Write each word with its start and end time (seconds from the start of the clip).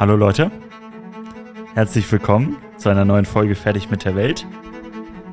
Hallo 0.00 0.14
Leute, 0.14 0.52
herzlich 1.74 2.10
willkommen 2.12 2.56
zu 2.76 2.88
einer 2.88 3.04
neuen 3.04 3.24
Folge 3.24 3.56
Fertig 3.56 3.90
mit 3.90 4.04
der 4.04 4.14
Welt. 4.14 4.46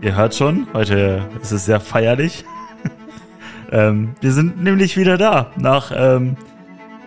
Ihr 0.01 0.15
hört 0.15 0.33
schon, 0.33 0.65
heute 0.73 1.29
ist 1.39 1.51
es 1.51 1.65
sehr 1.65 1.79
feierlich. 1.79 2.45
ähm, 3.71 4.15
wir 4.21 4.31
sind 4.31 4.63
nämlich 4.63 4.97
wieder 4.97 5.19
da 5.19 5.51
nach 5.55 5.91
ähm, 5.95 6.35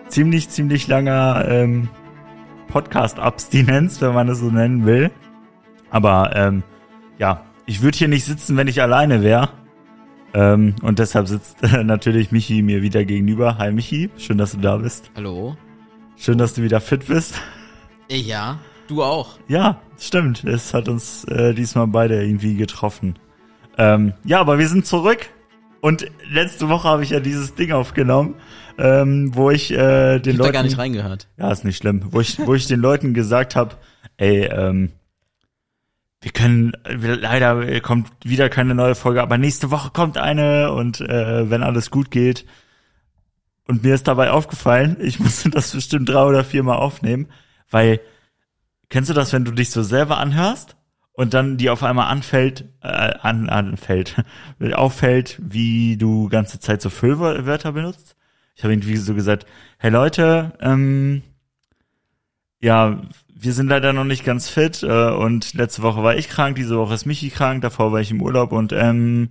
ziemlich, 0.07 0.47
ziemlich 0.47 0.87
langer 0.87 1.45
ähm, 1.49 1.89
Podcast-Abstinenz, 2.69 3.99
wenn 3.99 4.13
man 4.13 4.29
es 4.29 4.39
so 4.39 4.49
nennen 4.49 4.85
will. 4.85 5.11
Aber 5.89 6.31
ähm, 6.35 6.63
ja, 7.17 7.43
ich 7.65 7.81
würde 7.81 7.97
hier 7.97 8.07
nicht 8.07 8.23
sitzen, 8.23 8.55
wenn 8.55 8.69
ich 8.69 8.81
alleine 8.81 9.21
wäre. 9.21 9.49
Ähm, 10.33 10.75
und 10.81 10.99
deshalb 10.99 11.27
sitzt 11.27 11.61
äh, 11.61 11.83
natürlich 11.83 12.31
Michi 12.31 12.61
mir 12.61 12.81
wieder 12.81 13.03
gegenüber. 13.03 13.57
Hi 13.57 13.73
Michi, 13.73 14.09
schön, 14.17 14.37
dass 14.37 14.53
du 14.53 14.59
da 14.59 14.77
bist. 14.77 15.11
Hallo. 15.17 15.57
Schön, 16.19 16.37
dass 16.37 16.53
du 16.53 16.63
wieder 16.63 16.81
fit 16.81 17.07
bist. 17.07 17.35
Ja, 18.11 18.59
du 18.89 19.01
auch. 19.03 19.39
Ja, 19.47 19.81
stimmt. 19.97 20.43
Es 20.43 20.73
hat 20.73 20.89
uns 20.89 21.23
äh, 21.23 21.53
diesmal 21.53 21.87
beide 21.87 22.21
irgendwie 22.21 22.55
getroffen. 22.55 23.17
Ähm, 23.77 24.11
ja, 24.25 24.41
aber 24.41 24.59
wir 24.59 24.67
sind 24.67 24.85
zurück. 24.85 25.29
Und 25.79 26.11
letzte 26.29 26.67
Woche 26.67 26.89
habe 26.89 27.03
ich 27.03 27.11
ja 27.11 27.21
dieses 27.21 27.55
Ding 27.55 27.71
aufgenommen, 27.71 28.35
ähm, 28.77 29.33
wo 29.33 29.49
ich 29.49 29.71
äh, 29.71 30.19
den 30.19 30.33
Ich 30.33 30.37
Leuten 30.37 30.51
da 30.51 30.51
gar 30.51 30.63
nicht 30.63 30.77
reingehört. 30.77 31.29
ja, 31.37 31.49
ist 31.51 31.63
nicht 31.63 31.77
schlimm. 31.77 32.01
Wo 32.11 32.19
ich, 32.19 32.37
wo 32.45 32.53
ich 32.53 32.67
den 32.67 32.81
Leuten 32.81 33.13
gesagt 33.13 33.55
habe, 33.55 33.75
ey, 34.17 34.43
ähm, 34.43 34.91
wir 36.19 36.31
können, 36.31 36.73
wir, 36.97 37.15
leider 37.15 37.79
kommt 37.79 38.09
wieder 38.25 38.49
keine 38.49 38.75
neue 38.75 38.95
Folge, 38.95 39.21
aber 39.21 39.37
nächste 39.37 39.71
Woche 39.71 39.91
kommt 39.91 40.17
eine 40.17 40.73
und 40.73 40.99
äh, 40.99 41.49
wenn 41.49 41.63
alles 41.63 41.91
gut 41.91 42.11
geht. 42.11 42.45
Und 43.69 43.83
mir 43.83 43.93
ist 43.93 44.07
dabei 44.07 44.31
aufgefallen, 44.31 44.97
ich 44.99 45.19
musste 45.19 45.51
das 45.51 45.73
bestimmt 45.73 46.09
drei 46.09 46.23
oder 46.23 46.43
viermal 46.43 46.77
aufnehmen, 46.77 47.27
weil, 47.69 47.99
kennst 48.89 49.11
du 49.11 49.13
das, 49.13 49.31
wenn 49.31 49.45
du 49.45 49.51
dich 49.51 49.69
so 49.69 49.83
selber 49.83 50.17
anhörst 50.17 50.75
und 51.11 51.35
dann 51.35 51.57
dir 51.57 51.71
auf 51.71 51.83
einmal 51.83 52.07
anfällt, 52.07 52.65
äh, 52.81 52.87
an, 52.87 53.47
anfällt, 53.47 54.15
auffällt, 54.73 55.39
wie 55.39 55.97
du 55.97 56.29
ganze 56.29 56.59
Zeit 56.59 56.81
so 56.81 56.89
Füllwörter 56.89 57.73
benutzt? 57.73 58.15
Ich 58.55 58.63
habe 58.63 58.73
irgendwie 58.73 58.97
so 58.97 59.13
gesagt, 59.13 59.45
hey 59.77 59.91
Leute, 59.91 60.53
ähm, 60.61 61.21
ja, 62.59 63.03
wir 63.31 63.53
sind 63.53 63.67
leider 63.67 63.93
noch 63.93 64.03
nicht 64.03 64.25
ganz 64.25 64.49
fit 64.49 64.81
äh, 64.81 65.11
und 65.11 65.53
letzte 65.53 65.83
Woche 65.83 66.01
war 66.01 66.15
ich 66.15 66.27
krank, 66.27 66.55
diese 66.55 66.75
Woche 66.75 66.95
ist 66.95 67.05
Michi 67.05 67.29
krank, 67.29 67.61
davor 67.61 67.91
war 67.91 68.01
ich 68.01 68.09
im 68.09 68.23
Urlaub 68.23 68.51
und 68.51 68.73
ähm, 68.73 69.29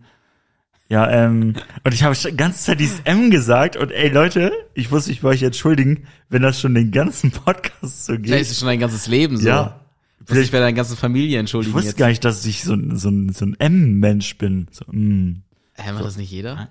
ja, 0.88 1.08
ähm, 1.10 1.54
und 1.84 1.94
ich 1.94 2.02
habe 2.02 2.16
die 2.16 2.36
ganze 2.36 2.64
Zeit 2.64 2.80
dieses 2.80 3.00
M 3.00 3.30
gesagt 3.30 3.76
und 3.76 3.90
ey 3.92 4.08
Leute, 4.08 4.52
ich 4.74 4.90
muss 4.90 5.06
mich 5.06 5.20
bei 5.20 5.28
euch 5.28 5.42
entschuldigen, 5.42 6.06
wenn 6.30 6.42
das 6.42 6.60
schon 6.60 6.74
den 6.74 6.90
ganzen 6.90 7.30
Podcast 7.30 8.06
so 8.06 8.12
Vielleicht 8.14 8.24
ist 8.24 8.30
geht. 8.30 8.50
es 8.52 8.58
schon 8.58 8.68
dein 8.68 8.80
ganzes 8.80 9.06
Leben 9.06 9.36
so. 9.36 9.48
Ja. 9.48 9.80
Du 10.26 10.34
musst 10.34 10.44
dich 10.46 10.52
bei 10.52 10.58
deiner 10.60 10.72
ganzen 10.74 10.96
Familie 10.96 11.38
entschuldigen 11.38 11.70
Ich 11.70 11.74
wusste 11.76 11.88
jetzt. 11.90 11.98
gar 11.98 12.08
nicht, 12.08 12.24
dass 12.24 12.44
ich 12.44 12.62
so, 12.64 12.74
ein- 12.74 12.96
so, 12.96 13.08
ein- 13.10 13.32
so 13.32 13.44
ein 13.46 13.54
M-Mensch 13.58 14.36
bin. 14.38 14.66
So, 14.70 14.84
mm. 14.90 15.42
Hä, 15.74 15.92
macht 15.92 16.04
das 16.04 16.16
nicht 16.16 16.30
jeder? 16.30 16.68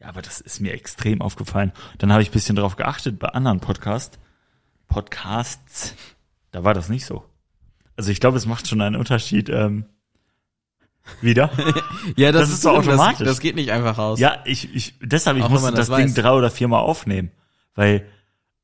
Ja, 0.00 0.08
aber 0.08 0.22
das 0.22 0.40
ist 0.40 0.60
mir 0.60 0.72
extrem 0.72 1.20
aufgefallen. 1.22 1.72
Dann 1.98 2.12
habe 2.12 2.22
ich 2.22 2.28
ein 2.30 2.32
bisschen 2.32 2.56
drauf 2.56 2.76
geachtet 2.76 3.18
bei 3.18 3.28
anderen 3.28 3.60
Podcast, 3.60 4.18
Podcasts. 4.88 5.94
Da 6.50 6.64
war 6.64 6.74
das 6.74 6.88
nicht 6.88 7.06
so. 7.06 7.24
Also 7.96 8.10
ich 8.10 8.20
glaube, 8.20 8.36
es 8.36 8.46
macht 8.46 8.68
schon 8.68 8.80
einen 8.80 8.96
Unterschied. 8.96 9.48
Ähm, 9.48 9.86
wieder? 11.20 11.50
Ja, 12.16 12.32
Das 12.32 12.50
ist 12.50 12.62
so 12.62 12.70
automatisch. 12.70 13.18
Das, 13.20 13.28
das 13.28 13.40
geht 13.40 13.54
nicht 13.54 13.70
einfach 13.70 13.96
raus. 13.98 14.18
ja, 14.18 14.38
ich, 14.44 14.74
ich 14.74 14.94
deshalb 15.00 15.36
ich 15.36 15.42
Auch 15.44 15.46
wenn 15.48 15.52
musste 15.52 15.66
man 15.68 15.74
das, 15.76 15.88
das 15.88 15.96
Ding 15.98 16.14
drei 16.14 16.32
oder 16.32 16.50
viermal 16.50 16.80
aufnehmen, 16.80 17.30
weil 17.74 18.06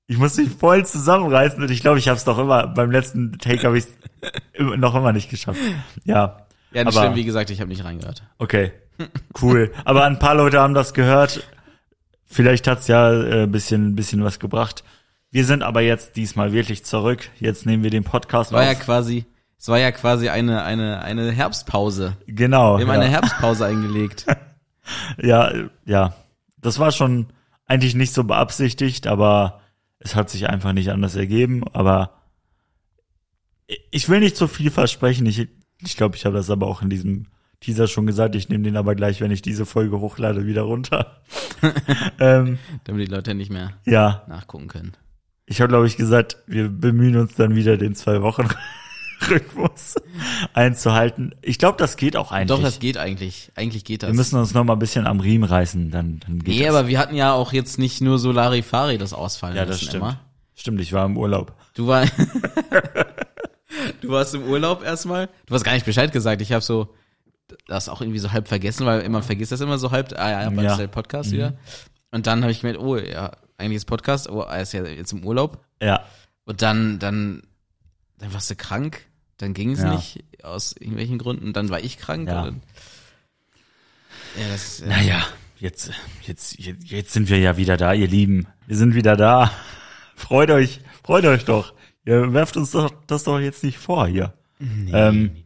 ich 0.06 0.16
musste 0.18 0.42
mich 0.42 0.50
voll 0.52 0.84
zusammenreißen 0.86 1.62
und 1.62 1.70
ich 1.70 1.80
glaube, 1.82 1.98
ich 1.98 2.08
habe 2.08 2.16
es 2.16 2.24
doch 2.24 2.38
immer 2.38 2.66
beim 2.66 2.90
letzten 2.90 3.38
Take 3.38 3.66
habe 3.66 3.78
ich 3.78 3.84
noch 4.58 4.94
immer 4.94 5.12
nicht 5.12 5.30
geschafft. 5.30 5.60
Ja, 6.04 6.46
ja 6.72 6.84
das 6.84 6.96
aber- 6.96 7.04
stimmt, 7.06 7.16
wie 7.16 7.24
gesagt, 7.24 7.50
ich 7.50 7.60
habe 7.60 7.68
nicht 7.70 7.84
reingehört. 7.84 8.22
Okay, 8.38 8.72
cool. 9.42 9.70
Aber 9.84 10.04
ein 10.04 10.18
paar 10.18 10.34
Leute 10.34 10.60
haben 10.60 10.74
das 10.74 10.94
gehört. 10.94 11.42
Vielleicht 12.26 12.66
hat's 12.66 12.88
ja 12.88 13.12
äh, 13.12 13.46
bisschen, 13.46 13.94
bisschen 13.94 14.22
was 14.24 14.38
gebracht. 14.38 14.82
Wir 15.30 15.44
sind 15.44 15.62
aber 15.62 15.80
jetzt 15.82 16.16
diesmal 16.16 16.52
wirklich 16.52 16.84
zurück. 16.84 17.28
Jetzt 17.38 17.66
nehmen 17.66 17.82
wir 17.82 17.90
den 17.90 18.04
Podcast 18.04 18.50
Es 18.50 18.54
war 18.54 18.64
ja 18.64 18.72
auf. 18.72 18.80
quasi, 18.80 19.24
es 19.58 19.68
war 19.68 19.78
ja 19.78 19.90
quasi 19.90 20.28
eine, 20.28 20.62
eine, 20.62 21.02
eine 21.02 21.32
Herbstpause. 21.32 22.16
genau. 22.26 22.78
Wir 22.78 22.86
haben 22.86 22.94
ja. 22.94 23.00
eine 23.00 23.10
Herbstpause 23.10 23.66
eingelegt. 23.66 24.24
ja, 25.20 25.52
ja. 25.84 26.14
Das 26.60 26.78
war 26.78 26.92
schon 26.92 27.26
eigentlich 27.66 27.94
nicht 27.94 28.12
so 28.12 28.24
beabsichtigt, 28.24 29.06
aber 29.06 29.60
es 29.98 30.14
hat 30.14 30.30
sich 30.30 30.48
einfach 30.48 30.72
nicht 30.72 30.90
anders 30.90 31.16
ergeben. 31.16 31.64
Aber 31.72 32.12
ich 33.90 34.08
will 34.08 34.20
nicht 34.20 34.36
zu 34.36 34.46
viel 34.46 34.70
versprechen. 34.70 35.26
Ich, 35.26 35.48
ich 35.84 35.96
glaube, 35.96 36.16
ich 36.16 36.24
habe 36.24 36.36
das 36.36 36.50
aber 36.50 36.68
auch 36.68 36.82
in 36.82 36.88
diesem 36.88 37.26
Teaser 37.60 37.88
schon 37.88 38.06
gesagt. 38.06 38.36
Ich 38.36 38.48
nehme 38.48 38.62
den 38.62 38.76
aber 38.76 38.94
gleich, 38.94 39.20
wenn 39.20 39.32
ich 39.32 39.42
diese 39.42 39.66
Folge 39.66 39.98
hochlade, 39.98 40.46
wieder 40.46 40.62
runter. 40.62 41.20
ähm, 42.20 42.58
damit 42.84 43.08
die 43.08 43.12
Leute 43.12 43.34
nicht 43.34 43.50
mehr 43.50 43.72
ja, 43.84 44.24
nachgucken 44.28 44.68
können. 44.68 44.96
Ich 45.46 45.60
habe, 45.60 45.68
glaube 45.68 45.88
ich, 45.88 45.96
gesagt, 45.96 46.38
wir 46.46 46.68
bemühen 46.68 47.16
uns 47.16 47.34
dann 47.34 47.56
wieder 47.56 47.76
den 47.76 47.96
zwei 47.96 48.22
Wochen 48.22 48.48
Rhythmus 49.28 49.96
einzuhalten. 50.54 51.34
Ich 51.42 51.58
glaube, 51.58 51.76
das 51.78 51.96
geht 51.96 52.16
auch 52.16 52.30
eigentlich. 52.32 52.56
Doch, 52.56 52.62
das 52.62 52.78
geht 52.78 52.96
eigentlich. 52.98 53.50
Eigentlich 53.54 53.84
geht 53.84 54.02
das. 54.02 54.10
wir 54.10 54.14
müssen 54.14 54.38
uns 54.38 54.54
noch 54.54 54.64
mal 54.64 54.74
ein 54.74 54.78
bisschen 54.78 55.06
am 55.06 55.20
Riemen 55.20 55.48
reißen, 55.48 55.90
dann, 55.90 56.20
dann 56.20 56.38
geht 56.40 56.54
nee, 56.56 56.64
das. 56.66 56.74
aber 56.74 56.88
wir 56.88 56.98
hatten 56.98 57.14
ja 57.14 57.32
auch 57.32 57.52
jetzt 57.52 57.78
nicht 57.78 58.00
nur 58.00 58.18
so 58.18 58.32
Larifari 58.32 58.98
das 58.98 59.12
ausfallen 59.12 59.56
ja, 59.56 59.64
das 59.64 59.80
stimmt. 59.80 59.94
immer. 59.94 60.20
Stimmt, 60.54 60.80
ich 60.80 60.92
war 60.92 61.06
im 61.06 61.16
Urlaub. 61.16 61.54
Du 61.74 61.86
war, 61.86 62.04
du 64.00 64.08
warst 64.08 64.34
im 64.34 64.42
Urlaub 64.44 64.82
erstmal. 64.82 65.28
Du 65.46 65.54
hast 65.54 65.64
gar 65.64 65.72
nicht 65.74 65.86
Bescheid 65.86 66.12
gesagt. 66.12 66.42
Ich 66.42 66.52
habe 66.52 66.62
so 66.62 66.94
das 67.66 67.88
auch 67.88 68.00
irgendwie 68.00 68.18
so 68.18 68.32
halb 68.32 68.48
vergessen, 68.48 68.84
weil 68.86 69.08
man 69.08 69.22
vergisst 69.22 69.52
das 69.52 69.60
immer 69.60 69.78
so 69.78 69.90
halb. 69.90 70.12
Ah 70.18 70.30
ja, 70.30 70.50
Ja. 70.50 70.72
ist 70.72 70.78
der 70.78 70.86
Podcast 70.88 71.30
wieder. 71.30 71.54
Und 72.10 72.26
dann 72.26 72.42
habe 72.42 72.52
ich 72.52 72.60
gemerkt, 72.60 72.80
oh 72.80 72.96
ja, 72.96 73.32
eigentlich 73.56 73.76
ist 73.76 73.84
Podcast. 73.86 74.28
Oh, 74.28 74.40
er 74.42 74.62
ist 74.62 74.72
ja 74.72 74.84
jetzt 74.84 75.12
im 75.12 75.24
Urlaub. 75.24 75.64
Ja, 75.82 76.04
Und 76.44 76.62
dann, 76.62 76.98
dann, 76.98 77.42
dann 78.18 78.32
warst 78.34 78.50
du 78.50 78.56
krank. 78.56 79.06
Dann 79.38 79.54
ging 79.54 79.72
es 79.72 79.80
Ja. 79.80 79.94
nicht 79.94 80.24
aus 80.42 80.72
irgendwelchen 80.72 81.18
Gründen. 81.18 81.52
Dann 81.52 81.68
war 81.70 81.80
ich 81.80 81.98
krank. 81.98 82.28
Ja. 82.28 82.42
Und 82.42 82.46
dann, 82.46 82.60
ja, 84.38 84.48
das. 84.50 84.80
äh, 84.80 84.86
naja, 84.88 85.26
jetzt, 85.58 85.90
jetzt, 86.22 86.58
jetzt, 86.58 86.84
jetzt 86.90 87.12
sind 87.12 87.28
wir 87.28 87.38
ja 87.38 87.56
wieder 87.56 87.76
da, 87.76 87.92
ihr 87.92 88.08
Lieben. 88.08 88.46
Wir 88.66 88.76
sind 88.76 88.94
wieder 88.94 89.16
da. 89.16 89.50
Freut 90.16 90.50
euch, 90.50 90.80
freut 91.02 91.24
euch 91.24 91.44
doch. 91.44 91.72
Ihr 92.04 92.32
werft 92.32 92.56
uns 92.56 92.70
doch 92.72 92.90
das 93.06 93.24
doch 93.24 93.38
jetzt 93.38 93.62
nicht 93.64 93.78
vor 93.78 94.06
hier. 94.06 94.34
ähm, 94.60 95.36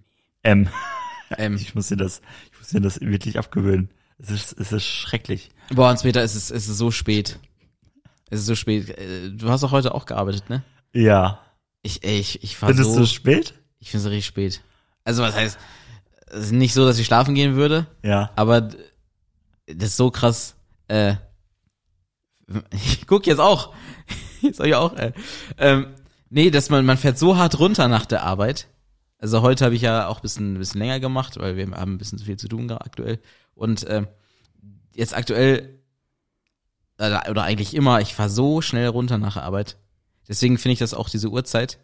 M. 0.43 0.69
Ähm, 1.37 1.55
Ich 1.57 1.75
muss 1.75 1.89
dir 1.89 1.97
das, 1.97 2.23
ich 2.53 2.59
muss 2.59 2.69
dir 2.69 2.81
das 2.81 3.01
wirklich 3.01 3.39
abgewöhnen. 3.39 3.91
Es 4.19 4.31
ist, 4.31 4.53
es 4.59 4.73
ist 4.73 4.85
schrecklich. 4.85 5.51
boah, 5.71 5.91
und 5.91 5.99
später 5.99 6.23
ist 6.23 6.35
es, 6.35 6.51
ist 6.51 6.69
es 6.69 6.79
so 6.79 6.91
spät. 6.91 7.39
Es 8.31 8.41
ist 8.41 8.47
so 8.47 8.55
spät. 8.55 8.89
Äh, 8.91 9.31
Du 9.31 9.51
hast 9.51 9.65
auch 9.65 9.73
heute 9.73 9.95
auch 9.95 10.07
gearbeitet, 10.07 10.49
ne? 10.49 10.63
Ja. 10.93 11.41
Ich, 11.83 12.05
ey, 12.05 12.19
ich, 12.21 12.43
ich 12.45 12.61
war 12.63 12.69
Findest 12.69 12.91
so. 12.91 12.97
du 12.99 13.03
es 13.03 13.13
spät? 13.13 13.55
Ich 13.83 13.91
finde 13.91 14.07
es 14.07 14.11
richtig 14.13 14.27
spät. 14.27 14.63
Also 15.03 15.23
was 15.25 15.35
heißt, 15.35 15.59
es 16.29 16.45
ist 16.47 16.53
nicht 16.53 16.73
so, 16.73 16.87
dass 16.87 16.99
ich 17.01 17.07
schlafen 17.07 17.35
gehen 17.35 17.57
würde, 17.57 17.89
Ja. 18.05 18.31
aber 18.37 18.61
das 18.61 19.89
ist 19.91 19.97
so 19.97 20.13
krass. 20.13 20.55
Äh, 20.87 21.17
ich 22.71 23.07
guck 23.09 23.27
jetzt 23.27 23.41
auch. 23.41 23.75
Jetzt 24.41 24.59
soll 24.59 24.69
ich 24.69 24.75
auch. 24.75 24.95
Äh, 24.97 25.13
ähm, 25.59 25.95
nee, 26.31 26.51
dass 26.51 26.69
man 26.71 26.85
man 26.85 26.97
fährt 26.99 27.19
so 27.19 27.37
hart 27.37 27.59
runter 27.59 27.89
nach 27.89 28.07
der 28.07 28.23
Arbeit. 28.25 28.69
Also 29.19 29.43
heute 29.43 29.65
habe 29.65 29.75
ich 29.75 29.83
ja 29.83 30.07
auch 30.09 30.17
ein 30.19 30.23
bisschen, 30.23 30.55
ein 30.55 30.59
bisschen 30.59 30.81
länger 30.81 31.01
gemacht, 31.01 31.39
weil 31.39 31.57
wir 31.57 31.65
haben 31.71 31.95
ein 31.95 31.99
bisschen 31.99 32.19
zu 32.19 32.25
viel 32.25 32.37
zu 32.37 32.49
tun 32.49 32.67
gerade 32.69 32.85
aktuell. 32.85 33.21
Und 33.55 33.85
ähm, 33.89 34.07
jetzt 34.95 35.15
aktuell 35.17 35.81
oder, 36.99 37.25
oder 37.31 37.43
eigentlich 37.45 37.75
immer, 37.75 38.01
ich 38.01 38.15
fahr 38.15 38.29
so 38.29 38.61
schnell 38.61 38.89
runter 38.89 39.19
nach 39.19 39.35
der 39.35 39.45
Arbeit. 39.45 39.77
Deswegen 40.29 40.59
finde 40.59 40.75
ich 40.75 40.79
das 40.79 40.95
auch 40.95 41.09
diese 41.09 41.29
Uhrzeit. 41.29 41.79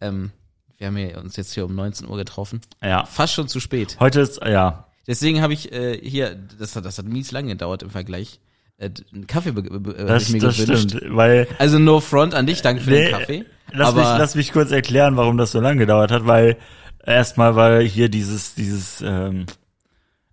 Ähm, 0.00 0.32
wir 0.78 0.86
haben 0.88 0.96
ja 0.98 1.18
uns 1.20 1.36
jetzt 1.36 1.52
hier 1.54 1.64
um 1.64 1.74
19 1.74 2.08
Uhr 2.08 2.16
getroffen. 2.16 2.60
Ja. 2.82 3.04
Fast 3.06 3.34
schon 3.34 3.48
zu 3.48 3.60
spät. 3.60 3.96
Heute 4.00 4.20
ist, 4.20 4.40
ja. 4.44 4.86
Deswegen 5.06 5.42
habe 5.42 5.52
ich 5.52 5.72
äh, 5.72 5.98
hier, 6.02 6.34
das 6.58 6.74
hat, 6.76 6.84
das 6.84 6.98
hat 6.98 7.04
mies 7.06 7.30
lange 7.32 7.48
gedauert 7.48 7.82
im 7.82 7.90
Vergleich, 7.90 8.40
äh, 8.78 8.90
einen 9.12 9.26
Kaffee 9.26 9.50
hab 9.50 9.96
Das, 10.06 10.24
ich 10.24 10.30
mir 10.30 10.40
das 10.40 10.56
gewünscht. 10.56 10.90
stimmt, 10.96 11.14
weil 11.16 11.46
Also 11.58 11.78
no 11.78 12.00
front 12.00 12.34
an 12.34 12.46
dich, 12.46 12.62
danke 12.62 12.82
für 12.82 12.90
Nee, 12.90 13.04
den 13.10 13.12
Kaffee. 13.12 13.44
lass 13.72 13.88
aber 13.88 14.00
mich, 14.00 14.18
lass 14.18 14.34
mich 14.34 14.52
kurz 14.52 14.70
erklären, 14.70 15.16
warum 15.16 15.36
das 15.36 15.52
so 15.52 15.60
lange 15.60 15.78
gedauert 15.78 16.10
hat, 16.10 16.26
weil 16.26 16.56
erstmal 17.04 17.54
war 17.54 17.80
hier 17.82 18.08
dieses, 18.08 18.54
dieses, 18.54 19.02
ähm, 19.02 19.44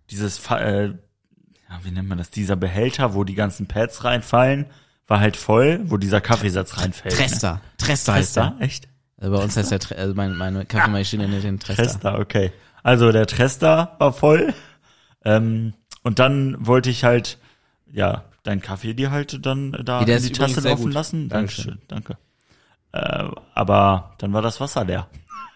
dieses, 0.09 0.39
äh, 0.49 0.85
ja, 0.87 1.79
wie 1.83 1.91
nennt 1.91 2.07
man 2.09 2.17
das, 2.17 2.29
dieser 2.31 2.55
Behälter, 2.55 3.13
wo 3.13 3.23
die 3.23 3.35
ganzen 3.35 3.67
Pads 3.67 4.03
reinfallen, 4.03 4.65
war 5.07 5.19
halt 5.19 5.35
voll, 5.35 5.81
wo 5.85 5.97
dieser 5.97 6.21
Kaffeesatz 6.21 6.77
reinfällt. 6.77 7.13
Trester, 7.15 7.61
Trester 7.77 8.13
Ne? 8.13 8.17
heißt 8.19 8.35
Trester? 8.35 8.55
er. 8.59 8.65
Echt? 8.65 8.87
Also 9.21 9.37
bei 9.37 9.43
uns 9.43 9.55
heißt 9.55 9.71
der, 9.71 9.79
also 9.99 10.13
meine, 10.15 10.33
meine 10.33 10.65
Kaffeemaschine 10.65 11.27
nennt 11.29 11.43
den 11.43 11.59
Trester. 11.59 11.83
Trester, 11.83 12.19
okay. 12.19 12.51
Also 12.83 13.11
der 13.11 13.27
Trester 13.27 13.95
war 13.99 14.11
voll. 14.13 14.53
Ähm, 15.23 15.73
und 16.03 16.17
dann 16.19 16.57
wollte 16.65 16.89
ich 16.89 17.03
halt, 17.03 17.37
ja, 17.93 18.25
dein 18.43 18.61
Kaffee 18.61 18.93
dir 18.95 19.11
halt 19.11 19.45
dann 19.45 19.73
da 19.85 20.01
Ja, 20.03 20.17
in 20.17 20.23
die 20.23 20.31
Tasse 20.31 20.61
laufen 20.67 20.85
gut. 20.85 20.93
lassen. 20.93 21.29
Dankeschön. 21.29 21.77
Danke. 21.87 22.17
Äh, 22.91 23.25
aber 23.53 24.15
dann 24.17 24.33
war 24.33 24.41
das 24.41 24.59
Wasser 24.59 24.83
leer. 24.83 25.07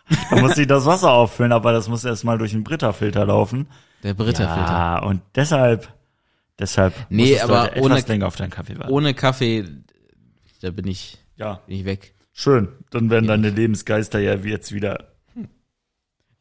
da 0.30 0.36
musste 0.40 0.62
ich 0.62 0.68
das 0.68 0.86
Wasser 0.86 1.12
auffüllen, 1.12 1.52
aber 1.52 1.72
das 1.74 1.88
muss 1.90 2.06
erstmal 2.06 2.38
durch 2.38 2.54
einen 2.54 2.64
Brita-Filter 2.64 3.26
laufen. 3.26 3.68
Der 4.04 4.14
Britta-Filter. 4.14 4.72
Ja, 4.72 5.00
und 5.00 5.22
deshalb, 5.34 5.92
deshalb 6.60 6.94
Nee, 7.10 7.40
aber 7.40 7.64
heute 7.64 7.82
ohne- 7.82 8.00
länger 8.02 8.28
auf 8.28 8.36
deinen 8.36 8.52
Kaffee 8.52 8.78
warten. 8.78 8.92
Ohne 8.94 9.16
Kaffee, 9.16 9.66
da 10.62 10.70
bin 10.70 10.86
ich, 10.86 11.18
ja, 11.38 11.60
bin 11.66 11.78
ich 11.80 11.86
weg. 11.86 12.14
Schön. 12.36 12.68
Dann 12.92 13.10
werden 13.10 13.26
deine 13.28 13.50
Lebensgeister 13.50 14.20
ja 14.20 14.36
jetzt 14.36 14.72
wieder 14.74 15.14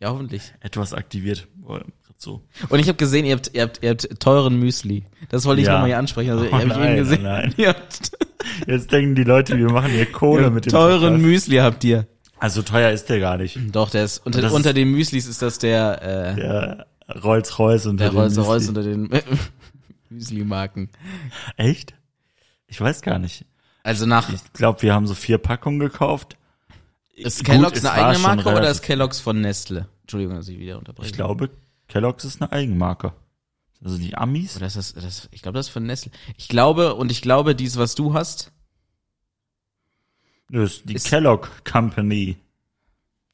Ja, 0.01 0.11
hoffentlich. 0.11 0.53
etwas 0.61 0.93
aktiviert. 0.93 1.49
Oh, 1.67 1.79
So. 2.17 2.43
Und 2.69 2.79
ich 2.79 2.89
habe 2.89 2.97
gesehen, 2.99 3.25
ihr 3.25 3.35
habt, 3.37 3.51
ihr 3.55 3.63
habt, 3.63 3.83
ihr 3.83 3.91
habt 3.91 4.21
teuren 4.21 4.59
Müsli. 4.59 5.05
Das 5.31 5.45
wollte 5.47 5.61
ich 5.63 5.67
Ja. 5.67 5.75
nochmal 5.75 5.89
hier 5.89 5.99
ansprechen. 5.99 6.31
Also, 6.33 6.47
Oh 6.47 6.53
habe 6.53 6.63
ich 6.65 6.69
nein, 6.69 6.89
eben 6.91 6.97
gesehen. 6.99 7.21
oh 7.21 7.23
nein. 7.25 7.55
Ihr 7.57 7.69
habt, 7.69 8.13
Jetzt 8.67 8.93
denken 8.93 9.15
die 9.15 9.25
Leute, 9.25 9.57
wir 9.57 9.71
machen 9.71 9.91
hier 9.91 10.11
Kohle 10.13 10.51
mit 10.51 10.67
dem 10.67 10.71
teuren 10.73 11.01
Podcast. 11.01 11.23
Müsli 11.23 11.57
habt 11.57 11.83
ihr. 11.85 12.07
Also 12.39 12.61
teuer 12.63 12.91
ist 12.91 13.07
der 13.09 13.21
gar 13.21 13.39
nicht. 13.39 13.59
Doch, 13.73 13.89
der 13.91 14.05
ist 14.05 14.19
unter, 14.27 14.43
ist- 14.45 14.53
unter 14.53 14.73
den 14.75 14.91
Müslis 14.91 15.27
ist 15.27 15.41
das 15.43 15.59
der, 15.59 16.03
äh, 16.03 16.35
Der 16.37 16.87
Rolls-Royce 17.23 17.87
und 17.87 18.01
der 18.01 18.11
Rolls 18.13 18.37
Royce 18.39 18.69
unter 18.69 18.83
den 18.83 19.09
Müsli-Marken. 20.11 20.91
Echt? 21.57 21.95
Ich 22.67 22.81
weiß 22.81 23.03
gar 23.03 23.19
nicht. 23.19 23.47
Also 23.85 24.07
nach, 24.07 24.29
Ich 24.33 24.53
glaube, 24.55 24.83
wir 24.83 24.93
haben 24.95 25.07
so 25.07 25.15
vier 25.15 25.39
Packungen 25.39 25.79
gekauft. 25.79 26.37
ist 27.15 27.39
Gut, 27.39 27.47
Kellogg's 27.47 27.85
eine 27.85 27.93
eigene 27.93 28.19
Marke 28.19 28.49
oder 28.49 28.71
ist 28.71 28.83
Kellogg's 28.83 29.21
von 29.21 29.41
Nestle? 29.41 29.87
Entschuldigung, 30.01 30.35
dass 30.37 30.49
ich 30.49 30.59
wieder 30.59 30.79
unterbreche. 30.79 31.11
Ich 31.11 31.15
glaube, 31.15 31.51
Kellogg's 31.87 32.25
ist 32.25 32.43
eine 32.43 32.51
Eigenmarke. 32.51 33.13
Also 33.85 33.99
die 33.99 34.17
Amis? 34.17 34.57
Oder 34.57 34.67
ist 34.67 34.77
das, 34.77 34.95
das 34.95 35.29
ich 35.31 35.43
glaube, 35.43 35.59
das 35.59 35.67
ist 35.67 35.73
von 35.73 35.85
Nestle. 35.85 36.11
Ich 36.39 36.49
glaube, 36.49 36.95
und 36.95 37.13
ich 37.13 37.21
glaube, 37.23 37.55
dies, 37.55 37.77
was 37.77 37.95
du 37.95 38.15
hast, 38.15 38.51
Nö, 40.49 40.65
ist 40.65 40.89
die 40.89 40.95
Ist- 40.95 41.07
Kellogg 41.09 41.49
Company. 41.71 42.37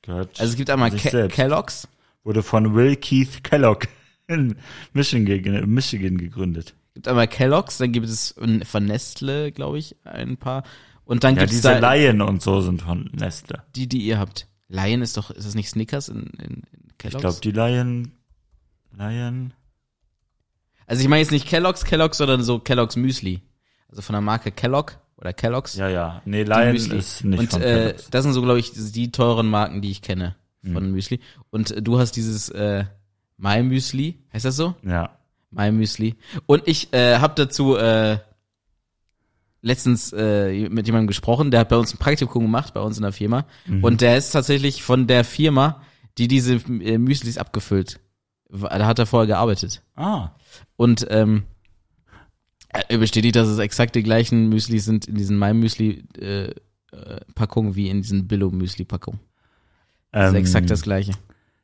Gehört 0.02 0.40
also 0.40 0.50
es 0.50 0.56
gibt 0.56 0.70
einmal 0.70 0.90
Ke. 0.90 1.28
Kellogg's, 1.28 1.86
Wurde 2.24 2.42
von 2.42 2.74
Will 2.74 2.96
Keith 2.96 3.42
Kellogg 3.44 3.86
in 4.26 4.56
Michigan, 4.92 5.72
Michigan 5.72 6.18
gegründet. 6.18 6.74
Gibt 7.00 7.08
einmal 7.08 7.28
Kellogg's, 7.28 7.78
dann 7.78 7.92
gibt 7.92 8.06
es 8.06 8.34
von 8.64 8.84
Nestle, 8.84 9.52
glaube 9.52 9.78
ich, 9.78 9.96
ein 10.04 10.36
paar. 10.36 10.62
Und 11.04 11.24
dann 11.24 11.34
Ja, 11.34 11.40
gibt's 11.40 11.56
diese 11.56 11.80
da 11.80 11.92
Lion 11.94 12.20
und 12.20 12.42
so 12.42 12.60
sind 12.60 12.82
von 12.82 13.10
Nestle. 13.12 13.62
die, 13.74 13.88
die 13.88 14.02
ihr 14.02 14.18
habt. 14.18 14.46
Lion 14.68 15.02
ist 15.02 15.16
doch, 15.16 15.30
ist 15.30 15.46
das 15.46 15.54
nicht 15.54 15.68
Snickers 15.70 16.08
in, 16.08 16.24
in, 16.38 16.44
in 16.44 16.62
Ich 16.90 16.98
Kellogg's? 16.98 17.20
glaube, 17.22 17.40
die 17.42 17.50
Lion, 17.50 18.12
Lion, 18.96 19.52
also 20.86 21.02
ich 21.02 21.08
meine 21.08 21.22
jetzt 21.22 21.30
nicht 21.32 21.46
Kellogg's, 21.48 21.84
Kellogg's, 21.84 22.18
sondern 22.18 22.42
so 22.42 22.58
Kellogg's 22.58 22.96
Müsli. 22.96 23.40
Also 23.88 24.02
von 24.02 24.12
der 24.12 24.20
Marke 24.20 24.52
Kellogg 24.52 24.92
oder 25.16 25.32
Kellogg's. 25.32 25.74
ja, 25.76 25.88
ja. 25.88 26.22
Nee, 26.24 26.42
Lion 26.44 26.72
Müsli. 26.72 26.98
ist 26.98 27.24
nicht 27.24 27.38
Und 27.40 27.50
von 27.50 27.62
äh, 27.62 27.94
das 28.10 28.22
sind 28.24 28.32
so, 28.34 28.42
glaube 28.42 28.58
ich, 28.60 28.72
die 28.72 29.10
teuren 29.10 29.48
Marken, 29.48 29.80
die 29.82 29.90
ich 29.90 30.02
kenne 30.02 30.36
von 30.72 30.90
Müsli. 30.92 31.20
Und 31.50 31.70
äh, 31.70 31.80
du 31.82 31.98
hast 31.98 32.12
dieses 32.12 32.48
äh, 32.50 32.84
My 33.36 33.62
Müsli, 33.62 34.18
heißt 34.32 34.44
das 34.44 34.56
so? 34.56 34.74
Ja. 34.82 35.16
My 35.50 35.70
Müsli. 35.72 36.16
Und 36.46 36.62
ich 36.66 36.92
äh, 36.92 37.18
habe 37.18 37.34
dazu 37.36 37.76
äh, 37.76 38.18
letztens 39.62 40.12
äh, 40.12 40.68
mit 40.68 40.86
jemandem 40.86 41.06
gesprochen, 41.08 41.50
der 41.50 41.60
hat 41.60 41.68
bei 41.68 41.76
uns 41.76 41.92
ein 41.92 41.98
Praktikum 41.98 42.44
gemacht, 42.44 42.74
bei 42.74 42.80
uns 42.80 42.96
in 42.96 43.02
der 43.02 43.12
Firma. 43.12 43.46
Mhm. 43.66 43.84
Und 43.84 44.00
der 44.00 44.16
ist 44.16 44.30
tatsächlich 44.30 44.82
von 44.82 45.06
der 45.06 45.24
Firma, 45.24 45.82
die 46.18 46.28
diese 46.28 46.54
äh, 46.54 46.98
Müslis 46.98 47.38
abgefüllt. 47.38 48.00
Da 48.48 48.86
hat 48.86 48.98
er 48.98 49.06
vorher 49.06 49.28
gearbeitet. 49.28 49.82
Ah, 49.94 50.30
Und 50.76 51.06
ähm, 51.10 51.44
er 52.68 52.98
bestätigt, 52.98 53.36
dass 53.36 53.48
es 53.48 53.58
exakt 53.58 53.94
die 53.94 54.02
gleichen 54.02 54.48
Müslis 54.48 54.84
sind 54.84 55.06
in 55.06 55.16
diesen 55.16 55.38
Müsli 55.38 56.04
äh, 56.18 56.52
äh, 56.92 57.74
wie 57.74 57.88
in 57.88 58.02
diesen 58.02 58.28
Billo 58.28 58.50
Müsli 58.50 58.84
Packungen. 58.84 59.20
Das 60.12 60.28
ist 60.28 60.34
ähm, 60.34 60.40
exakt 60.40 60.70
das 60.70 60.82
gleiche. 60.82 61.12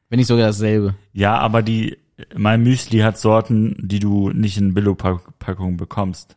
Wenn 0.09 0.19
nicht 0.19 0.29
sogar 0.29 0.47
dasselbe. 0.47 0.94
Ja, 1.12 1.38
aber 1.38 1.62
die, 1.62 1.97
mein 2.34 2.62
Müsli 2.62 2.98
hat 3.00 3.18
Sorten, 3.18 3.76
die 3.78 3.98
du 3.98 4.30
nicht 4.30 4.56
in 4.56 4.74
Billo-Packungen 4.74 5.76
bekommst. 5.76 6.36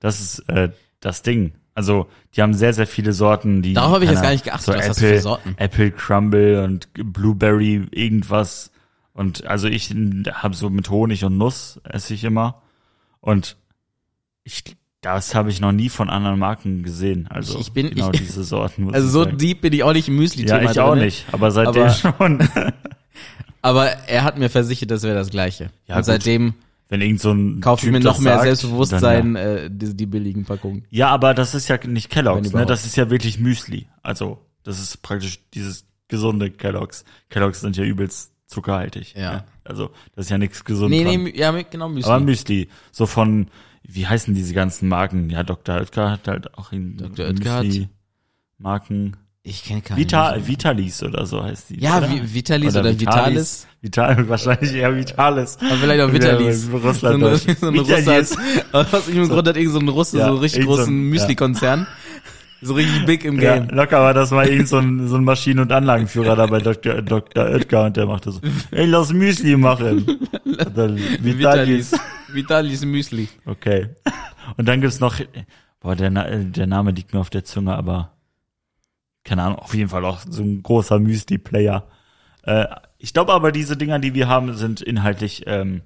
Das 0.00 0.20
ist 0.20 0.40
äh, 0.48 0.70
das 1.00 1.22
Ding. 1.22 1.52
Also, 1.74 2.06
die 2.34 2.42
haben 2.42 2.54
sehr, 2.54 2.72
sehr 2.72 2.86
viele 2.86 3.12
Sorten, 3.12 3.60
die. 3.62 3.74
Darauf 3.74 3.94
habe 3.94 4.04
ich 4.04 4.10
jetzt 4.10 4.22
gar 4.22 4.30
nicht 4.30 4.44
geachtet. 4.44 4.64
So 4.66 4.72
Was 4.72 4.88
hast 4.88 5.00
du 5.00 5.04
Apple, 5.06 5.16
für 5.16 5.22
Sorten? 5.22 5.54
Apple 5.58 5.90
Crumble 5.90 6.64
und 6.64 6.88
Blueberry 6.94 7.86
irgendwas. 7.90 8.70
Und 9.12 9.46
also 9.46 9.66
ich 9.68 9.90
habe 10.32 10.54
so 10.54 10.70
mit 10.70 10.90
Honig 10.90 11.24
und 11.24 11.36
Nuss 11.38 11.80
esse 11.84 12.14
ich 12.14 12.24
immer. 12.24 12.62
Und 13.20 13.56
ich, 14.44 14.62
das 15.00 15.34
habe 15.34 15.50
ich 15.50 15.60
noch 15.60 15.72
nie 15.72 15.88
von 15.88 16.08
anderen 16.10 16.38
Marken 16.38 16.82
gesehen. 16.82 17.26
Also 17.28 17.54
Ich- 17.54 17.66
ich 17.68 17.72
bin- 17.72 17.90
genau 17.90 18.10
ich- 18.12 18.20
diese 18.20 18.44
Sorten. 18.44 18.84
Muss 18.84 18.94
Also 18.94 19.08
so 19.08 19.24
deep 19.24 19.62
bin 19.62 19.72
ich 19.72 19.82
auch 19.82 19.92
nicht 19.92 20.08
im 20.08 20.16
Müsli-Thema 20.16 20.62
Ja, 20.62 20.70
ich 20.70 20.80
auch 20.80 20.92
drin. 20.94 21.04
nicht. 21.04 21.24
Aber 21.32 21.50
seitdem 21.50 21.82
Aber- 21.84 21.90
schon. 21.92 22.48
Aber 23.66 23.86
er 24.06 24.22
hat 24.22 24.38
mir 24.38 24.48
versichert, 24.48 24.90
das 24.90 25.02
wäre 25.02 25.14
das 25.16 25.30
Gleiche. 25.30 25.70
Ja, 25.86 25.96
Und 25.96 26.00
gut. 26.02 26.06
seitdem 26.06 26.54
Wenn 26.88 27.00
irgend 27.00 27.20
so 27.20 27.32
ein 27.32 27.60
kaufe 27.60 27.84
ich 27.86 27.92
mir 27.92 27.98
noch 27.98 28.20
mehr 28.20 28.34
sagt, 28.34 28.44
Selbstbewusstsein, 28.44 29.34
dann 29.34 29.44
ja. 29.44 29.54
äh, 29.64 29.70
die, 29.70 29.96
die 29.96 30.06
billigen 30.06 30.44
Packungen. 30.44 30.84
Ja, 30.90 31.08
aber 31.08 31.34
das 31.34 31.54
ist 31.54 31.66
ja 31.68 31.76
nicht 31.84 32.08
Kellogg's, 32.08 32.52
ne? 32.52 32.64
Das 32.64 32.86
ist 32.86 32.96
ja 32.96 33.10
wirklich 33.10 33.40
Müsli. 33.40 33.86
Also, 34.02 34.38
das 34.62 34.80
ist 34.80 35.02
praktisch 35.02 35.40
dieses 35.52 35.84
gesunde 36.06 36.50
Kellogg's. 36.52 37.04
Kellogg's 37.28 37.60
sind 37.60 37.76
ja 37.76 37.82
übelst 37.82 38.30
zuckerhaltig. 38.46 39.14
Ja. 39.16 39.32
ne? 39.32 39.44
Also, 39.64 39.90
das 40.14 40.26
ist 40.26 40.30
ja 40.30 40.38
nichts 40.38 40.64
gesund 40.64 40.90
Nee, 40.90 41.02
nee, 41.04 41.32
ja, 41.36 41.50
genau 41.62 41.88
Müsli. 41.88 42.08
aber 42.08 42.24
Müsli. 42.24 42.68
So 42.92 43.06
von, 43.06 43.48
wie 43.82 44.06
heißen 44.06 44.32
diese 44.32 44.54
ganzen 44.54 44.88
Marken? 44.88 45.28
Ja, 45.28 45.42
Dr. 45.42 45.74
Oetker 45.76 46.12
hat 46.12 46.28
halt 46.28 46.56
auch 46.56 46.70
in 46.70 46.98
Dr. 46.98 47.26
Hat- 47.26 47.88
Marken. 48.58 49.16
Ich 49.48 49.64
kenne 49.64 49.80
keine. 49.80 50.00
Vita. 50.00 50.36
Vitalis 50.46 51.02
oder 51.02 51.24
so 51.26 51.42
heißt 51.42 51.70
die. 51.70 51.80
Ja, 51.80 51.98
oder? 51.98 52.08
Vi- 52.08 52.34
Vitalis 52.34 52.76
oder 52.76 52.98
Vitalis. 52.98 53.66
Vital, 53.80 54.28
wahrscheinlich 54.28 54.74
eher 54.74 54.94
Vitalis. 54.96 55.56
Aber 55.60 55.76
vielleicht 55.76 56.00
auch 56.02 56.12
Vitalis. 56.12 56.64
Ja, 56.66 56.70
So 56.70 56.76
Russland. 56.88 57.24
ein, 57.24 57.36
so 57.60 57.66
ein 57.68 57.74
Vitalis. 57.74 58.30
Russland. 58.36 58.64
Aus 58.72 58.92
irgendeinem 59.08 59.28
Grund 59.28 59.48
hat 59.48 59.56
irgend 59.56 59.72
so 59.72 59.78
ein 59.78 59.88
Russe 59.88 60.18
Ja, 60.18 60.24
so 60.26 60.30
einen 60.32 60.40
richtig 60.40 60.60
irgend 60.60 60.72
so 60.72 60.76
großen 60.82 60.94
ja. 61.04 61.10
Müsli-Konzern. 61.10 61.86
So 62.62 62.72
richtig 62.74 63.04
big 63.06 63.24
im 63.24 63.38
Ja, 63.40 63.58
Game. 63.58 63.68
locker 63.68 64.00
war 64.00 64.14
das 64.14 64.30
mal 64.30 64.48
irgend 64.48 64.66
so 64.68 64.78
ein, 64.78 65.06
so 65.08 65.16
ein 65.16 65.24
Maschinen- 65.24 65.60
und 65.60 65.70
Anlagenführer 65.72 66.34
da 66.36 66.46
bei 66.46 66.58
Dr. 66.58 67.02
Dr. 67.02 67.44
Oetker 67.44 67.84
und 67.84 67.96
der 67.98 68.06
machte 68.06 68.32
so, 68.32 68.40
ey, 68.70 68.86
lass 68.86 69.12
Müsli 69.12 69.56
machen. 69.56 70.06
Vitalis. 70.44 71.02
Vitalis. 71.22 71.92
Vitalis 72.32 72.84
Müsli. 72.84 73.28
Okay. 73.44 73.90
Und 74.56 74.66
dann 74.66 74.80
gibt's 74.80 75.00
noch, 75.00 75.20
boah, 75.80 75.94
der, 75.94 76.10
der 76.10 76.66
Name 76.66 76.92
liegt 76.92 77.12
mir 77.12 77.20
auf 77.20 77.30
der 77.30 77.44
Zunge, 77.44 77.76
aber 77.76 78.15
keine 79.26 79.42
Ahnung, 79.42 79.58
auf 79.58 79.74
jeden 79.74 79.88
Fall 79.90 80.04
auch 80.04 80.20
so 80.28 80.42
ein 80.42 80.62
großer 80.62 80.98
Müsli-Player. 81.00 81.84
Äh, 82.44 82.66
ich 82.96 83.12
glaube 83.12 83.32
aber, 83.32 83.50
diese 83.52 83.76
Dinger, 83.76 83.98
die 83.98 84.14
wir 84.14 84.28
haben, 84.28 84.54
sind 84.54 84.80
inhaltlich 84.80 85.42
ähm, 85.46 85.82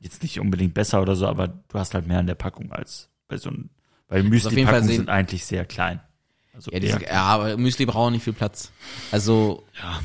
jetzt 0.00 0.22
nicht 0.22 0.40
unbedingt 0.40 0.74
besser 0.74 1.00
oder 1.00 1.14
so, 1.14 1.26
aber 1.28 1.48
du 1.48 1.78
hast 1.78 1.94
halt 1.94 2.08
mehr 2.08 2.18
in 2.20 2.26
der 2.26 2.34
Packung 2.34 2.72
als 2.72 3.08
bei 3.28 3.36
so 3.36 3.50
einem, 3.50 3.70
weil 4.08 4.22
Fall 4.22 4.30
Müsli-Packungen 4.30 4.88
sind 4.88 5.08
eigentlich 5.08 5.44
sehr 5.46 5.64
klein. 5.64 6.00
Also 6.54 6.72
Ja, 6.72 6.80
diese, 6.80 7.02
ja, 7.02 7.22
aber 7.22 7.56
Müsli 7.56 7.86
braucht 7.86 8.10
nicht 8.12 8.24
viel 8.24 8.32
Platz. 8.32 8.72
Also, 9.12 9.62
Ja. 9.80 10.00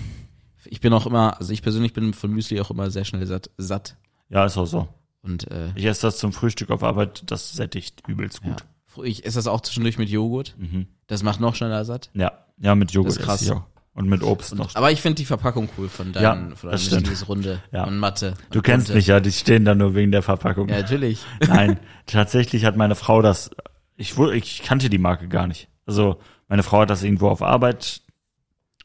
ich 0.66 0.80
bin 0.80 0.94
auch 0.94 1.08
immer, 1.08 1.38
also 1.40 1.52
ich 1.52 1.64
persönlich 1.64 1.94
bin 1.94 2.14
von 2.14 2.32
Müsli 2.32 2.62
auch 2.62 2.70
immer 2.70 2.92
sehr 2.92 3.04
schnell 3.04 3.26
satt. 3.26 3.50
satt. 3.58 3.98
Ja, 4.30 4.46
ist 4.46 4.56
auch 4.58 4.66
so. 4.66 4.88
Und 5.24 5.50
äh, 5.52 5.72
Ich 5.76 5.86
esse 5.86 6.04
das 6.04 6.20
zum 6.20 6.32
Frühstück 6.32 6.70
auf 6.70 6.84
Arbeit, 6.84 7.24
das 7.26 7.54
sättigt 7.54 8.04
übelst 8.08 8.42
ja. 8.46 8.52
gut. 8.52 9.06
ich 9.06 9.26
esse 9.26 9.40
das 9.40 9.48
auch 9.48 9.62
zwischendurch 9.62 9.98
mit 9.98 10.10
Joghurt. 10.10 10.56
Mhm. 10.60 10.88
Das 11.08 11.24
macht 11.24 11.40
noch 11.40 11.56
schneller 11.56 11.84
satt. 11.84 12.12
Ja, 12.14 12.34
ja, 12.60 12.76
mit 12.76 12.92
Joghurt 12.92 13.12
Das 13.14 13.18
ist 13.18 13.26
krass. 13.26 13.50
auch. 13.52 13.64
Und 13.94 14.08
mit 14.10 14.22
Obst 14.22 14.54
noch. 14.54 14.76
Aber 14.76 14.92
ich 14.92 15.02
finde 15.02 15.16
die 15.16 15.26
Verpackung 15.26 15.70
cool 15.78 15.90
von 15.90 16.14
deinen, 16.14 16.50
Ja, 16.52 16.56
von 16.56 16.70
das 16.70 16.88
deinen. 16.90 17.02
Müslis 17.02 17.28
runde 17.28 17.64
Ja. 17.72 17.86
und 17.86 17.98
matte. 17.98 18.36
Du 18.52 18.60
und 18.60 18.64
kennst 18.66 18.88
bunte. 18.88 18.98
mich 18.98 19.08
ja, 19.08 19.20
die 19.20 19.32
stehen 19.32 19.66
da 19.66 19.74
nur 19.74 19.96
wegen 19.96 20.12
der 20.12 20.22
Verpackung. 20.22 20.70
Ja, 20.70 20.82
natürlich. 20.82 21.20
Nein, 21.48 21.80
tatsächlich 22.06 22.64
hat 22.66 22.78
meine 22.78 22.94
Frau 22.94 23.24
das, 23.24 23.50
ich, 23.96 24.16
ich 24.20 24.62
kannte 24.62 24.90
die 24.92 25.00
Marke 25.00 25.28
gar 25.28 25.48
nicht. 25.48 25.68
Also 25.88 26.20
meine 26.48 26.62
Frau 26.62 26.82
hat 26.82 26.92
das 26.92 27.02
irgendwo 27.02 27.30
auf 27.30 27.42
Arbeit 27.42 28.02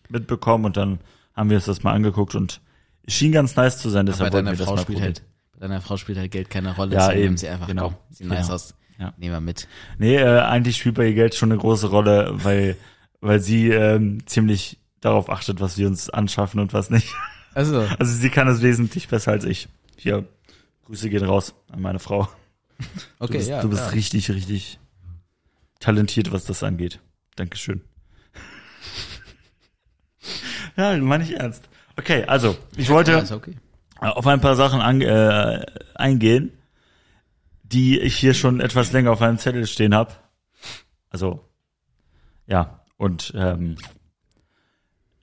mitbekommen 0.08 0.64
und 0.64 0.76
dann 0.76 1.00
haben 1.34 1.50
wir 1.50 1.56
uns 1.56 1.66
das 1.66 1.82
mal 1.82 1.92
angeguckt 1.92 2.34
und 2.34 2.60
es 3.06 3.14
schien 3.14 3.32
ganz 3.32 3.56
nice 3.56 3.78
zu 3.78 3.88
sein, 3.90 4.06
deshalb 4.06 4.32
wollten 4.32 4.46
deiner 4.46 4.56
wir 4.56 4.58
das 4.58 4.66
Frau 4.66 4.76
mal 4.76 4.82
spielt 4.82 4.98
probieren. 4.98 5.14
halt, 5.16 5.22
bei 5.52 5.58
deiner 5.66 5.80
Frau 5.80 5.96
spielt 5.96 6.18
halt 6.18 6.30
Geld 6.30 6.50
keine 6.50 6.74
Rolle. 6.74 6.94
Ja, 6.94 7.12
eben. 7.12 7.36
sie 7.36 7.48
einfach, 7.48 7.66
Genau. 7.66 7.88
komm, 7.88 7.94
sieht 8.10 8.28
nice 8.28 8.42
Genau. 8.46 8.54
aus. 8.54 8.74
Ja. 8.98 9.12
Nehmen 9.16 9.32
wir 9.34 9.40
mit. 9.40 9.66
Nee, 9.98 10.16
äh, 10.16 10.40
eigentlich 10.40 10.76
spielt 10.76 10.94
bei 10.94 11.06
ihr 11.08 11.14
Geld 11.14 11.34
schon 11.34 11.50
eine 11.50 11.60
große 11.60 11.88
Rolle, 11.88 12.30
weil, 12.34 12.76
weil 13.22 13.40
sie 13.40 13.70
ähm, 13.70 14.26
ziemlich 14.26 14.78
darauf 15.00 15.30
achtet, 15.30 15.60
was 15.60 15.78
wir 15.78 15.86
uns 15.86 16.10
anschaffen 16.10 16.60
und 16.60 16.74
was 16.74 16.90
nicht. 16.90 17.08
Also, 17.54 17.80
Also 17.98 18.12
sie 18.12 18.28
kann 18.30 18.48
es 18.48 18.60
wesentlich 18.60 19.08
besser 19.08 19.30
als 19.30 19.44
ich. 19.44 19.68
Hier, 19.96 20.26
Grüße 20.84 21.08
gehen 21.08 21.24
raus 21.24 21.54
an 21.70 21.80
meine 21.80 22.00
Frau. 22.00 22.28
okay, 23.18 23.32
du 23.32 23.38
bist, 23.38 23.48
ja. 23.48 23.62
du 23.62 23.68
bist 23.70 23.82
ja. 23.82 23.88
richtig, 23.90 24.30
richtig 24.30 24.78
talentiert, 25.78 26.32
was 26.32 26.44
das 26.44 26.62
angeht. 26.62 27.00
Dankeschön. 27.36 27.80
ja, 30.76 30.96
meine 30.98 31.24
ich 31.24 31.34
ernst. 31.34 31.68
Okay, 31.96 32.24
also, 32.24 32.56
ich 32.76 32.88
wollte 32.88 33.12
Ja, 33.12 33.36
okay. 33.36 33.56
auf 34.00 34.26
ein 34.26 34.40
paar 34.40 34.56
Sachen 34.56 34.80
an, 34.80 35.00
äh, 35.00 35.64
eingehen, 35.94 36.52
die 37.62 38.00
ich 38.00 38.16
hier 38.16 38.34
schon 38.34 38.60
etwas 38.60 38.92
länger 38.92 39.12
auf 39.12 39.20
meinem 39.20 39.38
Zettel 39.38 39.66
stehen 39.66 39.94
habe. 39.94 40.12
Also, 41.10 41.48
ja. 42.46 42.81
Und 43.02 43.32
ähm, 43.36 43.74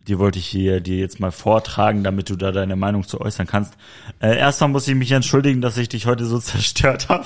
die 0.06 0.20
wollte 0.20 0.38
ich 0.38 0.48
hier 0.48 0.82
dir 0.82 0.98
jetzt 0.98 1.22
mal 1.22 1.32
vortragen, 1.32 2.04
damit 2.04 2.30
du 2.30 2.36
da 2.36 2.52
deine 2.52 2.76
Meinung 2.76 3.08
zu 3.08 3.22
äußern 3.22 3.48
kannst. 3.48 3.76
Äh, 4.20 4.38
erstmal 4.38 4.70
muss 4.70 4.86
ich 4.90 4.96
mich 4.96 5.14
entschuldigen, 5.14 5.62
dass 5.62 5.78
ich 5.78 5.88
dich 5.88 6.06
heute 6.06 6.26
so 6.26 6.40
zerstört 6.40 7.08
habe 7.08 7.24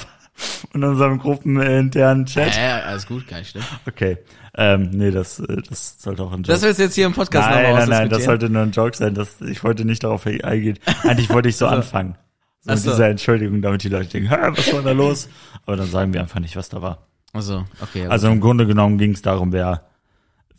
in 0.76 0.84
unserem 0.84 1.18
gruppeninternen 1.18 2.28
Chat. 2.28 2.56
Ja, 2.56 2.62
ja, 2.62 2.80
alles 2.84 3.08
gut, 3.08 3.28
kein 3.28 3.44
schlimm. 3.44 3.64
Okay. 3.88 4.20
Ähm, 4.56 4.92
nee, 4.92 5.10
das, 5.10 5.40
äh, 5.40 5.64
das 5.68 6.00
sollte 6.00 6.22
auch 6.22 6.32
ein 6.32 6.44
Joke 6.44 6.50
Das 6.50 6.62
willst 6.62 6.78
du 6.78 6.84
jetzt 6.84 6.94
hier 6.94 7.08
im 7.08 7.14
Podcast 7.14 7.50
Nein, 7.50 7.64
nochmal 7.64 7.88
nein, 7.88 7.90
nein, 7.90 8.10
das 8.10 8.26
sollte 8.26 8.48
nur 8.48 8.62
ein 8.62 8.72
Joke 8.72 8.96
sein. 8.96 9.16
Das, 9.16 9.42
ich 9.42 9.64
wollte 9.64 9.86
nicht 9.86 10.04
darauf 10.04 10.28
eingehen. 10.28 10.78
Eigentlich 11.02 11.32
wollte 11.32 11.50
ich 11.50 11.58
so 11.58 11.66
anfangen. 11.66 12.16
So 12.62 12.70
Ach 12.70 12.76
mit 12.76 12.84
so. 12.84 12.92
dieser 12.92 13.10
Entschuldigung, 13.10 13.64
damit 13.64 13.84
die 13.84 13.90
Leute 13.90 14.10
denken, 14.10 14.30
Hä, 14.30 14.52
was 14.56 14.72
war 14.72 14.84
da 14.84 14.92
los? 14.92 15.30
Aber 15.66 15.78
dann 15.78 15.88
sagen 15.88 16.14
wir 16.14 16.22
einfach 16.22 16.40
nicht, 16.40 16.56
was 16.56 16.70
da 16.70 16.84
war. 16.84 17.08
Also, 17.32 17.66
okay. 17.82 18.06
Also 18.06 18.28
im 18.28 18.40
Grunde 18.40 18.68
genommen 18.68 19.00
ging 19.00 19.14
es 19.14 19.24
darum, 19.24 19.52
wer, 19.52 19.84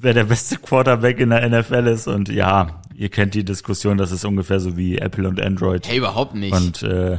wer 0.05 0.15
der 0.15 0.25
beste 0.25 0.57
Quarterback 0.59 1.19
in 1.19 1.31
der 1.31 1.49
NFL 1.49 1.87
ist. 1.89 2.07
Und 2.07 2.29
ja, 2.29 2.81
ihr 2.95 3.09
kennt 3.09 3.35
die 3.35 3.45
Diskussion, 3.45 3.97
das 3.99 4.13
ist 4.13 4.25
ungefähr 4.25 4.61
so 4.61 4.77
wie 4.77 4.99
Apple 4.99 5.27
und 5.29 5.41
Android. 5.41 5.89
hey, 5.89 5.99
überhaupt 5.99 6.35
nicht. 6.35 6.53
Und 6.53 6.83
äh, 6.85 7.19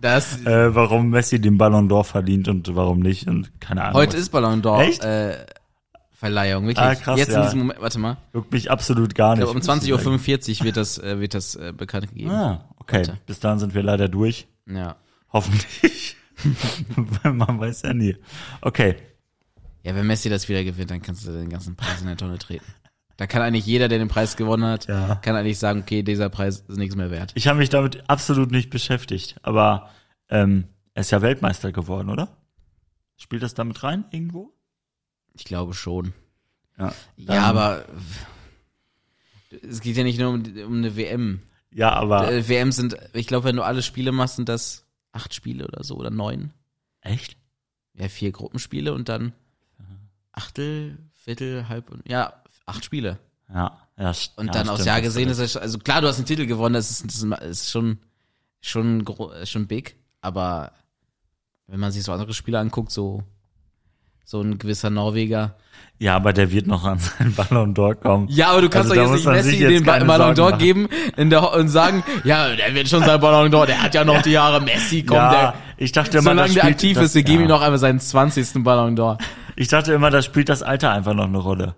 das, 0.00 0.40
äh, 0.46 0.74
warum 0.74 1.10
Messi 1.10 1.40
den 1.40 1.58
Ballon 1.58 1.88
d'Or 1.88 2.04
verdient 2.04 2.48
und 2.48 2.74
warum 2.74 3.00
nicht. 3.00 3.28
Und 3.28 3.60
keine 3.60 3.82
Ahnung. 3.84 3.94
heute 3.94 4.16
ist 4.16 4.30
Ballon 4.30 4.62
d'Or 4.62 4.80
Echt? 4.82 5.04
äh, 5.04 5.46
Verleihung, 6.12 6.66
wirklich. 6.66 6.78
Ah, 6.84 6.94
krass, 6.94 7.18
Jetzt 7.18 7.28
in 7.28 7.34
ja. 7.34 7.42
diesem 7.42 7.58
Moment, 7.60 7.80
warte 7.80 7.98
mal. 7.98 8.16
Juckt 8.32 8.50
mich 8.50 8.70
absolut 8.70 9.14
gar 9.14 9.34
Ich 9.34 9.40
nicht. 9.40 9.44
glaube, 9.44 9.50
um 9.50 9.56
muss 9.66 9.84
ich 9.84 9.86
sagen. 9.86 10.02
20.45 10.02 10.60
Uhr 10.60 10.64
wird 10.64 10.76
das, 10.78 10.98
äh, 10.98 11.20
wird 11.20 11.34
das 11.34 11.54
äh, 11.56 11.72
bekannt 11.76 12.08
gegeben. 12.08 12.30
Ah, 12.30 12.64
okay. 12.78 12.96
Warte. 13.06 13.18
Bis 13.26 13.38
dahin 13.38 13.58
sind 13.58 13.74
wir 13.74 13.82
leider 13.82 14.08
durch. 14.08 14.48
Ja. 14.66 14.96
Hoffentlich. 15.30 16.16
Weil 17.22 17.32
man 17.34 17.60
weiß 17.60 17.82
ja 17.82 17.92
nie. 17.92 18.16
Okay. 18.62 18.96
Ja, 19.86 19.94
wenn 19.94 20.06
Messi 20.08 20.28
das 20.28 20.48
wieder 20.48 20.64
gewinnt, 20.64 20.90
dann 20.90 21.00
kannst 21.00 21.24
du 21.26 21.30
den 21.30 21.48
ganzen 21.48 21.76
Preis 21.76 22.00
in 22.00 22.08
der 22.08 22.16
Tonne 22.16 22.38
treten. 22.38 22.64
Da 23.18 23.28
kann 23.28 23.40
eigentlich 23.40 23.64
jeder, 23.66 23.86
der 23.86 23.98
den 23.98 24.08
Preis 24.08 24.36
gewonnen 24.36 24.64
hat, 24.64 24.88
Ja. 24.88 25.14
kann 25.14 25.36
eigentlich 25.36 25.60
sagen, 25.60 25.82
okay, 25.82 26.02
dieser 26.02 26.28
Preis 26.28 26.64
ist 26.66 26.76
nichts 26.76 26.96
mehr 26.96 27.12
wert. 27.12 27.30
Ich 27.36 27.46
habe 27.46 27.58
mich 27.58 27.68
damit 27.68 28.02
absolut 28.10 28.50
nicht 28.50 28.68
beschäftigt. 28.68 29.36
Aber 29.42 29.88
ähm, 30.28 30.64
er 30.94 31.02
ist 31.02 31.12
ja 31.12 31.22
Weltmeister 31.22 31.70
geworden, 31.70 32.10
oder? 32.10 32.36
Spielt 33.16 33.44
das 33.44 33.54
damit 33.54 33.82
rein 33.84 34.04
irgendwo? 34.10 34.52
Ich 35.34 35.44
glaube 35.44 35.72
schon. 35.72 36.14
Ja. 36.78 36.92
Ja, 37.16 37.42
aber 37.44 37.84
es 39.62 39.80
geht 39.80 39.96
ja 39.96 40.02
nicht 40.02 40.18
nur 40.18 40.30
um, 40.30 40.42
um 40.66 40.76
eine 40.78 40.96
WM. 40.96 41.42
Ja, 41.72 41.92
aber. 41.92 42.32
Äh, 42.32 42.48
WM 42.48 42.72
sind, 42.72 42.96
ich 43.12 43.28
glaube, 43.28 43.44
wenn 43.44 43.56
du 43.56 43.62
alle 43.62 43.82
Spiele 43.82 44.10
machst, 44.10 44.34
sind 44.36 44.48
das 44.48 44.84
acht 45.12 45.32
Spiele 45.32 45.64
oder 45.68 45.84
so 45.84 45.94
oder 45.96 46.10
neun. 46.10 46.52
echt? 47.02 47.36
Ja, 47.94 48.08
vier 48.08 48.32
Gruppenspiele 48.32 48.92
und 48.92 49.08
dann 49.08 49.32
Achtel, 50.36 50.98
Viertel, 51.24 51.68
Halb 51.68 51.90
und 51.90 52.08
ja, 52.08 52.32
acht 52.66 52.84
Spiele. 52.84 53.18
Ja. 53.52 53.78
ja 53.98 54.12
Und 54.36 54.46
ja, 54.46 54.52
dann 54.52 54.68
aufs 54.68 54.84
Jahr 54.84 55.00
gesehen 55.00 55.28
ist 55.28 55.38
es, 55.38 55.56
also 55.56 55.78
klar, 55.78 56.00
du 56.00 56.08
hast 56.08 56.16
einen 56.16 56.26
Titel 56.26 56.46
gewonnen, 56.46 56.74
das 56.74 56.90
ist, 56.90 57.04
das 57.04 57.40
ist- 57.40 57.70
schon, 57.70 57.98
schon, 58.60 59.04
schon 59.44 59.66
big, 59.66 59.96
aber 60.20 60.72
wenn 61.66 61.80
man 61.80 61.90
sich 61.90 62.04
so 62.04 62.12
andere 62.12 62.34
Spiele 62.34 62.58
anguckt, 62.58 62.92
so, 62.92 63.24
so 64.24 64.40
ein 64.40 64.58
gewisser 64.58 64.90
Norweger. 64.90 65.56
Ja, 65.98 66.16
aber 66.16 66.32
der 66.32 66.50
wird 66.50 66.66
noch 66.66 66.84
an 66.84 66.98
seinen 66.98 67.34
Ballon 67.34 67.74
d'Or 67.74 67.94
kommen. 67.94 68.28
Ja, 68.28 68.50
aber 68.50 68.60
du 68.60 68.68
kannst 68.68 68.90
Also 68.90 69.02
doch 69.02 69.12
jetzt 69.34 69.46
nicht 69.46 69.60
Messi 69.60 69.82
den 69.82 69.84
Ballon 69.84 70.34
d'Or 70.34 70.58
geben 70.58 70.88
in 71.16 71.30
der, 71.30 71.52
und 71.52 71.68
sagen, 71.68 72.04
ja, 72.24 72.54
der 72.54 72.74
wird 72.74 72.88
schon 72.88 73.02
seinen 73.02 73.20
Ballon 73.20 73.52
d'Or, 73.52 73.66
der 73.66 73.82
hat 73.82 73.94
ja 73.94 74.04
noch 74.04 74.20
die 74.22 74.32
Jahre 74.32 74.60
Messi, 74.60 75.04
komm, 75.04 75.16
ja, 75.16 75.30
der, 75.30 75.54
ich 75.78 75.92
dachte 75.92 76.20
solange 76.20 76.52
der 76.52 76.64
aktiv 76.64 76.96
das, 76.96 77.06
ist, 77.06 77.14
wir 77.14 77.22
geben 77.22 77.40
ja. 77.40 77.46
ihm 77.46 77.48
noch 77.48 77.62
einmal 77.62 77.78
seinen 77.78 78.00
20. 78.00 78.62
Ballon 78.62 78.96
d'Or. 78.96 79.18
Ich 79.56 79.68
dachte 79.68 79.92
immer, 79.94 80.10
da 80.10 80.22
spielt 80.22 80.48
das 80.48 80.62
Alter 80.62 80.92
einfach 80.92 81.14
noch 81.14 81.24
eine 81.24 81.38
Rolle. 81.38 81.74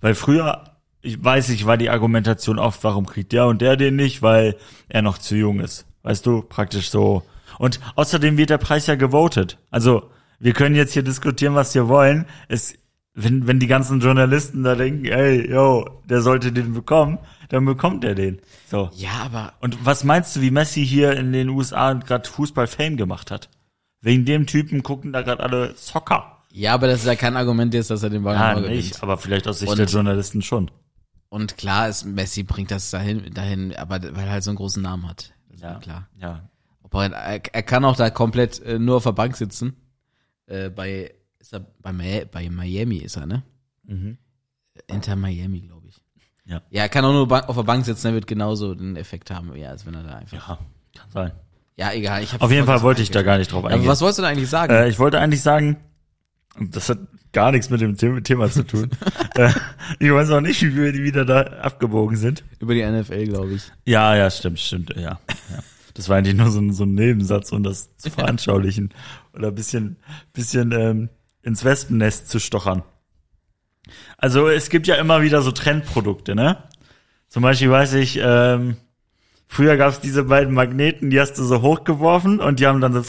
Weil 0.00 0.14
früher, 0.14 0.64
ich 1.02 1.22
weiß, 1.22 1.50
ich 1.50 1.66
war 1.66 1.76
die 1.76 1.90
Argumentation 1.90 2.58
oft, 2.58 2.82
warum 2.82 3.06
kriegt 3.06 3.32
der 3.32 3.46
und 3.46 3.60
der 3.60 3.76
den 3.76 3.96
nicht, 3.96 4.22
weil 4.22 4.56
er 4.88 5.02
noch 5.02 5.18
zu 5.18 5.36
jung 5.36 5.60
ist. 5.60 5.86
Weißt 6.02 6.26
du, 6.26 6.42
praktisch 6.42 6.90
so. 6.90 7.22
Und 7.58 7.78
außerdem 7.94 8.36
wird 8.38 8.50
der 8.50 8.58
Preis 8.58 8.86
ja 8.86 8.94
gewotet. 8.94 9.58
Also, 9.70 10.10
wir 10.40 10.54
können 10.54 10.74
jetzt 10.74 10.94
hier 10.94 11.02
diskutieren, 11.04 11.54
was 11.54 11.74
wir 11.74 11.88
wollen. 11.88 12.26
Es, 12.48 12.74
wenn, 13.14 13.46
wenn 13.46 13.60
die 13.60 13.66
ganzen 13.66 14.00
Journalisten 14.00 14.62
da 14.64 14.74
denken, 14.74 15.04
ey, 15.04 15.48
yo, 15.48 16.02
der 16.08 16.22
sollte 16.22 16.50
den 16.52 16.72
bekommen, 16.72 17.18
dann 17.50 17.66
bekommt 17.66 18.02
er 18.04 18.14
den. 18.14 18.40
So. 18.68 18.90
Ja, 18.94 19.24
aber 19.24 19.52
Und 19.60 19.84
was 19.84 20.04
meinst 20.04 20.34
du, 20.34 20.40
wie 20.40 20.50
Messi 20.50 20.84
hier 20.86 21.12
in 21.12 21.32
den 21.32 21.50
USA 21.50 21.92
gerade 21.92 22.28
Fußball-Fame 22.28 22.96
gemacht 22.96 23.30
hat? 23.30 23.50
Wegen 24.00 24.24
dem 24.24 24.46
Typen 24.46 24.82
gucken 24.82 25.12
da 25.12 25.22
gerade 25.22 25.42
alle 25.42 25.74
Soccer. 25.76 26.41
Ja, 26.54 26.74
aber 26.74 26.86
das 26.86 27.00
ist 27.00 27.06
ja 27.06 27.14
kein 27.14 27.36
Argument 27.36 27.72
jetzt, 27.72 27.90
dass 27.90 28.02
er 28.02 28.10
den 28.10 28.22
Ballon 28.24 28.40
Ja, 28.40 28.54
gewinnt. 28.54 28.74
nicht, 28.76 29.02
aber 29.02 29.16
vielleicht 29.16 29.48
aus 29.48 29.58
Sicht 29.60 29.70
Und- 29.72 29.78
der 29.78 29.86
Journalisten 29.86 30.42
schon. 30.42 30.70
Und 31.30 31.56
klar 31.56 31.88
ist, 31.88 32.04
Messi 32.04 32.42
bringt 32.42 32.70
das 32.70 32.90
dahin, 32.90 33.32
dahin, 33.32 33.74
aber 33.74 34.02
weil 34.02 34.26
er 34.26 34.32
halt 34.32 34.44
so 34.44 34.50
einen 34.50 34.58
großen 34.58 34.82
Namen 34.82 35.08
hat. 35.08 35.32
Ja, 35.56 35.76
klar. 35.78 36.08
Ja. 36.18 36.48
Er, 36.92 37.10
er, 37.54 37.62
kann 37.62 37.86
auch 37.86 37.96
da 37.96 38.10
komplett 38.10 38.60
äh, 38.60 38.78
nur 38.78 38.96
auf 38.98 39.04
der 39.04 39.12
Bank 39.12 39.34
sitzen. 39.34 39.74
Äh, 40.46 40.68
bei, 40.68 41.14
ist 41.38 41.54
er, 41.54 41.60
bei, 41.80 42.26
bei 42.30 42.50
Miami 42.50 42.98
ist 42.98 43.16
er, 43.16 43.24
ne? 43.24 43.42
Mhm. 43.84 44.18
Inter 44.88 45.16
Miami, 45.16 45.62
glaube 45.62 45.88
ich. 45.88 46.02
Ja. 46.44 46.60
Ja, 46.68 46.82
er 46.82 46.88
kann 46.90 47.02
auch 47.06 47.12
nur 47.12 47.48
auf 47.48 47.56
der 47.56 47.62
Bank 47.62 47.86
sitzen, 47.86 48.08
er 48.08 48.12
wird 48.14 48.26
genauso 48.26 48.74
den 48.74 48.96
Effekt 48.96 49.30
haben, 49.30 49.56
ja, 49.56 49.70
als 49.70 49.86
wenn 49.86 49.94
er 49.94 50.02
da 50.02 50.16
einfach. 50.16 50.48
Ja, 50.48 50.58
kann 50.98 51.10
sein. 51.10 51.32
Ja, 51.76 51.92
egal. 51.92 52.26
Auf 52.40 52.50
jeden 52.50 52.66
Fall 52.66 52.82
wollte 52.82 53.00
ich 53.00 53.10
da 53.10 53.22
gar 53.22 53.38
nicht 53.38 53.50
drauf 53.50 53.64
Aber 53.64 53.72
eingehen. 53.72 53.88
was 53.88 54.02
wolltest 54.02 54.18
du 54.18 54.22
da 54.22 54.28
eigentlich 54.28 54.50
sagen? 54.50 54.74
äh, 54.74 54.88
ich 54.88 54.98
wollte 54.98 55.18
eigentlich 55.18 55.40
sagen, 55.40 55.78
das 56.60 56.88
hat 56.88 56.98
gar 57.32 57.50
nichts 57.52 57.70
mit 57.70 57.80
dem 57.80 57.96
The- 57.96 58.20
Thema 58.22 58.50
zu 58.50 58.62
tun. 58.64 58.90
äh, 59.36 59.50
ich 59.98 60.12
weiß 60.12 60.30
auch 60.30 60.40
nicht, 60.40 60.62
wie 60.62 60.74
wir 60.76 60.92
wieder 60.92 61.24
da 61.24 61.40
abgebogen 61.40 62.16
sind. 62.16 62.44
Über 62.60 62.74
die 62.74 62.84
NFL, 62.84 63.26
glaube 63.26 63.54
ich. 63.54 63.72
Ja, 63.84 64.14
ja, 64.16 64.30
stimmt, 64.30 64.60
stimmt, 64.60 64.90
ja. 64.96 65.02
ja. 65.02 65.18
Das 65.94 66.08
war 66.08 66.16
eigentlich 66.18 66.36
nur 66.36 66.50
so 66.50 66.60
ein, 66.60 66.72
so 66.72 66.84
ein 66.84 66.94
Nebensatz, 66.94 67.52
um 67.52 67.62
das 67.62 67.96
zu 67.96 68.10
veranschaulichen. 68.10 68.92
Oder 69.34 69.48
ein 69.48 69.54
bisschen, 69.54 69.96
bisschen 70.32 70.72
ähm, 70.72 71.08
ins 71.42 71.64
Wespennest 71.64 72.28
zu 72.28 72.38
stochern. 72.38 72.82
Also 74.16 74.48
es 74.48 74.70
gibt 74.70 74.86
ja 74.86 74.94
immer 74.96 75.22
wieder 75.22 75.42
so 75.42 75.50
Trendprodukte, 75.50 76.34
ne? 76.34 76.62
Zum 77.28 77.42
Beispiel 77.42 77.70
weiß 77.70 77.94
ich, 77.94 78.18
ähm, 78.22 78.76
früher 79.52 79.76
gab 79.76 79.90
es 79.90 80.00
diese 80.00 80.24
beiden 80.24 80.54
Magneten, 80.54 81.10
die 81.10 81.20
hast 81.20 81.34
du 81.34 81.44
so 81.44 81.60
hochgeworfen 81.62 82.40
und 82.40 82.58
die 82.58 82.66
haben 82.66 82.80
dann 82.80 82.94
so 82.94 83.02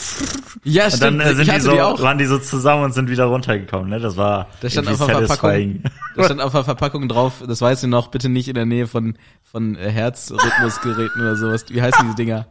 Ja, 0.63 0.85
und 0.85 1.01
dann 1.01 1.15
stimmt. 1.21 1.21
äh, 1.23 1.35
sind 1.35 1.47
ich 1.47 1.53
die 1.53 1.59
so, 1.61 1.71
die 1.71 1.77
waren 2.03 2.17
die 2.17 2.25
so 2.25 2.37
zusammen 2.37 2.83
und 2.83 2.93
sind 2.93 3.09
wieder 3.09 3.25
runtergekommen, 3.25 3.89
ne? 3.89 3.99
Das 3.99 4.17
war 4.17 4.47
Da 4.61 4.69
stand 4.69 4.89
auf 4.89 4.97
der 4.97 5.07
Verpackung, 5.07 5.27
satisfying. 5.27 5.83
da 6.17 6.23
stand 6.25 6.41
auf 6.41 6.51
der 6.51 6.63
Verpackung 6.65 7.07
drauf, 7.07 7.43
das 7.47 7.61
weißt 7.61 7.83
du 7.83 7.87
noch, 7.87 8.07
bitte 8.09 8.27
nicht 8.27 8.49
in 8.49 8.55
der 8.55 8.65
Nähe 8.65 8.87
von, 8.87 9.15
von 9.49 9.75
äh, 9.75 9.89
Herzrhythmusgeräten 9.89 11.21
oder 11.21 11.35
sowas. 11.37 11.65
Wie 11.69 11.81
heißen 11.81 11.99
diese 12.03 12.15
Dinger? 12.15 12.47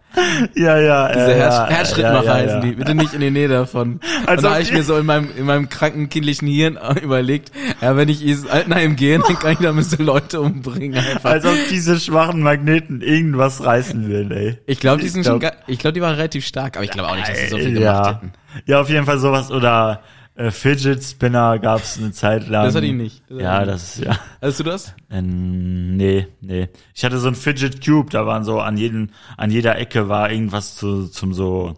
Ja, 0.54 0.78
ja, 0.78 1.12
Diese 1.12 1.32
äh, 1.32 1.38
Herz 1.38 1.54
ja, 1.54 1.66
Herzschrittmacher 1.68 2.24
ja, 2.24 2.38
ja, 2.38 2.44
heißen 2.44 2.60
die. 2.62 2.72
Bitte 2.72 2.94
nicht 2.94 3.12
in 3.12 3.20
die 3.20 3.30
Nähe 3.30 3.48
davon. 3.48 4.00
Als 4.26 4.38
und 4.38 4.44
da 4.44 4.52
habe 4.52 4.62
ich 4.62 4.72
mir 4.72 4.82
so 4.84 4.96
in 4.96 5.06
meinem, 5.06 5.28
in 5.36 5.44
meinem 5.46 5.68
kranken 5.68 6.08
kindlichen 6.08 6.48
Hirn 6.48 6.78
überlegt, 7.02 7.50
ja, 7.80 7.96
wenn 7.96 8.08
ich 8.08 8.24
ins 8.24 8.46
Altenheim 8.46 8.96
gehe, 8.96 9.18
dann 9.18 9.38
kann 9.38 9.52
ich 9.52 9.58
damit 9.58 9.84
so 9.84 10.02
Leute 10.02 10.40
umbringen 10.40 10.94
einfach. 11.12 11.30
Als 11.30 11.44
ob 11.44 11.56
diese 11.70 11.98
schwachen 11.98 12.40
Magneten 12.42 13.00
irgendwas 13.02 13.64
reißen 13.64 13.81
würden, 13.90 14.30
ey. 14.32 14.58
ich 14.66 14.80
glaube, 14.80 15.02
die 15.02 15.08
sind 15.08 15.22
glaub- 15.22 15.42
schon, 15.42 15.52
ich 15.66 15.78
glaube, 15.78 15.92
die 15.94 16.00
waren 16.00 16.14
relativ 16.14 16.46
stark, 16.46 16.76
aber 16.76 16.84
ich 16.84 16.90
glaube 16.90 17.08
auch 17.08 17.16
nicht, 17.16 17.28
dass 17.28 17.38
sie 17.38 17.48
so 17.48 17.56
viel 17.58 17.80
ja. 17.80 18.02
gemacht 18.02 18.22
hätten. 18.22 18.32
Ja, 18.66 18.80
auf 18.80 18.88
jeden 18.88 19.06
Fall 19.06 19.18
sowas. 19.18 19.50
Oder 19.50 20.02
äh, 20.34 20.50
Fidget 20.50 21.02
Spinner 21.02 21.58
gab's 21.58 21.98
eine 21.98 22.12
Zeit 22.12 22.48
lang. 22.48 22.64
Das 22.64 22.74
hatte 22.74 22.86
ich 22.86 22.92
nicht. 22.92 23.22
Das 23.28 23.40
ja, 23.42 23.60
ich 23.62 23.66
das 23.68 23.82
ist 23.98 24.04
ja. 24.04 24.18
Hattest 24.40 24.60
du 24.60 24.64
das? 24.64 24.94
Ähm, 25.10 25.96
nee, 25.96 26.26
nee. 26.40 26.68
Ich 26.94 27.04
hatte 27.04 27.18
so 27.18 27.28
ein 27.28 27.34
Fidget 27.34 27.84
Cube, 27.84 28.10
da 28.10 28.26
waren 28.26 28.44
so 28.44 28.60
an 28.60 28.76
jedem, 28.76 29.10
an 29.36 29.50
jeder 29.50 29.78
Ecke 29.78 30.08
war 30.08 30.30
irgendwas 30.30 30.76
zu, 30.76 31.08
zum 31.08 31.32
so 31.34 31.74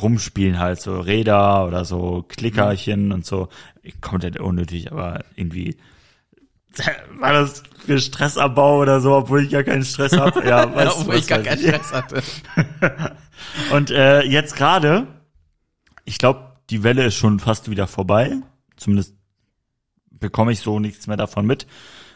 rumspielen 0.00 0.58
halt, 0.58 0.80
so 0.80 1.00
Räder 1.00 1.66
oder 1.66 1.84
so 1.84 2.24
Klickerchen 2.28 3.06
Mhm. 3.06 3.12
und 3.12 3.26
so. 3.26 3.48
Komplett 4.00 4.38
unnötig, 4.40 4.90
aber 4.92 5.24
irgendwie 5.36 5.76
war 7.18 7.32
das 7.32 7.62
für 7.84 7.98
Stressabbau 7.98 8.78
oder 8.78 9.00
so, 9.00 9.14
obwohl 9.14 9.44
ich 9.44 9.50
gar 9.50 9.62
keinen 9.62 9.84
Stress 9.84 10.16
habe. 10.16 10.46
Ja, 10.46 10.72
was, 10.74 10.96
Obwohl 10.96 11.14
was 11.14 11.20
ich 11.20 11.26
gar 11.26 11.40
keinen 11.40 11.60
ich. 11.60 11.68
Stress 11.68 11.92
hatte. 11.92 12.22
Und 13.72 13.90
äh, 13.90 14.22
jetzt 14.22 14.56
gerade, 14.56 15.06
ich 16.04 16.18
glaube, 16.18 16.52
die 16.70 16.82
Welle 16.82 17.04
ist 17.04 17.16
schon 17.16 17.40
fast 17.40 17.70
wieder 17.70 17.86
vorbei. 17.86 18.36
Zumindest 18.76 19.14
bekomme 20.10 20.52
ich 20.52 20.60
so 20.60 20.78
nichts 20.78 21.06
mehr 21.06 21.16
davon 21.16 21.46
mit. 21.46 21.66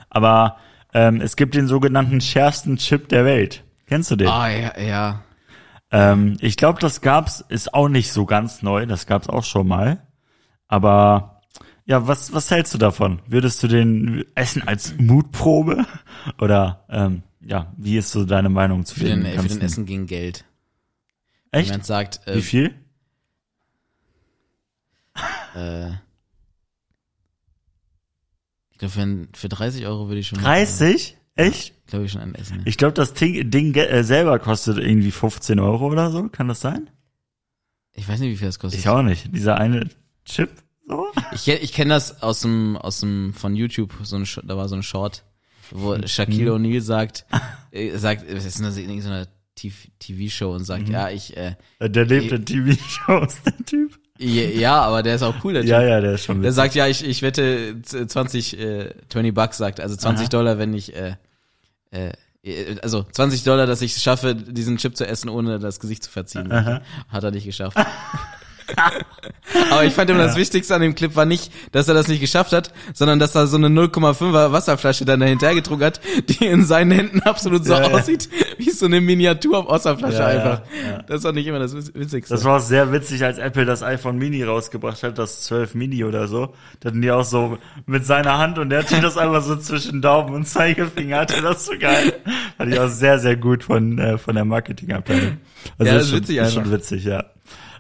Aber 0.09 0.57
ähm, 0.95 1.21
es 1.21 1.37
gibt 1.37 1.55
den 1.55 1.67
sogenannten 1.67 2.21
schärfsten 2.21 2.77
Chip 2.77 3.09
der 3.09 3.25
Welt. 3.25 3.65
Kennst 3.87 4.11
du 4.11 4.17
den? 4.17 4.29
Ah, 4.29 4.49
ja, 4.49 4.81
ja. 4.81 5.23
Ähm, 5.91 6.37
ich 6.41 6.57
glaube, 6.57 6.81
das 6.81 7.01
gab's, 7.01 7.45
ist 7.49 7.75
auch 7.75 7.89
nicht 7.89 8.13
so 8.13 8.25
ganz 8.25 8.63
neu. 8.63 8.87
Das 8.87 9.07
gab's 9.07 9.29
auch 9.29 9.45
schon 9.45 9.69
mal. 9.69 10.07
Aber 10.69 11.36
ja, 11.87 12.07
was 12.07 12.33
was 12.33 12.51
hältst 12.51 12.75
du 12.75 12.79
davon? 12.79 13.21
Würdest 13.27 13.63
du 13.63 13.69
den 13.69 14.25
essen 14.35 14.67
als 14.67 14.95
Mutprobe 14.99 15.87
oder 16.39 16.85
ähm, 16.91 17.23
ja, 17.41 17.73
wie 17.77 17.97
ist 17.97 18.11
so 18.11 18.25
deine 18.25 18.49
Meinung 18.49 18.85
zu 18.85 18.97
Für 18.97 19.05
den, 19.05 19.23
den 19.25 19.41
für 19.41 19.49
den? 19.49 19.61
Essen 19.61 19.87
gegen 19.87 20.07
Geld. 20.07 20.45
Echt? 21.53 21.69
Jemand 21.69 21.87
sagt, 21.87 22.21
Wie 22.27 22.31
äh, 22.31 22.43
viel? 22.43 22.75
äh, 25.55 25.91
Ich 28.73 28.79
glaube, 28.79 28.93
für, 28.93 29.29
für 29.33 29.49
30 29.49 29.87
Euro 29.87 30.09
würde 30.09 30.21
ich 30.21 30.29
schon. 30.29 30.39
30? 30.39 31.17
Echt? 31.37 31.87
Glaube 31.87 32.05
ich 32.07 32.13
schon 32.13 32.21
ein 32.21 32.35
Essen. 32.35 32.59
Ja. 32.59 32.63
Ich 32.67 32.77
glaube, 32.77 32.95
das 32.95 33.15
Ding, 33.15 33.49
Ding 33.51 33.75
äh, 33.75 34.03
selber 34.03 34.39
kostet 34.39 34.79
irgendwie 34.79 35.11
15 35.13 35.61
Euro 35.61 35.87
oder 35.87 36.11
so. 36.11 36.29
Kann 36.29 36.49
das 36.49 36.61
sein? 36.61 36.91
Ich 37.93 38.09
weiß 38.09 38.21
nicht, 38.21 38.33
wie 38.33 38.37
viel 38.37 38.49
das 38.49 38.59
kostet. 38.59 38.81
Ich 38.81 38.89
auch 38.89 39.03
nicht. 39.03 39.35
Dieser 39.35 39.57
eine 39.57 39.89
Chip. 40.25 40.51
So? 40.89 41.07
Ich, 41.33 41.49
ich 41.49 41.73
kenne 41.73 41.95
das 41.95 42.23
aus 42.23 42.41
dem, 42.41 42.77
aus 42.77 43.01
dem, 43.01 43.35
von 43.35 43.57
YouTube, 43.57 43.93
so 44.05 44.17
ein, 44.17 44.25
Sh- 44.25 44.41
da 44.45 44.57
war 44.57 44.69
so 44.69 44.77
ein 44.77 44.83
Short, 44.83 45.25
wo 45.73 45.97
Shaquille 46.07 46.53
O'Neal 46.53 46.81
sagt, 46.81 47.27
äh, 47.73 47.97
sagt, 47.97 48.29
es 48.29 48.45
ist 48.45 48.61
eine, 48.61 48.71
so 48.71 48.81
eine 49.11 49.27
TV-Show 49.57 50.53
und 50.55 50.65
sagt, 50.65 50.89
ja, 50.89 51.11
ich, 51.11 51.37
äh, 51.37 51.57
Der 51.81 52.05
lebt 52.05 52.31
in 52.33 52.45
TV-Shows, 52.45 53.43
der 53.45 53.57
Typ. 53.67 53.99
ja, 54.19 54.81
aber 54.83 55.03
der 55.03 55.17
ist 55.17 55.23
auch 55.23 55.35
cool, 55.45 55.55
der 55.55 55.63
Typ. 55.63 55.71
Ja, 55.71 55.83
ja, 55.83 56.01
der 56.01 56.13
ist 56.15 56.25
schon 56.25 56.41
Der 56.43 56.51
witzig. 56.51 56.57
sagt, 56.57 56.75
ja, 56.77 56.87
ich, 56.87 57.05
ich 57.05 57.23
wette 57.23 57.81
z- 57.83 58.09
20, 58.11 58.59
äh, 58.61 58.95
20 59.09 59.35
Bucks 59.35 59.57
sagt, 59.57 59.81
also 59.81 59.97
20 59.97 60.25
Aha. 60.25 60.29
Dollar, 60.31 60.59
wenn 60.59 60.73
ich, 60.73 60.95
äh, 60.95 61.17
äh, 61.91 62.13
also 62.83 63.03
20 63.03 63.43
Dollar, 63.43 63.67
dass 63.67 63.83
ich 63.83 63.97
es 63.97 64.03
schaffe, 64.05 64.37
diesen 64.37 64.77
Chip 64.77 64.97
zu 64.97 65.05
essen, 65.07 65.29
ohne 65.31 65.59
das 65.59 65.81
Gesicht 65.81 66.05
zu 66.05 66.11
verziehen. 66.11 66.53
Aha. 66.53 66.81
Hat 67.09 67.25
er 67.25 67.33
nicht 67.33 67.45
geschafft. 67.47 67.77
Aber 69.71 69.85
ich 69.85 69.95
fand 69.95 70.11
immer 70.11 70.25
das 70.25 70.37
Wichtigste 70.37 70.75
an 70.75 70.81
dem 70.83 70.95
Clip 70.95 71.15
war 71.15 71.25
nicht, 71.25 71.53
dass 71.73 71.89
er 71.89 71.95
das 71.95 72.09
nicht 72.09 72.21
geschafft 72.21 72.53
hat, 72.53 72.73
sondern 72.95 73.19
dass 73.19 73.35
er 73.35 73.47
so 73.47 73.57
eine 73.57 73.69
0,5er 73.69 74.53
Wasserflasche 74.53 75.05
dann 75.05 75.21
dahinter 75.21 75.55
getrunken 75.55 75.85
hat, 75.85 76.01
die 76.29 76.47
in 76.47 76.65
seinen 76.65 76.91
Händen 76.91 77.21
absolut 77.23 77.65
so 77.65 77.75
Ja, 77.75 77.89
ja. 77.89 77.95
aussieht, 77.97 78.29
wie 78.59 78.71
so 78.71 78.87
eine 78.87 79.01
Miniatur-Wasserflasche 79.01 80.15
Ja, 80.19 80.33
ja, 80.33 80.39
einfach. 80.39 80.63
ja. 80.91 81.03
Das 81.03 81.23
doch 81.23 81.33
nicht 81.33 81.47
immer 81.47 81.59
das 81.59 81.75
Witzigste. 81.75 82.35
Das 82.35 82.45
war 82.45 82.57
auch 82.57 82.61
sehr 82.61 82.93
witzig, 82.93 83.25
als 83.25 83.39
Apple 83.39 83.65
das 83.65 83.83
iPhone 83.83 84.19
Mini 84.19 84.43
rausgebracht 84.43 85.03
hat, 85.03 85.19
das 85.19 85.43
12 85.43 85.75
Mini 85.75 86.05
oder 86.05 86.27
so. 86.29 86.55
Da 86.81 86.89
hatten 86.89 87.03
die 87.03 87.11
auch 87.11 87.25
so 87.25 87.59
mit 87.87 88.05
seiner 88.05 88.39
Hand 88.39 88.59
und 88.59 88.71
der 88.71 88.81
hatte 88.81 89.01
das 89.01 89.17
einfach 89.17 89.43
so 89.43 89.57
zwischen 89.57 90.03
Daumen 90.03 90.35
und 90.35 90.47
Zeigefinger, 90.47 91.19
hatte 91.21 91.41
das 91.43 91.67
so 91.67 91.73
geil. 91.79 92.15
Fand 92.57 92.73
ich 92.73 92.79
auch 92.81 92.89
sehr, 92.89 93.19
sehr 93.19 93.37
gut 93.37 93.65
von, 93.65 93.99
äh, 93.99 94.19
von 94.19 94.35
der 94.35 94.45
Marketingabteilung. 94.45 95.39
Also 95.79 95.93
Ja, 95.93 95.99
das 95.99 96.05
ist 96.05 96.11
schon, 96.11 96.19
witzig 96.21 96.37
ist 96.39 96.55
schon 96.55 96.71
witzig, 96.73 97.05
ja. 97.05 97.25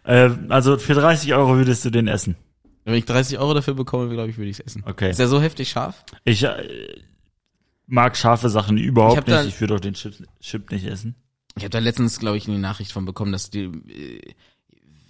Äh, 0.06 0.30
also 0.48 0.78
für 0.78 0.94
30 0.94 1.34
Euro 1.34 1.56
würdest 1.56 1.84
du 1.84 1.90
den 1.90 2.08
essen. 2.08 2.36
Wenn 2.84 2.94
ich 2.94 3.04
30 3.04 3.38
Euro 3.38 3.52
dafür 3.54 3.74
bekomme, 3.74 4.08
glaube 4.10 4.30
ich, 4.30 4.38
würde 4.38 4.48
ich 4.50 4.60
es 4.60 4.64
essen. 4.66 4.84
Okay. 4.86 5.10
Ist 5.10 5.18
er 5.18 5.26
so 5.28 5.40
heftig 5.40 5.68
scharf? 5.70 6.04
Ich 6.24 6.44
äh, 6.44 7.00
mag 7.86 8.16
scharfe 8.16 8.48
Sachen 8.48 8.78
überhaupt 8.78 9.18
Ich 9.18 9.26
nicht. 9.26 9.36
da- 9.36 9.44
ich 9.44 9.60
würde 9.60 9.74
auch 9.74 9.80
den 9.80 9.94
Chip, 9.94 10.14
Chip 10.40 10.70
nicht 10.70 10.86
essen. 10.86 11.14
Ich 11.56 11.64
habe 11.64 11.70
da 11.70 11.78
letztens, 11.78 12.18
glaube 12.18 12.36
ich, 12.36 12.46
eine 12.48 12.58
Nachricht 12.58 12.92
von 12.92 13.04
bekommen, 13.04 13.32
dass 13.32 13.50
die, 13.50 13.64
äh, 13.64 14.20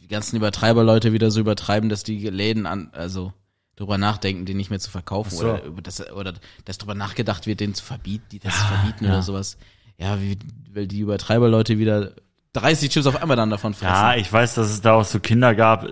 die 0.03 0.09
ganzen 0.09 0.37
Übertreiberleute 0.37 1.12
wieder 1.12 1.31
so 1.31 1.41
übertreiben, 1.41 1.88
dass 1.88 2.03
die 2.05 2.29
Läden 2.31 2.67
an, 2.67 2.91
also 2.93 3.33
drüber 3.75 3.99
nachdenken, 3.99 4.47
den 4.47 4.57
nicht 4.57 4.71
mehr 4.71 4.79
zu 4.79 4.91
verkaufen 4.91 5.31
so. 5.37 5.41
oder 5.45 5.65
über 5.65 5.83
das 5.83 6.11
oder 6.12 6.33
dass 6.65 6.79
drüber 6.79 6.95
nachgedacht 6.95 7.47
wird, 7.47 7.61
den 7.61 7.75
zu 7.75 7.85
verbieten, 7.85 8.25
die 8.33 8.38
das 8.38 8.55
zu 8.55 8.61
Ja, 8.62 8.67
verbieten 8.69 9.05
ja. 9.05 9.11
oder 9.11 9.23
sowas. 9.23 9.59
Ja, 9.99 10.21
wie, 10.23 10.38
weil 10.73 10.87
die 10.87 11.00
Übertreiberleute 11.00 11.79
wieder 11.79 12.12
30 12.57 12.91
Chips 12.91 13.07
auf 13.07 13.21
einmal 13.21 13.37
dann 13.37 13.51
davon 13.51 13.75
fressen. 13.75 13.93
Ja, 13.95 14.15
ich 14.17 14.33
weiß, 14.33 14.55
dass 14.55 14.69
es 14.71 14.81
da 14.81 14.95
auch 14.95 15.05
so 15.05 15.21
Kinder 15.21 15.55
gab, 15.55 15.87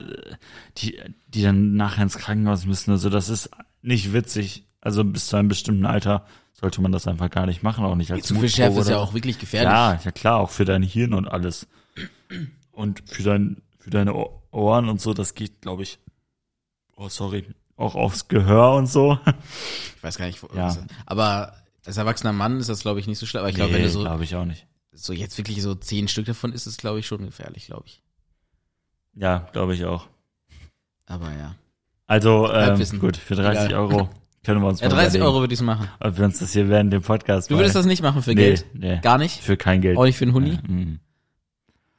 die, 0.79 1.01
die 1.29 1.43
dann 1.43 1.75
nachher 1.77 2.03
ins 2.03 2.19
Krankenhaus 2.19 2.67
müssen. 2.67 2.91
Also 2.91 3.11
das 3.11 3.29
ist 3.29 3.51
nicht 3.83 4.13
witzig. 4.13 4.65
Also 4.81 5.05
bis 5.05 5.29
zu 5.29 5.37
einem 5.37 5.49
bestimmten 5.49 5.87
Alter 5.87 6.27
sollte 6.53 6.81
man 6.83 6.93
das 6.93 7.07
einfach 7.09 7.31
gar 7.31 7.47
nicht 7.47 7.63
machen, 7.63 7.85
auch 7.85 7.95
nicht 7.97 8.13
als 8.13 8.27
zu 8.27 8.35
viel 8.35 8.49
Schärfe 8.49 8.81
ist 8.81 8.89
ja 8.89 8.99
auch 8.99 9.15
wirklich 9.15 9.39
gefährlich. 9.39 9.71
Ja, 9.73 9.99
ja 10.03 10.11
klar, 10.13 10.39
auch 10.41 10.51
für 10.51 10.65
dein 10.65 10.83
Hirn 10.83 11.15
und 11.15 11.27
alles. 11.27 11.67
Und 12.73 13.03
für 13.07 13.23
dein, 13.23 13.63
für 13.79 13.91
deine 13.91 14.15
Ohr- 14.15 14.43
Ohren 14.51 14.89
und 14.89 15.01
so, 15.01 15.15
das 15.15 15.35
geht, 15.35 15.63
glaube 15.63 15.83
ich. 15.83 15.99
Oh, 16.97 17.09
sorry. 17.09 17.45
Auch 17.77 17.95
aufs 17.97 18.29
Gehör 18.29 18.75
und 18.75 18.87
so. 18.87 19.19
Ich 19.97 20.03
weiß 20.03 20.17
gar 20.17 20.27
nicht, 20.27 20.43
wo, 20.43 20.49
Ja. 20.57 20.77
aber 21.07 21.55
als 21.85 21.97
erwachsener 21.97 22.33
Mann 22.33 22.61
ist 22.61 22.69
das, 22.69 22.81
glaube 22.83 23.01
ich, 23.01 23.07
nicht 23.07 23.19
so 23.19 23.27
schlimm. 23.27 23.41
Aber 23.41 23.49
ich 23.51 23.57
glaube, 23.57 23.73
wenn 23.75 23.83
du 23.83 23.91
so, 23.91 24.01
glaube 24.03 24.23
ich 24.25 24.37
auch 24.37 24.45
nicht. 24.45 24.67
So 24.95 25.13
jetzt 25.13 25.37
wirklich 25.39 25.61
so 25.63 25.75
zehn 25.75 26.09
Stück 26.09 26.27
davon 26.27 26.53
ist, 26.53 26.79
glaube 26.79 27.01
ich, 27.01 27.07
schon 27.07 27.25
gefährlich, 27.25 27.67
glaube 27.67 27.85
ich. 27.87 28.03
Ja, 29.15 29.49
glaube 29.53 29.75
ich 29.75 29.85
auch. 29.85 30.09
Aber 31.07 31.31
ja. 31.33 31.55
Also, 32.07 32.51
ähm, 32.53 32.81
gut, 32.99 33.17
für 33.17 33.35
30 33.35 33.67
Egal. 33.67 33.75
Euro 33.75 34.11
können 34.45 34.61
wir 34.61 34.69
uns 34.69 34.81
Ja, 34.81 34.89
mal 34.89 34.95
30 34.97 35.15
überlegen, 35.15 35.25
Euro 35.25 35.41
würde 35.41 35.55
ich 35.55 35.61
es 35.61 35.65
machen. 35.65 35.89
ob 36.01 36.19
wir 36.19 36.25
uns 36.25 36.39
das 36.39 36.53
hier 36.53 36.69
während 36.69 36.93
dem 36.93 37.03
Podcast 37.03 37.51
Du 37.51 37.57
würdest 37.57 37.75
das 37.75 37.87
nicht 37.87 38.03
machen 38.03 38.23
für 38.23 38.31
nee, 38.31 38.37
Geld? 38.37 38.67
Nee, 38.75 39.01
Gar 39.01 39.19
nicht? 39.19 39.41
für 39.41 39.57
kein 39.57 39.81
Geld. 39.81 39.97
Auch 39.97 40.05
nicht 40.05 40.17
für 40.17 40.25
einen 40.25 40.35
Huni? 40.35 40.51
Ja, 40.51 40.61
mm. 40.69 41.01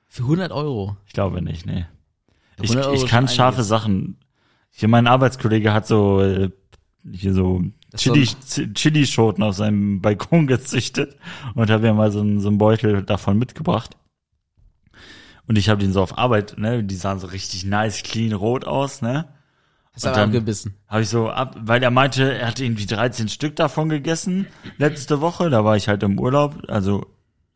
Für 0.08 0.24
100 0.24 0.52
Euro. 0.52 0.96
Ich 1.08 1.14
glaube 1.14 1.42
nicht, 1.42 1.66
nee. 1.66 1.86
Ich, 2.62 2.70
100 2.70 2.86
Euro 2.86 2.96
ich 2.96 3.08
kann 3.08 3.28
scharfe. 3.28 3.64
Sachen. 3.64 4.18
Hier 4.70 4.88
mein 4.88 5.08
Arbeitskollege 5.08 5.74
hat 5.74 5.88
so 5.88 6.22
äh, 6.22 6.52
hier 7.12 7.34
so 7.34 7.64
Chili 7.96 8.28
Chilischoten 8.74 9.44
auf 9.44 9.56
seinem 9.56 10.02
Balkon 10.02 10.48
gezüchtet 10.48 11.16
und 11.54 11.70
habe 11.70 11.84
mir 11.84 11.94
mal 11.94 12.12
so 12.12 12.22
einen, 12.22 12.40
so 12.40 12.50
einen 12.50 12.58
Beutel 12.58 13.04
davon 13.04 13.38
mitgebracht. 13.38 13.96
Und 15.48 15.58
ich 15.58 15.70
habe 15.70 15.80
den 15.82 15.94
so 15.94 16.02
auf 16.02 16.18
Arbeit, 16.18 16.58
ne, 16.58 16.84
die 16.84 16.96
sahen 16.96 17.20
so 17.20 17.28
richtig 17.28 17.66
nice, 17.66 18.02
clean 18.04 18.34
rot 18.34 18.66
aus, 18.66 19.02
ne? 19.02 19.28
Hast 19.94 20.06
aber 20.08 20.16
dann- 20.16 20.30
abgebissen. 20.30 20.76
Habe 20.88 21.04
ich 21.04 21.10
so 21.10 21.30
ab, 21.30 21.56
weil 21.60 21.82
er 21.82 21.92
meinte, 21.92 22.34
er 22.38 22.48
hat 22.48 22.60
irgendwie 22.60 22.86
13 22.86 23.30
Stück 23.30 23.56
davon 23.56 23.90
gegessen 23.90 24.48
letzte 24.78 25.22
Woche. 25.22 25.50
Da 25.50 25.64
war 25.64 25.78
ich 25.78 25.88
halt 25.88 26.04
im 26.04 26.20
Urlaub, 26.20 26.64
also 26.68 27.06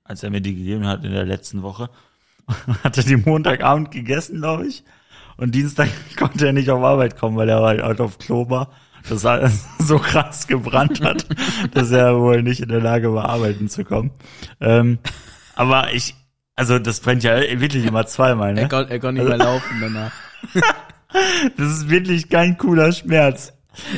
als 0.04 0.24
er 0.24 0.30
mir 0.30 0.42
die 0.42 0.56
gegeben 0.56 0.88
hat 0.88 1.04
in 1.04 1.12
der 1.12 1.26
letzten 1.26 1.62
Woche. 1.64 1.90
Hatte 2.84 3.04
die 3.04 3.18
Montagabend 3.18 3.92
gegessen, 3.92 4.38
glaube 4.38 4.68
ich. 4.68 4.84
Und 5.38 5.54
Dienstag 5.54 5.90
konnte 6.18 6.48
er 6.48 6.54
nicht 6.54 6.70
auf 6.70 6.84
Arbeit 6.84 7.18
kommen, 7.18 7.38
weil 7.38 7.50
er 7.50 7.62
halt 7.62 8.02
auf 8.02 8.18
Klo 8.18 8.50
war. 8.50 8.72
Das 9.08 9.24
er 9.24 9.52
so 9.80 9.98
krass 10.00 10.48
gebrannt 10.48 11.02
hat, 11.02 11.26
dass 11.74 11.92
er 11.92 12.18
wohl 12.20 12.42
nicht 12.44 12.60
in 12.62 12.70
der 12.70 12.82
Lage 12.82 13.14
war, 13.14 13.30
arbeiten 13.30 13.70
zu 13.70 13.84
kommen. 13.86 14.12
Ähm, 14.60 15.00
aber 15.56 15.94
ich, 15.94 16.16
also 16.56 16.80
das 16.80 17.00
brennt 17.00 17.24
ja 17.24 17.38
wirklich 17.60 17.86
immer 17.86 18.06
zweimal, 18.06 18.54
ne? 18.54 18.62
Er, 18.62 18.70
kon, 18.70 18.88
er 18.88 19.00
konnte 19.00 19.22
nicht 19.22 19.30
mehr 19.30 19.38
laufen 19.38 19.78
danach. 19.82 20.12
Das 21.58 21.68
ist 21.72 21.90
wirklich 21.90 22.30
kein 22.30 22.56
cooler 22.60 22.92
Schmerz. 22.92 23.52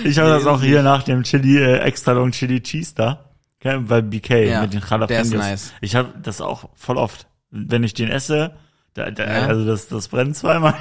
Ich 0.05 0.17
habe 0.17 0.29
Nee, 0.29 0.35
das 0.37 0.45
auch 0.47 0.61
hier 0.61 0.81
nach 0.81 1.03
dem 1.03 1.23
Chili, 1.23 1.57
äh, 1.57 1.79
extra 1.79 2.13
long 2.13 2.31
Chili 2.31 2.61
Cheese 2.61 2.93
da. 2.95 3.25
Okay, 3.59 3.79
bei 3.79 4.01
BK 4.01 4.45
Ja, 4.47 4.61
mit 4.61 4.71
den 4.71 4.79
Jalapenos. 4.79 5.07
der 5.09 5.21
ist 5.21 5.33
nice. 5.33 5.73
Ich 5.81 5.95
habe 5.97 6.13
das 6.23 6.39
auch 6.39 6.69
voll 6.75 6.95
oft. 6.97 7.27
Wenn 7.49 7.83
ich 7.83 7.93
den 7.93 8.07
esse, 8.09 8.55
da, 8.93 9.11
da, 9.11 9.25
Ja. 9.25 9.47
also 9.47 9.65
das, 9.65 9.89
das 9.89 10.07
brennt 10.07 10.37
zweimal. 10.37 10.75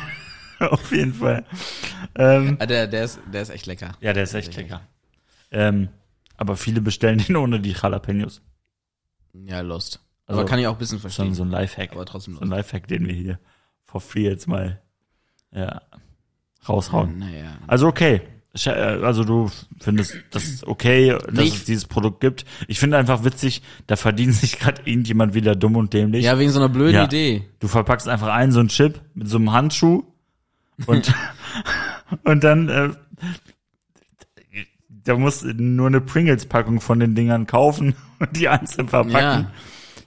Auf 0.70 0.92
jeden 0.92 1.14
Fall. 1.14 1.44
Ähm, 2.16 2.56
Ah, 2.60 2.66
der, 2.66 2.86
der, 2.86 3.04
ist, 3.04 3.20
der 3.32 3.42
ist 3.42 3.50
echt 3.50 3.66
lecker. 3.66 3.92
ja, 4.00 4.12
der 4.12 4.22
ist 4.24 4.34
echt 4.34 4.54
lecker. 4.56 4.82
Ähm, 5.50 5.88
aber 6.36 6.56
viele 6.56 6.80
bestellen 6.80 7.18
den 7.18 7.36
ohne 7.36 7.60
die 7.60 7.72
Jalapenos. 7.72 8.42
Ja, 9.32 9.60
lost. 9.60 10.00
Also, 10.26 10.40
aber 10.40 10.48
kann 10.48 10.58
ich 10.58 10.66
auch 10.66 10.72
ein 10.74 10.78
bisschen 10.78 10.98
Schon 10.98 11.10
verstehen. 11.10 11.34
so 11.34 11.42
ein 11.42 11.50
Lifehack. 11.50 11.92
aber 11.92 12.04
trotzdem 12.06 12.34
So 12.34 12.40
ein 12.40 12.48
lost. 12.48 12.56
Lifehack, 12.58 12.88
den 12.88 13.06
wir 13.06 13.14
hier 13.14 13.38
for 13.84 14.00
free 14.00 14.24
jetzt 14.28 14.46
mal 14.46 14.80
ja, 15.52 15.82
raushauen. 16.68 17.18
Naja. 17.18 17.56
Also 17.66 17.86
okay. 17.88 18.20
Äh, 18.64 18.70
Also 18.70 19.22
du 19.24 19.48
findest 19.80 20.16
das 20.32 20.64
okay, 20.66 21.16
dass 21.32 21.44
ich- 21.44 21.54
es 21.54 21.64
dieses 21.64 21.84
Produkt 21.86 22.20
gibt. 22.20 22.44
Ich 22.68 22.78
finde 22.80 22.96
einfach 22.98 23.24
witzig, 23.24 23.62
da 23.86 23.94
verdient 23.96 24.34
sich 24.34 24.58
gerade 24.58 24.82
irgendjemand 24.84 25.34
wieder 25.34 25.54
dumm 25.54 25.76
und 25.76 25.92
dämlich. 25.92 26.24
Ja, 26.24 26.38
wegen 26.38 26.50
so 26.50 26.58
einer 26.58 26.68
blöden 26.68 26.94
Ja. 26.94 27.04
Idee. 27.04 27.44
Du 27.60 27.68
verpackst 27.68 28.08
einfach 28.08 28.28
einen 28.28 28.50
so 28.52 28.60
einen 28.60 28.68
Chip 28.68 29.00
mit 29.14 29.28
so 29.28 29.36
einem 29.38 29.52
Handschuh 29.52 30.04
und 30.86 31.12
und 32.24 32.44
dann 32.44 32.68
äh, 32.68 32.90
da 34.88 35.16
musst 35.16 35.42
du 35.42 35.54
nur 35.54 35.86
eine 35.86 36.00
Pringles-Packung 36.00 36.80
von 36.80 37.00
den 37.00 37.14
Dingern 37.14 37.46
kaufen 37.46 37.94
und 38.18 38.36
die 38.36 38.48
einzeln 38.48 38.88
verpacken. 38.88 39.46
Ja. 39.46 39.50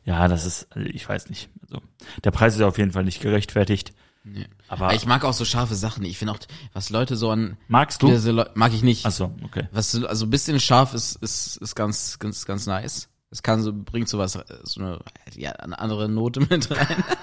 Ja, 0.05 0.27
das 0.27 0.45
ist, 0.45 0.67
also 0.71 0.85
ich 0.89 1.07
weiß 1.07 1.29
nicht. 1.29 1.49
Also 1.61 1.81
der 2.25 2.31
Preis 2.31 2.55
ist 2.55 2.61
auf 2.61 2.77
jeden 2.77 2.91
Fall 2.91 3.05
nicht 3.05 3.21
gerechtfertigt. 3.21 3.93
Nee. 4.25 4.47
Aber 4.67 4.85
Aber 4.87 4.95
ich 4.95 5.05
mag 5.05 5.23
auch 5.23 5.33
so 5.33 5.45
scharfe 5.45 5.75
Sachen. 5.75 6.03
Ich 6.03 6.17
finde 6.17 6.33
auch, 6.33 6.39
was 6.73 6.89
Leute 6.89 7.15
so 7.15 7.31
an, 7.31 7.57
magst 7.69 8.01
du? 8.03 8.15
so 8.17 8.43
mag 8.53 8.73
ich 8.73 8.83
nicht. 8.83 9.05
Ach 9.05 9.11
so, 9.11 9.33
okay. 9.43 9.67
Was 9.71 9.91
so- 9.91 10.05
also 10.07 10.25
ein 10.25 10.29
bisschen 10.29 10.59
scharf 10.59 10.93
ist 10.93 11.15
ist 11.21 11.57
ist 11.57 11.75
ganz 11.75 12.19
ganz 12.19 12.45
ganz 12.45 12.65
nice. 12.65 13.09
Es 13.31 13.43
kann 13.43 13.61
so 13.63 13.71
bringt 13.73 14.07
sowas 14.09 14.35
äh, 14.35 14.43
so 14.63 14.81
eine 14.81 14.99
ja, 15.35 15.51
eine 15.53 15.79
andere 15.79 16.07
Note 16.09 16.41
mit 16.41 16.69
rein. 16.71 17.03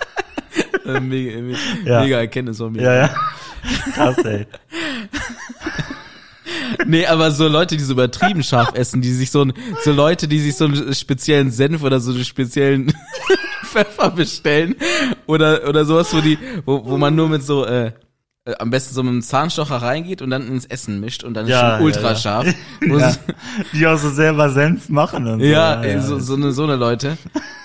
Äh, 0.86 0.98
mega, 0.98 1.38
mega, 1.42 1.58
Ja. 1.84 2.00
mega 2.00 2.18
Erkenntnis 2.18 2.56
von 2.56 2.72
mir. 2.72 2.82
Ja, 2.82 2.94
ja. 3.06 3.14
Krass, 3.94 4.18
ey. 4.24 4.46
Nee, 6.86 7.06
aber 7.06 7.30
so 7.30 7.46
Leute, 7.48 7.76
die 7.76 7.82
so 7.84 7.92
übertrieben 7.92 8.42
scharf 8.42 8.72
essen, 8.74 9.00
die 9.02 9.12
sich 9.12 9.30
so 9.30 9.42
ein, 9.44 9.52
so 9.84 9.92
Leute, 9.92 10.26
die 10.28 10.40
sich 10.40 10.56
so 10.56 10.64
einen 10.64 10.94
speziellen 10.94 11.50
Senf 11.50 11.82
oder 11.82 12.00
so 12.00 12.12
einen 12.12 12.24
speziellen 12.24 12.92
Pfeffer 13.64 14.10
bestellen 14.10 14.74
oder 15.26 15.68
oder 15.68 15.84
sowas, 15.84 16.12
wo 16.12 16.20
die, 16.20 16.38
wo, 16.64 16.84
wo 16.84 16.96
man 16.98 17.14
nur 17.14 17.28
mit 17.28 17.44
so 17.44 17.64
äh, 17.66 17.92
äh, 18.44 18.54
am 18.58 18.70
besten 18.70 18.94
so 18.94 19.02
mit 19.02 19.12
einem 19.12 19.22
Zahnstocher 19.22 19.76
reingeht 19.76 20.22
und 20.22 20.30
dann 20.30 20.48
ins 20.48 20.64
Essen 20.66 20.98
mischt 21.00 21.22
und 21.22 21.34
dann 21.34 21.44
ist 21.44 21.50
Ja, 21.52 21.76
schon 21.76 21.84
ultra 21.86 22.00
ja, 22.02 22.08
ja. 22.12 22.16
scharf. 22.16 22.54
Ja, 22.82 23.14
die 23.72 23.86
auch 23.86 23.98
so 23.98 24.10
selber 24.10 24.50
Senf 24.50 24.88
machen 24.88 25.26
und 25.28 25.40
so. 25.40 25.46
Ja, 25.46 25.80
ey, 25.82 26.00
so, 26.00 26.18
so 26.18 26.34
eine 26.34 26.50
so 26.52 26.64
eine 26.64 26.76
Leute. 26.76 27.16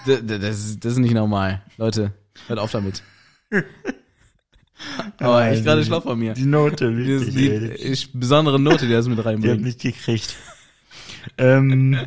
Das, 0.05 0.19
ist- 0.60 0.86
das 0.86 0.91
ist 0.93 0.99
nicht 0.99 1.13
normal. 1.15 1.62
Leute, 1.77 2.12
hört 2.47 2.60
auf 2.60 2.71
damit. 2.71 3.01
Aber 5.19 5.45
Ja, 5.45 5.51
echt 5.51 5.63
gerade 5.63 5.81
die- 5.81 5.88
schlau 5.88 6.01
von 6.01 6.17
mir. 6.19 6.33
Die 6.33 6.45
Note, 6.45 6.89
Die, 6.91 6.97
wirklich. 6.97 7.35
die, 7.35 7.49
ey. 7.51 7.91
die 7.95 8.17
besondere 8.17 8.59
Note, 8.59 8.85
die 8.88 8.93
das 8.93 9.07
mit 9.07 9.15
Die 9.17 9.19
hat 9.21 9.25
reinbringt. 9.27 9.61
nicht 9.61 9.79
gekriegt. 9.81 10.35
ähm, 11.38 11.97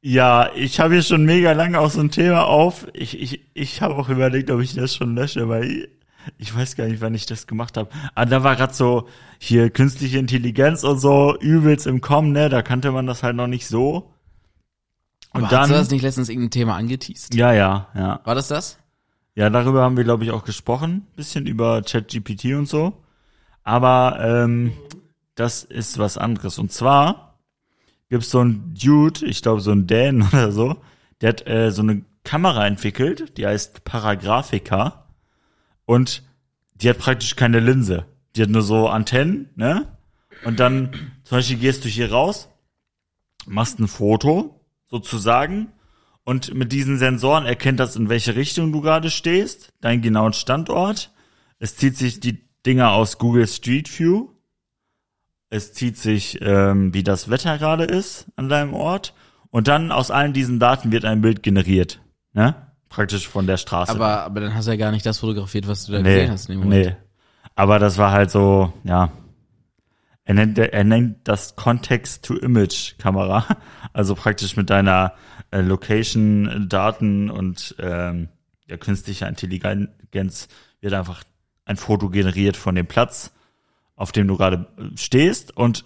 ja, 0.00 0.50
ich 0.54 0.80
habe 0.80 0.94
hier 0.94 1.02
schon 1.02 1.24
mega 1.24 1.52
lange 1.52 1.78
auch 1.78 1.90
so 1.90 2.00
ein 2.00 2.10
Thema 2.10 2.44
auf. 2.46 2.86
Ich, 2.92 3.20
ich, 3.20 3.40
ich 3.54 3.82
habe 3.82 3.94
auch 3.94 4.08
überlegt, 4.08 4.50
ob 4.50 4.60
ich 4.60 4.74
das 4.74 4.94
schon 4.94 5.14
lösche, 5.14 5.48
weil 5.48 5.64
ich, 5.64 5.88
ich 6.38 6.54
weiß 6.54 6.76
gar 6.76 6.86
nicht, 6.88 7.00
wann 7.00 7.14
ich 7.14 7.26
das 7.26 7.46
gemacht 7.46 7.76
habe. 7.76 7.88
Aber 8.14 8.26
da 8.30 8.42
war 8.44 8.56
gerade 8.56 8.74
so 8.74 9.08
hier 9.38 9.70
künstliche 9.70 10.18
Intelligenz 10.18 10.82
und 10.84 10.98
so 10.98 11.36
übelst 11.40 11.86
im 11.86 12.00
Kommen, 12.00 12.32
ne? 12.32 12.48
Da 12.48 12.62
kannte 12.62 12.90
man 12.92 13.06
das 13.06 13.22
halt 13.22 13.36
noch 13.36 13.46
nicht 13.48 13.66
so. 13.66 14.12
Und 15.34 15.42
Aber 15.44 15.48
dann, 15.48 15.60
hast 15.62 15.70
du 15.70 15.74
das 15.74 15.90
nicht 15.90 16.02
letztens 16.02 16.28
irgendein 16.28 16.50
Thema 16.50 16.76
angeteased? 16.76 17.34
Ja, 17.34 17.52
ja, 17.52 17.88
ja. 17.94 18.20
War 18.24 18.34
das 18.34 18.48
das? 18.48 18.78
Ja, 19.34 19.48
darüber 19.48 19.82
haben 19.82 19.96
wir, 19.96 20.04
glaube 20.04 20.24
ich, 20.24 20.30
auch 20.30 20.44
gesprochen. 20.44 21.06
Bisschen 21.16 21.46
über 21.46 21.82
ChatGPT 21.82 22.46
und 22.54 22.68
so. 22.68 23.02
Aber 23.64 24.18
ähm, 24.20 24.72
das 25.34 25.64
ist 25.64 25.98
was 25.98 26.18
anderes. 26.18 26.58
Und 26.58 26.72
zwar 26.72 27.38
gibt's 28.10 28.30
so 28.30 28.40
ein 28.44 28.74
Dude, 28.74 29.24
ich 29.24 29.40
glaube 29.40 29.60
so 29.60 29.72
ein 29.72 29.86
Dan 29.86 30.22
oder 30.32 30.52
so, 30.52 30.76
der 31.20 31.30
hat 31.30 31.46
äh, 31.46 31.70
so 31.70 31.82
eine 31.82 32.04
Kamera 32.24 32.66
entwickelt, 32.66 33.38
die 33.38 33.46
heißt 33.46 33.84
Paragraphica. 33.84 35.06
Und 35.86 36.22
die 36.74 36.90
hat 36.90 36.98
praktisch 36.98 37.36
keine 37.36 37.60
Linse. 37.60 38.06
Die 38.36 38.42
hat 38.42 38.50
nur 38.50 38.62
so 38.62 38.88
Antennen, 38.88 39.50
ne? 39.56 39.86
Und 40.44 40.58
dann 40.58 40.92
zum 41.24 41.38
Beispiel 41.38 41.58
gehst 41.58 41.84
du 41.84 41.88
hier 41.88 42.10
raus, 42.10 42.48
machst 43.46 43.78
ein 43.78 43.88
Foto, 43.88 44.60
sozusagen, 44.86 45.72
und 46.24 46.54
mit 46.54 46.72
diesen 46.72 46.98
Sensoren 46.98 47.46
erkennt 47.46 47.80
das, 47.80 47.96
in 47.96 48.08
welche 48.08 48.36
Richtung 48.36 48.72
du 48.72 48.80
gerade 48.80 49.10
stehst, 49.10 49.72
deinen 49.80 50.02
genauen 50.02 50.32
Standort. 50.32 51.10
Es 51.58 51.76
zieht 51.76 51.96
sich 51.96 52.20
die 52.20 52.44
Dinger 52.64 52.92
aus 52.92 53.18
Google 53.18 53.48
Street 53.48 53.88
View. 53.98 54.28
Es 55.50 55.72
zieht 55.72 55.98
sich, 55.98 56.38
ähm, 56.40 56.94
wie 56.94 57.02
das 57.02 57.28
Wetter 57.28 57.58
gerade 57.58 57.84
ist 57.84 58.26
an 58.36 58.48
deinem 58.48 58.72
Ort. 58.72 59.14
Und 59.50 59.68
dann 59.68 59.92
aus 59.92 60.10
allen 60.10 60.32
diesen 60.32 60.58
Daten 60.58 60.92
wird 60.92 61.04
ein 61.04 61.20
Bild 61.20 61.42
generiert. 61.42 62.00
Ne? 62.32 62.54
Praktisch 62.88 63.28
von 63.28 63.46
der 63.46 63.56
Straße. 63.56 63.92
Aber, 63.92 64.22
aber 64.22 64.40
dann 64.40 64.54
hast 64.54 64.66
du 64.66 64.70
ja 64.70 64.76
gar 64.76 64.92
nicht 64.92 65.04
das 65.04 65.18
fotografiert, 65.18 65.66
was 65.66 65.84
du 65.86 65.92
da 65.92 66.00
nee, 66.00 66.14
gesehen 66.14 66.30
hast. 66.30 66.48
In 66.48 66.68
Nee. 66.68 66.96
Aber 67.54 67.78
das 67.78 67.98
war 67.98 68.12
halt 68.12 68.30
so, 68.30 68.72
ja. 68.84 69.10
Er 70.24 70.34
nennt, 70.34 70.56
er 70.56 70.84
nennt 70.84 71.16
das 71.24 71.56
Context-to-Image-Kamera. 71.56 73.44
Also 73.94 74.14
praktisch 74.14 74.56
mit 74.56 74.70
deiner 74.70 75.12
äh, 75.52 75.60
Location-Daten 75.60 77.30
und 77.30 77.76
ähm, 77.78 78.28
ja, 78.66 78.76
künstlicher 78.76 79.28
Intelligenz 79.28 80.48
wird 80.80 80.94
einfach 80.94 81.22
ein 81.64 81.76
Foto 81.76 82.08
generiert 82.08 82.56
von 82.56 82.74
dem 82.74 82.86
Platz, 82.86 83.32
auf 83.94 84.12
dem 84.12 84.26
du 84.26 84.36
gerade 84.36 84.66
äh, 84.76 84.96
stehst 84.96 85.56
und 85.56 85.84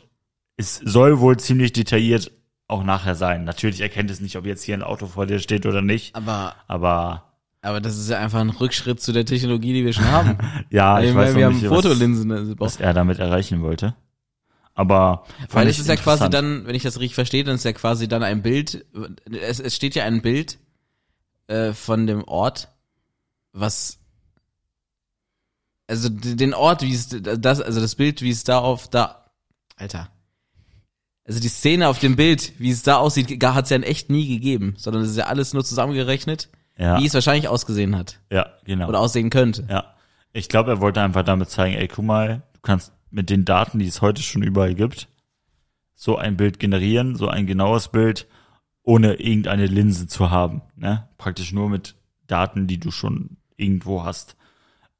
es 0.57 0.77
soll 0.77 1.21
wohl 1.21 1.39
ziemlich 1.39 1.73
detailliert 1.73 2.31
auch 2.69 2.83
nachher 2.83 3.15
sein. 3.15 3.45
Natürlich 3.45 3.81
erkennt 3.81 4.11
es 4.11 4.21
nicht, 4.21 4.37
ob 4.37 4.47
jetzt 4.47 4.63
hier 4.63 4.75
ein 4.75 4.83
Auto 4.83 5.07
vor 5.07 5.27
dir 5.27 5.39
steht 5.39 5.67
oder 5.67 5.83
nicht. 5.83 6.15
Aber, 6.17 6.55
aber, 6.67 7.25
aber 7.61 7.81
das 7.81 7.99
ist 7.99 8.09
ja 8.09 8.19
einfach 8.19 8.41
ein 8.41 8.51
Rückschritt 8.51 9.01
zu 9.01 9.13
der 9.13 9.25
Technologie, 9.25 9.73
die 9.73 9.85
wir 9.85 9.93
schon 9.93 10.11
haben. 10.11 10.39
ja, 10.71 11.01
ich, 11.01 11.11
ich 11.11 11.15
weiß 11.15 11.35
wir 11.35 11.49
nicht, 11.51 11.65
haben 11.65 11.75
Fotolinsen. 11.75 12.31
Was, 12.31 12.39
also 12.39 12.55
was 12.59 12.77
er 12.79 12.95
damit 12.95 13.19
erreichen 13.19 13.63
wollte. 13.63 13.95
Aber 14.77 15.25
weil 15.51 15.69
es 15.69 15.79
ist 15.79 15.89
ja 15.89 15.97
quasi 15.97 16.29
dann, 16.29 16.67
wenn 16.67 16.75
ich 16.75 16.83
das 16.83 17.01
richtig 17.01 17.15
verstehe, 17.15 17.43
dann 17.45 17.55
ist 17.55 17.65
ja 17.65 17.73
quasi 17.73 18.09
dann 18.09 18.23
ein 18.23 18.43
Bild. 18.43 18.85
Es, 19.25 19.59
es 19.59 19.75
steht 19.75 19.95
ja 19.95 20.05
ein 20.05 20.21
Bild 20.21 20.59
äh, 21.47 21.73
von 21.73 22.07
dem 22.07 22.23
Ort, 22.25 22.69
was 23.53 23.99
also 25.89 26.11
den 26.11 26.53
Ort, 26.53 26.83
wie 26.83 26.93
es 26.93 27.09
das, 27.09 27.61
also 27.63 27.81
das 27.81 27.95
Bild, 27.95 28.21
wie 28.21 28.31
es 28.31 28.45
da 28.45 28.59
auf 28.59 28.89
da, 28.89 29.31
Alter. 29.77 30.11
Also 31.27 31.41
die 31.41 31.49
Szene 31.49 31.89
auf 31.89 31.99
dem 31.99 32.15
Bild, 32.15 32.53
wie 32.59 32.71
es 32.71 32.83
da 32.83 32.99
aussieht, 32.99 33.43
hat 33.43 33.65
es 33.65 33.71
ja 33.71 33.77
in 33.77 33.83
echt 33.83 34.11
nie 34.11 34.29
gegeben, 34.29 34.75
sondern 34.77 35.03
es 35.03 35.11
ist 35.11 35.17
ja 35.17 35.27
alles 35.27 35.55
nur 35.55 35.65
zusammengerechnet, 35.65 36.51
ja. 36.77 37.01
wie 37.01 37.07
es 37.07 37.15
wahrscheinlich 37.15 37.49
ausgesehen 37.49 37.97
hat. 37.97 38.21
Ja, 38.31 38.51
genau. 38.65 38.89
Oder 38.89 39.01
aussehen 39.01 39.31
könnte. 39.31 39.67
Ja. 39.71 39.95
Ich 40.33 40.49
glaube, 40.51 40.73
er 40.73 40.81
wollte 40.81 41.01
einfach 41.01 41.25
damit 41.25 41.49
zeigen, 41.49 41.77
ey, 41.77 41.89
guck 41.89 42.05
mal, 42.05 42.43
du 42.53 42.61
kannst 42.61 42.93
mit 43.11 43.31
den 43.31 43.45
Daten, 43.45 43.79
die 43.79 43.87
es 43.87 44.03
heute 44.03 44.23
schon 44.23 44.43
überall 44.43 44.75
gibt, 44.75 45.09
so 45.95 46.17
ein 46.17 46.37
Bild 46.37 46.59
generieren, 46.59 47.17
so 47.17 47.29
ein 47.29 47.47
genaues 47.47 47.89
Bild, 47.89 48.27
ohne 48.83 49.15
irgendeine 49.15 49.67
Linse 49.67 50.07
zu 50.07 50.31
haben. 50.31 50.63
Ne? 50.77 51.09
Praktisch 51.19 51.53
nur 51.53 51.69
mit 51.69 51.97
Daten, 52.27 52.67
die 52.67 52.79
du 52.79 52.91
schon 52.91 53.37
irgendwo 53.57 54.05
hast. 54.05 54.37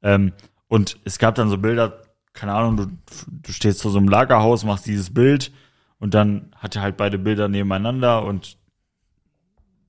Ähm, 0.01 0.33
und 0.67 0.99
es 1.05 1.19
gab 1.19 1.35
dann 1.35 1.49
so 1.49 1.57
Bilder, 1.57 2.01
keine 2.33 2.53
Ahnung, 2.53 2.77
du, 2.77 2.87
du 3.27 3.51
stehst 3.51 3.81
vor 3.81 3.91
so 3.91 3.97
einem 3.97 4.09
Lagerhaus, 4.09 4.65
machst 4.65 4.85
dieses 4.85 5.13
Bild 5.13 5.51
und 5.99 6.13
dann 6.13 6.51
hat 6.55 6.75
er 6.75 6.81
halt 6.81 6.97
beide 6.97 7.17
Bilder 7.17 7.47
nebeneinander 7.47 8.23
und 8.23 8.57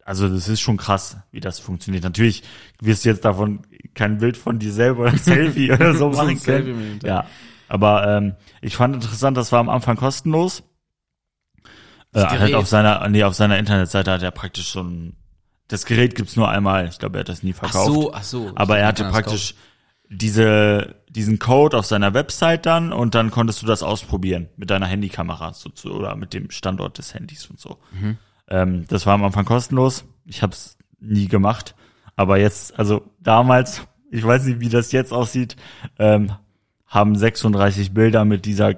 also 0.04 0.26
das 0.26 0.48
ist 0.48 0.61
schon 0.61 0.78
krass, 0.78 1.18
wie 1.33 1.40
das 1.40 1.59
funktioniert. 1.59 2.02
Natürlich 2.02 2.42
wirst 2.81 3.04
du 3.04 3.11
jetzt 3.11 3.26
davon 3.26 3.61
kein 3.92 4.16
Bild 4.16 4.38
von 4.38 4.59
dir 4.59 4.72
selber 4.72 5.02
oder 5.02 5.18
Selfie 5.18 5.70
oder 5.70 5.92
so 5.94 6.09
machen 6.09 6.42
können. 6.42 6.98
Ja, 7.04 7.26
aber 7.68 8.07
ähm, 8.07 8.35
ich 8.61 8.76
fand 8.76 8.94
interessant, 8.94 9.37
das 9.37 9.52
war 9.52 9.61
am 9.61 9.68
Anfang 9.68 9.96
kostenlos. 9.96 10.62
Äh, 12.14 12.24
halt 12.24 12.54
auf 12.54 12.66
seiner, 12.66 13.07
nee, 13.09 13.22
auf 13.22 13.35
seiner 13.35 13.59
Internetseite 13.59 14.11
hat 14.11 14.22
er 14.22 14.31
praktisch 14.31 14.68
so 14.68 14.83
ein, 14.83 15.16
das 15.68 15.85
Gerät 15.85 16.14
gibt's 16.14 16.37
nur 16.37 16.48
einmal. 16.48 16.88
Ich 16.88 16.98
glaube, 16.98 17.18
er 17.18 17.20
hat 17.20 17.28
das 17.28 17.42
nie 17.42 17.52
verkauft. 17.52 17.90
Ach 17.90 17.94
so, 17.94 18.14
ach 18.14 18.22
so. 18.22 18.52
Aber 18.54 18.78
er 18.78 18.87
hatte 18.87 19.04
praktisch 19.11 19.54
diese, 20.09 20.96
diesen 21.11 21.38
Code 21.38 21.76
auf 21.76 21.85
seiner 21.85 22.14
Website 22.14 22.64
dann 22.64 22.92
und 22.92 23.14
dann 23.14 23.31
konntest 23.31 23.61
du 23.62 23.66
das 23.66 23.83
ausprobieren 23.83 24.48
mit 24.57 24.70
deiner 24.70 24.87
Handykamera 24.87 25.52
so, 25.52 25.68
zu, 25.68 25.92
oder 25.92 26.16
mit 26.16 26.33
dem 26.33 26.50
Standort 26.50 26.96
des 26.96 27.12
Handys 27.12 27.46
und 27.50 27.61
so. 27.61 27.78
Mhm. 27.92 28.16
Ähm, 28.48 28.87
das 28.88 29.04
war 29.04 29.14
am 29.14 29.24
Anfang 29.24 29.44
kostenlos. 29.44 30.07
Ich 30.24 30.42
habe 30.42 30.52
es 30.52 30.78
nie 30.98 31.28
gemacht. 31.28 31.74
Aber 32.16 32.38
jetzt, 32.38 32.78
also 32.78 33.02
damals, 33.20 33.83
ich 34.11 34.24
weiß 34.24 34.44
nicht, 34.44 34.61
wie 34.61 34.70
das 34.70 34.92
jetzt 34.92 35.12
aussieht, 35.12 35.57
ähm, 35.98 36.33
haben 36.88 37.16
36 37.16 37.92
Bilder 37.92 38.24
mit 38.24 38.44
dieser 38.44 38.74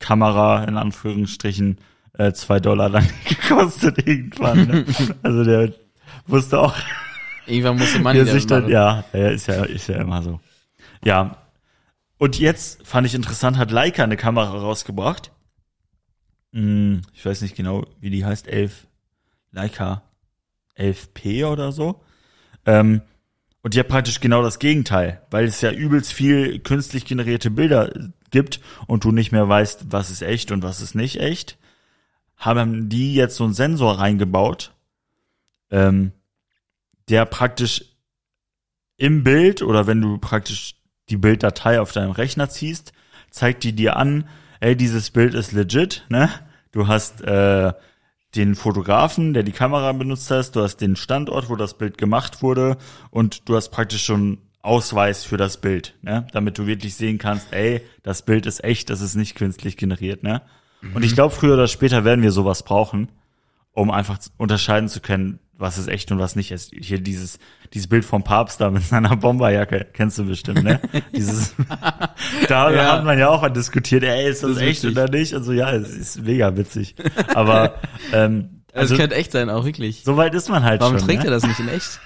Kamera 0.00 0.64
in 0.64 0.76
Anführungsstrichen 0.76 1.78
äh, 2.12 2.32
zwei 2.32 2.60
Dollar 2.60 2.90
dann 2.90 3.08
gekostet 3.28 4.06
irgendwann. 4.06 4.66
Ne? 4.66 4.84
also 5.22 5.44
der 5.44 5.72
wusste 6.26 6.58
auch. 6.58 6.76
Irgendwann 7.46 7.78
musste 7.78 8.00
man 8.00 8.14
der 8.16 8.26
sich 8.26 8.46
dann, 8.46 8.68
ja, 8.68 9.04
ja, 9.12 9.28
ist 9.28 9.46
ja, 9.46 9.64
ist 9.64 9.88
ja 9.88 10.00
immer 10.00 10.22
so. 10.22 10.40
Ja. 11.04 11.38
Und 12.18 12.38
jetzt 12.38 12.86
fand 12.86 13.06
ich 13.06 13.14
interessant, 13.14 13.58
hat 13.58 13.70
Leica 13.70 14.02
eine 14.02 14.16
Kamera 14.16 14.56
rausgebracht. 14.56 15.30
Hm, 16.52 17.02
ich 17.12 17.24
weiß 17.26 17.42
nicht 17.42 17.56
genau, 17.56 17.86
wie 18.00 18.10
die 18.10 18.24
heißt, 18.24 18.46
11, 18.46 18.86
Leica 19.50 20.02
11P 20.78 21.46
oder 21.46 21.72
so. 21.72 22.00
Ähm, 22.66 23.02
und 23.64 23.74
hat 23.78 23.88
praktisch 23.88 24.20
genau 24.20 24.42
das 24.42 24.58
Gegenteil, 24.58 25.22
weil 25.30 25.46
es 25.46 25.62
ja 25.62 25.72
übelst 25.72 26.12
viel 26.12 26.58
künstlich 26.58 27.06
generierte 27.06 27.50
Bilder 27.50 27.90
gibt 28.30 28.60
und 28.86 29.04
du 29.04 29.10
nicht 29.10 29.32
mehr 29.32 29.48
weißt, 29.48 29.86
was 29.90 30.10
ist 30.10 30.20
echt 30.20 30.52
und 30.52 30.62
was 30.62 30.82
ist 30.82 30.94
nicht 30.94 31.18
echt, 31.18 31.56
haben 32.36 32.90
die 32.90 33.14
jetzt 33.14 33.36
so 33.36 33.44
einen 33.44 33.54
Sensor 33.54 33.98
reingebaut, 33.98 34.72
ähm, 35.70 36.12
der 37.08 37.24
praktisch 37.24 37.86
im 38.98 39.24
Bild 39.24 39.62
oder 39.62 39.86
wenn 39.86 40.02
du 40.02 40.18
praktisch 40.18 40.74
die 41.08 41.16
Bilddatei 41.16 41.80
auf 41.80 41.92
deinem 41.92 42.10
Rechner 42.10 42.50
ziehst, 42.50 42.92
zeigt 43.30 43.64
die 43.64 43.72
dir 43.72 43.96
an, 43.96 44.28
ey, 44.60 44.76
dieses 44.76 45.10
Bild 45.10 45.32
ist 45.32 45.52
legit, 45.52 46.04
ne? 46.10 46.28
Du 46.70 46.86
hast 46.86 47.22
äh, 47.22 47.72
den 48.36 48.54
Fotografen, 48.54 49.34
der 49.34 49.42
die 49.42 49.52
Kamera 49.52 49.92
benutzt 49.92 50.30
hast, 50.30 50.56
du 50.56 50.62
hast 50.62 50.76
den 50.78 50.96
Standort, 50.96 51.48
wo 51.48 51.56
das 51.56 51.74
Bild 51.74 51.98
gemacht 51.98 52.42
wurde 52.42 52.76
und 53.10 53.48
du 53.48 53.56
hast 53.56 53.70
praktisch 53.70 54.04
schon 54.04 54.38
Ausweis 54.62 55.24
für 55.24 55.36
das 55.36 55.58
Bild, 55.60 55.94
ne? 56.02 56.26
damit 56.32 56.58
du 56.58 56.66
wirklich 56.66 56.94
sehen 56.94 57.18
kannst, 57.18 57.52
ey, 57.52 57.82
das 58.02 58.22
Bild 58.22 58.46
ist 58.46 58.64
echt, 58.64 58.88
das 58.88 59.02
ist 59.02 59.14
nicht 59.14 59.34
künstlich 59.34 59.76
generiert. 59.76 60.22
Ne? 60.22 60.42
Mhm. 60.80 60.96
Und 60.96 61.04
ich 61.04 61.12
mhm. 61.12 61.16
glaube, 61.16 61.34
früher 61.34 61.54
oder 61.54 61.68
später 61.68 62.04
werden 62.04 62.22
wir 62.22 62.32
sowas 62.32 62.62
brauchen, 62.62 63.08
um 63.72 63.90
einfach 63.90 64.18
unterscheiden 64.38 64.88
zu 64.88 65.00
können, 65.00 65.38
was 65.56 65.78
ist 65.78 65.88
echt 65.88 66.10
und 66.10 66.18
was 66.18 66.36
nicht 66.36 66.50
ist. 66.50 66.72
Hier 66.74 67.00
dieses, 67.00 67.38
dieses 67.72 67.86
Bild 67.86 68.04
vom 68.04 68.24
Papst 68.24 68.60
da 68.60 68.70
mit 68.70 68.82
seiner 68.82 69.16
Bomberjacke, 69.16 69.86
kennst 69.92 70.18
du 70.18 70.24
bestimmt, 70.24 70.64
ne? 70.64 70.80
dieses, 71.12 71.54
da 72.48 72.70
ja. 72.70 72.92
hat 72.92 73.04
man 73.04 73.18
ja 73.18 73.28
auch 73.28 73.42
mal 73.42 73.50
diskutiert, 73.50 74.02
ey, 74.02 74.28
ist 74.28 74.42
das, 74.42 74.54
das 74.54 74.60
echt 74.60 74.82
witzig. 74.82 74.96
oder 74.96 75.08
nicht? 75.08 75.34
Also 75.34 75.52
ja, 75.52 75.72
es 75.72 75.90
ist 75.90 76.22
mega 76.22 76.56
witzig. 76.56 76.96
Aber, 77.34 77.80
ähm, 78.12 78.62
also, 78.72 78.94
es 78.94 79.00
könnte 79.00 79.14
echt 79.14 79.32
sein, 79.32 79.50
auch 79.50 79.64
wirklich. 79.64 80.02
So 80.04 80.16
weit 80.16 80.34
ist 80.34 80.48
man 80.48 80.64
halt 80.64 80.80
Warum 80.80 80.98
schon. 80.98 81.08
Warum 81.08 81.08
trägt 81.08 81.24
ne? 81.24 81.28
er 81.28 81.30
das 81.30 81.46
nicht 81.46 81.60
in 81.60 81.68
echt? 81.68 82.00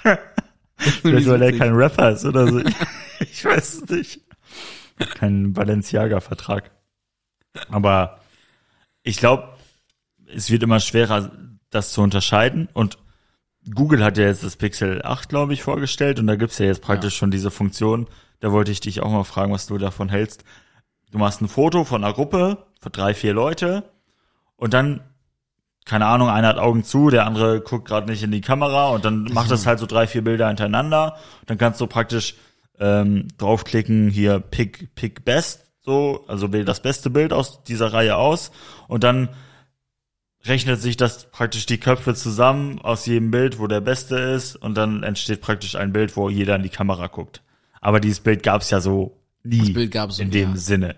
Vielleicht, 0.76 1.26
weil 1.26 1.42
er 1.42 1.52
kein 1.56 1.72
Rapper 1.72 2.10
ist 2.10 2.24
oder 2.24 2.46
so. 2.46 2.60
ich 3.20 3.44
weiß 3.44 3.82
es 3.82 3.88
nicht. 3.88 4.20
Kein 5.14 5.52
Balenciaga-Vertrag. 5.52 6.70
Aber 7.70 8.20
ich 9.02 9.16
glaube, 9.16 9.48
es 10.26 10.50
wird 10.50 10.62
immer 10.62 10.80
schwerer, 10.80 11.32
das 11.70 11.92
zu 11.92 12.02
unterscheiden 12.02 12.68
und 12.74 12.98
Google 13.74 14.04
hat 14.04 14.18
ja 14.18 14.24
jetzt 14.24 14.44
das 14.44 14.56
Pixel 14.56 15.02
8, 15.02 15.28
glaube 15.28 15.52
ich, 15.52 15.62
vorgestellt 15.62 16.18
und 16.18 16.26
da 16.26 16.36
gibt's 16.36 16.58
ja 16.58 16.66
jetzt 16.66 16.82
praktisch 16.82 17.14
ja. 17.14 17.18
schon 17.18 17.30
diese 17.30 17.50
Funktion. 17.50 18.06
Da 18.40 18.52
wollte 18.52 18.70
ich 18.70 18.80
dich 18.80 19.00
auch 19.02 19.10
mal 19.10 19.24
fragen, 19.24 19.52
was 19.52 19.66
du 19.66 19.78
davon 19.78 20.08
hältst. 20.08 20.44
Du 21.10 21.18
machst 21.18 21.40
ein 21.40 21.48
Foto 21.48 21.84
von 21.84 22.04
einer 22.04 22.12
Gruppe 22.12 22.66
für 22.80 22.90
drei, 22.90 23.14
vier 23.14 23.32
Leute 23.32 23.84
und 24.56 24.74
dann 24.74 25.00
keine 25.88 26.04
Ahnung, 26.04 26.28
einer 26.28 26.48
hat 26.48 26.58
Augen 26.58 26.84
zu, 26.84 27.08
der 27.08 27.24
andere 27.24 27.62
guckt 27.62 27.88
gerade 27.88 28.10
nicht 28.10 28.22
in 28.22 28.30
die 28.30 28.42
Kamera 28.42 28.90
und 28.90 29.06
dann 29.06 29.24
macht 29.32 29.50
das 29.50 29.66
halt 29.66 29.78
so 29.78 29.86
drei, 29.86 30.06
vier 30.06 30.22
Bilder 30.22 30.46
hintereinander. 30.48 31.16
Dann 31.46 31.56
kannst 31.56 31.80
du 31.80 31.86
praktisch 31.86 32.34
ähm, 32.78 33.28
draufklicken, 33.38 34.10
hier 34.10 34.38
Pick, 34.38 34.94
Pick 34.94 35.24
Best, 35.24 35.64
so, 35.80 36.26
also 36.28 36.52
wähl 36.52 36.66
das 36.66 36.82
beste 36.82 37.08
Bild 37.08 37.32
aus 37.32 37.64
dieser 37.64 37.94
Reihe 37.94 38.16
aus 38.16 38.50
und 38.86 39.02
dann 39.02 39.30
rechnet 40.44 40.80
sich 40.80 40.96
das 40.96 41.30
praktisch 41.30 41.66
die 41.66 41.78
Köpfe 41.78 42.14
zusammen 42.14 42.80
aus 42.80 43.06
jedem 43.06 43.30
Bild, 43.30 43.58
wo 43.58 43.66
der 43.66 43.80
beste 43.80 44.16
ist 44.16 44.56
und 44.56 44.74
dann 44.76 45.02
entsteht 45.02 45.40
praktisch 45.40 45.74
ein 45.76 45.92
Bild, 45.92 46.16
wo 46.16 46.28
jeder 46.30 46.56
in 46.56 46.62
die 46.62 46.68
Kamera 46.68 47.06
guckt. 47.08 47.42
Aber 47.80 48.00
dieses 48.00 48.20
Bild 48.20 48.42
gab 48.42 48.62
es 48.62 48.70
ja 48.70 48.80
so 48.80 49.16
nie 49.42 49.58
Das 49.58 49.72
Bild 49.72 49.90
gab's 49.92 50.16
so, 50.16 50.22
in 50.22 50.30
dem 50.30 50.50
ja. 50.50 50.56
Sinne. 50.56 50.96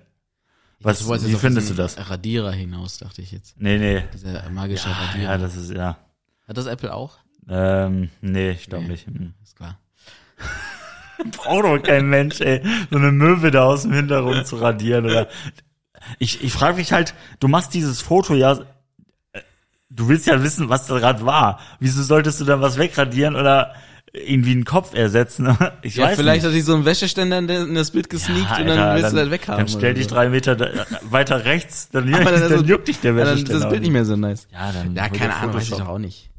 Was, 0.82 1.00
Du 1.00 1.06
wolltest 1.06 1.28
wie 1.30 1.34
findest 1.36 1.68
du 1.70 1.74
das? 1.74 1.96
Radierer 2.10 2.52
hinaus, 2.52 2.98
dachte 2.98 3.20
ich 3.20 3.32
jetzt. 3.32 3.60
Nee, 3.60 3.76
nee. 3.78 4.02
Dieser 4.14 4.48
magische 4.50 4.88
Ja, 4.88 4.94
Radierer. 4.94 5.30
ja, 5.32 5.38
das 5.38 5.56
ist, 5.56 5.70
ja. 5.72 5.98
Hat 6.48 6.56
das 6.56 6.66
Apple 6.66 6.94
auch? 6.94 7.18
Ähm, 7.48 8.08
nee, 8.22 8.50
ich 8.52 8.66
glaube 8.66 8.84
Nee. 8.84 8.90
nicht. 8.92 9.06
Hm. 9.06 9.34
Ist 9.42 9.56
klar. 9.56 9.78
Braucht 11.36 11.64
doch 11.64 11.78
kein 11.82 12.08
Mensch, 12.08 12.40
ey, 12.40 12.62
so 12.90 12.96
eine 12.96 13.12
Möwe 13.12 13.50
da 13.50 13.64
aus 13.64 13.82
dem 13.82 13.92
Hintergrund 13.92 14.46
zu 14.46 14.56
radieren 14.56 15.04
oder. 15.04 15.28
Ich, 16.18 16.42
ich 16.42 16.50
frage 16.52 16.78
mich 16.78 16.92
halt, 16.92 17.14
du 17.40 17.48
machst 17.48 17.74
dieses 17.74 18.00
Foto 18.00 18.34
ja, 18.34 18.58
du 20.00 20.08
willst 20.08 20.26
ja 20.26 20.42
wissen, 20.42 20.68
was 20.68 20.86
da 20.86 20.98
gerade 20.98 21.24
war. 21.24 21.58
Wieso 21.78 22.02
solltest 22.02 22.40
du 22.40 22.44
dann 22.44 22.60
was 22.60 22.78
wegradieren 22.78 23.36
oder 23.36 23.74
irgendwie 24.12 24.50
einen 24.52 24.64
Kopf 24.64 24.94
ersetzen? 24.94 25.56
Ich 25.82 25.96
Ja, 25.96 26.06
weiß 26.06 26.16
vielleicht 26.16 26.42
nicht. 26.42 26.46
hat 26.46 26.52
sich 26.52 26.64
so 26.64 26.74
ein 26.74 26.84
Wäscheständer 26.84 27.38
in, 27.38 27.74
das 27.74 27.90
Bild 27.92 28.10
gesneakt 28.10 28.50
Ja, 28.50 28.58
und 28.58 28.66
dann 28.66 28.78
Alter, 28.78 28.94
willst 29.02 29.12
du 29.12 29.16
das 29.16 29.30
weghaben. 29.30 29.58
Dann 29.58 29.68
stell 29.68 29.94
dich 29.94 30.04
so. 30.08 30.14
drei 30.14 30.28
Meter 30.28 30.56
da, 30.56 30.68
weiter 31.08 31.44
rechts, 31.44 31.88
dann, 31.92 32.12
Aber 32.14 32.30
dann, 32.32 32.50
dann, 32.50 32.64
juckt 32.64 32.88
dich 32.88 32.98
der 33.00 33.12
ja, 33.12 33.18
dann 33.24 33.26
ist 33.28 33.32
Wäscheständer. 33.42 33.60
das 33.64 33.70
Bild 33.70 33.82
nicht 33.82 33.92
mehr 33.92 34.04
so 34.04 34.16
nice. 34.16 34.48
Ja, 34.52 34.72
dann 34.72 34.96
Ja, 34.96 35.08
keine 35.08 35.34
Ahnung, 35.36 35.54
weiß 35.54 35.64
ich 35.64 35.70
doch 35.70 35.88
auch 35.88 35.98
nicht. 35.98 36.30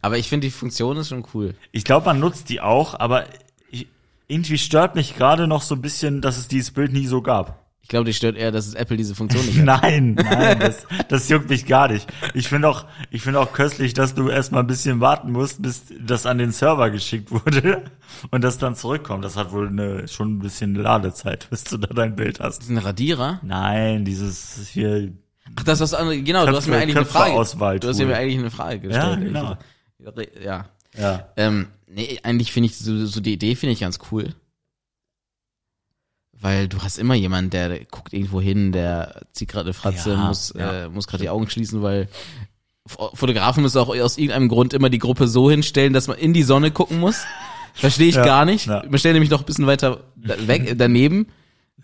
Aber 0.00 0.16
ich 0.18 0.28
finde, 0.28 0.46
die 0.46 0.50
Funktion 0.50 0.96
ist 0.96 1.08
schon 1.08 1.24
cool. 1.34 1.54
Ich 1.72 1.84
glaube, 1.84 2.06
man 2.06 2.18
nutzt 2.20 2.48
die 2.50 2.60
auch, 2.60 2.98
aber 2.98 3.24
ich, 3.70 3.86
irgendwie 4.26 4.58
stört 4.58 4.94
mich 4.94 5.16
gerade 5.16 5.46
noch 5.46 5.62
so 5.62 5.74
ein 5.74 5.80
bisschen, 5.82 6.20
dass 6.20 6.36
es 6.38 6.48
dieses 6.48 6.70
Bild 6.70 6.92
nie 6.92 7.06
so 7.06 7.20
gab. 7.22 7.67
Ich 7.88 7.90
glaube, 7.90 8.04
dich 8.04 8.18
stört 8.18 8.36
eher, 8.36 8.52
dass 8.52 8.66
es 8.66 8.74
Apple 8.74 8.98
diese 8.98 9.14
Funktion 9.14 9.46
nicht 9.46 9.58
hat. 9.66 9.82
Nein, 9.82 10.14
nein, 10.14 10.58
das, 10.60 10.86
das 11.08 11.30
juckt 11.30 11.48
mich 11.48 11.64
gar 11.64 11.88
nicht. 11.90 12.06
Ich 12.34 12.46
finde 12.48 12.68
auch, 12.68 12.84
ich 13.10 13.22
finde 13.22 13.40
auch 13.40 13.54
köstlich, 13.54 13.94
dass 13.94 14.14
du 14.14 14.28
erstmal 14.28 14.62
ein 14.62 14.66
bisschen 14.66 15.00
warten 15.00 15.32
musst, 15.32 15.62
bis 15.62 15.84
das 15.98 16.26
an 16.26 16.36
den 16.36 16.52
Server 16.52 16.90
geschickt 16.90 17.30
wurde 17.30 17.84
und 18.30 18.44
das 18.44 18.58
dann 18.58 18.74
zurückkommt. 18.76 19.24
Das 19.24 19.36
hat 19.38 19.52
wohl 19.52 19.68
eine, 19.68 20.06
schon 20.06 20.34
ein 20.34 20.38
bisschen 20.40 20.74
Ladezeit, 20.74 21.48
bis 21.48 21.64
du 21.64 21.78
da 21.78 21.86
dein 21.94 22.14
Bild 22.14 22.40
hast. 22.40 22.58
Das 22.58 22.64
ist 22.66 22.70
ein 22.70 22.76
Radierer. 22.76 23.40
Nein, 23.42 24.04
dieses 24.04 24.68
hier, 24.70 25.10
Ach, 25.56 25.62
das 25.64 25.80
ist 25.80 25.92
was 25.92 25.94
anderes. 25.94 26.22
Genau, 26.24 26.44
du 26.44 26.54
hast 26.54 26.66
mir 26.66 26.74
Köpfe- 26.74 26.82
eigentlich 26.82 26.96
eine 26.96 27.06
Frage. 27.06 27.80
Du 27.80 27.88
hast 27.88 27.98
mir 27.98 28.14
eigentlich 28.14 28.38
eine 28.38 28.50
Frage 28.50 28.86
ja, 28.90 29.14
gestellt. 29.14 29.24
genau. 29.32 29.56
Ja. 30.44 30.66
Ja. 30.94 31.28
Ähm, 31.38 31.68
nee, 31.86 32.18
eigentlich 32.22 32.52
finde 32.52 32.66
ich 32.66 32.76
so, 32.76 33.06
so 33.06 33.20
die 33.22 33.32
Idee 33.32 33.54
finde 33.54 33.72
ich 33.72 33.80
ganz 33.80 33.98
cool. 34.12 34.34
Weil 36.40 36.68
du 36.68 36.78
hast 36.82 36.98
immer 36.98 37.14
jemanden, 37.14 37.50
der 37.50 37.84
guckt 37.86 38.12
irgendwo 38.12 38.40
hin, 38.40 38.70
der 38.72 39.22
zieht 39.32 39.48
gerade 39.48 39.66
eine 39.66 39.74
Fratze, 39.74 40.10
Ja, 40.12 40.28
muss, 40.28 40.54
ja. 40.56 40.84
äh, 40.84 40.88
muss 40.88 41.06
gerade 41.08 41.22
die 41.24 41.30
Augen 41.30 41.48
schließen, 41.50 41.82
weil 41.82 42.08
Fotografen 42.86 43.62
müssen 43.62 43.78
auch 43.78 43.88
aus 43.88 44.16
irgendeinem 44.18 44.48
Grund 44.48 44.72
immer 44.72 44.88
die 44.88 44.98
Gruppe 44.98 45.28
so 45.28 45.50
hinstellen, 45.50 45.92
dass 45.92 46.08
man 46.08 46.16
in 46.16 46.32
die 46.32 46.42
Sonne 46.44 46.70
gucken 46.70 47.00
muss. 47.00 47.22
Verstehe 47.74 48.08
ich 48.08 48.14
Ja, 48.16 48.24
gar 48.24 48.44
nicht. 48.44 48.66
ja. 48.66 48.82
Wir 48.88 48.98
stellen 48.98 49.14
nämlich 49.14 49.30
noch 49.30 49.40
ein 49.40 49.46
bisschen 49.46 49.66
weiter 49.66 50.04
weg, 50.16 50.74
daneben. 50.78 51.26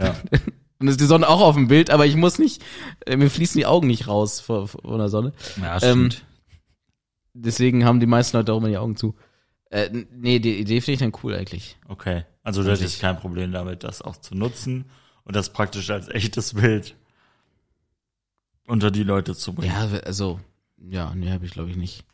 Ja. 0.01 0.15
Und 0.81 0.89
ist 0.89 1.01
die 1.01 1.05
Sonne 1.07 1.29
auch 1.29 1.41
auf 1.41 1.55
dem 1.55 1.69
Bild, 1.69 1.91
aber 1.91 2.05
ich 2.07 2.17
muss 2.17 2.39
nicht, 2.39 2.63
äh, 3.07 3.17
mir 3.17 3.31
fließen 3.31 3.59
die 3.59 3.67
Augen 3.67 3.87
nicht 3.87 4.09
raus 4.09 4.41
vor, 4.41 4.69
vor 4.69 4.99
der 4.99 5.09
Sonne. 5.09 5.33
Ja, 5.61 5.75
Ähm, 5.83 6.11
stimmt. 6.11 6.25
Deswegen 7.33 7.85
haben 7.85 8.01
die 8.01 8.07
meisten 8.07 8.37
Leute 8.37 8.53
auch 8.53 8.59
immer 8.59 8.69
die 8.69 8.77
Augen 8.79 8.97
zu. 8.97 9.15
Äh, 9.71 9.91
nee, 10.13 10.39
die 10.39 10.59
Idee 10.59 10.81
finde 10.81 10.93
ich 10.95 10.99
dann 11.01 11.13
cool 11.23 11.35
eigentlich. 11.35 11.77
Okay. 11.89 12.25
Also 12.45 12.63
du 12.63 12.71
hättest 12.71 13.01
kein 13.01 13.19
Problem 13.19 13.53
damit, 13.53 13.83
das 13.85 14.03
auch 14.03 14.17
zu 14.17 14.35
nutzen 14.35 14.85
und 15.25 15.35
das 15.35 15.53
praktisch 15.53 15.91
als 15.91 16.09
echtes 16.09 16.55
Bild 16.55 16.95
unter 18.67 18.91
die 18.91 19.03
Leute 19.03 19.35
zu 19.35 19.55
bringen. 19.55 19.73
Ja, 19.73 19.89
also, 20.05 20.41
ja, 20.79 21.15
nee, 21.15 21.31
habe 21.31 21.47
ich 21.47 21.53
glaube 21.53 21.71
ich 21.71 21.77
nicht. 21.77 22.05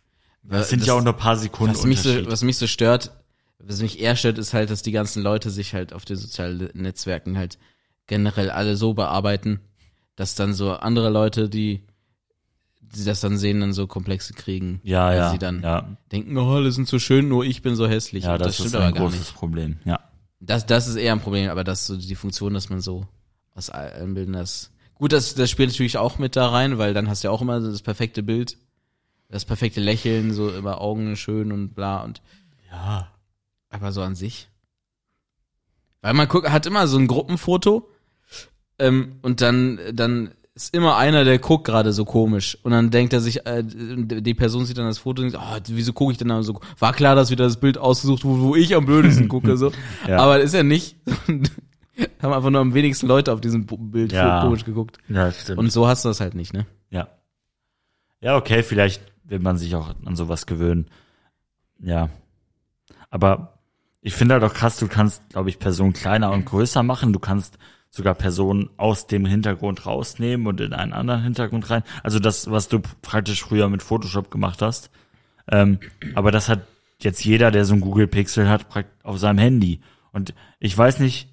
das 0.45 0.71
sind 0.71 0.87
ja 0.87 0.95
auch 0.95 1.03
nur 1.03 1.15
ein 1.15 1.19
paar 1.19 1.37
Sekunden 1.37 1.75
was 1.75 1.85
mich, 1.85 2.01
so, 2.01 2.27
was 2.31 2.43
mich 2.43 2.57
so 2.59 2.69
stört, 2.69 3.11
was 3.59 3.83
mich 3.83 4.01
eher 4.01 4.15
stört, 4.15 4.39
ist 4.39 4.55
halt, 4.55 4.71
dass 4.71 4.83
die 4.83 4.93
ganzen 4.93 5.23
Leute 5.23 5.51
sich 5.51 5.75
halt 5.75 5.93
auf 5.93 6.05
den 6.05 6.17
sozialen 6.17 6.71
Netzwerken 6.75 7.37
halt 7.37 7.59
generell 8.07 8.51
alle 8.51 8.77
so 8.77 8.95
bearbeiten, 8.95 9.61
dass 10.15 10.37
dann 10.37 10.55
so 10.55 10.73
andere 10.75 11.11
Leute, 11.11 11.49
die, 11.49 11.83
die 12.81 13.05
das 13.05 13.21
dann 13.21 13.37
sehen, 13.37 13.61
dann 13.61 13.73
so 13.73 13.89
Komplexe 13.89 14.33
kriegen. 14.33 14.81
ja, 14.85 15.09
weil 15.09 15.19
ja, 15.19 15.31
sie 15.33 15.39
dann 15.39 15.63
ja, 15.63 15.97
denken, 16.13 16.37
oh, 16.39 16.55
alle 16.55 16.71
sind 16.71 16.87
so 16.87 17.01
schön, 17.01 17.29
nur 17.29 17.45
ich 17.45 17.63
bin 17.63 17.75
so 17.75 17.89
hässlich. 17.89 18.25
ja, 18.25 18.35
Und 18.35 18.41
das, 18.41 18.61
ist 18.61 18.77
aber 18.77 18.87
ein 18.87 18.95
gar 18.95 19.05
großes. 19.05 19.33
Problem. 19.33 19.79
Ja, 19.85 20.01
Das, 20.41 20.67
das 20.67 20.89
ist 20.89 20.97
eher 20.97 21.13
ein 21.13 21.21
Problem, 21.21 21.51
aber 21.51 21.65
das 21.65 21.87
so 21.87 21.97
die 21.97 22.15
Funktion, 22.15 22.55
dass 22.55 22.71
man 22.71 22.81
so 22.81 23.07
aus 23.55 23.71
allen 23.71 24.15
Bildern 24.15 24.35
das. 24.35 24.73
Gut, 24.95 25.13
das, 25.13 25.35
das 25.35 25.51
spielt 25.51 25.71
natürlich 25.71 25.99
auch 25.99 26.19
mit 26.19 26.37
da 26.37 26.49
rein, 26.49 26.79
weil 26.79 26.95
dann 26.95 27.09
hast 27.09 27.23
du 27.23 27.29
ja 27.29 27.33
auch 27.33 27.43
immer 27.43 27.61
das 27.61 27.83
perfekte 27.83 28.23
Bild, 28.23 28.57
das 29.29 29.45
perfekte 29.45 29.81
Lächeln, 29.81 30.33
so 30.33 30.51
immer 30.51 30.81
Augen 30.81 31.17
schön 31.17 31.53
und 31.53 31.75
bla 31.75 32.03
und 32.03 32.23
ja, 32.71 33.11
aber 33.69 33.93
so 33.93 34.03
an 34.03 34.15
sich. 34.15 34.49
Weil 36.03 36.15
man 36.15 36.29
guckt, 36.29 36.51
hat 36.51 36.67
immer 36.67 36.87
so 36.87 36.99
ein 36.99 37.07
Gruppenfoto 37.07 37.89
ähm, 38.79 39.17
und 39.23 39.43
dann, 39.43 39.79
dann 39.93 40.35
ist 40.65 40.75
immer 40.75 40.97
einer, 40.97 41.25
der 41.25 41.39
guckt 41.39 41.65
gerade 41.65 41.93
so 41.93 42.05
komisch 42.05 42.59
und 42.63 42.73
dann 42.73 42.91
denkt 42.91 43.13
er 43.13 43.21
sich, 43.21 43.47
äh, 43.47 43.63
die 43.65 44.35
Person 44.35 44.65
sieht 44.67 44.77
dann 44.79 44.87
das 44.87 44.99
Foto 44.99 45.23
und 45.23 45.33
denkt, 45.33 45.47
oh, 45.47 45.59
wieso 45.69 45.93
gucke 45.93 46.13
ich 46.13 46.19
denn 46.19 46.29
da 46.29 46.43
so? 46.43 46.61
War 46.79 46.93
klar, 46.93 47.15
dass 47.15 47.31
wieder 47.31 47.45
das 47.45 47.59
Bild 47.59 47.79
ausgesucht, 47.79 48.25
wo, 48.25 48.39
wo 48.41 48.57
ich 48.57 48.75
am 48.75 48.85
blödesten 48.85 49.29
gucke 49.31 49.57
so. 49.57 49.73
Ja. 50.07 50.19
Aber 50.19 50.41
ist 50.41 50.55
ja 50.55 50.63
nicht. 50.63 50.97
Haben 52.23 52.33
einfach 52.33 52.51
nur 52.51 52.61
am 52.61 52.75
wenigsten 52.75 53.07
Leute 53.07 53.33
auf 53.33 53.41
diesem 53.41 53.67
Bild 53.67 54.13
Ja. 54.13 54.43
komisch 54.43 54.65
geguckt. 54.65 54.99
ja, 55.09 55.31
stimmt. 55.33 55.59
Und 55.59 55.71
so 55.73 55.87
hast 55.87 56.05
du 56.05 56.09
das 56.09 56.21
halt 56.21 56.35
nicht, 56.35 56.53
ne? 56.53 56.67
Ja. 56.91 57.09
Ja, 58.21 58.37
okay, 58.37 58.63
vielleicht 58.63 59.03
will 59.25 59.39
man 59.39 59.57
sich 59.57 59.75
auch 59.75 59.95
an 60.05 60.17
sowas 60.17 60.47
gewöhnen. 60.47 60.87
Ja. 61.79 62.11
Aber 63.11 63.59
ich 64.03 64.15
finde 64.15 64.35
halt 64.35 64.45
auch 64.45 64.55
krass, 64.55 64.79
du 64.79 64.89
kannst, 64.89 65.23
glaube 65.31 65.49
ich, 65.51 65.59
Personen 65.59 65.93
kleiner 65.93 66.31
und 66.33 66.45
größer 66.47 66.83
machen. 66.83 67.13
Du 67.13 67.19
kannst 67.19 67.59
sogar 67.91 68.15
Personen 68.15 68.71
aus 68.77 69.07
dem 69.09 69.27
Hintergrund 69.27 69.85
rausnehmen 69.85 70.47
und 70.47 70.61
in 70.61 70.73
einen 70.73 70.93
anderen 70.93 71.23
Hintergrund 71.23 71.69
rein. 71.71 71.83
Also 72.03 72.21
das, 72.21 72.51
was 72.51 72.69
du 72.69 72.81
praktisch 73.03 73.43
früher 73.43 73.69
mit 73.69 73.83
Photoshop 73.83 74.31
gemacht 74.31 74.63
hast. 74.63 74.91
Ähm, 75.51 75.81
aber 76.15 76.31
das 76.31 76.49
hat 76.49 76.61
jetzt 77.01 77.25
jeder, 77.25 77.51
der 77.51 77.65
so 77.65 77.75
ein 77.75 77.81
Google 77.81 78.07
Pixel 78.07 78.49
hat, 78.49 78.67
auf 79.03 79.19
seinem 79.19 79.39
Handy. 79.39 79.81
Und 80.13 80.35
ich 80.61 80.77
weiß 80.77 81.01
nicht, 81.01 81.29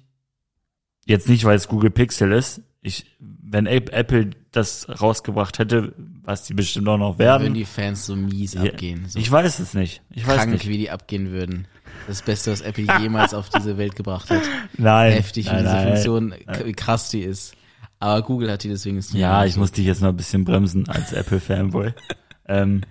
jetzt 1.06 1.28
nicht, 1.28 1.44
weil 1.44 1.56
es 1.56 1.68
Google 1.68 1.90
Pixel 1.90 2.32
ist. 2.32 2.62
Ich, 2.80 3.16
wenn 3.20 3.66
Apple 3.66 4.30
das 4.50 4.88
rausgebracht 5.00 5.58
hätte, 5.58 5.94
was 6.22 6.44
die 6.44 6.54
bestimmt 6.54 6.88
auch 6.88 6.98
noch 6.98 7.18
Würden 7.18 7.42
werden. 7.42 7.54
die 7.54 7.64
Fans 7.64 8.06
so 8.06 8.16
mies 8.16 8.56
abgehen. 8.56 9.08
So 9.08 9.18
Ich 9.18 9.30
weiß 9.30 9.58
es 9.58 9.74
nicht. 9.74 10.02
Ich 10.10 10.26
weiß 10.26 10.36
krank, 10.36 10.52
nicht. 10.52 10.68
wie 10.68 10.78
die 10.78 10.90
abgehen 10.90 11.30
würden. 11.30 11.68
Das 12.06 12.22
Beste, 12.22 12.50
was 12.52 12.60
Apple 12.62 12.86
jemals 13.00 13.34
auf 13.34 13.48
diese 13.50 13.76
Welt 13.76 13.94
gebracht 13.96 14.30
hat. 14.30 14.42
Nein. 14.78 15.12
Heftig, 15.12 15.46
wie 15.46 15.50
nein, 15.50 15.64
diese 15.64 15.74
nein. 15.74 15.88
Funktion, 15.88 16.34
wie 16.64 16.72
krass 16.72 17.10
die 17.10 17.20
ist. 17.20 17.54
Aber 17.98 18.22
Google 18.22 18.50
hat 18.50 18.62
die 18.62 18.68
deswegen 18.68 18.96
nicht 18.96 19.12
Ja, 19.12 19.44
ich 19.44 19.56
muss 19.56 19.72
dich 19.72 19.84
jetzt 19.84 20.00
noch 20.00 20.08
ein 20.10 20.16
bisschen 20.16 20.44
bremsen 20.44 20.88
als 20.88 21.12
Apple-Fanboy. 21.12 21.92
ähm, 22.46 22.82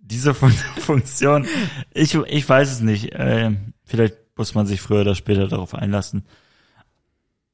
diese 0.00 0.34
Fun 0.34 0.50
Funktion, 0.78 1.46
ich, 1.94 2.14
ich 2.14 2.48
weiß 2.48 2.70
es 2.72 2.80
nicht. 2.80 3.10
Ähm, 3.12 3.72
vielleicht 3.84 4.16
muss 4.36 4.54
man 4.54 4.66
sich 4.66 4.80
früher 4.80 5.00
oder 5.02 5.14
später 5.14 5.48
darauf 5.48 5.74
einlassen. 5.74 6.26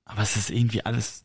Aber 0.04 0.22
es 0.22 0.36
ist 0.36 0.50
irgendwie 0.50 0.84
alles 0.84 1.24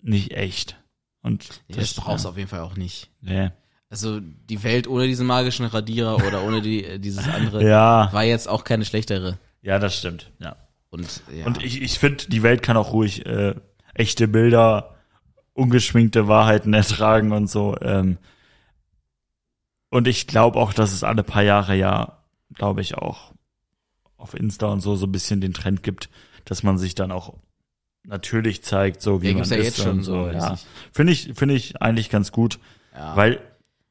nicht 0.00 0.32
echt. 0.32 0.76
Und 1.22 1.62
Das 1.68 1.94
brauchst 1.94 2.24
du 2.24 2.30
auf 2.30 2.36
jeden 2.38 2.48
Fall 2.48 2.60
auch 2.60 2.76
nicht. 2.76 3.10
nee. 3.20 3.50
Also 3.90 4.20
die 4.20 4.62
Welt 4.62 4.86
ohne 4.86 5.08
diesen 5.08 5.26
magischen 5.26 5.66
Radierer 5.66 6.24
oder 6.24 6.44
ohne 6.44 6.62
die, 6.62 6.84
äh, 6.84 6.98
dieses 7.00 7.28
andere 7.28 7.62
Ja, 7.68 8.08
war 8.12 8.22
jetzt 8.22 8.48
auch 8.48 8.62
keine 8.62 8.84
schlechtere. 8.84 9.38
ja, 9.62 9.80
das 9.80 9.98
stimmt. 9.98 10.30
Ja. 10.38 10.56
Und, 10.90 11.22
ja. 11.32 11.44
Und 11.46 11.62
ich, 11.62 11.82
ich 11.82 11.98
finde, 11.98 12.24
die 12.28 12.42
Welt 12.44 12.62
kann 12.62 12.76
auch 12.76 12.92
ruhig 12.92 13.26
äh, 13.26 13.54
echte 13.94 14.28
Bilder, 14.28 14.94
ungeschminkte 15.54 16.28
Wahrheiten 16.28 16.72
ertragen 16.74 17.32
und 17.32 17.50
so. 17.50 17.76
Ähm, 17.82 18.18
und 19.90 20.06
ich 20.06 20.28
glaube 20.28 20.58
auch, 20.58 20.72
dass 20.72 20.92
es 20.92 21.02
alle 21.02 21.24
paar 21.24 21.42
Jahre 21.42 21.74
ja, 21.76 22.22
glaube 22.54 22.80
ich, 22.80 22.96
auch 22.96 23.32
auf 24.16 24.34
Insta 24.34 24.68
und 24.68 24.80
so 24.80 24.94
so 24.94 25.06
ein 25.06 25.12
bisschen 25.12 25.40
den 25.40 25.52
Trend 25.52 25.82
gibt, 25.82 26.10
dass 26.44 26.62
man 26.62 26.78
sich 26.78 26.94
dann 26.94 27.10
auch 27.10 27.34
natürlich 28.04 28.62
zeigt, 28.62 29.02
so 29.02 29.20
wie 29.20 29.28
Ja, 29.28 29.32
man 29.32 29.42
gibt's 29.42 29.50
ja 29.50 29.56
ist 29.56 29.64
jetzt 29.64 29.82
schon 29.82 30.02
so, 30.02 30.26
so. 30.26 30.30
Ja. 30.30 30.56
Finde 30.92 31.12
ich, 31.12 31.32
finde 31.34 31.54
ich 31.54 31.82
eigentlich 31.82 32.08
ganz 32.08 32.30
gut, 32.30 32.60
ja. 32.94 33.16
weil 33.16 33.40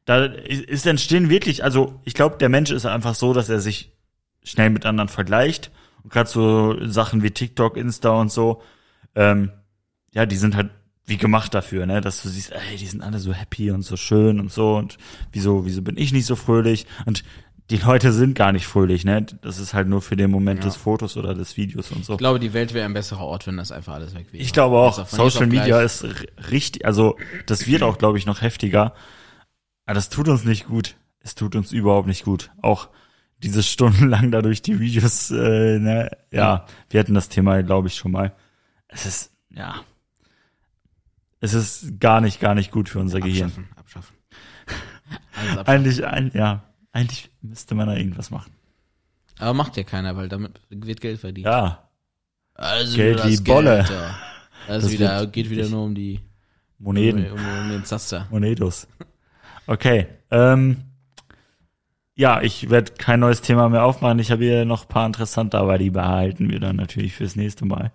da 0.10 0.26
ist 0.26 0.88
entstehen 0.88 1.30
wirklich, 1.30 1.63
also 1.63 2.00
ich 2.04 2.15
glaube, 2.15 2.38
der 2.39 2.50
Mensch 2.50 2.72
ist 2.72 2.88
einfach 2.88 3.13
so, 3.13 3.32
dass 3.32 3.48
er 3.48 3.60
sich 3.60 3.91
schnell 4.43 4.72
mit 4.72 4.88
anderen 4.88 5.08
vergleicht. 5.08 5.69
Und 6.02 6.12
gerade 6.12 6.28
so 6.28 6.84
Sachen 6.88 7.22
wie 7.22 7.30
TikTok, 7.30 7.78
Insta 7.78 8.10
und 8.19 8.32
so, 8.32 8.63
ähm, 9.13 9.52
ja, 10.12 10.26
die 10.26 10.38
sind 10.38 10.56
halt 10.56 10.72
wie 11.06 11.17
gemacht 11.17 11.54
dafür, 11.54 11.86
ne, 11.86 12.02
dass 12.02 12.24
du 12.24 12.30
siehst, 12.30 12.52
ey, 12.54 12.78
die 12.78 12.88
sind 12.88 13.04
alle 13.04 13.19
so 13.19 13.34
happy 13.34 13.69
und 13.69 13.84
so 13.84 13.98
schön 13.98 14.39
und 14.39 14.52
so 14.52 14.78
und 14.78 14.98
wieso, 15.32 15.67
wieso 15.67 15.84
bin 15.84 15.95
ich 15.95 16.12
nicht 16.12 16.26
so 16.26 16.36
fröhlich? 16.36 16.88
Und 17.06 17.24
die 17.69 17.78
Leute 17.78 18.12
sind 18.12 18.34
gar 18.34 18.52
nicht 18.52 18.65
fröhlich, 18.65 19.06
ne? 19.06 19.28
Das 19.43 19.60
ist 19.60 19.76
halt 19.76 19.88
nur 19.88 20.02
für 20.02 20.15
den 20.15 20.32
Moment 20.32 20.62
Ja. 20.62 20.65
des 20.65 20.76
Fotos 20.76 21.17
oder 21.17 21.36
des 21.36 21.56
Videos 21.56 21.91
und 21.91 22.04
so. 22.04 22.13
Ich 22.13 22.17
glaube, 22.17 22.39
die 22.39 22.54
Welt 22.54 22.74
wäre 22.74 22.86
ein 22.86 22.93
besserer 22.93 23.26
Ort, 23.26 23.45
wenn 23.45 23.58
das 23.58 23.72
einfach 23.72 23.93
alles 23.93 24.15
weg 24.15 24.26
wäre. 24.32 24.41
Ich 24.41 24.54
glaube 24.54 24.78
auch, 24.78 25.06
Social 25.06 25.45
Media 25.45 25.80
ist 25.82 26.04
richtig, 26.50 26.86
also 26.86 27.15
das 27.45 27.67
wird 27.67 27.84
auch, 27.84 28.00
glaube 28.00 28.17
ich, 28.17 28.26
noch 28.26 28.41
heftiger. 28.41 28.95
Aber 29.89 29.95
das 29.95 30.10
tut 30.10 30.28
uns 30.28 30.45
nicht 30.45 30.67
gut. 30.67 30.97
Es 31.19 31.34
tut 31.34 31.56
uns 31.56 31.71
überhaupt 31.71 32.08
nicht 32.08 32.23
gut. 32.23 32.52
Auch 32.62 32.89
diese 33.41 33.63
stundenlang 33.63 34.30
dadurch 34.32 34.62
die 34.62 34.80
Videos, 34.80 35.32
äh, 35.32 35.80
ne, 35.80 36.15
ja, 36.30 36.67
wir 36.91 36.99
hatten 36.99 37.15
das 37.15 37.28
Thema, 37.28 37.63
glaube 37.63 37.88
ich, 37.88 37.95
schon 37.95 38.12
mal. 38.12 38.32
Es 38.88 39.08
ist, 39.08 39.32
ja, 39.49 39.82
es 41.39 41.56
ist 41.56 41.99
gar 41.99 42.21
nicht, 42.21 42.39
gar 42.39 42.54
nicht 42.54 42.69
gut 42.69 42.88
für 42.88 42.99
unser 42.99 43.19
Gehirn. 43.19 43.47
Abschaffen, 43.47 43.69
abschaffen. 43.78 44.15
Alles 45.36 45.58
abschaffen. 45.58 45.67
Eigentlich, 45.73 46.06
ein, 46.06 46.32
ja, 46.36 46.63
eigentlich 46.91 47.32
müsste 47.41 47.73
man 47.73 47.88
da 47.88 47.95
irgendwas 47.95 48.30
machen. 48.30 48.52
Aber 49.39 49.56
macht 49.56 49.75
ja 49.75 49.82
keiner, 49.82 50.15
weil 50.15 50.30
damit 50.30 50.62
wird 50.69 51.02
Geld 51.02 51.19
verdient. 51.19 51.47
Ja, 51.47 51.89
Also 52.54 52.95
Geld 52.95 53.25
wie 53.25 53.41
Bolle. 53.41 53.78
Geld, 53.78 53.89
ja. 53.89 54.19
Das, 54.67 54.84
Das 54.84 54.91
wieder, 54.91 55.25
geht 55.25 55.49
wieder 55.49 55.67
nur 55.67 55.86
um 55.86 55.95
die 55.95 56.19
Moneten. 56.78 57.25
Um, 57.32 57.39
um, 57.39 57.60
um 57.62 57.69
den 57.69 57.86
Zaster. 57.86 58.28
Monedos. 58.30 58.88
Okay. 59.69 60.08
Ähm, 60.32 60.77
ja, 62.15 62.41
ich 62.41 62.69
werde 62.71 62.91
kein 62.97 63.19
neues 63.19 63.41
Thema 63.41 63.69
mehr 63.69 63.84
aufmachen. 63.86 64.17
Ich 64.19 64.32
habe 64.32 64.43
hier 64.43 64.65
noch 64.65 64.84
ein 64.86 64.88
paar 64.89 65.05
interessante, 65.05 65.58
aber 65.60 65.77
die 65.77 65.91
behalten 65.91 66.49
wir 66.49 66.60
dann 66.60 66.75
natürlich 66.75 67.13
fürs 67.13 67.36
nächste 67.36 67.65
Mal. 67.65 67.91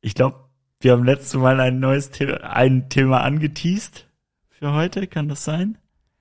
Ich 0.00 0.14
glaube, 0.14 0.38
wir 0.80 0.92
haben 0.92 1.04
letztes 1.04 1.34
Mal 1.34 1.60
ein 1.60 1.78
neues 1.78 2.10
Thema, 2.10 2.38
ein 2.42 2.88
Thema 2.88 3.20
angeteased 3.20 4.06
für 4.48 4.72
heute. 4.72 5.06
Kann 5.06 5.28
das 5.28 5.44
sein? 5.44 5.76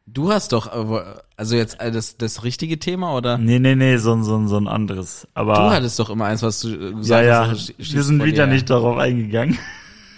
Du 0.06 0.32
hast 0.34 0.52
doch, 0.52 0.67
äh, 0.67 1.04
also 1.38 1.56
jetzt 1.56 1.80
äh, 1.80 1.89
das, 1.89 2.17
das 2.17 2.43
richtige 2.43 2.78
Thema 2.78 3.15
oder? 3.15 3.38
Nee, 3.38 3.60
nee, 3.60 3.76
nee, 3.76 3.96
so, 3.96 4.13
ein- 4.13 4.24
so, 4.26 4.36
ein- 4.38 4.50
so 4.50 4.58
ein 4.58 4.67
anderes. 4.67 5.28
Aber 5.34 5.54
Du 5.54 5.62
hattest 5.72 5.98
doch 5.98 6.10
immer 6.10 6.26
eins, 6.26 6.43
was 6.43 6.60
du 6.60 6.67
äh, 6.67 6.89
ja, 6.89 6.91
gesagt 6.91 7.26
ja, 7.26 7.48
hast. 7.48 7.74
wir 7.78 8.04
sind 8.04 8.22
wieder 8.26 8.48
nicht 8.48 8.69
darauf 8.69 8.98
eingegangen. 8.98 9.58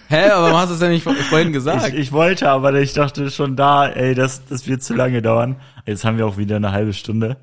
Hä, 0.07 0.29
aber 0.29 0.43
warum 0.43 0.57
hast 0.57 0.69
du 0.69 0.75
es 0.75 0.81
ja 0.81 0.89
nicht 0.89 1.03
vor- 1.03 1.15
vorhin 1.15 1.51
gesagt? 1.51 1.87
Ich, 1.89 1.93
ich 1.95 2.11
wollte, 2.11 2.49
aber 2.49 2.73
ich 2.75 2.93
dachte 2.93 3.29
schon 3.31 3.55
da, 3.55 3.87
ey, 3.87 4.13
das, 4.15 4.45
das 4.45 4.67
wird 4.67 4.83
zu 4.83 4.93
lange 4.93 5.21
dauern. 5.21 5.55
Jetzt 5.85 6.05
haben 6.05 6.17
wir 6.17 6.27
auch 6.27 6.37
wieder 6.37 6.57
eine 6.57 6.71
halbe 6.71 6.93
Stunde. 6.93 7.37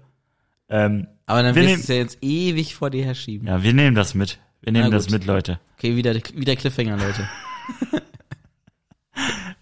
Ähm, 0.69 1.07
aber 1.27 1.43
dann 1.43 1.55
wir 1.55 1.63
wirst 1.63 1.77
du 1.77 1.81
es 1.81 1.89
ja 1.89 1.95
jetzt 1.97 2.19
ewig 2.23 2.75
vor 2.75 2.91
dir 2.91 3.05
herschieben. 3.05 3.49
ja, 3.49 3.63
wir 3.63 3.73
nehmen 3.75 3.95
das 3.97 4.15
mit. 4.15 4.39
Wir 4.61 4.73
nehmen 4.73 4.91
das 4.93 5.11
mit, 5.11 5.27
Leute. 5.27 5.59
Okay, 5.77 5.97
wieder, 5.97 6.15
wieder 6.15 6.57
Cliffhanger, 6.57 6.97
Leute. 6.97 7.29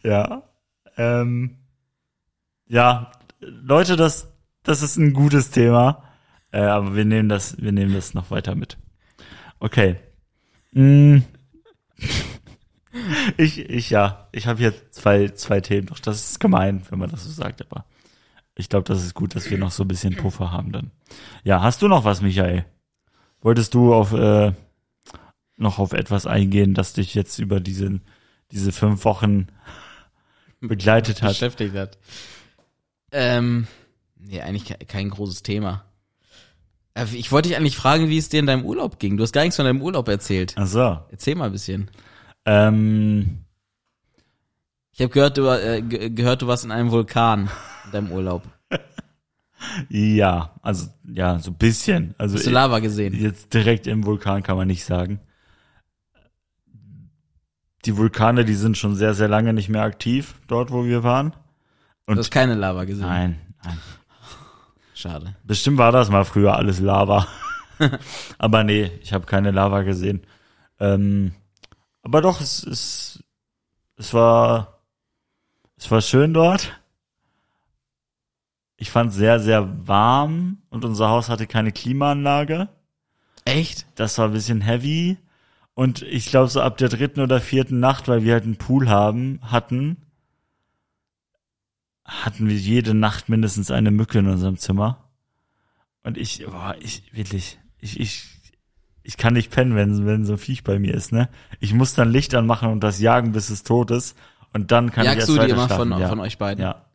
Ja. 0.03 0.43
Ähm, 0.97 1.57
ja, 2.67 3.13
Leute, 3.41 3.97
das, 3.97 4.29
das 4.63 4.83
ist 4.83 4.97
ein 4.97 5.13
gutes 5.13 5.51
Thema. 5.51 6.05
Äh, 6.53 6.61
aber 6.63 6.97
wir 6.97 7.05
nehmen 7.05 7.29
das, 7.29 7.61
wir 7.61 7.73
nehmen 7.73 7.93
das 7.95 8.15
noch 8.15 8.31
weiter 8.31 8.55
mit. 8.55 8.79
Okay. 9.59 9.97
Mm. 10.73 11.19
Ich, 13.37 13.59
ich, 13.59 13.91
ja, 13.91 14.29
ich 14.33 14.47
habe 14.47 14.59
hier 14.59 14.75
zwei, 14.91 15.29
zwei 15.29 15.61
Themen 15.61 15.87
noch. 15.89 16.01
Das 16.01 16.31
ist 16.31 16.41
gemein, 16.41 16.83
wenn 16.91 16.99
man 16.99 17.11
das 17.11 17.25
so 17.25 17.31
sagt, 17.31 17.63
aber 17.63 17.85
ich 18.57 18.69
glaube, 18.69 18.85
das 18.89 19.05
ist 19.05 19.15
gut, 19.15 19.35
dass 19.35 19.49
wir 19.51 19.59
noch 19.59 19.71
so 19.71 19.85
ein 19.85 19.89
bisschen 19.89 20.17
Puffer 20.17 20.51
haben 20.51 20.73
dann. 20.73 20.91
Ja, 21.45 21.63
hast 21.63 21.83
du 21.83 21.89
noch 21.89 22.05
was, 22.05 22.21
Michael? 22.21 22.65
Wolltest 23.43 23.75
du 23.75 23.95
auf, 23.95 24.13
äh, 24.13 24.53
noch 25.57 25.79
auf 25.79 25.93
etwas 25.93 26.27
eingehen, 26.27 26.75
das 26.75 26.93
dich 26.93 27.15
jetzt 27.15 27.39
über 27.39 27.61
diese, 27.61 28.01
diese 28.51 28.73
fünf 28.73 29.05
Wochen 29.05 29.47
begleitet 30.61 31.23
hat? 31.23 31.31
Beschäftigt 31.31 31.75
hat. 31.75 31.97
Ähm, 33.13 33.67
nee, 34.19 34.41
eigentlich 34.41 34.65
ke- 34.67 34.85
kein 34.85 35.11
großes 35.11 35.43
Thema. 35.43 35.85
Äh, 36.95 37.07
Ich 37.13 37.33
wollte 37.33 37.49
dich 37.49 37.57
eigentlich 37.57 37.77
fragen, 37.77 38.09
wie 38.09 38.19
es 38.19 38.29
dir 38.29 38.41
in 38.41 38.47
deinem 38.47 38.65
Urlaub 38.65 38.99
ging. 38.99 39.17
Du 39.17 39.23
hast 39.23 39.33
gar 39.33 39.43
nichts 39.43 39.57
von 39.57 39.65
deinem 39.65 39.81
Urlaub 39.83 40.09
erzählt. 40.09 40.55
Ach 40.57 40.67
so. 40.67 40.99
Erzähl 41.11 41.35
mal 41.35 41.47
ein 41.47 41.53
bisschen. 41.53 41.91
Ähm, 42.45 43.45
Ich 44.93 45.01
habe 45.01 45.11
gehört, 45.11 45.37
du, 45.39 45.47
äh, 45.49 45.83
ge- 45.83 46.11
gehört, 46.11 46.43
du 46.43 46.47
warst 46.47 46.65
in 46.65 46.71
einem 46.71 46.91
Vulkan 46.91 47.51
in 47.87 47.91
deinem 47.93 48.13
Urlaub. 48.13 48.43
ja, 49.89 50.55
also 50.63 50.89
ja, 51.05 51.39
so 51.39 51.51
ein 51.51 51.57
bisschen. 51.59 52.15
Also 52.19 52.37
Hast 52.37 52.47
du 52.47 52.51
Lava 52.51 52.79
gesehen? 52.81 53.15
jetzt 53.15 53.53
direkt 53.55 53.87
im 53.87 54.05
Vulkan 54.07 54.43
kann 54.43 54.57
man 54.57 54.67
nicht 54.69 54.85
sagen. 54.85 55.21
Die 57.87 57.97
Vulkane, 57.97 58.45
die 58.45 58.55
sind 58.55 58.77
schon 58.77 58.95
sehr, 58.95 59.15
sehr 59.15 59.29
lange 59.29 59.53
nicht 59.55 59.69
mehr 59.71 59.83
aktiv, 59.83 60.35
dort 60.49 60.71
wo 60.71 60.85
wir 60.85 61.03
waren. 61.03 61.31
Du 62.07 62.13
Und 62.13 62.19
hast 62.19 62.31
keine 62.31 62.55
Lava 62.55 62.85
gesehen. 62.85 63.07
nein, 63.07 63.41
nein. 63.65 63.79
Schade. 64.95 65.35
Bestimmt 65.45 65.79
war 65.79 65.91
das 65.93 66.11
mal 66.11 66.25
früher 66.25 66.57
alles 66.57 66.79
Lava. 66.81 67.27
aber 68.39 68.65
nee, 68.65 68.91
ich 69.03 69.15
habe 69.15 69.25
keine 69.25 69.51
Lava 69.51 69.81
gesehen. 69.83 70.21
Ähm, 70.79 71.33
aber 72.03 72.21
doch, 72.23 72.41
es, 72.41 72.65
es, 72.65 73.23
es 73.97 74.15
war, 74.15 74.81
es 75.77 75.91
war 75.91 76.01
schön 76.01 76.35
dort. 76.35 76.81
Ich 78.77 78.91
fand 78.91 79.13
sehr, 79.13 79.41
sehr 79.41 79.87
warm 79.87 80.63
und 80.71 80.85
unser 80.85 81.09
Haus 81.09 81.29
hatte 81.29 81.47
keine 81.47 81.73
Klimaanlage. 81.73 82.69
Echt? 83.45 83.87
Das 83.95 84.17
war 84.19 84.29
ein 84.29 84.33
bisschen 84.33 84.63
heavy. 84.63 85.19
Und 85.75 86.03
ich 86.03 86.27
glaube, 86.27 86.49
so 86.49 86.61
ab 86.61 86.79
der 86.79 86.89
dritten 86.89 87.21
oder 87.21 87.41
vierten 87.41 87.81
Nacht, 87.81 88.09
weil 88.09 88.25
wir 88.25 88.35
halt 88.35 88.45
einen 88.45 88.57
Pool 88.57 88.89
haben, 88.89 89.41
hatten, 89.43 89.99
hatten 92.05 92.49
wir 92.49 92.57
jede 92.57 92.95
Nacht 92.95 93.29
mindestens 93.29 93.71
eine 93.71 93.91
Mücke 93.91 94.19
in 94.19 94.29
unserem 94.29 94.57
Zimmer. 94.57 95.11
Und 96.03 96.17
ich, 96.17 96.45
boah, 96.47 96.75
ich, 96.81 97.13
wirklich, 97.15 97.59
ich, 97.79 98.01
ich, 98.01 98.40
ich 99.03 99.17
kann 99.17 99.35
nicht 99.35 99.51
pennen, 99.51 99.75
wenn, 99.75 100.07
wenn 100.07 100.25
so 100.25 100.35
ein 100.35 100.39
Viech 100.39 100.65
bei 100.65 100.79
mir 100.79 100.95
ist, 100.95 101.13
ne? 101.13 101.29
Ich 101.59 101.73
muss 101.75 101.95
dann 101.95 102.11
Licht 102.11 102.35
anmachen 102.35 102.71
und 102.71 102.81
das 102.81 103.01
jagen, 103.01 103.33
bis 103.33 103.51
es 103.51 103.63
tot 103.63 103.91
ist. 103.91 104.17
Und 104.53 104.73
dann 104.73 104.91
kann 104.91 105.05
Jagst 105.05 105.29
ich 105.29 105.35
du 105.35 105.41
erst 105.41 105.49
die 105.49 105.57
weiter 105.57 105.65
immer 105.65 105.77
von, 105.77 106.01
ja. 106.01 106.09
von 106.09 106.21
euch 106.21 106.39
beiden? 106.39 106.63
Ja. 106.63 106.87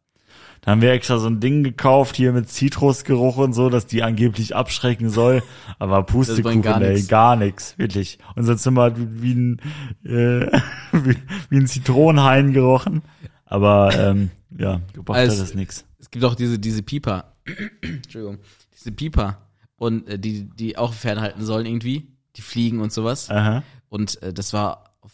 Da 0.61 0.71
haben 0.71 0.81
wir 0.81 0.91
extra 0.91 1.19
so 1.19 1.27
ein 1.27 1.39
Ding 1.39 1.63
gekauft, 1.63 2.15
hier 2.15 2.33
mit 2.33 2.49
Zitrusgeruch 2.49 3.37
und 3.37 3.53
so, 3.53 3.69
dass 3.69 3.85
die 3.85 4.01
angeblich 4.01 4.55
abschrecken 4.55 5.09
soll. 5.09 5.43
Aber 5.77 6.03
Pustekuchen, 6.03 6.63
gar 6.63 6.81
ey, 6.81 6.95
nix. 6.95 7.07
gar 7.07 7.35
nix, 7.35 7.77
wirklich. 7.77 8.17
Unser 8.35 8.57
Zimmer 8.57 8.83
hat 8.85 8.95
wie 8.97 9.33
ein, 9.33 9.61
äh, 10.03 10.47
wie, 10.91 11.17
wie 11.49 11.57
ein 11.57 11.67
Zitronenhain 11.67 12.51
gerochen. 12.51 13.03
Aber, 13.45 13.93
ähm, 13.95 14.31
ja, 14.57 14.81
gebracht 14.93 15.19
Als- 15.19 15.33
hat 15.35 15.41
das 15.41 15.53
nix. 15.53 15.85
Es 15.99 16.09
gibt 16.09 16.25
auch 16.25 16.35
diese, 16.35 16.57
diese 16.57 16.81
Pieper. 16.81 17.33
Entschuldigung. 17.81 18.39
Diese 18.75 18.91
Pieper. 18.91 19.37
Und 19.77 20.07
äh, 20.07 20.19
die, 20.19 20.49
die 20.49 20.77
auch 20.77 20.93
fernhalten 20.93 21.43
sollen 21.43 21.65
irgendwie. 21.65 22.07
Die 22.35 22.41
fliegen 22.41 22.79
und 22.81 22.91
sowas. 22.91 23.29
Aha. 23.29 23.63
Und 23.89 24.21
äh, 24.21 24.33
das 24.33 24.53
war 24.53 24.95
auf, 25.01 25.11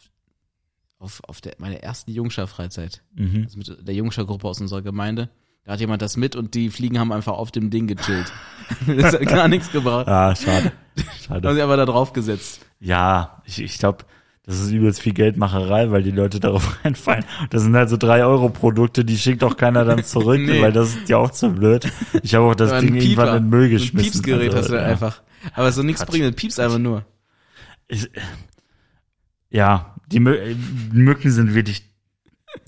auf, 0.98 1.22
auf 1.28 1.42
der, 1.42 1.56
meiner 1.60 1.78
ersten 1.78 2.12
Jungschar-Freizeit. 2.12 3.04
Mhm. 3.16 3.44
Also 3.46 3.58
mit 3.58 3.88
der 3.88 3.96
Jungschar-Gruppe 3.96 4.48
aus 4.48 4.62
unserer 4.62 4.82
Gemeinde. 4.82 5.30
Da 5.64 5.74
hat 5.74 5.80
jemand 5.80 6.02
das 6.02 6.18
mit 6.18 6.36
und 6.36 6.56
die 6.56 6.70
Fliegen 6.70 7.00
haben 7.00 7.12
einfach 7.12 7.34
auf 7.34 7.52
dem 7.52 7.70
Ding 7.70 7.86
gechillt. 7.86 8.32
das 8.88 9.14
hat 9.14 9.26
gar 9.28 9.48
nichts 9.48 9.72
gebraucht. 9.72 10.08
Ah, 10.08 10.36
schade. 10.36 10.72
Da 10.96 11.04
haben 11.36 11.42
Schade. 11.44 11.56
sie 11.56 11.62
aber 11.62 11.78
da 11.78 11.86
drauf 11.86 12.14
gesetzt. 12.14 12.62
Ja, 12.80 13.42
ich, 13.46 13.62
ich 13.62 13.78
glaube, 13.78 14.06
das 14.44 14.60
ist 14.60 14.72
übelst 14.72 15.02
viel 15.02 15.14
Geldmacherei, 15.14 15.92
weil 15.92 16.02
die 16.02 16.12
Leute 16.12 16.40
darauf 16.40 16.80
reinfallen. 16.86 17.26
Das 17.52 17.62
sind 17.62 17.76
halt 17.76 17.90
so 17.90 17.98
drei 17.98 18.26
Euro 18.26 18.50
Produkte, 18.50 19.06
die 19.06 19.18
schickt 19.18 19.44
auch 19.44 19.56
keiner 19.56 19.86
dann 19.86 20.04
zurück, 20.04 20.42
Nee. 20.46 20.62
weil 20.62 20.72
das 20.72 20.96
ist 20.96 21.10
ja 21.10 21.18
auch 21.18 21.32
zu 21.32 21.50
blöd. 21.52 21.92
Ich 22.24 22.34
habe 22.34 22.46
auch 22.46 22.56
das 22.56 22.82
Ding 22.82 22.96
irgendwann 22.96 23.38
in 23.38 23.44
den 23.44 23.50
Müll 23.50 23.62
so 23.62 23.66
ein 23.66 23.72
geschmissen. 23.72 24.12
Piepsgerät 24.12 24.54
Also, 24.54 24.58
hast 24.58 24.70
du 24.70 24.74
dann 24.74 24.84
ja. 24.84 24.90
einfach. 24.90 25.22
Aber 25.54 25.72
so 25.72 25.84
nichts 25.84 26.06
bringt, 26.06 26.36
piepst 26.36 26.60
einfach 26.60 26.80
nur. 26.80 27.06
Ich, 27.88 28.10
ja, 29.50 29.96
die, 30.12 30.20
Mü 30.20 30.56
Mücken 30.92 31.32
sind 31.32 31.54
wirklich 31.54 31.84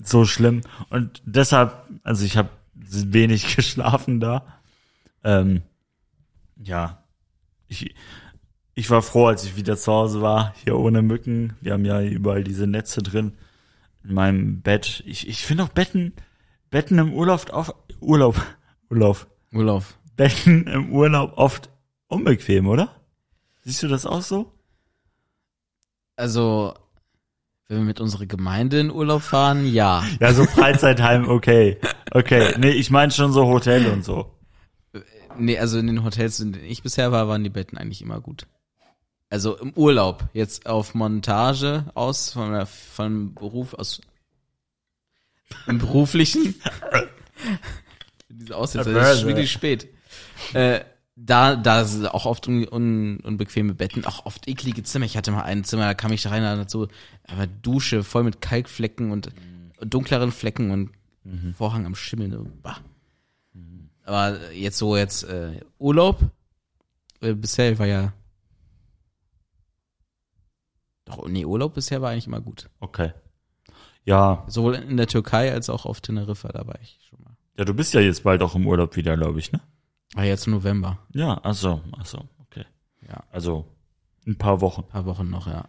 so 0.02 0.24
schlimm 0.24 0.62
und 0.90 1.22
deshalb, 1.24 1.74
also 2.02 2.24
ich 2.24 2.36
habe 2.36 2.50
wenig 2.74 3.56
geschlafen 3.56 4.20
da. 4.20 4.44
Ähm, 5.24 5.62
ja, 6.62 7.02
ich, 7.68 7.94
ich 8.74 8.90
war 8.90 9.02
froh, 9.02 9.26
als 9.26 9.44
ich 9.44 9.56
wieder 9.56 9.76
zu 9.76 9.92
Hause 9.92 10.20
war, 10.20 10.54
hier 10.64 10.76
ohne 10.76 11.02
Mücken. 11.02 11.54
Wir 11.60 11.72
haben 11.72 11.84
ja 11.84 12.02
überall 12.02 12.42
diese 12.42 12.66
Netze 12.66 13.02
drin 13.02 13.32
in 14.02 14.14
meinem 14.14 14.60
Bett. 14.62 15.02
Ich, 15.06 15.28
ich 15.28 15.44
finde 15.44 15.64
auch 15.64 15.68
Betten, 15.68 16.12
Betten 16.70 16.98
im 16.98 17.12
Urlaub 17.12 17.50
auf 17.50 17.74
Urlaub, 18.00 18.40
Urlaub, 18.90 19.26
Urlaub. 19.52 19.84
Betten 20.16 20.66
im 20.66 20.92
Urlaub 20.92 21.32
oft 21.36 21.70
unbequem, 22.08 22.68
oder? 22.68 22.94
Siehst 23.62 23.82
du 23.82 23.88
das 23.88 24.06
auch 24.06 24.22
so? 24.22 24.52
Also, 26.16 26.74
wenn 27.68 27.78
wir 27.78 27.84
mit 27.84 28.00
unserer 28.00 28.26
Gemeinde 28.26 28.78
in 28.78 28.90
Urlaub 28.90 29.22
fahren, 29.22 29.66
ja. 29.66 30.04
Ja, 30.20 30.32
so 30.34 30.44
Freizeitheim, 30.44 31.28
okay. 31.28 31.78
Okay. 32.10 32.54
Nee, 32.58 32.70
ich 32.70 32.90
meine 32.90 33.10
schon 33.10 33.32
so 33.32 33.46
Hotel 33.46 33.86
und 33.86 34.04
so. 34.04 34.30
Nee, 35.38 35.58
also 35.58 35.78
in 35.78 35.88
den 35.88 36.04
Hotels, 36.04 36.38
in 36.40 36.52
denen 36.52 36.66
ich 36.66 36.82
bisher 36.82 37.10
war, 37.10 37.26
waren 37.26 37.42
die 37.42 37.50
Betten 37.50 37.78
eigentlich 37.78 38.02
immer 38.02 38.20
gut. 38.20 38.46
Also 39.34 39.58
im 39.58 39.72
Urlaub, 39.72 40.28
jetzt 40.32 40.66
auf 40.66 40.94
Montage 40.94 41.86
aus, 41.94 42.30
von 42.30 42.52
der, 42.52 42.66
vom 42.66 43.34
Beruf 43.34 43.74
aus 43.74 44.00
Im 45.66 45.78
beruflichen. 45.78 46.54
Diese 48.28 48.56
Aussätze, 48.56 48.94
das 48.94 49.16
ist 49.16 49.26
wirklich 49.26 49.50
spät. 49.50 49.88
Äh, 50.52 50.84
da, 51.16 51.56
da 51.56 51.84
sind 51.84 52.06
auch 52.06 52.26
oft 52.26 52.46
un, 52.46 52.68
un, 52.68 53.18
unbequeme 53.24 53.74
Betten, 53.74 54.04
auch 54.04 54.24
oft 54.24 54.46
eklige 54.46 54.84
Zimmer. 54.84 55.06
Ich 55.06 55.16
hatte 55.16 55.32
mal 55.32 55.42
ein 55.42 55.64
Zimmer, 55.64 55.86
da 55.86 55.94
kam 55.94 56.12
ich 56.12 56.22
da 56.22 56.30
rein, 56.30 56.42
da 56.42 56.68
so, 56.68 56.86
aber 57.26 57.48
Dusche 57.48 58.04
voll 58.04 58.22
mit 58.22 58.40
Kalkflecken 58.40 59.10
und 59.10 59.32
dunkleren 59.80 60.30
Flecken 60.30 60.70
und 60.70 60.92
Vorhang 61.56 61.86
am 61.86 61.96
Schimmeln. 61.96 62.52
Bah. 62.62 62.78
Aber 64.04 64.52
jetzt 64.52 64.78
so 64.78 64.96
jetzt 64.96 65.24
äh, 65.24 65.60
Urlaub, 65.80 66.20
äh, 67.20 67.34
bisher 67.34 67.76
war 67.80 67.86
ja 67.86 68.12
doch, 71.04 71.26
nee, 71.28 71.44
Urlaub 71.44 71.74
bisher 71.74 72.00
war 72.00 72.10
eigentlich 72.10 72.26
immer 72.26 72.40
gut. 72.40 72.70
Okay. 72.80 73.12
Ja, 74.04 74.44
Sowohl 74.48 74.74
in 74.74 74.96
der 74.96 75.06
Türkei 75.06 75.52
als 75.52 75.70
auch 75.70 75.86
auf 75.86 76.00
Teneriffa, 76.00 76.48
da 76.48 76.66
war 76.66 76.78
ich 76.82 76.98
schon 77.08 77.22
mal. 77.22 77.36
ja, 77.56 77.64
du 77.64 77.74
bist 77.74 77.94
ja 77.94 78.00
jetzt 78.00 78.24
bald 78.24 78.42
auch 78.42 78.54
im 78.54 78.66
Urlaub 78.66 78.96
wieder, 78.96 79.16
glaube 79.16 79.38
ich, 79.38 79.52
ne? 79.52 79.60
War 80.14 80.24
jetzt 80.24 80.46
im 80.46 80.52
November. 80.52 80.98
Ja, 81.12 81.40
ach 81.42 81.54
so, 81.54 81.80
ach 81.98 82.06
so, 82.06 82.22
okay. 82.38 82.64
Ja. 83.08 83.24
Also 83.30 83.66
ein 84.26 84.36
paar 84.36 84.60
Wochen. 84.60 84.82
Ein 84.82 84.88
paar 84.88 85.06
Wochen 85.06 85.30
noch, 85.30 85.46
ja. 85.46 85.68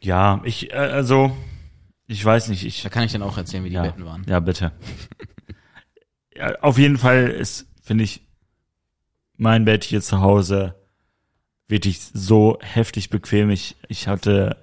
Ja, 0.00 0.40
ich, 0.44 0.72
äh, 0.72 0.76
also, 0.76 1.36
ich 2.06 2.24
weiß 2.24 2.48
nicht, 2.48 2.64
ich. 2.64 2.82
Da 2.82 2.88
kann 2.88 3.04
ich 3.04 3.12
dann 3.12 3.22
auch 3.22 3.36
erzählen, 3.36 3.64
wie 3.64 3.70
die 3.70 3.76
ja, 3.76 3.82
Betten 3.82 4.04
waren. 4.04 4.24
Ja, 4.28 4.40
bitte. 4.40 4.72
ja, 6.36 6.54
auf 6.60 6.78
jeden 6.78 6.98
Fall 6.98 7.28
ist, 7.28 7.66
finde 7.80 8.04
ich, 8.04 8.26
mein 9.36 9.64
Bett 9.64 9.84
hier 9.84 10.02
zu 10.02 10.20
Hause 10.20 10.74
wirklich 11.68 12.00
so 12.00 12.58
heftig 12.60 13.10
bequem. 13.10 13.50
Ich, 13.50 13.76
ich 13.88 14.08
hatte, 14.08 14.56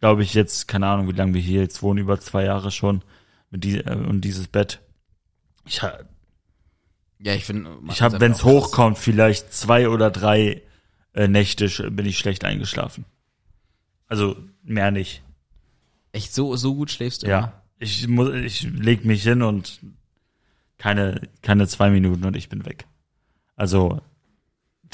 glaube 0.00 0.22
ich, 0.22 0.34
jetzt, 0.34 0.68
keine 0.68 0.86
Ahnung, 0.86 1.08
wie 1.08 1.12
lange 1.16 1.34
wir 1.34 1.40
hier 1.40 1.60
jetzt 1.62 1.82
wohnen, 1.82 1.98
über 2.00 2.20
zwei 2.20 2.44
Jahre 2.44 2.70
schon 2.70 3.02
mit 3.50 3.64
die, 3.64 3.78
äh, 3.78 3.94
und 3.94 4.20
dieses 4.22 4.48
Bett. 4.48 4.80
Ich, 5.66 5.82
ha- 5.82 5.98
Ja, 7.18 7.34
ich 7.34 7.44
finde. 7.44 7.78
ich 7.90 8.02
habe, 8.02 8.20
wenn 8.20 8.32
es 8.32 8.44
hochkommt, 8.44 8.98
vielleicht 8.98 9.52
zwei 9.52 9.88
oder 9.88 10.10
drei 10.10 10.62
äh, 11.14 11.28
Nächte 11.28 11.68
bin 11.90 12.06
ich 12.06 12.18
schlecht 12.18 12.44
eingeschlafen. 12.44 13.04
Also 14.06 14.36
mehr 14.62 14.90
nicht. 14.90 15.22
Echt 16.12 16.32
so, 16.34 16.54
so 16.56 16.74
gut 16.74 16.90
schläfst 16.90 17.22
du? 17.22 17.26
Ja, 17.28 17.62
ich 17.78 18.06
muss, 18.06 18.32
ich 18.34 18.62
leg 18.62 19.04
mich 19.04 19.22
hin 19.22 19.42
und 19.42 19.80
keine, 20.78 21.22
keine 21.42 21.66
zwei 21.66 21.90
Minuten 21.90 22.24
und 22.24 22.36
ich 22.36 22.48
bin 22.48 22.64
weg. 22.66 22.86
Also 23.56 24.00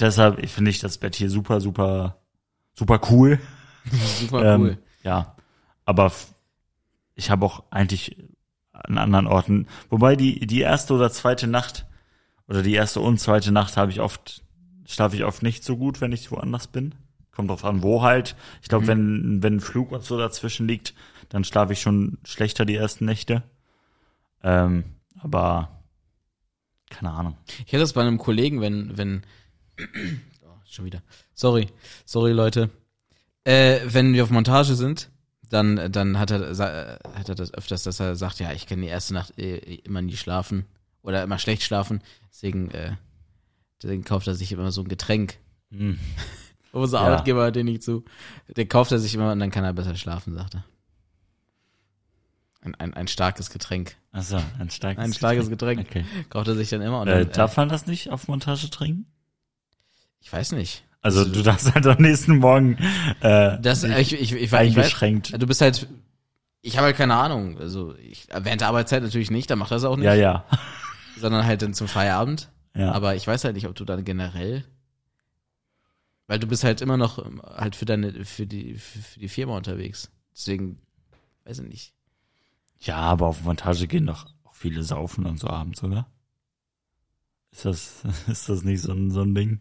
deshalb 0.00 0.48
finde 0.48 0.70
ich 0.70 0.78
das 0.78 0.98
Bett 0.98 1.14
hier 1.14 1.30
super, 1.30 1.60
super, 1.60 2.18
super 2.74 3.00
cool. 3.10 3.38
Super 4.20 4.58
cool. 4.58 4.70
Ähm, 4.70 4.78
ja, 5.02 5.34
aber 5.86 6.12
ich 7.14 7.30
habe 7.30 7.46
auch 7.46 7.64
eigentlich 7.70 8.16
an 8.72 8.98
anderen 8.98 9.26
Orten, 9.26 9.68
wobei 9.88 10.16
die 10.16 10.46
die 10.46 10.60
erste 10.60 10.92
oder 10.92 11.10
zweite 11.10 11.46
Nacht 11.46 11.86
oder 12.46 12.62
die 12.62 12.74
erste 12.74 13.00
und 13.00 13.18
zweite 13.18 13.52
Nacht 13.52 13.78
habe 13.78 13.90
ich 13.90 14.00
oft 14.00 14.44
schlafe 14.86 15.16
ich 15.16 15.24
oft 15.24 15.42
nicht 15.42 15.64
so 15.64 15.78
gut, 15.78 16.02
wenn 16.02 16.12
ich 16.12 16.30
woanders 16.30 16.66
bin. 16.66 16.94
Kommt 17.32 17.48
drauf 17.48 17.64
an, 17.64 17.82
wo 17.82 18.02
halt. 18.02 18.36
Ich 18.60 18.68
glaube, 18.68 18.86
wenn 18.86 19.42
wenn 19.42 19.56
ein 19.56 19.60
Flug 19.60 19.92
und 19.92 20.04
so 20.04 20.18
dazwischen 20.18 20.68
liegt, 20.68 20.94
dann 21.30 21.42
schlafe 21.44 21.72
ich 21.72 21.80
schon 21.80 22.18
schlechter 22.24 22.66
die 22.66 22.76
ersten 22.76 23.06
Nächte. 23.06 23.42
Ähm, 24.42 24.84
aber 25.20 25.80
keine 26.90 27.12
Ahnung. 27.12 27.36
Ich 27.64 27.72
hatte 27.72 27.78
das 27.78 27.94
bei 27.94 28.02
einem 28.02 28.18
Kollegen, 28.18 28.60
wenn, 28.60 28.98
wenn, 28.98 29.22
oh, 30.44 30.48
schon 30.68 30.84
wieder. 30.84 31.02
Sorry, 31.34 31.68
sorry 32.04 32.32
Leute. 32.32 32.70
Äh, 33.44 33.80
wenn 33.86 34.12
wir 34.12 34.22
auf 34.22 34.30
Montage 34.30 34.74
sind, 34.74 35.10
dann, 35.48 35.90
dann 35.92 36.18
hat 36.18 36.30
er, 36.30 36.42
äh, 36.50 36.98
hat 37.18 37.28
er 37.28 37.34
das 37.34 37.52
öfters, 37.54 37.82
dass 37.82 37.98
er 38.00 38.14
sagt, 38.16 38.38
ja, 38.40 38.52
ich 38.52 38.66
kann 38.66 38.80
die 38.80 38.88
erste 38.88 39.14
Nacht 39.14 39.38
äh, 39.38 39.56
immer 39.56 40.02
nie 40.02 40.16
schlafen 40.16 40.66
oder 41.02 41.22
immer 41.22 41.38
schlecht 41.38 41.62
schlafen. 41.62 42.02
Deswegen, 42.30 42.70
äh, 42.70 42.92
deswegen 43.82 44.04
kauft 44.04 44.26
er 44.26 44.34
sich 44.34 44.52
immer 44.52 44.70
so 44.70 44.82
ein 44.82 44.88
Getränk. 44.88 45.38
Hm. 45.70 45.98
Unser 46.72 46.98
Ja. 47.00 47.06
Arbeitgeber 47.06 47.40
hört 47.42 47.56
den 47.56 47.66
nicht 47.66 47.82
zu. 47.82 48.04
Den 48.56 48.68
kauft 48.68 48.92
er 48.92 48.98
sich 49.00 49.14
immer 49.14 49.32
und 49.32 49.40
dann 49.40 49.50
kann 49.50 49.64
er 49.64 49.72
besser 49.72 49.96
schlafen, 49.96 50.34
sagt 50.34 50.54
er. 50.54 50.64
Ein, 52.62 52.74
ein, 52.76 52.94
ein 52.94 53.08
starkes 53.08 53.50
Getränk. 53.50 53.96
Also 54.12 54.36
ein 54.58 54.70
starkes 54.70 55.02
Ein 55.02 55.12
starkes 55.14 55.48
Getränk. 55.48 55.80
Okay. 55.80 56.04
Kauft 56.28 56.46
er 56.48 56.54
sich 56.54 56.68
dann 56.68 56.82
immer 56.82 57.00
und 57.00 57.08
Äh, 57.08 57.24
dann, 57.24 57.32
darf 57.32 57.56
man 57.56 57.68
das 57.70 57.86
nicht 57.86 58.10
auf 58.10 58.28
Montage 58.28 58.68
trinken? 58.70 59.06
Ich 60.20 60.32
weiß 60.32 60.52
nicht. 60.52 60.84
Also 61.02 61.24
du 61.24 61.42
darfst 61.42 61.74
halt 61.74 61.86
am 61.86 62.02
nächsten 62.02 62.38
Morgen 62.38 62.76
äh, 63.20 63.58
Das, 63.60 63.84
ich, 63.84 64.12
ich, 64.12 64.20
ich, 64.20 64.32
ich, 64.32 64.52
weiß, 64.52 64.76
eingeschränkt. 64.76 65.40
du 65.40 65.46
bist 65.46 65.62
halt, 65.62 65.88
ich 66.60 66.76
habe 66.76 66.86
halt 66.86 66.96
keine 66.96 67.14
Ahnung. 67.14 67.58
Also 67.58 67.94
ich, 67.96 68.28
während 68.28 68.60
der 68.60 68.68
Arbeitszeit 68.68 69.02
natürlich 69.02 69.30
nicht, 69.30 69.50
dann 69.50 69.58
macht 69.58 69.70
das 69.70 69.84
auch 69.84 69.96
nicht. 69.96 70.04
ja, 70.04 70.14
ja. 70.14 70.44
Sondern 71.18 71.44
halt 71.44 71.62
dann 71.62 71.74
zum 71.74 71.88
Feierabend. 71.88 72.50
ja. 72.74 72.92
Aber 72.92 73.14
ich 73.14 73.26
weiß 73.26 73.44
halt 73.44 73.54
nicht, 73.54 73.66
ob 73.66 73.74
du 73.74 73.84
dann 73.84 74.04
generell, 74.04 74.64
weil 76.26 76.38
du 76.38 76.46
bist 76.46 76.64
halt 76.64 76.80
immer 76.80 76.96
noch 76.96 77.18
ähm, 77.24 77.42
halt 77.42 77.76
für 77.76 77.86
deine, 77.86 78.24
für 78.24 78.46
die, 78.46 78.74
für, 78.74 78.98
für 79.00 79.20
die 79.20 79.28
Firma 79.28 79.56
unterwegs. 79.56 80.10
Deswegen, 80.34 80.78
weiß 81.44 81.60
ich 81.60 81.68
nicht. 81.68 81.94
Ja, 82.78 82.96
aber 82.96 83.26
auf 83.26 83.42
Montage 83.42 83.86
gehen 83.86 84.06
doch 84.06 84.26
auch 84.44 84.54
viele 84.54 84.82
saufen 84.82 85.26
und 85.26 85.38
so 85.38 85.48
abends, 85.48 85.82
oder? 85.82 86.06
Ist 87.52 87.64
das, 87.64 88.02
ist 88.28 88.48
das 88.48 88.62
nicht 88.64 88.82
so 88.82 88.92
ein, 88.92 89.10
so 89.10 89.22
ein 89.22 89.34
Ding? 89.34 89.60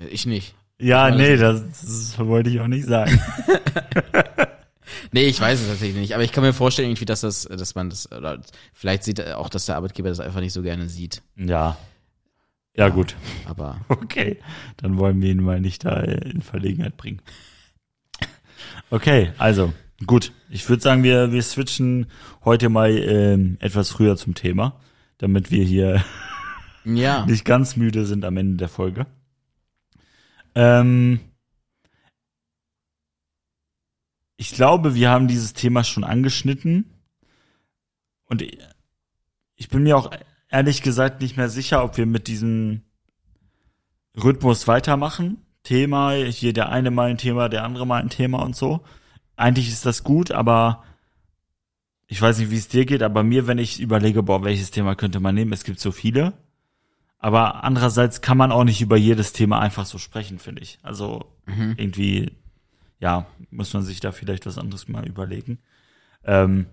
Äh, 0.00 0.06
Ich 0.08 0.26
nicht. 0.26 0.54
Ja, 0.78 1.04
Alles 1.04 1.16
nee, 1.18 1.36
das, 1.36 1.62
das 1.80 2.18
wollte 2.18 2.50
ich 2.50 2.60
auch 2.60 2.66
nicht 2.68 2.86
sagen. 2.86 3.20
Nee, 5.12 5.24
ich 5.26 5.40
weiß 5.40 5.60
es 5.60 5.68
tatsächlich 5.68 5.96
nicht. 5.96 6.14
Aber 6.14 6.24
ich 6.24 6.32
kann 6.32 6.44
mir 6.44 6.52
vorstellen, 6.52 6.88
irgendwie, 6.88 7.04
dass 7.06 7.22
das, 7.22 7.42
dass 7.44 7.74
man 7.74 7.90
das, 7.90 8.10
oder 8.12 8.40
vielleicht 8.72 9.02
sieht 9.04 9.18
er 9.18 9.38
auch, 9.38 9.48
dass 9.48 9.66
der 9.66 9.76
Arbeitgeber 9.76 10.08
das 10.08 10.20
einfach 10.20 10.40
nicht 10.40 10.52
so 10.52 10.62
gerne 10.62 10.88
sieht. 10.88 11.22
ja. 11.36 11.76
Ja, 12.78 12.90
gut. 12.90 13.16
Aber 13.46 13.80
Okay. 13.88 14.36
Dann 14.76 14.98
wollen 14.98 15.22
wir 15.22 15.30
ihn 15.30 15.42
mal 15.42 15.60
nicht 15.60 15.86
da 15.86 15.98
in 16.00 16.42
Verlegenheit 16.42 16.98
bringen. 16.98 17.22
Okay, 18.90 19.32
also, 19.38 19.72
gut. 20.06 20.32
Ich 20.50 20.68
würde 20.68 20.82
sagen, 20.82 21.02
wir, 21.02 21.32
wir 21.32 21.42
switchen 21.42 22.06
heute 22.44 22.68
mal 22.68 22.90
ähm, 22.90 23.56
etwas 23.60 23.88
früher 23.90 24.16
zum 24.16 24.34
Thema, 24.34 24.78
damit 25.16 25.50
wir 25.50 25.64
hier 25.64 26.04
ja, 26.84 27.24
nicht 27.26 27.46
ganz 27.46 27.76
müde 27.76 28.04
sind 28.04 28.26
am 28.26 28.36
Ende 28.36 28.58
der 28.58 28.68
Folge. 28.68 29.06
Ähm, 30.56 31.20
ich 34.38 34.52
glaube, 34.52 34.94
wir 34.94 35.10
haben 35.10 35.28
dieses 35.28 35.52
Thema 35.52 35.84
schon 35.84 36.02
angeschnitten. 36.02 36.90
Und 38.24 38.42
ich- 38.42 38.58
bin 39.68 39.82
mir 39.82 39.96
auch 39.96 40.10
ehrlich 40.48 40.82
gesagt 40.82 41.20
nicht 41.20 41.36
mehr 41.36 41.48
sicher, 41.50 41.84
ob 41.84 41.96
wir 41.98 42.06
mit 42.06 42.26
diesem 42.26 42.82
Rhythmus 44.16 44.66
weitermachen. 44.66 45.42
Thema, 45.62 46.12
hier 46.12 46.52
der 46.52 46.70
eine 46.70 46.90
mal 46.90 47.10
ein 47.10 47.18
Thema, 47.18 47.48
der 47.48 47.64
andere 47.64 47.86
mal 47.86 48.00
ein 48.00 48.08
Thema 48.08 48.42
und 48.42 48.56
so. 48.56 48.82
Eigentlich 49.36 49.68
ist 49.68 49.84
das 49.84 50.04
gut, 50.04 50.30
aber 50.30 50.84
ich 52.06 52.22
weiß 52.22 52.38
nicht, 52.38 52.50
wie 52.50 52.56
es 52.56 52.68
dir 52.68 52.86
geht, 52.86 53.02
aber 53.02 53.22
mir, 53.22 53.46
wenn 53.46 53.58
ich 53.58 53.80
überlege, 53.80 54.22
boah, 54.22 54.44
welches 54.44 54.70
Thema 54.70 54.94
könnte 54.94 55.20
man 55.20 55.34
nehmen, 55.34 55.52
es 55.52 55.64
gibt 55.64 55.80
so 55.80 55.90
viele. 55.92 56.32
Aber 57.26 57.64
andererseits 57.64 58.20
kann 58.20 58.38
man 58.38 58.52
auch 58.52 58.62
nicht 58.62 58.80
über 58.80 58.96
jedes 58.96 59.32
Thema 59.32 59.58
einfach 59.58 59.84
so 59.84 59.98
sprechen, 59.98 60.38
finde 60.38 60.62
ich. 60.62 60.78
Also 60.84 61.24
irgendwie, 61.76 62.30
ja, 63.00 63.26
muss 63.50 63.74
man 63.74 63.82
sich 63.82 63.98
da 63.98 64.12
vielleicht 64.12 64.46
was 64.46 64.58
anderes 64.58 64.86
mal 64.86 65.04
überlegen. 65.04 65.58
Ähm, 66.24 66.66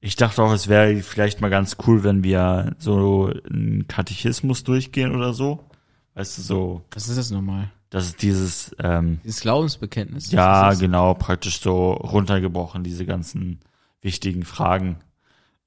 ich 0.00 0.14
dachte 0.14 0.44
auch, 0.44 0.52
es 0.52 0.68
wäre 0.68 1.02
vielleicht 1.02 1.40
mal 1.40 1.48
ganz 1.48 1.76
cool, 1.88 2.04
wenn 2.04 2.22
wir 2.22 2.76
so 2.78 3.32
einen 3.50 3.88
Katechismus 3.88 4.62
durchgehen 4.62 5.12
oder 5.12 5.32
so. 5.32 5.64
Weißt 6.14 6.38
du, 6.38 6.42
so, 6.42 6.82
was 6.92 7.08
ist 7.08 7.18
das 7.18 7.32
nochmal? 7.32 7.72
das 7.90 8.06
ist 8.06 8.22
dieses, 8.22 8.76
ähm, 8.78 9.18
Dieses 9.24 9.40
Glaubensbekenntnis? 9.40 10.30
ja, 10.30 10.72
genau, 10.74 11.14
praktisch 11.14 11.58
so 11.58 11.94
runtergebrochen, 11.94 12.84
diese 12.84 13.06
ganzen 13.06 13.58
wichtigen 14.02 14.44
Fragen, 14.44 14.98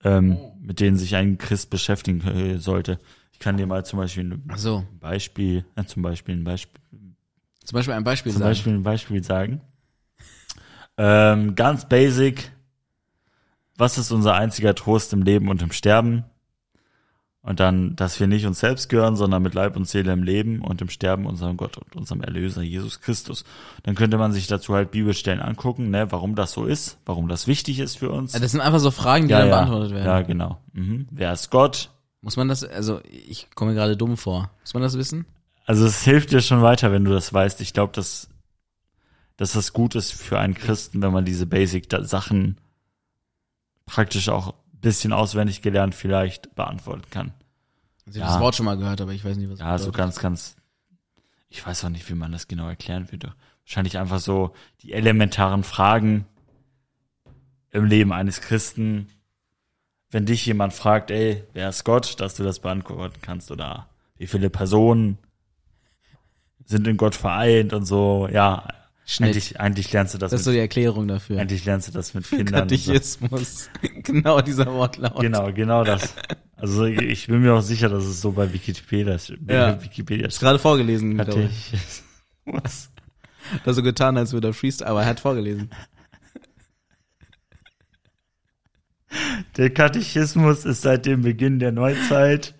ähm, 0.06 0.38
mit 0.62 0.80
denen 0.80 0.96
sich 0.96 1.18
ein 1.18 1.38
Christ 1.38 1.70
beschäftigen 1.70 2.22
äh, 2.22 2.58
sollte. 2.58 3.00
Ich 3.40 3.44
kann 3.46 3.56
dir 3.56 3.68
mal 3.68 3.86
zum 3.86 4.00
Beispiel 4.00 4.26
ein 4.26 4.44
so, 4.58 4.84
Beispiel, 5.00 5.64
äh, 5.78 5.86
zum 5.86 6.02
Beispiel 6.04 6.36
ein 6.36 6.44
Beispiel, 6.44 6.82
zum 7.64 7.74
Beispiel 7.74 7.94
ein 7.94 8.04
Beispiel 8.04 8.34
zum 8.34 8.40
sagen. 8.42 8.50
Beispiel 8.50 8.74
ein 8.74 8.84
Beispiel 8.84 9.24
sagen. 9.24 9.62
Ähm, 10.98 11.56
ganz 11.56 11.88
basic. 11.88 12.52
Was 13.78 13.98
ist 13.98 14.12
unser 14.12 14.34
einziger 14.36 14.76
Trost 14.76 15.14
im 15.14 15.22
Leben 15.22 15.48
und 15.48 15.62
im 15.62 15.72
Sterben? 15.72 16.26
Und 17.42 17.62
dann, 17.62 17.96
dass 17.96 18.20
wir 18.20 18.28
nicht 18.28 18.46
uns 18.46 18.60
selbst 18.60 18.90
gehören, 18.90 19.16
sondern 19.16 19.42
mit 19.42 19.54
Leib 19.54 19.78
und 19.78 19.88
Seele 19.88 20.12
im 20.12 20.24
Leben 20.24 20.60
und 20.60 20.82
im 20.82 20.90
Sterben 20.90 21.26
unserem 21.26 21.56
Gott 21.56 21.78
und 21.78 21.96
unserem 21.96 22.20
Erlöser 22.20 22.62
Jesus 22.62 23.00
Christus. 23.00 23.46
Dann 23.84 23.96
könnte 23.96 24.18
man 24.18 24.34
sich 24.34 24.48
dazu 24.48 24.74
halt 24.76 24.92
Bibelstellen 24.92 25.40
angucken, 25.40 25.92
ne, 25.92 26.12
warum 26.12 26.36
das 26.36 26.52
so 26.52 26.66
ist, 26.66 26.98
warum 27.06 27.30
das 27.30 27.48
wichtig 27.48 27.80
ist 27.80 28.00
für 28.00 28.12
uns. 28.12 28.34
Ja, 28.34 28.40
Das 28.42 28.52
sind 28.52 28.60
einfach 28.60 28.80
so 28.80 28.92
Fragen, 28.92 29.30
die 29.30 29.32
ja, 29.32 29.40
dann 29.40 29.48
ja, 29.48 29.56
beantwortet 29.56 29.92
werden. 29.94 30.06
ja, 30.06 30.22
genau. 30.24 30.58
Mhm. 30.74 31.08
Wer 31.10 31.32
ist 31.32 31.50
Gott? 31.50 31.92
Muss 32.22 32.38
man 32.38 32.48
das, 32.48 32.64
also 32.64 33.02
ich 33.10 33.50
komme 33.56 33.72
mir 33.72 33.78
gerade 33.78 33.96
dumm 33.96 34.18
vor. 34.18 34.52
Muss 34.62 34.74
man 34.74 34.84
das 34.84 34.98
wissen? 34.98 35.26
Also 35.66 35.86
es 35.86 36.04
hilft 36.04 36.32
dir 36.32 36.42
schon 36.42 36.62
weiter, 36.62 36.92
wenn 36.92 37.06
du 37.06 37.12
das 37.12 37.32
weißt. 37.32 37.62
Ich 37.62 37.74
glaube, 37.74 37.94
dass, 37.94 38.30
dass 39.38 39.54
das 39.54 39.72
gut 39.72 39.96
ist 39.96 40.12
für 40.12 40.40
einen 40.40 40.56
Christen, 40.56 41.02
wenn 41.02 41.14
man 41.14 41.26
diese 41.26 41.46
Basic-Sachen 41.46 42.58
praktisch 43.86 44.30
auch 44.30 44.48
ein 44.74 44.80
bisschen 44.82 45.14
auswendig 45.14 45.62
gelernt 45.62 45.96
vielleicht 45.96 46.56
beantworten 46.56 47.10
kann. 47.10 47.34
Also 48.06 48.20
ich 48.20 48.26
habe 48.26 48.34
das 48.34 48.42
Wort 48.42 48.56
schon 48.56 48.66
mal 48.66 48.78
gehört, 48.78 49.02
aber 49.02 49.12
ich 49.12 49.24
weiß 49.24 49.38
nicht, 49.38 49.50
was 49.50 49.60
Ja, 49.60 49.78
so 49.78 49.92
ganz, 49.92 50.20
ganz, 50.20 50.56
ich 51.50 51.66
weiß 51.66 51.86
auch 51.86 51.90
nicht, 51.90 52.10
wie 52.10 52.16
man 52.16 52.32
das 52.32 52.48
genau 52.48 52.68
erklären 52.68 53.12
würde. 53.12 53.34
Wahrscheinlich 53.64 53.98
einfach 54.00 54.20
so 54.20 54.54
die 54.82 54.94
elementaren 54.94 55.64
Fragen 55.64 56.26
im 57.70 57.86
Leben 57.86 58.12
eines 58.12 58.42
Christen. 58.42 59.10
Wenn 60.12 60.26
dich 60.26 60.46
jemand 60.46 60.74
fragt, 60.74 61.12
ey, 61.12 61.44
wer 61.54 61.70
ist 61.70 61.84
Gott, 61.84 62.20
dass 62.20 62.36
du 62.36 62.44
das 62.44 62.60
beantworten 62.60 63.20
kannst 63.22 63.52
oder 63.52 63.88
wie 64.18 64.28
viele 64.28 64.50
Personen 64.50 65.18
sind 66.66 66.88
in 66.88 66.98
Gott 66.98 67.16
vereint 67.16 67.74
und 67.74 67.86
so, 67.86 68.28
ja. 68.32 68.68
Schnitt. 69.06 69.30
Eigentlich, 69.30 69.60
eigentlich 69.60 69.92
lernst 69.92 70.14
du 70.14 70.18
das, 70.20 70.30
Das 70.30 70.42
ist 70.42 70.46
so 70.46 70.52
mit, 70.52 70.58
die 70.58 70.62
Erklärung 70.62 71.08
dafür. 71.08 71.40
eigentlich 71.42 71.66
lernst 71.66 71.88
du 71.88 71.92
das 71.92 72.14
mit 72.14 72.26
Kindern. 72.30 72.70
so. 72.70 72.76
Katechismus. 72.76 73.70
genau 74.04 74.40
dieser 74.42 74.68
Wortlaut. 74.72 75.20
Genau, 75.20 75.52
genau 75.52 75.84
das. 75.84 76.14
Also 76.58 76.86
ich 76.86 77.26
bin 77.26 77.42
mir 77.42 77.56
auch 77.56 77.62
sicher, 77.62 77.90
dass 77.90 78.04
es 78.06 78.22
so 78.22 78.34
bei 78.34 78.54
Wikipedia, 78.54 79.18
Ja. 79.48 79.82
Wikipedia 79.82 80.28
Ist 80.28 80.40
gerade 80.40 80.60
vorgelesen. 80.60 81.18
Katechismus. 81.18 82.04
Hat 83.52 83.62
er 83.66 83.74
so 83.74 83.82
getan, 83.82 84.16
als 84.18 84.32
würde 84.34 84.50
er 84.50 84.54
freestyle, 84.54 84.90
aber 84.92 85.02
er 85.02 85.08
hat 85.08 85.20
vorgelesen. 85.20 85.72
Der 89.58 89.70
Katechismus 89.74 90.66
ist 90.66 90.82
seit 90.82 91.06
dem 91.06 91.22
Beginn 91.24 91.60
der 91.60 91.72
Neuzeit 91.72 92.54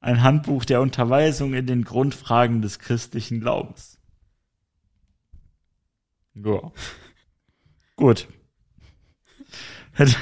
ein 0.00 0.22
Handbuch 0.22 0.64
der 0.64 0.80
Unterweisung 0.80 1.54
in 1.54 1.66
den 1.66 1.84
Grundfragen 1.84 2.62
des 2.62 2.78
christlichen 2.78 3.40
Glaubens. 3.40 3.98
Ja. 6.34 6.72
Gut. 7.96 8.28
Hätt- 9.94 10.16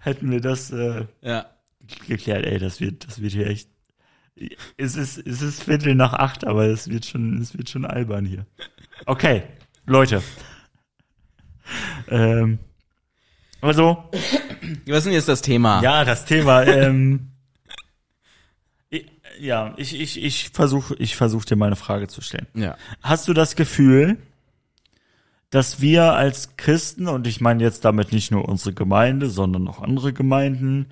Hätten 0.00 0.30
wir 0.30 0.40
das 0.40 0.70
äh, 0.70 1.06
Ja. 1.20 1.46
geklärt, 2.06 2.44
ey, 2.46 2.58
das 2.58 2.80
wird, 2.80 3.06
das 3.06 3.20
wird 3.20 3.32
hier 3.32 3.46
echt. 3.46 3.68
Es 4.76 4.96
ist, 4.96 5.18
es 5.18 5.42
ist 5.42 5.62
Viertel 5.64 5.94
nach 5.94 6.12
acht, 6.12 6.46
aber 6.46 6.66
es 6.66 6.88
wird 6.88 7.04
schon, 7.04 7.40
es 7.40 7.56
wird 7.58 7.68
schon 7.68 7.84
albern 7.84 8.24
hier. 8.24 8.46
Okay, 9.06 9.42
Leute. 9.86 10.22
Ähm, 12.08 12.58
also, 13.60 14.04
Was 14.86 14.98
ist 14.98 15.06
denn 15.06 15.12
jetzt 15.12 15.28
das 15.28 15.42
Thema? 15.42 15.82
ja, 15.82 16.04
das 16.04 16.24
Thema. 16.24 16.64
Ähm, 16.64 17.30
ich, 18.90 19.06
ja, 19.40 19.74
ich, 19.76 19.98
ich, 19.98 20.22
ich 20.22 20.50
versuche 20.50 20.94
ich 20.96 21.16
versuch 21.16 21.44
dir 21.44 21.56
mal 21.56 21.66
eine 21.66 21.76
Frage 21.76 22.08
zu 22.08 22.20
stellen. 22.20 22.46
Ja. 22.54 22.76
Hast 23.02 23.28
du 23.28 23.32
das 23.32 23.56
Gefühl, 23.56 24.18
dass 25.50 25.80
wir 25.80 26.12
als 26.14 26.56
Christen, 26.56 27.08
und 27.08 27.26
ich 27.26 27.40
meine 27.40 27.62
jetzt 27.62 27.84
damit 27.84 28.12
nicht 28.12 28.30
nur 28.30 28.48
unsere 28.48 28.74
Gemeinde, 28.74 29.30
sondern 29.30 29.66
auch 29.68 29.80
andere 29.80 30.12
Gemeinden, 30.12 30.86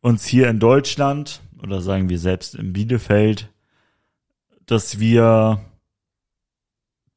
uns 0.00 0.26
hier 0.26 0.48
in 0.48 0.58
Deutschland 0.58 1.40
oder 1.62 1.80
sagen 1.80 2.08
wir 2.08 2.18
selbst 2.18 2.54
in 2.54 2.72
Bielefeld, 2.72 3.48
dass 4.66 4.98
wir 4.98 5.64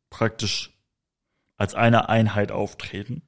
praktisch 0.09 0.73
als 1.57 1.75
eine 1.75 2.09
Einheit 2.09 2.51
auftreten? 2.51 3.23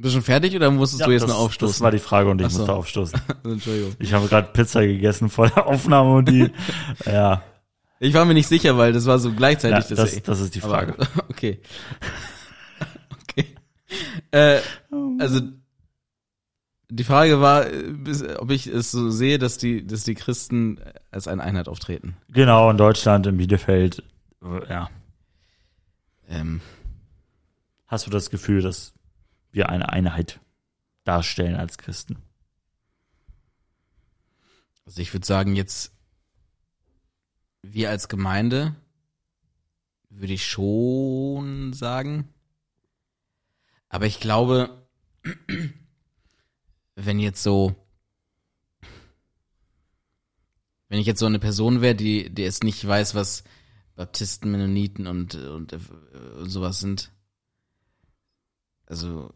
Bist 0.00 0.14
du 0.14 0.18
schon 0.18 0.24
fertig 0.24 0.56
oder 0.56 0.70
musstest 0.70 1.04
du 1.04 1.10
jetzt 1.10 1.22
das, 1.22 1.30
noch 1.30 1.38
aufstoßen? 1.38 1.74
Das 1.74 1.80
war 1.82 1.90
die 1.90 1.98
Frage 1.98 2.30
und 2.30 2.40
ich 2.40 2.48
so. 2.48 2.60
musste 2.60 2.72
aufstoßen. 2.72 3.20
Entschuldigung. 3.44 3.94
Ich 3.98 4.14
habe 4.14 4.28
gerade 4.28 4.48
Pizza 4.50 4.86
gegessen 4.86 5.28
vor 5.28 5.48
der 5.48 5.66
Aufnahme 5.66 6.14
und 6.14 6.28
die, 6.28 6.50
ja, 7.04 7.42
Ich 7.98 8.14
war 8.14 8.24
mir 8.24 8.32
nicht 8.32 8.48
sicher, 8.48 8.78
weil 8.78 8.94
das 8.94 9.04
war 9.04 9.18
so 9.18 9.28
ja 9.28 9.34
gleichzeitig. 9.36 9.94
das, 9.94 10.22
das 10.22 10.40
ist 10.40 10.54
die 10.54 10.60
Frage. 10.60 10.94
Aber, 10.94 11.24
okay. 11.28 11.60
okay. 13.22 13.44
Äh, 14.30 14.60
also 15.18 15.40
die 16.88 17.04
Frage 17.04 17.42
war, 17.42 17.66
ob 18.38 18.50
ich 18.50 18.68
es 18.68 18.90
so 18.90 19.10
sehe, 19.10 19.38
dass 19.38 19.58
die, 19.58 19.86
dass 19.86 20.04
die 20.04 20.14
Christen 20.14 20.80
als 21.10 21.28
eine 21.28 21.42
Einheit 21.42 21.68
auftreten. 21.68 22.16
Genau, 22.30 22.70
in 22.70 22.78
Deutschland, 22.78 23.26
in 23.26 23.36
Bielefeld, 23.36 24.02
ja. 24.68 24.88
Ähm, 26.26 26.62
Hast 27.86 28.06
du 28.06 28.10
das 28.10 28.30
Gefühl, 28.30 28.62
dass 28.62 28.94
wir 29.52 29.68
eine 29.68 29.88
Einheit 29.88 30.40
darstellen 31.04 31.56
als 31.56 31.78
Christen? 31.78 32.18
also 34.90 35.02
ich 35.02 35.12
würde 35.14 35.24
sagen, 35.24 35.54
jetzt 35.54 35.92
wir 37.62 37.90
als 37.90 38.08
Gemeinde 38.08 38.74
würde 40.08 40.32
ich 40.32 40.44
schon 40.44 41.72
sagen. 41.72 42.28
Aber 43.88 44.06
ich 44.06 44.18
glaube, 44.18 44.84
wenn 46.96 47.20
jetzt 47.20 47.44
so, 47.44 47.76
wenn 50.88 50.98
ich 50.98 51.06
jetzt 51.06 51.20
so 51.20 51.26
eine 51.26 51.38
Person 51.38 51.80
wäre, 51.80 51.94
die, 51.94 52.28
die 52.28 52.42
es 52.42 52.64
nicht 52.64 52.84
weiß, 52.84 53.14
was 53.14 53.44
Baptisten, 53.94 54.50
Mennoniten 54.50 55.06
und, 55.06 55.36
und, 55.36 55.72
äh, 55.72 55.78
und 56.36 56.48
sowas 56.48 56.80
sind, 56.80 57.12
also 58.90 59.32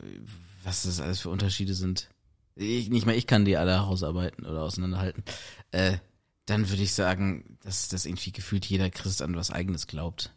was 0.65 0.83
das 0.83 1.01
alles 1.01 1.21
für 1.21 1.31
Unterschiede 1.31 1.75
sind. 1.75 2.11
Ich, 2.57 2.91
nicht 2.91 3.07
mal 3.07 3.15
ich 3.15 3.27
kann 3.27 3.45
die 3.45 3.57
alle 3.57 3.73
herausarbeiten 3.73 4.45
oder 4.45 4.63
auseinanderhalten. 4.63 5.25
Äh, 5.71 5.99
dann 6.47 6.69
würde 6.69 6.83
ich 6.83 6.93
sagen, 6.93 7.59
dass 7.63 7.89
das 7.89 8.05
irgendwie 8.05 8.33
gefühlt 8.33 8.67
jeder 8.67 8.91
Christ 8.91 9.23
an 9.23 9.37
was 9.37 9.51
eigenes 9.51 9.87
glaubt. 9.87 10.33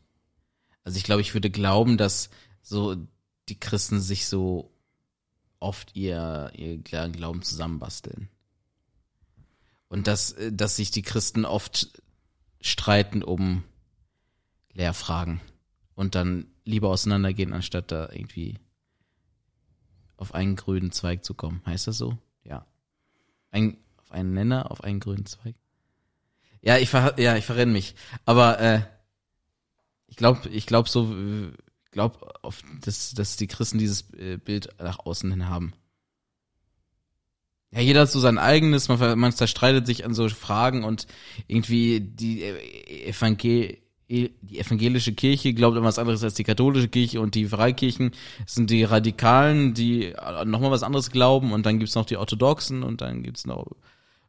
Also 0.83 0.97
ich 0.97 1.03
glaube, 1.03 1.21
ich 1.21 1.33
würde 1.33 1.49
glauben, 1.49 1.97
dass 1.97 2.29
so 2.61 2.95
die 3.49 3.59
Christen 3.59 3.99
sich 3.99 4.27
so 4.27 4.71
oft 5.59 5.95
ihr, 5.95 6.51
ihr 6.55 6.77
Glauben 6.77 7.41
zusammenbasteln. 7.41 8.29
Und 9.89 10.07
dass, 10.07 10.35
dass 10.51 10.75
sich 10.75 10.91
die 10.91 11.01
Christen 11.01 11.45
oft 11.45 12.01
streiten 12.61 13.23
um 13.23 13.63
Lehrfragen 14.73 15.41
und 15.95 16.15
dann 16.15 16.47
lieber 16.65 16.89
auseinandergehen, 16.89 17.53
anstatt 17.53 17.91
da 17.91 18.09
irgendwie 18.11 18.59
auf 20.17 20.33
einen 20.33 20.55
grünen 20.55 20.91
Zweig 20.91 21.23
zu 21.23 21.33
kommen. 21.33 21.61
Heißt 21.65 21.87
das 21.87 21.97
so? 21.97 22.17
Ja. 22.43 22.65
Ein, 23.51 23.77
auf 23.97 24.11
einen 24.11 24.33
Nenner, 24.33 24.71
auf 24.71 24.83
einen 24.83 24.99
grünen 24.99 25.25
Zweig? 25.25 25.55
Ja, 26.61 26.77
ich 26.77 26.89
ver 26.89 27.19
ja, 27.19 27.37
ich 27.37 27.45
verrenne 27.45 27.71
mich. 27.71 27.95
Aber 28.25 28.59
äh, 28.59 28.81
ich 30.07 30.17
glaube, 30.17 30.49
ich 30.49 30.65
glaube 30.65 30.89
so, 30.89 31.15
glaub, 31.91 32.39
auf, 32.41 32.63
dass, 32.81 33.13
dass 33.13 33.37
die 33.37 33.47
Christen 33.47 33.77
dieses 33.77 34.11
äh, 34.13 34.37
Bild 34.37 34.69
nach 34.79 34.99
außen 34.99 35.29
hin 35.31 35.47
haben. 35.47 35.73
Ja, 37.71 37.81
jeder 37.81 38.01
hat 38.01 38.09
so 38.09 38.19
sein 38.19 38.37
eigenes, 38.37 38.87
man, 38.87 39.19
man 39.19 39.33
zerstreitet 39.33 39.85
sich 39.85 40.05
an 40.05 40.13
so 40.13 40.27
Fragen 40.29 40.83
und 40.83 41.05
irgendwie 41.47 41.99
die 41.99 42.43
äh, 42.43 43.09
Evangel 43.09 43.77
die 44.09 44.31
evangelische 44.57 45.13
Kirche 45.13 45.53
glaubt 45.53 45.75
an 45.75 45.83
was 45.83 45.99
anderes 45.99 46.23
als 46.23 46.35
die 46.35 46.45
katholische 46.45 46.87
Kirche 46.87 47.19
und 47.19 47.35
die 47.35 47.45
Freikirchen 47.45 48.11
sind 48.45 48.69
die 48.69 48.83
Radikalen, 48.83 49.73
die 49.73 50.13
nochmal 50.45 50.71
was 50.71 50.83
anderes 50.83 51.11
glauben 51.11 51.51
und 51.51 51.65
dann 51.65 51.77
gibt's 51.79 51.95
noch 51.95 52.05
die 52.05 52.17
Orthodoxen 52.17 52.83
und 52.83 53.01
dann 53.01 53.23
gibt's 53.23 53.45
noch 53.45 53.65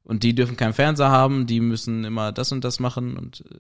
und 0.03 0.23
die 0.25 0.35
dürfen 0.35 0.57
keinen 0.57 0.73
Fernseher 0.73 1.11
haben, 1.11 1.47
die 1.47 1.61
müssen 1.61 2.05
immer 2.05 2.33
das 2.33 2.51
und 2.51 2.65
das 2.65 2.81
machen 2.81 3.17
und 3.17 3.45
äh, 3.51 3.59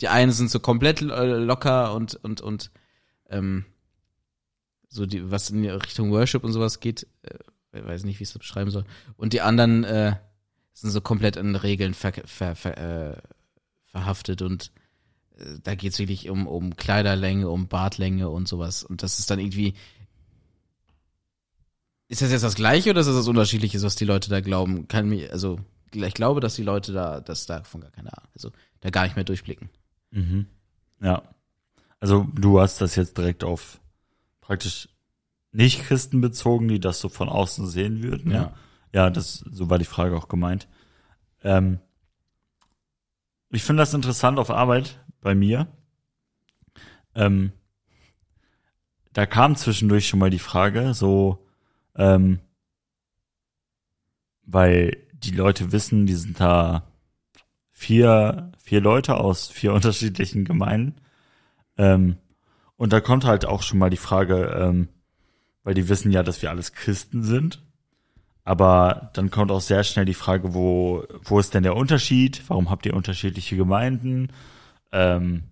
die 0.00 0.08
einen 0.08 0.32
sind 0.32 0.50
so 0.50 0.60
komplett 0.60 1.00
äh, 1.00 1.36
locker 1.38 1.94
und 1.94 2.16
und 2.16 2.40
und 2.40 2.70
ähm, 3.30 3.64
so 4.88 5.06
die 5.06 5.30
was 5.30 5.48
in 5.48 5.64
Richtung 5.64 6.10
Worship 6.10 6.44
und 6.44 6.52
sowas 6.52 6.80
geht, 6.80 7.06
äh, 7.22 7.86
weiß 7.86 8.04
nicht, 8.04 8.18
wie 8.18 8.24
ich 8.24 8.28
es 8.28 8.38
beschreiben 8.38 8.70
soll. 8.70 8.84
Und 9.16 9.32
die 9.32 9.40
anderen 9.40 9.84
äh, 9.84 10.16
sind 10.74 10.90
so 10.90 11.00
komplett 11.00 11.38
an 11.38 11.56
Regeln 11.56 11.94
ver, 11.94 12.12
ver, 12.12 12.54
ver, 12.54 13.12
äh, 13.12 13.16
verhaftet 13.86 14.42
und 14.42 14.72
da 15.62 15.74
geht's 15.74 15.98
wirklich 15.98 16.28
um, 16.30 16.46
um 16.46 16.76
Kleiderlänge, 16.76 17.48
um 17.48 17.68
Bartlänge 17.68 18.28
und 18.28 18.48
sowas. 18.48 18.84
Und 18.84 19.02
das 19.02 19.18
ist 19.18 19.30
dann 19.30 19.38
irgendwie. 19.38 19.74
Ist 22.08 22.20
das 22.20 22.30
jetzt 22.30 22.44
das 22.44 22.54
Gleiche 22.54 22.90
oder 22.90 23.00
ist 23.00 23.06
das 23.06 23.16
das 23.16 23.28
Unterschiedliche, 23.28 23.80
was 23.82 23.96
die 23.96 24.04
Leute 24.04 24.28
da 24.28 24.40
glauben? 24.40 24.86
Kann 24.86 25.08
mir, 25.08 25.32
also, 25.32 25.58
ich 25.92 26.14
glaube, 26.14 26.40
dass 26.40 26.56
die 26.56 26.62
Leute 26.62 26.92
da, 26.92 27.20
dass 27.20 27.46
davon 27.46 27.80
gar 27.80 27.90
keine 27.90 28.12
Ahnung, 28.12 28.30
also 28.34 28.50
da 28.80 28.90
gar 28.90 29.04
nicht 29.04 29.16
mehr 29.16 29.24
durchblicken. 29.24 29.70
Mhm. 30.10 30.46
Ja. 31.00 31.22
Also 32.00 32.26
du 32.34 32.60
hast 32.60 32.80
das 32.80 32.96
jetzt 32.96 33.16
direkt 33.16 33.44
auf 33.44 33.80
praktisch 34.40 34.88
Nicht-Christen 35.52 36.20
bezogen, 36.20 36.68
die 36.68 36.80
das 36.80 37.00
so 37.00 37.08
von 37.08 37.28
außen 37.28 37.66
sehen 37.66 38.02
würden. 38.02 38.28
ne? 38.28 38.34
Ja. 38.34 38.54
Ja, 38.94 39.08
das, 39.08 39.38
so 39.50 39.70
war 39.70 39.78
die 39.78 39.86
Frage 39.86 40.16
auch 40.16 40.28
gemeint. 40.28 40.68
Ähm, 41.42 41.78
ich 43.50 43.62
finde 43.62 43.82
das 43.82 43.94
interessant 43.94 44.38
auf 44.38 44.50
Arbeit 44.50 45.01
bei 45.22 45.34
mir. 45.34 45.66
Ähm, 47.14 47.52
da 49.14 49.26
kam 49.26 49.56
zwischendurch 49.56 50.06
schon 50.08 50.20
mal 50.20 50.30
die 50.30 50.38
Frage, 50.38 50.92
so, 50.94 51.46
ähm, 51.96 52.40
weil 54.44 54.96
die 55.14 55.30
Leute 55.30 55.72
wissen, 55.72 56.06
die 56.06 56.14
sind 56.14 56.40
da 56.40 56.88
vier, 57.70 58.52
vier 58.58 58.80
Leute 58.80 59.16
aus 59.16 59.48
vier 59.48 59.72
unterschiedlichen 59.78 60.44
Gemeinden. 60.44 60.96
Ähm, 61.78 62.18
Und 62.76 62.92
da 62.92 63.00
kommt 63.00 63.24
halt 63.24 63.44
auch 63.44 63.62
schon 63.62 63.78
mal 63.78 63.90
die 63.90 63.96
Frage, 63.96 64.56
ähm, 64.58 64.88
weil 65.62 65.74
die 65.74 65.88
wissen 65.88 66.10
ja, 66.10 66.22
dass 66.22 66.42
wir 66.42 66.50
alles 66.50 66.72
Christen 66.72 67.22
sind. 67.22 67.62
Aber 68.44 69.10
dann 69.14 69.30
kommt 69.30 69.52
auch 69.52 69.60
sehr 69.60 69.84
schnell 69.84 70.04
die 70.04 70.14
Frage, 70.14 70.52
wo, 70.54 71.04
wo 71.22 71.38
ist 71.38 71.54
denn 71.54 71.62
der 71.62 71.76
Unterschied? 71.76 72.42
Warum 72.48 72.70
habt 72.70 72.84
ihr 72.86 72.94
unterschiedliche 72.94 73.56
Gemeinden? 73.56 74.32
Ähm, 74.92 75.44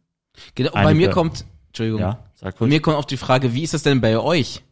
Genau, 0.54 0.70
bei 0.72 0.94
mir 0.94 1.10
kommt, 1.10 1.44
Entschuldigung, 1.68 2.00
ja, 2.00 2.24
sag 2.34 2.58
bei 2.58 2.66
mir 2.66 2.80
kommt 2.80 2.96
auch 2.96 3.04
die 3.04 3.16
Frage, 3.18 3.52
wie 3.52 3.62
ist 3.62 3.74
das 3.74 3.82
denn 3.82 4.00
bei 4.00 4.18
euch? 4.18 4.62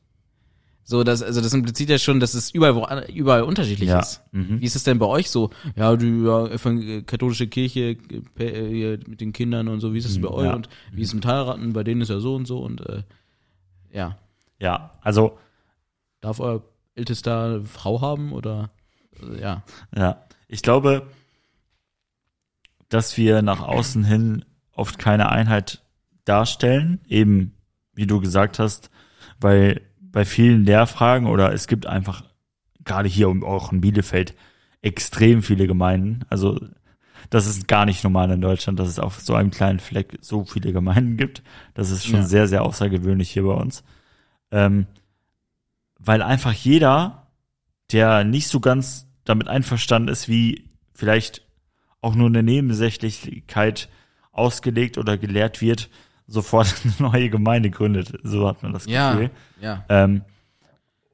So, 0.82 1.04
das, 1.04 1.22
also 1.22 1.42
das 1.42 1.52
impliziert 1.52 1.90
ja 1.90 1.98
schon, 1.98 2.18
dass 2.20 2.32
es 2.32 2.50
überall, 2.50 3.04
überall 3.10 3.42
unterschiedlich 3.42 3.90
Ja, 3.90 4.00
ist. 4.00 4.22
mhm. 4.32 4.60
Wie 4.62 4.64
ist 4.64 4.74
es 4.76 4.84
denn 4.84 4.98
bei 4.98 5.04
euch 5.04 5.28
so? 5.28 5.50
Ja, 5.76 5.94
die 5.96 6.06
ja, 6.06 6.46
evangel- 6.46 7.02
katholische 7.02 7.46
Kirche 7.46 7.98
äh, 8.38 8.96
mit 9.06 9.20
den 9.20 9.34
Kindern 9.34 9.68
und 9.68 9.80
so, 9.80 9.92
wie 9.92 9.98
ist 9.98 10.06
es 10.06 10.18
bei 10.18 10.28
euch? 10.28 10.46
ja. 10.46 10.54
Und 10.54 10.70
wie 10.92 11.02
ist 11.02 11.08
es 11.08 11.14
mit 11.14 11.26
heiraten? 11.26 11.74
Bei 11.74 11.84
denen 11.84 12.00
ist 12.00 12.08
ja 12.08 12.20
so 12.20 12.34
und 12.36 12.46
so 12.46 12.60
und 12.60 12.80
äh, 12.88 13.02
ja. 13.92 14.16
Ja, 14.58 14.92
also, 15.02 15.36
Darf 16.22 16.40
euer 16.40 16.62
Ältester 16.94 17.62
Frau 17.64 18.00
haben 18.00 18.32
oder 18.32 18.70
äh, 19.22 19.40
ja. 19.42 19.62
ja. 19.94 20.24
Ich 20.48 20.62
glaube, 20.62 21.06
dass 22.88 23.16
wir 23.18 23.42
nach 23.42 23.60
außen 23.60 24.04
hin 24.04 24.44
oft 24.78 24.98
keine 24.98 25.30
Einheit 25.30 25.82
darstellen, 26.24 27.00
eben 27.08 27.54
wie 27.94 28.06
du 28.06 28.20
gesagt 28.20 28.58
hast, 28.58 28.90
weil 29.40 29.80
bei 30.00 30.24
vielen 30.24 30.64
Lehrfragen 30.64 31.26
oder 31.26 31.52
es 31.52 31.66
gibt 31.66 31.86
einfach 31.86 32.24
gerade 32.84 33.08
hier 33.08 33.28
um- 33.28 33.44
auch 33.44 33.72
in 33.72 33.80
Bielefeld 33.80 34.34
extrem 34.82 35.42
viele 35.42 35.66
Gemeinden. 35.66 36.20
Also 36.28 36.60
das 37.30 37.46
ist 37.46 37.68
gar 37.68 37.84
nicht 37.84 38.04
normal 38.04 38.30
in 38.30 38.40
Deutschland, 38.40 38.78
dass 38.78 38.88
es 38.88 38.98
auf 38.98 39.20
so 39.20 39.34
einem 39.34 39.50
kleinen 39.50 39.80
Fleck 39.80 40.16
so 40.20 40.44
viele 40.44 40.72
Gemeinden 40.72 41.16
gibt. 41.16 41.42
Das 41.74 41.90
ist 41.90 42.06
schon 42.06 42.20
Ja. 42.20 42.26
sehr, 42.26 42.48
sehr 42.48 42.62
außergewöhnlich 42.62 43.30
hier 43.30 43.42
bei 43.42 43.52
uns. 43.54 43.82
Ähm, 44.50 44.86
weil 45.98 46.22
einfach 46.22 46.52
jeder, 46.52 47.26
der 47.92 48.24
nicht 48.24 48.48
so 48.48 48.60
ganz 48.60 49.06
damit 49.24 49.48
einverstanden 49.48 50.08
ist, 50.08 50.28
wie 50.28 50.70
vielleicht 50.94 51.42
auch 52.00 52.14
nur 52.14 52.28
eine 52.28 52.42
Nebensächlichkeit 52.42 53.88
ausgelegt 54.38 54.96
oder 54.98 55.18
gelehrt 55.18 55.60
wird, 55.60 55.90
sofort 56.26 56.74
eine 56.84 56.94
neue 57.10 57.28
Gemeinde 57.30 57.70
gründet. 57.70 58.12
So 58.22 58.48
hat 58.48 58.62
man 58.62 58.72
das 58.72 58.86
Ja, 58.86 59.12
Gefühl. 59.12 59.30
ja. 59.60 59.84
Ähm, 59.88 60.22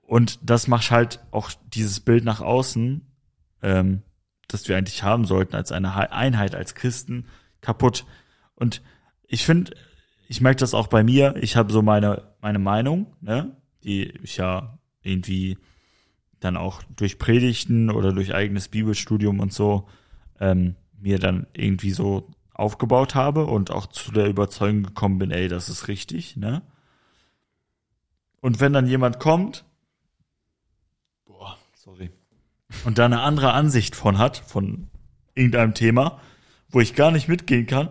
und 0.03 0.39
das 0.43 0.69
macht 0.69 0.91
halt 0.91 1.21
auch 1.31 1.51
dieses 1.73 2.01
Bild 2.01 2.25
nach 2.25 2.41
außen, 2.41 3.01
ähm, 3.63 4.03
das 4.49 4.69
wir 4.69 4.77
eigentlich 4.77 5.03
haben 5.03 5.25
sollten 5.25 5.57
als 5.57 5.73
eine 5.73 5.95
He- 5.97 6.11
Einheit, 6.11 6.55
als 6.55 6.75
Christen, 6.75 7.27
kaputt. 7.61 8.05
Und 8.55 8.83
ich 9.27 9.45
finde, 9.47 9.73
ich 10.29 10.41
merke 10.41 10.61
das 10.61 10.75
auch 10.75 10.87
bei 10.89 11.03
mir, 11.03 11.35
ich 11.41 11.57
habe 11.57 11.73
so 11.73 11.81
meine, 11.83 12.23
meine 12.43 12.59
Meinung, 12.59 13.07
ne, 13.21 13.57
die 13.83 14.11
ich 14.23 14.37
ja 14.37 14.79
irgendwie 15.03 15.59
dann 16.41 16.57
auch 16.59 16.83
durch 16.97 17.19
Predigten 17.19 17.91
oder 17.91 18.13
durch 18.13 18.35
eigenes 18.35 18.69
Bibelstudium 18.69 19.41
und 19.41 19.53
so 19.53 19.89
ähm, 20.41 20.77
mir 21.01 21.19
dann 21.19 21.47
irgendwie 21.55 21.91
so 21.93 22.29
aufgebaut 22.55 23.15
habe 23.15 23.47
und 23.47 23.71
auch 23.71 23.87
zu 23.87 24.13
der 24.13 24.29
Überzeugung 24.29 24.85
gekommen 24.85 25.19
bin, 25.19 25.31
ey, 25.31 25.49
das 25.49 25.69
ist 25.69 25.89
richtig, 25.89 26.37
ne? 26.37 26.63
Und 28.41 28.61
wenn 28.61 28.73
dann 28.73 28.87
jemand 28.87 29.19
kommt, 29.21 29.65
boah, 31.25 31.57
sorry, 31.75 32.11
und 32.85 32.99
da 32.99 33.05
eine 33.07 33.21
andere 33.23 33.53
Ansicht 33.53 33.97
von 33.97 34.19
hat, 34.19 34.37
von 34.39 34.89
irgendeinem 35.35 35.75
Thema, 35.75 36.21
wo 36.69 36.81
ich 36.81 36.95
gar 36.95 37.11
nicht 37.11 37.29
mitgehen 37.29 37.67
kann, 37.67 37.91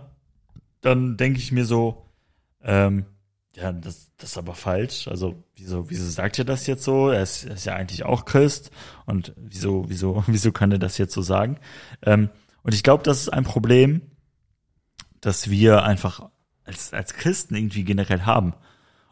dann 0.81 1.17
denke 1.17 1.39
ich 1.39 1.51
mir 1.51 1.65
so, 1.65 2.05
ähm, 2.61 3.05
ja, 3.55 3.71
das, 3.71 4.11
das 4.17 4.31
ist 4.31 4.37
aber 4.37 4.55
falsch. 4.55 5.07
Also, 5.07 5.43
wieso, 5.55 5.89
wieso 5.89 6.09
sagt 6.09 6.39
er 6.39 6.45
das 6.45 6.65
jetzt 6.65 6.83
so? 6.83 7.09
Er 7.09 7.21
ist, 7.21 7.45
er 7.45 7.53
ist 7.53 7.65
ja 7.65 7.75
eigentlich 7.75 8.03
auch 8.03 8.25
Christ. 8.25 8.71
Und 9.05 9.33
wieso, 9.37 9.85
wieso, 9.89 10.23
wieso 10.27 10.51
kann 10.51 10.71
er 10.71 10.79
das 10.79 10.97
jetzt 10.97 11.13
so 11.13 11.21
sagen? 11.21 11.57
Ähm, 12.01 12.29
und 12.63 12.73
ich 12.73 12.83
glaube, 12.83 13.03
das 13.03 13.21
ist 13.21 13.29
ein 13.29 13.43
Problem, 13.43 14.01
das 15.25 15.49
wir 15.49 15.83
einfach 15.83 16.29
als, 16.65 16.93
als 16.93 17.13
Christen 17.13 17.55
irgendwie 17.55 17.83
generell 17.83 18.21
haben. 18.21 18.53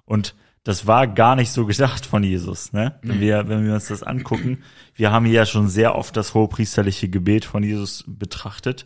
Und 0.05 0.36
das 0.64 0.86
war 0.86 1.07
gar 1.07 1.36
nicht 1.36 1.51
so 1.51 1.66
gedacht 1.66 2.05
von 2.05 2.24
Jesus, 2.24 2.72
ne? 2.72 2.99
Wenn 3.01 3.20
wir, 3.20 3.47
wenn 3.47 3.66
wir 3.66 3.74
uns 3.74 3.88
das 3.88 4.03
angucken, 4.03 4.64
wir 4.95 5.12
haben 5.12 5.26
hier 5.26 5.36
ja 5.36 5.45
schon 5.45 5.68
sehr 5.68 5.95
oft 5.95 6.16
das 6.16 6.34
hohepriesterliche 6.34 7.09
Gebet 7.09 7.45
von 7.45 7.64
Jesus 7.64 8.03
betrachtet. 8.05 8.86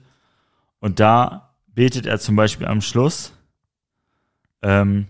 Und 0.80 1.00
da 1.00 1.56
betet 1.68 2.06
er 2.06 2.20
zum 2.20 2.36
Beispiel 2.36 2.68
am 2.68 2.82
Schluss, 2.82 3.34
ähm, 4.62 5.08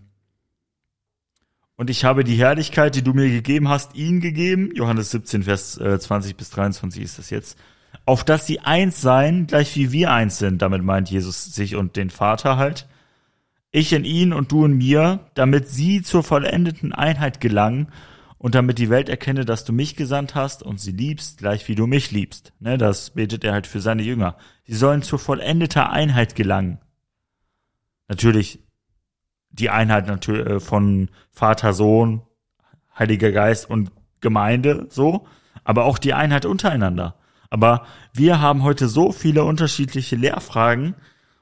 und 1.77 1.89
ich 1.89 2.05
habe 2.05 2.23
die 2.23 2.35
Herrlichkeit, 2.35 2.95
die 2.95 3.01
du 3.01 3.13
mir 3.13 3.29
gegeben 3.29 3.67
hast, 3.67 3.95
ihnen 3.95 4.21
gegeben. 4.21 4.71
Johannes 4.75 5.11
17, 5.11 5.43
Vers 5.43 5.77
äh, 5.77 5.99
20 5.99 6.37
bis 6.37 6.49
23 6.51 7.03
ist 7.03 7.19
das 7.19 7.29
jetzt. 7.29 7.57
Auf 8.05 8.23
dass 8.23 8.45
sie 8.45 8.59
eins 8.59 9.01
seien, 9.01 9.47
gleich 9.47 9.75
wie 9.75 9.91
wir 9.91 10.11
eins 10.11 10.37
sind. 10.37 10.61
Damit 10.61 10.83
meint 10.83 11.09
Jesus 11.09 11.45
sich 11.45 11.75
und 11.75 11.95
den 11.95 12.09
Vater 12.09 12.57
halt. 12.57 12.87
Ich 13.71 13.93
in 13.93 14.05
ihnen 14.05 14.31
und 14.31 14.51
du 14.51 14.65
in 14.65 14.77
mir, 14.77 15.19
damit 15.33 15.67
sie 15.67 16.01
zur 16.01 16.23
vollendeten 16.23 16.93
Einheit 16.93 17.41
gelangen 17.41 17.87
und 18.37 18.53
damit 18.53 18.77
die 18.77 18.89
Welt 18.89 19.09
erkenne, 19.09 19.43
dass 19.43 19.65
du 19.65 19.73
mich 19.73 19.95
gesandt 19.95 20.35
hast 20.35 20.61
und 20.61 20.79
sie 20.79 20.91
liebst, 20.91 21.39
gleich 21.39 21.67
wie 21.67 21.75
du 21.75 21.87
mich 21.87 22.11
liebst. 22.11 22.53
Ne, 22.59 22.77
das 22.77 23.09
betet 23.09 23.43
er 23.43 23.53
halt 23.53 23.65
für 23.65 23.81
seine 23.81 24.03
Jünger. 24.03 24.37
Sie 24.65 24.75
sollen 24.75 25.01
zur 25.01 25.19
vollendeter 25.19 25.89
Einheit 25.89 26.35
gelangen. 26.35 26.79
Natürlich 28.07 28.59
die 29.49 29.69
Einheit 29.69 30.27
äh, 30.27 30.59
von 30.59 31.09
Vater, 31.31 31.73
Sohn, 31.73 32.21
Heiliger 32.97 33.31
Geist 33.31 33.69
und 33.69 33.91
Gemeinde 34.21 34.87
so, 34.89 35.27
aber 35.63 35.85
auch 35.85 35.97
die 35.97 36.13
Einheit 36.13 36.45
untereinander. 36.45 37.15
Aber 37.55 37.85
wir 38.11 38.41
haben 38.41 38.63
heute 38.63 38.89
so 38.89 39.13
viele 39.13 39.45
unterschiedliche 39.45 40.17
Lehrfragen, 40.17 40.93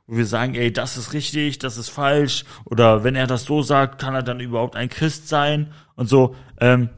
wo 0.06 0.16
wir 0.16 0.28
sagen, 0.28 0.54
ey, 0.54 0.72
das 0.72 0.96
ist 0.96 1.12
richtig, 1.14 1.58
das 1.58 1.76
ist 1.76 1.90
falsch, 1.90 2.46
oder 2.66 3.04
wenn 3.04 3.16
er 3.16 3.26
das 3.26 3.46
so 3.46 3.64
sagt, 3.64 4.00
kann 4.00 4.14
er 4.14 4.22
dann 4.22 4.40
überhaupt 4.40 4.76
ein 4.76 4.90
Christ 4.90 5.28
sein 5.28 5.72
und 5.96 6.08
so. 6.08 6.36
Ähm, 6.60 6.90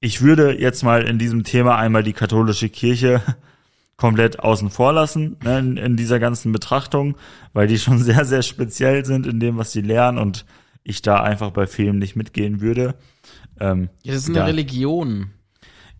ich 0.00 0.22
würde 0.22 0.58
jetzt 0.58 0.84
mal 0.84 1.02
in 1.02 1.18
diesem 1.18 1.44
Thema 1.44 1.76
einmal 1.76 2.02
die 2.02 2.14
katholische 2.14 2.70
Kirche 2.70 3.20
komplett 3.98 4.38
außen 4.40 4.70
vor 4.70 4.94
lassen 4.94 5.36
ne, 5.44 5.58
in, 5.58 5.76
in 5.76 5.96
dieser 5.98 6.18
ganzen 6.18 6.52
Betrachtung, 6.52 7.18
weil 7.52 7.66
die 7.66 7.78
schon 7.78 7.98
sehr, 8.02 8.24
sehr 8.24 8.40
speziell 8.40 9.04
sind 9.04 9.26
in 9.26 9.38
dem, 9.38 9.58
was 9.58 9.72
sie 9.72 9.82
lernen 9.82 10.16
und 10.16 10.46
ich 10.82 11.02
da 11.02 11.22
einfach 11.22 11.50
bei 11.50 11.66
vielen 11.66 11.98
nicht 11.98 12.16
mitgehen 12.16 12.62
würde. 12.62 12.94
Ähm, 13.60 13.90
Ja, 14.02 14.14
das 14.14 14.22
ist 14.22 14.28
eine 14.30 14.38
Ja. 14.38 14.44
Religion. 14.46 15.32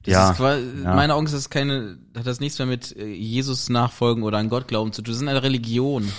Das 0.06 0.12
Ja, 0.14 0.30
ist 0.30 0.36
quasi, 0.38 0.62
ja. 0.62 0.90
in 0.90 0.96
meiner 0.96 1.14
Augen 1.14 1.26
ist 1.26 1.34
das 1.34 1.50
keine, 1.50 1.98
hat 2.16 2.26
das 2.26 2.40
nichts 2.40 2.58
mehr 2.58 2.66
mit 2.66 2.96
äh, 2.96 3.06
Jesus 3.06 3.68
nachfolgen 3.68 4.22
oder 4.22 4.38
an 4.38 4.48
Gott 4.48 4.68
glauben 4.68 4.92
zu 4.92 5.02
tun. 5.02 5.12
Das 5.12 5.20
ist 5.22 5.28
eine 5.28 5.42
Religion. 5.42 6.10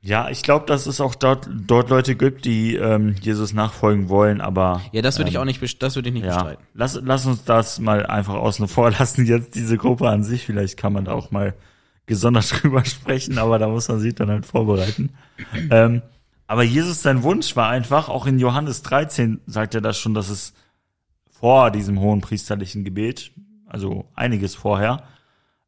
ja, 0.00 0.28
ich 0.30 0.42
glaube, 0.42 0.66
dass 0.66 0.86
es 0.86 1.00
auch 1.00 1.14
dort, 1.14 1.48
dort 1.66 1.88
Leute 1.90 2.16
gibt, 2.16 2.44
die 2.44 2.74
ähm, 2.74 3.14
Jesus 3.20 3.52
nachfolgen 3.52 4.08
wollen, 4.08 4.40
aber 4.40 4.80
Ja, 4.92 5.00
das 5.02 5.18
würde 5.18 5.28
ich 5.30 5.36
ähm, 5.36 5.42
auch 5.42 5.44
nicht, 5.44 5.82
das 5.82 5.94
würde 5.94 6.08
ich 6.08 6.14
nicht 6.14 6.24
Ja, 6.24 6.36
bestreiten. 6.42 6.64
lass, 6.74 6.98
lass 7.02 7.26
uns 7.26 7.44
das 7.44 7.78
mal 7.78 8.04
einfach 8.06 8.34
außen 8.34 8.66
vor 8.66 8.90
lassen, 8.98 9.26
jetzt 9.26 9.54
diese 9.54 9.76
Gruppe 9.76 10.08
an 10.08 10.24
sich. 10.24 10.44
Vielleicht 10.44 10.76
kann 10.76 10.92
man 10.92 11.04
da 11.04 11.12
auch 11.12 11.30
mal 11.30 11.54
gesondert 12.06 12.50
drüber 12.62 12.84
sprechen, 12.84 13.38
aber 13.38 13.58
da 13.60 13.68
muss 13.68 13.88
man 13.88 14.00
sich 14.00 14.14
dann 14.14 14.28
halt 14.28 14.44
vorbereiten. 14.46 15.10
ähm, 15.70 16.02
aber 16.48 16.64
Jesus, 16.64 17.00
sein 17.02 17.22
Wunsch 17.22 17.54
war 17.56 17.68
einfach, 17.68 18.08
auch 18.08 18.26
in 18.26 18.38
Johannes 18.40 18.82
13 18.82 19.40
sagt 19.46 19.74
er 19.74 19.80
das 19.80 19.96
schon, 19.98 20.12
dass 20.14 20.28
es 20.28 20.52
vor 21.42 21.72
diesem 21.72 21.98
hohen 21.98 22.20
priesterlichen 22.20 22.84
Gebet, 22.84 23.32
also 23.66 24.08
einiges 24.14 24.54
vorher, 24.54 25.02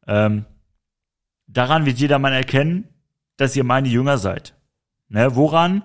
ähm, 0.07 0.45
daran 1.47 1.85
wird 1.85 1.99
jedermann 1.99 2.31
erkennen, 2.31 2.87
dass 3.35 3.57
ihr 3.57 3.65
meine 3.65 3.89
Jünger 3.89 4.17
seid. 4.17 4.55
Ne, 5.09 5.35
woran? 5.35 5.83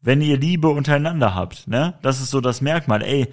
Wenn 0.00 0.20
ihr 0.20 0.38
Liebe 0.38 0.68
untereinander 0.68 1.34
habt, 1.34 1.66
ne? 1.66 1.98
Das 2.00 2.20
ist 2.20 2.30
so 2.30 2.40
das 2.40 2.60
Merkmal. 2.60 3.02
Ey, 3.02 3.26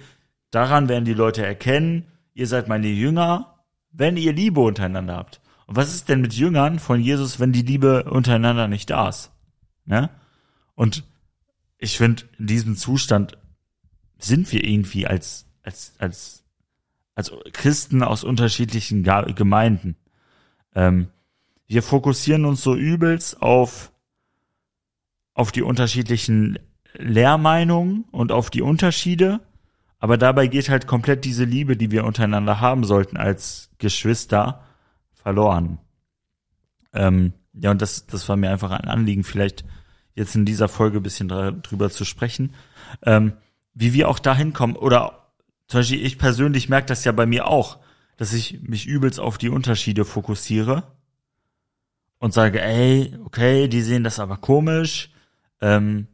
daran 0.50 0.88
werden 0.88 1.04
die 1.04 1.14
Leute 1.14 1.46
erkennen, 1.46 2.08
ihr 2.34 2.48
seid 2.48 2.66
meine 2.66 2.88
Jünger, 2.88 3.62
wenn 3.92 4.16
ihr 4.16 4.32
Liebe 4.32 4.60
untereinander 4.60 5.14
habt. 5.14 5.40
Und 5.66 5.76
was 5.76 5.94
ist 5.94 6.08
denn 6.08 6.20
mit 6.20 6.34
Jüngern 6.34 6.80
von 6.80 7.00
Jesus, 7.00 7.38
wenn 7.38 7.52
die 7.52 7.62
Liebe 7.62 8.10
untereinander 8.10 8.66
nicht 8.66 8.90
da 8.90 9.08
ist? 9.08 9.30
Ne? 9.84 10.10
Und 10.74 11.04
ich 11.78 11.96
finde, 11.96 12.24
in 12.40 12.48
diesem 12.48 12.76
Zustand 12.76 13.38
sind 14.18 14.50
wir 14.50 14.64
irgendwie 14.64 15.06
als, 15.06 15.46
als, 15.62 15.94
als, 15.98 16.44
als 17.14 17.32
Christen 17.52 18.02
aus 18.02 18.24
unterschiedlichen 18.24 19.02
Gemeinden. 19.02 19.96
Ähm, 20.74 21.08
wir 21.66 21.82
fokussieren 21.82 22.44
uns 22.44 22.62
so 22.62 22.74
übelst 22.74 23.40
auf, 23.42 23.92
auf 25.34 25.52
die 25.52 25.62
unterschiedlichen 25.62 26.58
Lehrmeinungen 26.94 28.04
und 28.10 28.32
auf 28.32 28.50
die 28.50 28.62
Unterschiede, 28.62 29.40
aber 29.98 30.18
dabei 30.18 30.48
geht 30.48 30.68
halt 30.68 30.86
komplett 30.86 31.24
diese 31.24 31.44
Liebe, 31.44 31.76
die 31.76 31.90
wir 31.90 32.04
untereinander 32.04 32.60
haben 32.60 32.84
sollten 32.84 33.16
als 33.16 33.70
Geschwister, 33.78 34.64
verloren. 35.14 35.78
Ähm, 36.92 37.32
ja, 37.54 37.70
und 37.70 37.80
das, 37.80 38.06
das 38.06 38.28
war 38.28 38.36
mir 38.36 38.50
einfach 38.50 38.70
ein 38.70 38.88
Anliegen, 38.88 39.24
vielleicht 39.24 39.64
jetzt 40.14 40.34
in 40.34 40.44
dieser 40.44 40.68
Folge 40.68 41.00
bisschen 41.00 41.28
drüber 41.28 41.90
zu 41.90 42.04
sprechen, 42.04 42.54
ähm, 43.02 43.34
wie 43.74 43.92
wir 43.92 44.08
auch 44.08 44.18
dahin 44.18 44.52
kommen. 44.52 44.76
Oder 44.76 45.21
zum 45.72 45.80
Beispiel 45.80 46.04
ich 46.04 46.18
persönlich 46.18 46.68
merke 46.68 46.88
das 46.88 47.02
ja 47.04 47.12
bei 47.12 47.24
mir 47.24 47.46
auch, 47.46 47.78
dass 48.18 48.34
ich 48.34 48.60
mich 48.60 48.86
übelst 48.86 49.18
auf 49.18 49.38
die 49.38 49.48
Unterschiede 49.48 50.04
fokussiere 50.04 50.82
und 52.18 52.34
sage, 52.34 52.60
ey, 52.60 53.18
okay, 53.24 53.68
die 53.68 53.80
sehen 53.80 54.04
das 54.04 54.20
aber 54.20 54.36
komisch. 54.36 55.10
Ähm, 55.62 56.08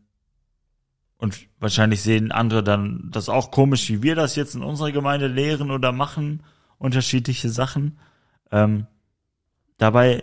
und 1.16 1.48
wahrscheinlich 1.58 2.02
sehen 2.02 2.30
andere 2.30 2.62
dann 2.62 3.08
das 3.10 3.28
auch 3.28 3.50
komisch, 3.50 3.88
wie 3.88 4.00
wir 4.00 4.14
das 4.14 4.36
jetzt 4.36 4.54
in 4.54 4.62
unserer 4.62 4.92
Gemeinde 4.92 5.26
lehren 5.26 5.72
oder 5.72 5.90
machen, 5.90 6.44
unterschiedliche 6.78 7.48
Sachen. 7.48 7.98
Ähm, 8.52 8.86
dabei 9.76 10.22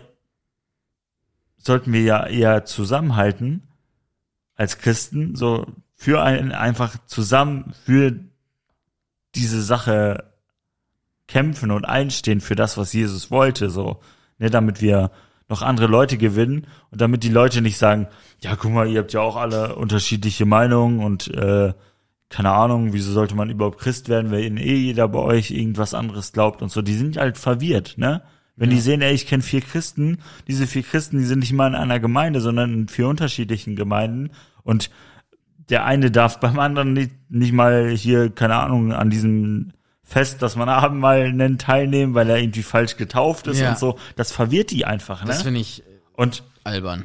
sollten 1.58 1.92
wir 1.92 2.00
ja 2.00 2.26
eher 2.26 2.64
zusammenhalten 2.64 3.68
als 4.54 4.78
Christen, 4.78 5.36
so 5.36 5.66
für 5.94 6.22
einen 6.22 6.52
einfach 6.52 6.96
zusammen 7.04 7.74
für 7.84 8.18
diese 9.36 9.62
Sache 9.62 10.24
kämpfen 11.28 11.70
und 11.70 11.84
einstehen 11.84 12.40
für 12.40 12.54
das, 12.54 12.76
was 12.76 12.92
Jesus 12.92 13.30
wollte, 13.30 13.70
so, 13.70 14.00
ne, 14.38 14.50
damit 14.50 14.80
wir 14.80 15.10
noch 15.48 15.62
andere 15.62 15.86
Leute 15.86 16.18
gewinnen 16.18 16.66
und 16.90 17.00
damit 17.00 17.22
die 17.22 17.28
Leute 17.28 17.62
nicht 17.62 17.78
sagen, 17.78 18.08
ja, 18.40 18.56
guck 18.56 18.72
mal, 18.72 18.88
ihr 18.88 19.00
habt 19.00 19.12
ja 19.12 19.20
auch 19.20 19.36
alle 19.36 19.76
unterschiedliche 19.76 20.44
Meinungen 20.44 21.00
und 21.00 21.28
äh, 21.28 21.72
keine 22.28 22.50
Ahnung, 22.50 22.92
wieso 22.92 23.12
sollte 23.12 23.36
man 23.36 23.50
überhaupt 23.50 23.78
Christ 23.78 24.08
werden, 24.08 24.32
wenn 24.32 24.56
eh 24.56 24.74
jeder 24.74 25.06
bei 25.06 25.20
euch 25.20 25.52
irgendwas 25.52 25.94
anderes 25.94 26.32
glaubt 26.32 26.60
und 26.60 26.70
so. 26.70 26.82
Die 26.82 26.96
sind 26.96 27.16
halt 27.16 27.38
verwirrt, 27.38 27.94
ne? 27.98 28.22
Wenn 28.56 28.70
ja. 28.70 28.76
die 28.76 28.80
sehen, 28.80 29.02
ey, 29.02 29.14
ich 29.14 29.26
kenne 29.26 29.42
vier 29.42 29.60
Christen, 29.60 30.18
diese 30.48 30.66
vier 30.66 30.82
Christen, 30.82 31.18
die 31.18 31.24
sind 31.24 31.40
nicht 31.40 31.52
mal 31.52 31.68
in 31.68 31.74
einer 31.74 32.00
Gemeinde, 32.00 32.40
sondern 32.40 32.72
in 32.72 32.88
vier 32.88 33.06
unterschiedlichen 33.06 33.76
Gemeinden 33.76 34.30
und 34.62 34.90
der 35.68 35.84
eine 35.84 36.10
darf 36.10 36.40
beim 36.40 36.58
anderen 36.58 36.92
nicht, 36.92 37.12
nicht 37.28 37.52
mal 37.52 37.90
hier, 37.90 38.30
keine 38.30 38.56
Ahnung, 38.56 38.92
an 38.92 39.10
diesem 39.10 39.72
Fest, 40.02 40.40
das 40.40 40.54
man 40.54 40.68
Abendmahl 40.68 41.32
nennt, 41.32 41.62
teilnehmen, 41.62 42.14
weil 42.14 42.30
er 42.30 42.38
irgendwie 42.38 42.62
falsch 42.62 42.96
getauft 42.96 43.48
ist 43.48 43.58
ja. 43.58 43.70
und 43.70 43.78
so. 43.78 43.98
Das 44.14 44.30
verwirrt 44.30 44.70
die 44.70 44.84
einfach, 44.84 45.22
ne? 45.22 45.28
Das 45.28 45.42
finde 45.42 45.60
ich 45.60 45.82
und 46.14 46.44
albern. 46.62 47.04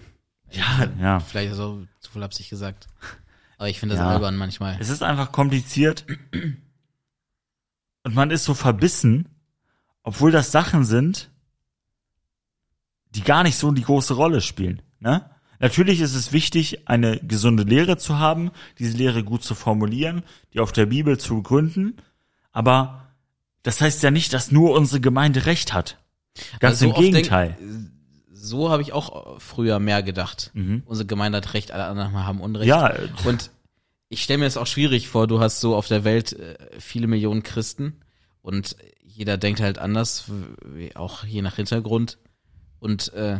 Ja, 0.52 0.88
ja. 1.00 1.20
Vielleicht 1.20 1.56
so 1.56 1.86
zu 2.00 2.12
viel 2.12 2.24
absichtlich 2.24 2.52
gesagt. 2.52 2.88
Aber 3.58 3.70
ich 3.70 3.80
finde 3.80 3.96
das 3.96 4.04
ja. 4.04 4.10
albern 4.10 4.38
manchmal. 4.38 4.78
Es 4.80 4.90
ist 4.90 5.02
einfach 5.02 5.32
kompliziert. 5.32 6.06
Und 8.04 8.16
man 8.16 8.32
ist 8.32 8.46
so 8.46 8.54
verbissen, 8.54 9.30
obwohl 10.04 10.32
das 10.32 10.52
Sachen 10.52 10.84
sind, 10.84 11.30
die 13.16 13.24
gar 13.24 13.44
nicht 13.44 13.58
so 13.58 13.72
die 13.72 13.84
große 13.84 14.14
Rolle 14.14 14.42
spielen, 14.42 14.82
ne? 15.00 15.30
Natürlich 15.62 16.02
ist 16.02 16.16
es 16.16 16.34
wichtig, 16.34 16.88
eine 16.90 17.20
gesunde 17.20 17.64
Lehre 17.64 17.98
zu 17.98 18.20
haben, 18.20 18.52
diese 18.80 18.98
Lehre 18.98 19.24
gut 19.24 19.44
zu 19.44 19.56
formulieren, 19.56 20.24
die 20.54 20.60
auf 20.60 20.72
der 20.72 20.88
Bibel 20.88 21.18
zu 21.18 21.42
gründen 21.42 21.96
aber 22.52 23.08
das 23.64 23.82
heißt 23.82 24.04
ja 24.04 24.12
nicht, 24.12 24.34
dass 24.34 24.52
nur 24.52 24.76
unsere 24.76 25.00
Gemeinde 25.02 25.46
Recht 25.46 25.74
hat. 25.74 25.98
Ganz 26.60 26.82
also 26.82 26.88
im 26.88 26.94
Gegenteil. 26.94 27.58
Denk, 27.60 27.92
so 28.34 28.70
habe 28.70 28.82
ich 28.82 28.94
auch 28.94 29.40
früher 29.40 29.80
mehr 29.80 30.02
gedacht. 30.04 30.52
Mhm. 30.54 30.84
Unsere 30.86 31.06
Gemeinde 31.06 31.38
hat 31.38 31.54
Recht, 31.54 31.72
alle 31.72 31.86
anderen 31.86 32.14
haben 32.14 32.42
Unrecht. 32.42 32.68
Ja. 32.68 32.94
Und 33.26 33.52
ich 34.10 34.24
stelle 34.24 34.40
mir 34.40 34.46
das 34.46 34.58
auch 34.58 34.68
schwierig 34.68 35.08
vor, 35.08 35.28
du 35.28 35.40
hast 35.40 35.62
so 35.62 35.76
auf 35.76 35.88
der 35.88 36.04
Welt 36.04 36.34
äh, 36.34 36.58
viele 36.80 37.08
Millionen 37.08 37.44
Christen 37.44 38.02
und 38.42 38.76
jeder 39.04 39.38
denkt 39.38 39.60
halt 39.60 39.78
anders, 39.78 40.26
auch 40.96 41.24
je 41.26 41.42
nach 41.42 41.58
Hintergrund. 41.58 42.18
Und 42.80 43.14
äh, 43.14 43.40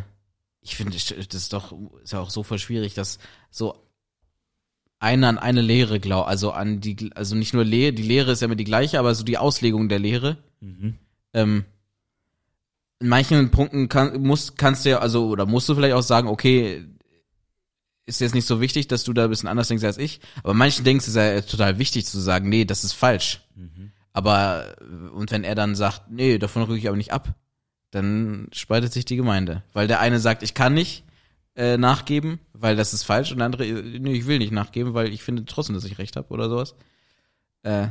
ich 0.62 0.76
finde, 0.76 0.94
das 0.94 1.12
ist 1.12 1.54
doch 1.54 1.74
ist 2.04 2.14
ja 2.14 2.20
auch 2.20 2.30
so 2.30 2.44
voll 2.44 2.60
schwierig, 2.60 2.94
dass 2.94 3.20
so 3.50 3.88
einer 5.00 5.30
an 5.30 5.38
eine 5.40 5.62
Lehre 5.62 6.00
glaubt, 6.00 6.28
also 6.30 6.52
an 6.52 6.80
die, 6.80 7.10
also 7.16 7.36
nicht 7.36 7.54
nur 7.54 7.66
Lehre, 7.66 7.92
die 7.92 8.04
Lehre 8.04 8.32
ist 8.32 8.42
ja 8.42 8.46
immer 8.46 8.56
die 8.56 8.64
gleiche, 8.64 9.00
aber 9.00 9.16
so 9.16 9.24
die 9.24 9.40
Auslegung 9.40 9.90
der 9.90 9.98
Lehre. 9.98 10.38
Mhm. 10.60 11.00
Ähm, 11.34 11.66
in 13.00 13.08
manchen 13.08 13.50
Punkten 13.50 13.90
kann, 13.90 14.22
musst, 14.22 14.60
kannst 14.60 14.86
du 14.86 14.92
ja, 14.92 15.00
also, 15.00 15.28
oder 15.28 15.48
musst 15.48 15.68
du 15.68 15.74
vielleicht 15.74 15.96
auch 15.96 16.04
sagen, 16.04 16.28
okay, 16.28 16.86
ist 18.06 18.22
jetzt 18.22 18.36
nicht 18.36 18.46
so 18.46 18.62
wichtig, 18.62 18.88
dass 18.88 19.04
du 19.04 19.14
da 19.14 19.24
ein 19.24 19.30
bisschen 19.32 19.50
anders 19.50 19.70
denkst 19.70 19.84
als 19.84 19.98
ich. 19.98 20.20
Aber 20.44 20.54
manchen 20.54 20.86
denkst 20.86 21.08
ist 21.08 21.16
ja 21.16 21.42
total 21.42 21.80
wichtig 21.80 22.06
zu 22.06 22.20
sagen, 22.20 22.50
nee, 22.50 22.66
das 22.66 22.84
ist 22.84 22.94
falsch. 22.94 23.42
Mhm. 23.56 23.92
Aber, 24.14 24.76
und 25.16 25.32
wenn 25.32 25.44
er 25.44 25.56
dann 25.56 25.76
sagt, 25.76 26.12
nee, 26.12 26.38
davon 26.38 26.64
rück 26.64 26.78
ich 26.78 26.88
aber 26.88 26.98
nicht 26.98 27.14
ab, 27.14 27.34
dann 27.92 28.48
spaltet 28.52 28.94
sich 28.94 29.06
die 29.06 29.18
Gemeinde. 29.18 29.64
Weil 29.74 29.88
der 29.88 30.00
eine 30.00 30.20
sagt, 30.20 30.44
ich 30.44 30.54
kann 30.54 30.74
nicht, 30.74 31.04
äh, 31.56 31.78
nachgeben, 31.78 32.40
weil 32.54 32.76
das 32.76 32.94
ist 32.94 33.04
falsch 33.04 33.32
und 33.32 33.40
der 33.40 33.46
andere, 33.46 33.66
nee, 33.66 34.14
ich 34.14 34.26
will 34.26 34.38
nicht 34.38 34.54
nachgeben, 34.54 34.94
weil 34.94 35.14
ich 35.14 35.24
finde 35.24 35.46
trotzdem, 35.46 35.76
dass 35.76 35.84
ich 35.84 35.98
recht 35.98 36.16
habe 36.16 36.30
oder 36.30 36.50
sowas. 36.50 36.76
Äh, 37.64 37.90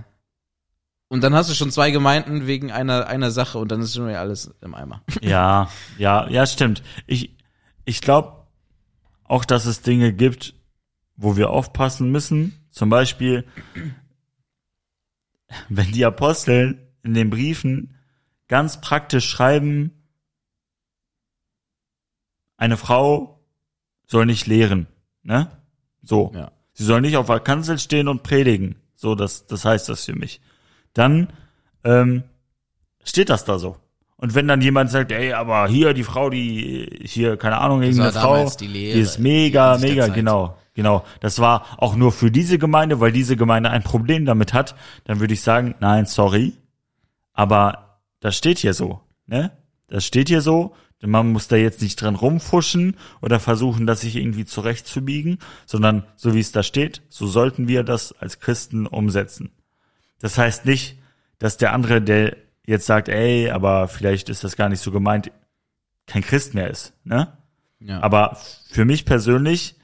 und 1.09 1.23
dann 1.23 1.35
hast 1.35 1.51
du 1.51 1.55
schon 1.55 1.71
zwei 1.71 1.91
Gemeinden 1.91 2.47
wegen 2.47 2.71
einer 2.71 3.07
einer 3.09 3.31
Sache 3.31 3.59
und 3.59 3.71
dann 3.71 3.81
ist 3.81 3.95
schon 3.95 4.09
wieder 4.09 4.21
alles 4.21 4.55
im 4.61 4.75
Eimer. 4.75 5.03
Ja, 5.21 5.69
ja, 5.99 6.29
ja, 6.29 6.47
stimmt. 6.47 6.83
Ich 7.07 7.37
ich 7.85 8.01
glaube 8.01 8.47
auch, 9.25 9.45
dass 9.45 9.67
es 9.67 9.83
Dinge 9.83 10.13
gibt, 10.13 10.55
wo 11.17 11.37
wir 11.37 11.51
aufpassen 11.51 12.11
müssen. 12.11 12.65
Zum 12.71 12.89
Beispiel, 12.89 13.45
wenn 15.69 15.93
die 15.93 16.05
Apostel 16.05 16.89
in 17.03 17.15
den 17.15 17.29
Briefen 17.29 17.97
ganz 18.51 18.81
praktisch 18.81 19.29
schreiben, 19.29 19.93
eine 22.57 22.77
Frau 22.77 23.41
soll 24.07 24.27
nicht 24.27 24.49
lehren, 24.49 24.89
ne? 25.23 25.49
So. 26.03 26.33
Ja. 26.35 26.51
Sie 26.73 26.85
soll 26.85 27.01
nicht 27.01 27.17
auf 27.17 27.27
der 27.27 27.39
Kanzel 27.39 27.79
stehen 27.79 28.09
und 28.09 28.25
predigen. 28.25 28.75
So, 28.97 29.15
das, 29.15 29.47
das 29.47 29.65
heißt 29.65 29.89
das 29.89 30.05
für 30.05 30.17
mich. 30.17 30.41
Dann 30.95 31.33
ähm, 31.85 32.25
steht 33.05 33.31
das 33.31 33.45
da 33.45 33.59
so. 33.59 33.77
Und 34.17 34.35
wenn 34.35 34.49
dann 34.49 34.61
jemand 34.61 34.91
sagt, 34.91 35.13
ey, 35.13 35.33
aber 35.33 35.69
hier 35.69 35.95
die 35.95 36.03
Frau, 36.03 36.29
die 36.29 37.03
hier, 37.05 37.37
keine 37.37 37.59
Ahnung, 37.59 37.83
irgendeine 37.83 38.13
Frau, 38.13 38.51
die, 38.51 38.67
Lehre, 38.67 38.95
die 38.95 39.01
ist 39.01 39.19
mega, 39.19 39.77
die 39.77 39.87
mega, 39.87 40.09
genau, 40.09 40.59
genau. 40.75 41.05
Das 41.21 41.39
war 41.39 41.67
auch 41.79 41.95
nur 41.95 42.11
für 42.11 42.33
diese 42.33 42.59
Gemeinde, 42.59 42.99
weil 42.99 43.13
diese 43.13 43.37
Gemeinde 43.37 43.71
ein 43.71 43.85
Problem 43.85 44.27
damit 44.27 44.53
hat, 44.53 44.75
dann 45.05 45.21
würde 45.21 45.35
ich 45.35 45.43
sagen, 45.43 45.77
nein, 45.79 46.05
sorry. 46.05 46.55
Aber 47.33 47.90
das 48.21 48.37
steht 48.37 48.59
hier 48.59 48.75
so, 48.75 49.01
ne? 49.27 49.53
Das 49.89 50.07
steht 50.07 50.29
hier 50.29 50.41
so, 50.41 50.75
man 51.03 51.33
muss 51.33 51.49
da 51.49 51.57
jetzt 51.57 51.83
nicht 51.83 52.01
dran 52.01 52.15
rumfuschen 52.15 52.97
oder 53.23 53.41
versuchen, 53.41 53.87
das 53.87 54.03
sich 54.03 54.17
irgendwie 54.17 54.45
zurechtzubiegen, 54.45 55.39
sondern 55.67 56.05
so 56.17 56.35
wie 56.35 56.41
es 56.41 56.53
da 56.53 56.63
steht, 56.63 57.03
so 57.09 57.27
sollten 57.27 57.69
wir 57.69 57.83
das 57.83 58.13
als 58.13 58.39
Christen 58.39 58.87
umsetzen. 58.87 59.51
Das 60.21 60.39
heißt 60.39 60.67
nicht, 60.67 60.99
dass 61.39 61.57
der 61.57 61.73
andere, 61.73 62.03
der 62.03 62.37
jetzt 62.67 62.87
sagt, 62.87 63.09
ey, 63.09 63.51
aber 63.51 63.89
vielleicht 63.89 64.29
ist 64.29 64.45
das 64.45 64.57
gar 64.57 64.69
nicht 64.69 64.81
so 64.81 64.93
gemeint, 64.93 65.33
kein 66.07 66.23
Christ 66.23 66.55
mehr 66.55 66.69
ist, 66.69 66.93
ne? 67.05 67.37
Ja. 67.79 68.03
Aber 68.03 68.39
für 68.71 68.85
mich 68.85 69.07
persönlich 69.07 69.77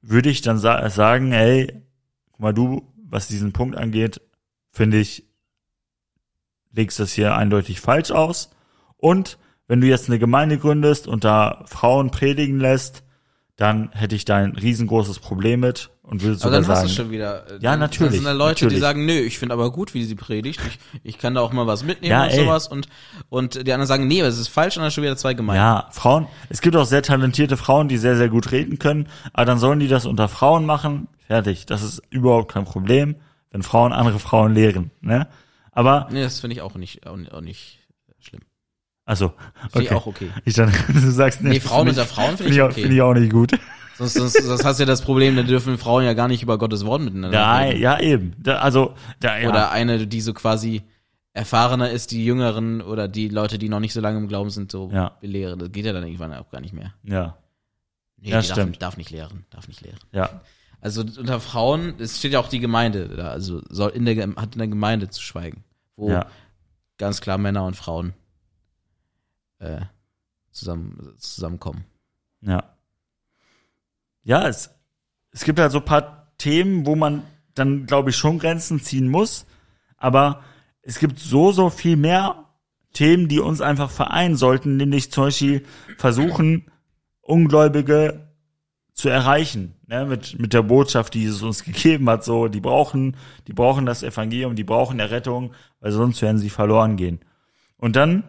würde 0.00 0.30
ich 0.30 0.42
dann 0.42 0.58
sa 0.58 0.88
sagen, 0.90 1.32
ey, 1.32 1.82
guck 2.30 2.40
mal 2.40 2.54
du, 2.54 2.88
was 3.04 3.26
diesen 3.26 3.52
Punkt 3.52 3.76
angeht, 3.76 4.20
finde 4.70 4.98
ich, 4.98 5.24
legst 6.72 6.98
das 7.00 7.12
hier 7.12 7.34
eindeutig 7.36 7.80
falsch 7.80 8.10
aus 8.10 8.50
und 8.96 9.38
wenn 9.68 9.80
du 9.80 9.86
jetzt 9.86 10.08
eine 10.08 10.18
Gemeinde 10.18 10.58
gründest 10.58 11.06
und 11.06 11.24
da 11.24 11.64
Frauen 11.66 12.10
predigen 12.10 12.60
lässt, 12.60 13.04
dann 13.56 13.90
hätte 13.92 14.14
ich 14.14 14.24
da 14.24 14.36
ein 14.36 14.56
riesengroßes 14.56 15.18
Problem 15.18 15.60
mit 15.60 15.90
und 16.02 16.22
würde 16.22 16.36
sogar 16.36 16.48
aber 16.48 16.56
dann 16.56 16.64
sagen. 16.64 16.80
Hast 16.80 16.98
du 16.98 17.02
schon 17.02 17.10
wieder, 17.10 17.46
äh, 17.50 17.58
ja, 17.60 17.76
natürlich. 17.76 18.12
Das 18.12 18.16
sind 18.16 18.24
da 18.24 18.32
Leute, 18.32 18.64
natürlich. 18.64 18.74
die 18.74 18.80
sagen, 18.80 19.06
nö, 19.06 19.12
ich 19.12 19.38
finde 19.38 19.54
aber 19.54 19.70
gut, 19.70 19.94
wie 19.94 20.04
sie 20.04 20.14
predigt. 20.14 20.60
Ich, 20.66 20.78
ich 21.04 21.18
kann 21.18 21.34
da 21.34 21.42
auch 21.42 21.52
mal 21.52 21.66
was 21.66 21.84
mitnehmen 21.84 22.10
ja, 22.10 22.24
und 22.24 22.30
ey. 22.30 22.44
sowas. 22.44 22.66
Und, 22.66 22.88
und 23.28 23.54
die 23.66 23.72
anderen 23.72 23.86
sagen, 23.86 24.08
nee, 24.08 24.20
das 24.20 24.38
ist 24.38 24.48
falsch 24.48 24.76
und 24.76 24.82
dann 24.82 24.90
schon 24.90 25.04
wieder 25.04 25.16
zwei 25.16 25.34
Gemeinden. 25.34 25.62
Ja, 25.62 25.88
Frauen, 25.92 26.26
es 26.48 26.60
gibt 26.60 26.76
auch 26.76 26.86
sehr 26.86 27.02
talentierte 27.02 27.56
Frauen, 27.56 27.88
die 27.88 27.98
sehr, 27.98 28.16
sehr 28.16 28.28
gut 28.28 28.50
reden 28.50 28.78
können, 28.78 29.08
aber 29.32 29.46
dann 29.46 29.58
sollen 29.58 29.80
die 29.80 29.88
das 29.88 30.06
unter 30.06 30.28
Frauen 30.28 30.66
machen. 30.66 31.08
Fertig. 31.26 31.66
Das 31.66 31.82
ist 31.82 32.02
überhaupt 32.10 32.52
kein 32.52 32.64
Problem, 32.64 33.16
wenn 33.50 33.62
Frauen 33.62 33.92
andere 33.92 34.18
Frauen 34.18 34.54
lehren, 34.54 34.90
ne? 35.00 35.28
Aber. 35.72 36.08
Nee, 36.10 36.22
das 36.22 36.40
finde 36.40 36.54
ich 36.54 36.62
auch 36.62 36.74
nicht, 36.76 37.06
auch 37.06 37.40
nicht 37.40 37.82
also, 39.04 39.26
okay. 39.26 39.68
Finde 39.72 39.84
ich 39.84 39.92
auch 39.92 40.06
okay. 40.06 40.30
Ich 40.44 40.54
dann, 40.54 40.72
du 40.88 41.10
sagst, 41.10 41.42
nee, 41.42 41.50
nee 41.50 41.60
Frauen 41.60 41.88
unter 41.88 42.06
Frauen 42.06 42.36
finde 42.36 42.44
find 42.44 42.54
ich, 42.54 42.62
okay. 42.62 42.80
Finde 42.82 42.94
ich 42.96 43.02
auch 43.02 43.14
nicht 43.14 43.32
gut. 43.32 43.52
Sonst, 43.98 44.14
sonst, 44.14 44.42
sonst 44.42 44.64
hast 44.64 44.78
du 44.78 44.84
ja 44.84 44.86
das 44.86 45.02
Problem, 45.02 45.36
dann 45.36 45.46
dürfen 45.46 45.76
Frauen 45.76 46.04
ja 46.04 46.14
gar 46.14 46.26
nicht 46.26 46.42
über 46.42 46.56
Gottes 46.56 46.86
Wort 46.86 47.02
miteinander 47.02 47.38
ja, 47.38 47.58
reden. 47.58 47.80
Ja, 47.80 48.00
eben. 48.00 48.34
Da, 48.38 48.56
also, 48.56 48.94
da, 49.20 49.38
ja. 49.38 49.50
Oder 49.50 49.70
eine, 49.70 50.06
die 50.06 50.22
so 50.22 50.32
quasi 50.32 50.82
erfahrener 51.34 51.90
ist, 51.90 52.10
die 52.10 52.24
Jüngeren 52.24 52.80
oder 52.80 53.06
die 53.06 53.28
Leute, 53.28 53.58
die 53.58 53.68
noch 53.68 53.80
nicht 53.80 53.92
so 53.92 54.00
lange 54.00 54.16
im 54.16 54.28
Glauben 54.28 54.48
sind, 54.48 54.72
so 54.72 54.90
ja. 54.90 55.12
belehren. 55.20 55.58
Das 55.58 55.70
geht 55.70 55.84
ja 55.84 55.92
dann 55.92 56.04
irgendwann 56.04 56.32
auch 56.32 56.50
gar 56.50 56.62
nicht 56.62 56.72
mehr. 56.72 56.94
Ja. 57.04 57.36
Nee, 58.16 58.30
ja, 58.30 58.42
stimmt. 58.42 58.76
Darf, 58.76 58.92
darf 58.92 58.96
nicht 58.96 59.10
lehren, 59.10 59.44
darf 59.50 59.68
nicht 59.68 59.82
lehren. 59.82 60.00
Ja. 60.10 60.40
Also 60.82 61.02
unter 61.02 61.38
Frauen, 61.38 61.94
es 62.00 62.18
steht 62.18 62.32
ja 62.32 62.40
auch 62.40 62.48
die 62.48 62.58
Gemeinde 62.58 63.08
da, 63.08 63.28
also 63.28 63.62
soll 63.70 63.90
in 63.90 64.04
der 64.04 64.16
hat 64.34 64.54
in 64.54 64.58
der 64.58 64.66
Gemeinde 64.66 65.08
zu 65.08 65.22
schweigen, 65.22 65.62
wo 65.94 66.10
ja. 66.10 66.26
ganz 66.98 67.20
klar 67.20 67.38
Männer 67.38 67.64
und 67.64 67.76
Frauen 67.76 68.14
äh, 69.60 69.82
zusammen, 70.50 71.14
zusammenkommen. 71.18 71.84
Ja. 72.40 72.64
Ja, 74.24 74.48
es, 74.48 74.70
es 75.30 75.44
gibt 75.44 75.60
halt 75.60 75.70
so 75.70 75.80
paar 75.80 76.32
Themen, 76.36 76.84
wo 76.84 76.96
man 76.96 77.22
dann, 77.54 77.86
glaube 77.86 78.10
ich, 78.10 78.16
schon 78.16 78.40
Grenzen 78.40 78.80
ziehen 78.80 79.08
muss. 79.08 79.46
Aber 79.96 80.42
es 80.82 80.98
gibt 80.98 81.20
so, 81.20 81.52
so 81.52 81.70
viel 81.70 81.96
mehr 81.96 82.46
Themen, 82.92 83.28
die 83.28 83.38
uns 83.38 83.60
einfach 83.60 83.90
vereinen 83.90 84.34
sollten, 84.34 84.76
nämlich 84.76 85.12
zum 85.12 85.24
Beispiel 85.24 85.64
versuchen, 85.96 86.66
Ungläubige 87.20 88.31
zu 89.02 89.08
erreichen, 89.08 89.74
ne, 89.88 90.06
mit, 90.06 90.38
mit 90.38 90.52
der 90.52 90.62
Botschaft, 90.62 91.14
die 91.14 91.22
Jesus 91.22 91.42
uns 91.42 91.64
gegeben 91.64 92.08
hat, 92.08 92.22
so, 92.22 92.46
die 92.46 92.60
brauchen, 92.60 93.16
die 93.48 93.52
brauchen 93.52 93.84
das 93.84 94.04
Evangelium, 94.04 94.54
die 94.54 94.62
brauchen 94.62 95.00
Errettung, 95.00 95.54
weil 95.80 95.90
sonst 95.90 96.22
werden 96.22 96.38
sie 96.38 96.50
verloren 96.50 96.96
gehen. 96.96 97.18
Und 97.78 97.96
dann 97.96 98.28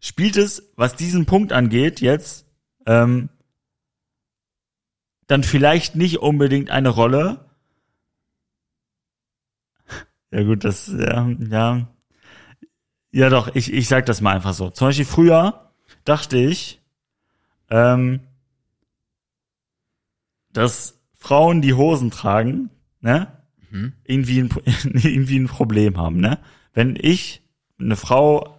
spielt 0.00 0.38
es, 0.38 0.72
was 0.76 0.96
diesen 0.96 1.26
Punkt 1.26 1.52
angeht, 1.52 2.00
jetzt, 2.00 2.46
ähm, 2.86 3.28
dann 5.26 5.42
vielleicht 5.42 5.94
nicht 5.94 6.20
unbedingt 6.20 6.70
eine 6.70 6.88
Rolle. 6.88 7.44
Ja 10.30 10.42
gut, 10.42 10.64
das, 10.64 10.88
ja, 10.88 11.28
ja, 11.50 11.86
ja 13.12 13.28
doch, 13.28 13.54
ich, 13.54 13.74
ich 13.74 13.88
sag 13.88 14.06
das 14.06 14.22
mal 14.22 14.34
einfach 14.34 14.54
so. 14.54 14.70
Zum 14.70 14.88
Beispiel 14.88 15.04
früher 15.04 15.70
dachte 16.06 16.38
ich, 16.38 16.80
ähm, 17.68 18.20
dass 20.54 20.98
Frauen, 21.12 21.60
die 21.60 21.74
Hosen 21.74 22.10
tragen, 22.10 22.70
ne, 23.02 23.28
mhm. 23.70 23.92
irgendwie, 24.04 24.40
ein, 24.40 24.50
irgendwie 24.94 25.38
ein 25.38 25.48
Problem 25.48 25.98
haben, 25.98 26.18
ne? 26.18 26.38
Wenn 26.72 26.96
ich 26.98 27.42
eine 27.78 27.96
Frau, 27.96 28.58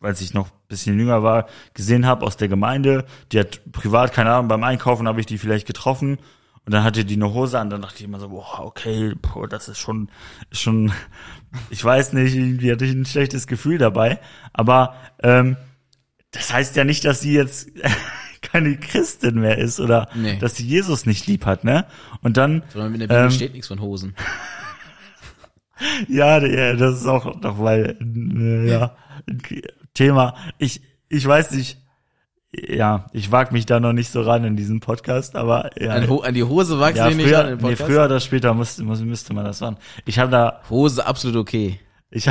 als 0.00 0.22
ich 0.22 0.32
noch 0.32 0.50
bisschen 0.68 0.98
jünger 0.98 1.22
war, 1.22 1.46
gesehen 1.74 2.06
habe 2.06 2.26
aus 2.26 2.36
der 2.36 2.48
Gemeinde, 2.48 3.04
die 3.32 3.38
hat 3.38 3.60
privat, 3.72 4.12
keine 4.12 4.32
Ahnung, 4.32 4.48
beim 4.48 4.64
Einkaufen 4.64 5.06
habe 5.06 5.20
ich 5.20 5.26
die 5.26 5.38
vielleicht 5.38 5.66
getroffen 5.66 6.18
und 6.64 6.72
dann 6.72 6.82
hatte 6.82 7.04
die 7.04 7.14
eine 7.14 7.32
Hose 7.32 7.58
an, 7.58 7.70
dann 7.70 7.82
dachte 7.82 7.98
ich 7.98 8.04
immer 8.04 8.18
so, 8.18 8.30
boah, 8.30 8.60
okay, 8.60 9.14
boah, 9.20 9.46
das 9.46 9.68
ist 9.68 9.78
schon, 9.78 10.10
schon, 10.50 10.92
ich 11.70 11.84
weiß 11.84 12.12
nicht, 12.14 12.34
irgendwie 12.34 12.72
hatte 12.72 12.86
ich 12.86 12.92
ein 12.92 13.06
schlechtes 13.06 13.46
Gefühl 13.46 13.78
dabei, 13.78 14.18
aber 14.52 14.94
ähm, 15.22 15.56
das 16.30 16.52
heißt 16.52 16.74
ja 16.76 16.84
nicht, 16.84 17.04
dass 17.04 17.20
sie 17.20 17.34
jetzt 17.34 17.68
keine 18.44 18.76
Christin 18.76 19.40
mehr 19.40 19.58
ist 19.58 19.80
oder 19.80 20.08
nee. 20.14 20.38
dass 20.38 20.56
sie 20.56 20.66
Jesus 20.66 21.06
nicht 21.06 21.26
lieb 21.26 21.46
hat, 21.46 21.64
ne? 21.64 21.86
Und 22.22 22.36
dann. 22.36 22.62
Sondern 22.72 22.94
in 22.94 23.00
der 23.00 23.06
Bibel 23.08 23.24
ähm, 23.24 23.30
steht 23.30 23.52
nichts 23.52 23.68
von 23.68 23.80
Hosen. 23.80 24.14
ja, 26.08 26.44
ja, 26.44 26.74
das 26.74 27.00
ist 27.00 27.06
auch 27.06 27.40
noch 27.40 27.60
weil 27.60 27.96
äh, 28.00 28.70
ja 28.70 28.96
Thema. 29.94 30.34
Ich 30.58 30.80
ich 31.08 31.26
weiß 31.26 31.52
nicht. 31.52 31.78
Ja, 32.68 33.06
ich 33.12 33.32
wag 33.32 33.50
mich 33.50 33.66
da 33.66 33.80
noch 33.80 33.92
nicht 33.92 34.12
so 34.12 34.22
ran 34.22 34.44
in 34.44 34.54
diesem 34.54 34.78
Podcast, 34.78 35.34
aber 35.34 35.70
ja. 35.76 35.90
An, 35.90 36.08
an 36.08 36.34
die 36.34 36.44
Hose 36.44 36.78
wagst 36.78 36.98
ja, 36.98 37.10
du 37.10 37.16
nicht 37.16 37.34
ran 37.34 37.48
im 37.48 37.58
Podcast? 37.58 37.80
Nee, 37.80 37.86
früher 37.86 38.04
oder 38.04 38.20
später 38.20 38.54
muss, 38.54 38.78
muss, 38.78 39.00
müsste 39.00 39.34
man 39.34 39.44
das 39.44 39.60
machen. 39.60 39.76
Ich 40.04 40.20
habe 40.20 40.30
da 40.30 40.60
Hose 40.70 41.04
absolut 41.04 41.36
okay. 41.36 41.80
Ich 42.10 42.30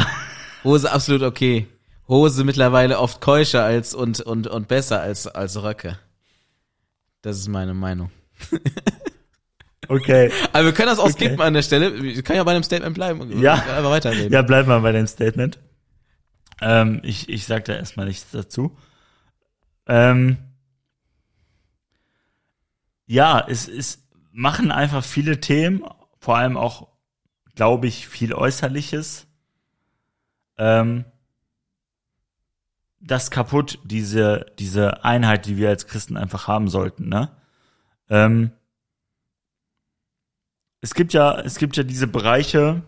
Hose 0.63 0.89
absolut 0.89 1.23
okay. 1.23 1.67
Hose 2.07 2.45
mittlerweile 2.45 2.99
oft 2.99 3.19
keuscher 3.19 3.63
als 3.63 3.93
und 3.93 4.21
und 4.21 4.47
und 4.47 4.67
besser 4.69 5.01
als 5.01 5.27
als 5.27 5.61
Röcke. 5.61 5.97
Das 7.23 7.39
ist 7.39 7.47
meine 7.47 7.73
Meinung. 7.73 8.11
Okay. 9.89 10.31
Aber 10.53 10.65
wir 10.65 10.73
können 10.73 10.87
das 10.87 10.97
auch 10.97 11.03
okay. 11.03 11.25
skippen 11.25 11.41
an 11.41 11.53
der 11.53 11.61
Stelle. 11.61 11.93
Ich 12.05 12.23
kann 12.23 12.37
ja 12.37 12.43
bei 12.43 12.51
einem 12.51 12.63
Statement 12.63 12.95
bleiben. 12.95 13.41
Ja. 13.41 13.55
Einfach 13.55 13.91
weiterreden. 13.91 14.31
Ja, 14.31 14.41
bleib 14.41 14.65
mal 14.65 14.79
bei 14.79 14.93
dem 14.93 15.05
Statement. 15.07 15.59
Ähm, 16.61 17.01
ich, 17.03 17.29
ich 17.29 17.45
sag 17.45 17.65
da 17.65 17.75
erstmal 17.75 18.05
nichts 18.05 18.31
dazu. 18.31 18.77
Ähm, 19.85 20.37
ja, 23.05 23.45
es, 23.47 23.67
es 23.67 24.07
machen 24.31 24.71
einfach 24.71 25.03
viele 25.03 25.41
Themen, 25.41 25.83
vor 26.19 26.37
allem 26.37 26.55
auch, 26.55 26.87
glaube 27.55 27.87
ich, 27.87 28.07
viel 28.07 28.33
Äußerliches. 28.33 29.27
Ähm, 30.57 31.03
das 33.03 33.31
kaputt, 33.31 33.79
diese, 33.83 34.45
diese 34.59 35.03
Einheit, 35.03 35.45
die 35.45 35.57
wir 35.57 35.69
als 35.69 35.87
Christen 35.87 36.15
einfach 36.17 36.47
haben 36.47 36.69
sollten, 36.69 37.09
ne? 37.09 37.31
Ähm, 38.09 38.51
es 40.81 40.93
gibt 40.93 41.13
ja, 41.13 41.39
es 41.39 41.57
gibt 41.57 41.77
ja 41.77 41.83
diese 41.83 42.07
Bereiche, 42.07 42.81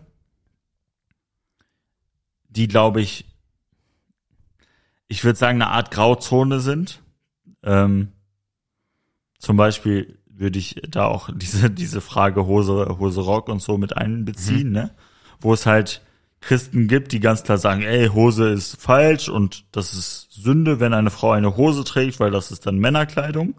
die, 2.48 2.68
glaube 2.68 3.00
ich, 3.00 3.24
ich 5.08 5.24
würde 5.24 5.38
sagen, 5.38 5.60
eine 5.60 5.70
Art 5.70 5.90
Grauzone 5.90 6.60
sind. 6.60 7.02
Ähm, 7.62 8.12
zum 9.38 9.56
Beispiel 9.56 10.18
würde 10.26 10.58
ich 10.58 10.80
da 10.88 11.06
auch 11.06 11.30
diese, 11.34 11.70
diese 11.70 12.00
Frage 12.00 12.46
Hose, 12.46 12.96
Hose 12.98 13.20
Rock 13.20 13.48
und 13.48 13.60
so 13.60 13.78
mit 13.78 13.96
einbeziehen, 13.96 14.68
mhm. 14.68 14.74
ne? 14.74 14.94
Wo 15.40 15.52
es 15.52 15.66
halt 15.66 16.02
Christen 16.40 16.86
gibt, 16.86 17.12
die 17.12 17.20
ganz 17.20 17.42
klar 17.42 17.58
sagen, 17.58 17.82
ey, 17.82 18.08
Hose 18.08 18.48
ist 18.48 18.80
falsch 18.80 19.28
und 19.28 19.64
das 19.72 19.94
ist 19.94 20.28
Sünde, 20.30 20.80
wenn 20.80 20.94
eine 20.94 21.10
Frau 21.10 21.32
eine 21.32 21.56
Hose 21.56 21.84
trägt, 21.84 22.20
weil 22.20 22.30
das 22.30 22.50
ist 22.50 22.66
dann 22.66 22.78
Männerkleidung. 22.78 23.54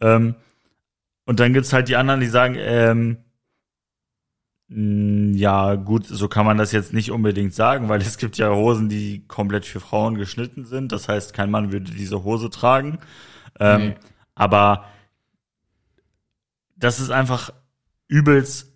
Ähm, 0.00 0.34
und 1.24 1.40
dann 1.40 1.52
gibt's 1.52 1.72
halt 1.72 1.88
die 1.88 1.96
anderen, 1.96 2.20
die 2.20 2.26
sagen, 2.26 2.56
ähm, 2.58 3.18
hm, 4.68 5.34
ja, 5.34 5.74
gut, 5.76 6.06
so 6.06 6.28
kann 6.28 6.46
man 6.46 6.58
das 6.58 6.72
jetzt 6.72 6.92
nicht 6.92 7.10
unbedingt 7.10 7.54
sagen, 7.54 7.88
weil 7.88 8.00
es 8.02 8.18
gibt 8.18 8.36
ja 8.36 8.50
Hosen, 8.50 8.88
die 8.88 9.26
komplett 9.26 9.64
für 9.64 9.80
Frauen 9.80 10.16
geschnitten 10.16 10.64
sind. 10.64 10.92
Das 10.92 11.08
heißt, 11.08 11.32
kein 11.32 11.50
Mann 11.50 11.72
würde 11.72 11.90
diese 11.90 12.24
Hose 12.24 12.50
tragen. 12.50 12.98
Ähm, 13.60 13.80
nee. 13.80 13.94
Aber 14.34 14.84
das 16.76 17.00
ist 17.00 17.10
einfach 17.10 17.52
übelst 18.08 18.73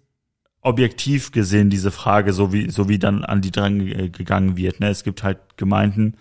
objektiv 0.69 1.33
gesehen, 1.33 1.71
diese 1.71 1.91
Frage, 1.91 2.33
so 2.33 2.53
wie, 2.53 2.71
so 2.71 2.89
wie 2.89 2.99
dann 2.99 3.25
an 3.25 3.41
die 3.41 3.51
dran 3.51 4.13
gegangen 4.13 4.57
wird. 4.57 4.81
Ne? 4.81 4.91
Es 4.91 5.03
gibt 5.03 5.23
halt 5.23 5.39
Gemeinden, 5.57 6.17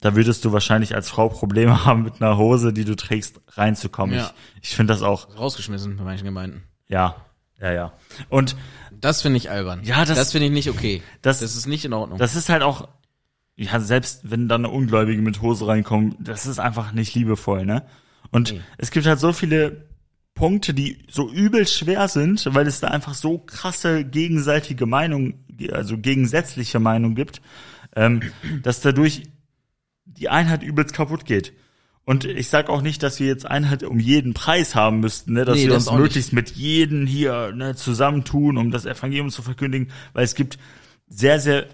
da 0.00 0.14
würdest 0.14 0.44
du 0.44 0.52
wahrscheinlich 0.52 0.94
als 0.94 1.08
Frau 1.10 1.28
Probleme 1.28 1.84
haben, 1.84 2.04
mit 2.04 2.22
einer 2.22 2.38
Hose, 2.38 2.72
die 2.72 2.84
du 2.84 2.96
trägst, 2.96 3.40
reinzukommen. 3.48 4.16
Ja. 4.16 4.30
Ich, 4.62 4.70
ich 4.70 4.76
finde 4.76 4.94
das 4.94 5.02
auch. 5.02 5.36
Rausgeschmissen 5.36 5.96
bei 5.96 6.04
manchen 6.04 6.24
Gemeinden. 6.24 6.62
Ja, 6.88 7.16
ja, 7.60 7.72
ja. 7.72 7.92
Und 8.28 8.56
das 8.92 9.22
finde 9.22 9.38
ich 9.38 9.50
albern. 9.50 9.80
Ja, 9.82 10.04
das, 10.04 10.16
das 10.16 10.32
finde 10.32 10.46
ich 10.46 10.52
nicht 10.52 10.70
okay. 10.70 11.02
Das, 11.22 11.40
das 11.40 11.56
ist 11.56 11.66
nicht 11.66 11.84
in 11.84 11.92
Ordnung. 11.92 12.18
Das 12.18 12.36
ist 12.36 12.48
halt 12.48 12.62
auch, 12.62 12.88
ja, 13.56 13.80
selbst 13.80 14.30
wenn 14.30 14.48
dann 14.48 14.64
eine 14.64 14.72
Ungläubige 14.72 15.20
mit 15.20 15.42
Hose 15.42 15.66
reinkommt, 15.66 16.16
das 16.20 16.46
ist 16.46 16.58
einfach 16.58 16.92
nicht 16.92 17.14
liebevoll, 17.14 17.66
ne? 17.66 17.84
Und 18.30 18.52
nee. 18.52 18.60
es 18.78 18.90
gibt 18.90 19.06
halt 19.06 19.18
so 19.18 19.32
viele 19.32 19.89
Punkte, 20.40 20.72
die 20.72 20.96
so 21.06 21.30
übel 21.30 21.66
schwer 21.68 22.08
sind, 22.08 22.48
weil 22.54 22.66
es 22.66 22.80
da 22.80 22.88
einfach 22.88 23.12
so 23.12 23.36
krasse 23.36 24.04
gegenseitige 24.04 24.86
Meinung, 24.86 25.34
also 25.70 25.98
gegensätzliche 25.98 26.80
Meinung 26.80 27.14
gibt, 27.14 27.42
ähm, 27.94 28.22
dass 28.62 28.80
dadurch 28.80 29.24
die 30.06 30.30
Einheit 30.30 30.62
übelst 30.62 30.94
kaputt 30.94 31.26
geht. 31.26 31.52
Und 32.06 32.24
ich 32.24 32.48
sag 32.48 32.70
auch 32.70 32.80
nicht, 32.80 33.02
dass 33.02 33.20
wir 33.20 33.26
jetzt 33.26 33.44
Einheit 33.44 33.82
um 33.82 34.00
jeden 34.00 34.32
Preis 34.32 34.74
haben 34.74 35.00
müssten, 35.00 35.34
ne? 35.34 35.44
dass 35.44 35.58
nee, 35.58 35.64
wir 35.64 35.74
das 35.74 35.88
uns 35.88 35.98
möglichst 35.98 36.32
nicht. 36.32 36.48
mit 36.48 36.56
jedem 36.56 37.06
hier 37.06 37.52
ne, 37.52 37.76
zusammentun, 37.76 38.56
um 38.56 38.70
das 38.70 38.86
Evangelium 38.86 39.28
zu 39.28 39.42
verkündigen, 39.42 39.88
weil 40.14 40.24
es 40.24 40.34
gibt 40.34 40.58
sehr, 41.06 41.38
sehr, 41.38 41.66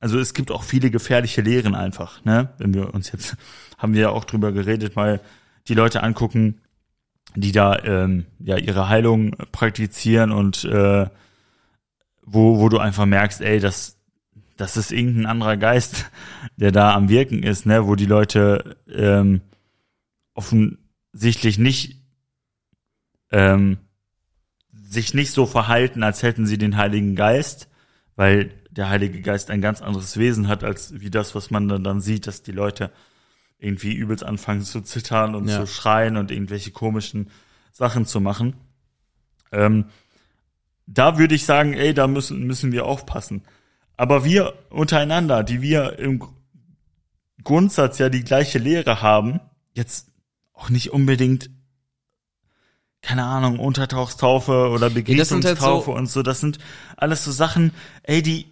also 0.00 0.18
es 0.18 0.34
gibt 0.34 0.50
auch 0.50 0.64
viele 0.64 0.90
gefährliche 0.90 1.40
Lehren 1.40 1.74
einfach, 1.74 2.22
ne? 2.26 2.50
Wenn 2.58 2.74
wir 2.74 2.92
uns 2.92 3.10
jetzt, 3.10 3.38
haben 3.78 3.94
wir 3.94 4.02
ja 4.02 4.10
auch 4.10 4.26
drüber 4.26 4.52
geredet, 4.52 4.96
mal 4.96 5.22
die 5.66 5.74
Leute 5.74 6.02
angucken, 6.02 6.60
die 7.34 7.52
da 7.52 7.78
ähm, 7.84 8.26
ja 8.38 8.56
ihre 8.56 8.88
Heilung 8.88 9.36
praktizieren 9.52 10.32
und 10.32 10.64
äh, 10.64 11.06
wo, 12.24 12.58
wo 12.58 12.68
du 12.68 12.78
einfach 12.78 13.06
merkst, 13.06 13.40
ey, 13.40 13.58
das, 13.58 13.98
das 14.56 14.76
ist 14.76 14.92
irgendein 14.92 15.26
anderer 15.26 15.56
Geist, 15.56 16.10
der 16.56 16.72
da 16.72 16.94
am 16.94 17.08
Wirken 17.08 17.42
ist, 17.42 17.66
ne, 17.66 17.86
wo 17.86 17.94
die 17.94 18.06
Leute 18.06 18.76
ähm, 18.92 19.40
offensichtlich 20.34 21.58
nicht 21.58 22.02
ähm, 23.30 23.78
sich 24.72 25.14
nicht 25.14 25.32
so 25.32 25.46
verhalten, 25.46 26.02
als 26.02 26.22
hätten 26.22 26.46
sie 26.46 26.58
den 26.58 26.76
Heiligen 26.76 27.16
Geist, 27.16 27.68
weil 28.14 28.52
der 28.70 28.88
Heilige 28.88 29.22
Geist 29.22 29.50
ein 29.50 29.62
ganz 29.62 29.80
anderes 29.80 30.18
Wesen 30.18 30.48
hat, 30.48 30.64
als 30.64 31.00
wie 31.00 31.10
das, 31.10 31.34
was 31.34 31.50
man 31.50 31.68
dann, 31.68 31.82
dann 31.82 32.00
sieht, 32.00 32.26
dass 32.26 32.42
die 32.42 32.52
Leute 32.52 32.90
irgendwie 33.62 33.94
übelst 33.94 34.24
anfangen 34.24 34.62
zu 34.62 34.80
zittern 34.80 35.34
und 35.34 35.48
ja. 35.48 35.60
zu 35.60 35.66
schreien 35.66 36.16
und 36.16 36.30
irgendwelche 36.30 36.72
komischen 36.72 37.30
Sachen 37.72 38.06
zu 38.06 38.20
machen. 38.20 38.54
Ähm, 39.52 39.86
da 40.86 41.16
würde 41.16 41.36
ich 41.36 41.44
sagen, 41.46 41.72
ey, 41.74 41.94
da 41.94 42.08
müssen, 42.08 42.44
müssen 42.44 42.72
wir 42.72 42.84
aufpassen. 42.86 43.42
Aber 43.96 44.24
wir 44.24 44.54
untereinander, 44.70 45.44
die 45.44 45.62
wir 45.62 45.98
im 46.00 46.24
Grundsatz 47.44 47.98
ja 47.98 48.08
die 48.08 48.24
gleiche 48.24 48.58
Lehre 48.58 49.00
haben, 49.00 49.40
jetzt 49.74 50.08
auch 50.54 50.68
nicht 50.68 50.92
unbedingt, 50.92 51.48
keine 53.00 53.24
Ahnung, 53.24 53.60
Untertauchstaufe 53.60 54.70
oder 54.70 54.90
Begegnungstaufe 54.90 55.60
halt 55.60 55.84
so 55.84 55.94
und 55.94 56.06
so. 56.06 56.22
Das 56.22 56.40
sind 56.40 56.58
alles 56.96 57.24
so 57.24 57.30
Sachen, 57.30 57.72
ey, 58.02 58.22
die, 58.22 58.46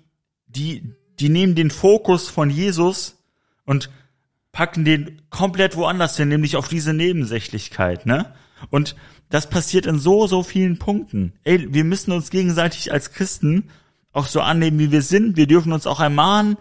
die, 0.47 0.95
die 1.19 1.29
nehmen 1.29 1.57
den 1.57 1.71
Fokus 1.71 2.29
von 2.29 2.49
Jesus 2.49 3.17
und 3.65 3.91
packen 4.53 4.85
den 4.85 5.23
komplett 5.31 5.77
woanders 5.77 6.17
hin, 6.17 6.29
nämlich 6.29 6.57
auf 6.57 6.69
diese 6.69 6.93
Nebensächlichkeit, 6.93 8.07
ne? 8.07 8.33
Und 8.69 8.97
das 9.31 9.49
passiert 9.49 9.87
in 9.87 9.99
so, 9.99 10.27
so 10.27 10.43
vielen 10.43 10.79
Punkten. 10.79 11.33
Ey, 11.45 11.73
wir 11.73 11.85
müssen 11.85 12.13
uns 12.13 12.31
gegenseitig 12.31 12.93
als 12.93 13.13
Christen 13.13 13.71
auch 14.13 14.27
so 14.27 14.41
annehmen, 14.41 14.79
wie 14.79 14.91
wir 14.91 15.03
sind. 15.03 15.37
Wir 15.37 15.47
dürfen 15.47 15.73
uns 15.73 15.87
auch 15.87 16.01
ermahnen, 16.01 16.57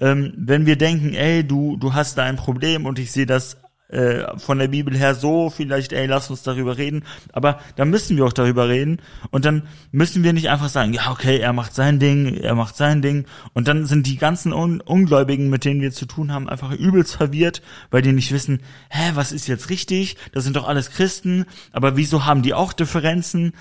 ähm, 0.00 0.32
wenn 0.36 0.66
wir 0.66 0.76
denken, 0.76 1.14
ey, 1.14 1.44
du, 1.46 1.76
du 1.76 1.94
hast 1.94 2.16
da 2.16 2.22
ein 2.22 2.36
Problem 2.36 2.86
und 2.86 2.98
ich 2.98 3.12
sehe 3.12 3.26
das 3.26 3.58
äh, 3.92 4.38
von 4.38 4.58
der 4.58 4.68
Bibel 4.68 4.96
her 4.96 5.14
so, 5.14 5.50
vielleicht, 5.50 5.92
ey, 5.92 6.06
lass 6.06 6.30
uns 6.30 6.42
darüber 6.42 6.78
reden. 6.78 7.04
Aber 7.32 7.60
da 7.76 7.84
müssen 7.84 8.16
wir 8.16 8.24
auch 8.24 8.32
darüber 8.32 8.68
reden. 8.68 9.02
Und 9.30 9.44
dann 9.44 9.68
müssen 9.90 10.24
wir 10.24 10.32
nicht 10.32 10.48
einfach 10.48 10.70
sagen, 10.70 10.94
ja, 10.94 11.10
okay, 11.10 11.38
er 11.38 11.52
macht 11.52 11.74
sein 11.74 11.98
Ding, 11.98 12.38
er 12.38 12.54
macht 12.54 12.74
sein 12.74 13.02
Ding. 13.02 13.26
Und 13.52 13.68
dann 13.68 13.84
sind 13.84 14.06
die 14.06 14.16
ganzen 14.16 14.54
Un 14.54 14.80
Ungläubigen, 14.80 15.50
mit 15.50 15.66
denen 15.66 15.82
wir 15.82 15.92
zu 15.92 16.06
tun 16.06 16.32
haben, 16.32 16.48
einfach 16.48 16.72
übelst 16.72 17.16
verwirrt, 17.16 17.60
weil 17.90 18.00
die 18.00 18.12
nicht 18.12 18.32
wissen, 18.32 18.62
hä, 18.88 19.10
was 19.14 19.30
ist 19.30 19.46
jetzt 19.46 19.68
richtig? 19.68 20.16
Das 20.32 20.44
sind 20.44 20.56
doch 20.56 20.66
alles 20.66 20.90
Christen. 20.90 21.44
Aber 21.70 21.96
wieso 21.96 22.24
haben 22.24 22.40
die 22.40 22.54
auch 22.54 22.72
Differenzen? 22.72 23.52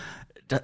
Da, 0.48 0.62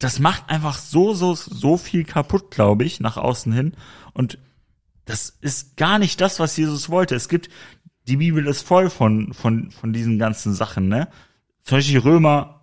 das 0.00 0.18
macht 0.18 0.50
einfach 0.50 0.76
so, 0.76 1.14
so, 1.14 1.34
so 1.34 1.76
viel 1.76 2.04
kaputt, 2.04 2.50
glaube 2.50 2.82
ich, 2.82 2.98
nach 2.98 3.16
außen 3.16 3.52
hin. 3.52 3.74
Und 4.12 4.38
das 5.04 5.36
ist 5.40 5.76
gar 5.76 6.00
nicht 6.00 6.20
das, 6.20 6.40
was 6.40 6.56
Jesus 6.56 6.90
wollte. 6.90 7.14
Es 7.14 7.28
gibt 7.28 7.48
die 8.06 8.16
Bibel 8.16 8.46
ist 8.46 8.62
voll 8.62 8.90
von, 8.90 9.32
von, 9.32 9.70
von 9.70 9.92
diesen 9.92 10.18
ganzen 10.18 10.54
Sachen, 10.54 10.88
ne? 10.88 11.08
Zum 11.62 11.78
Beispiel 11.78 11.98
Römer 11.98 12.56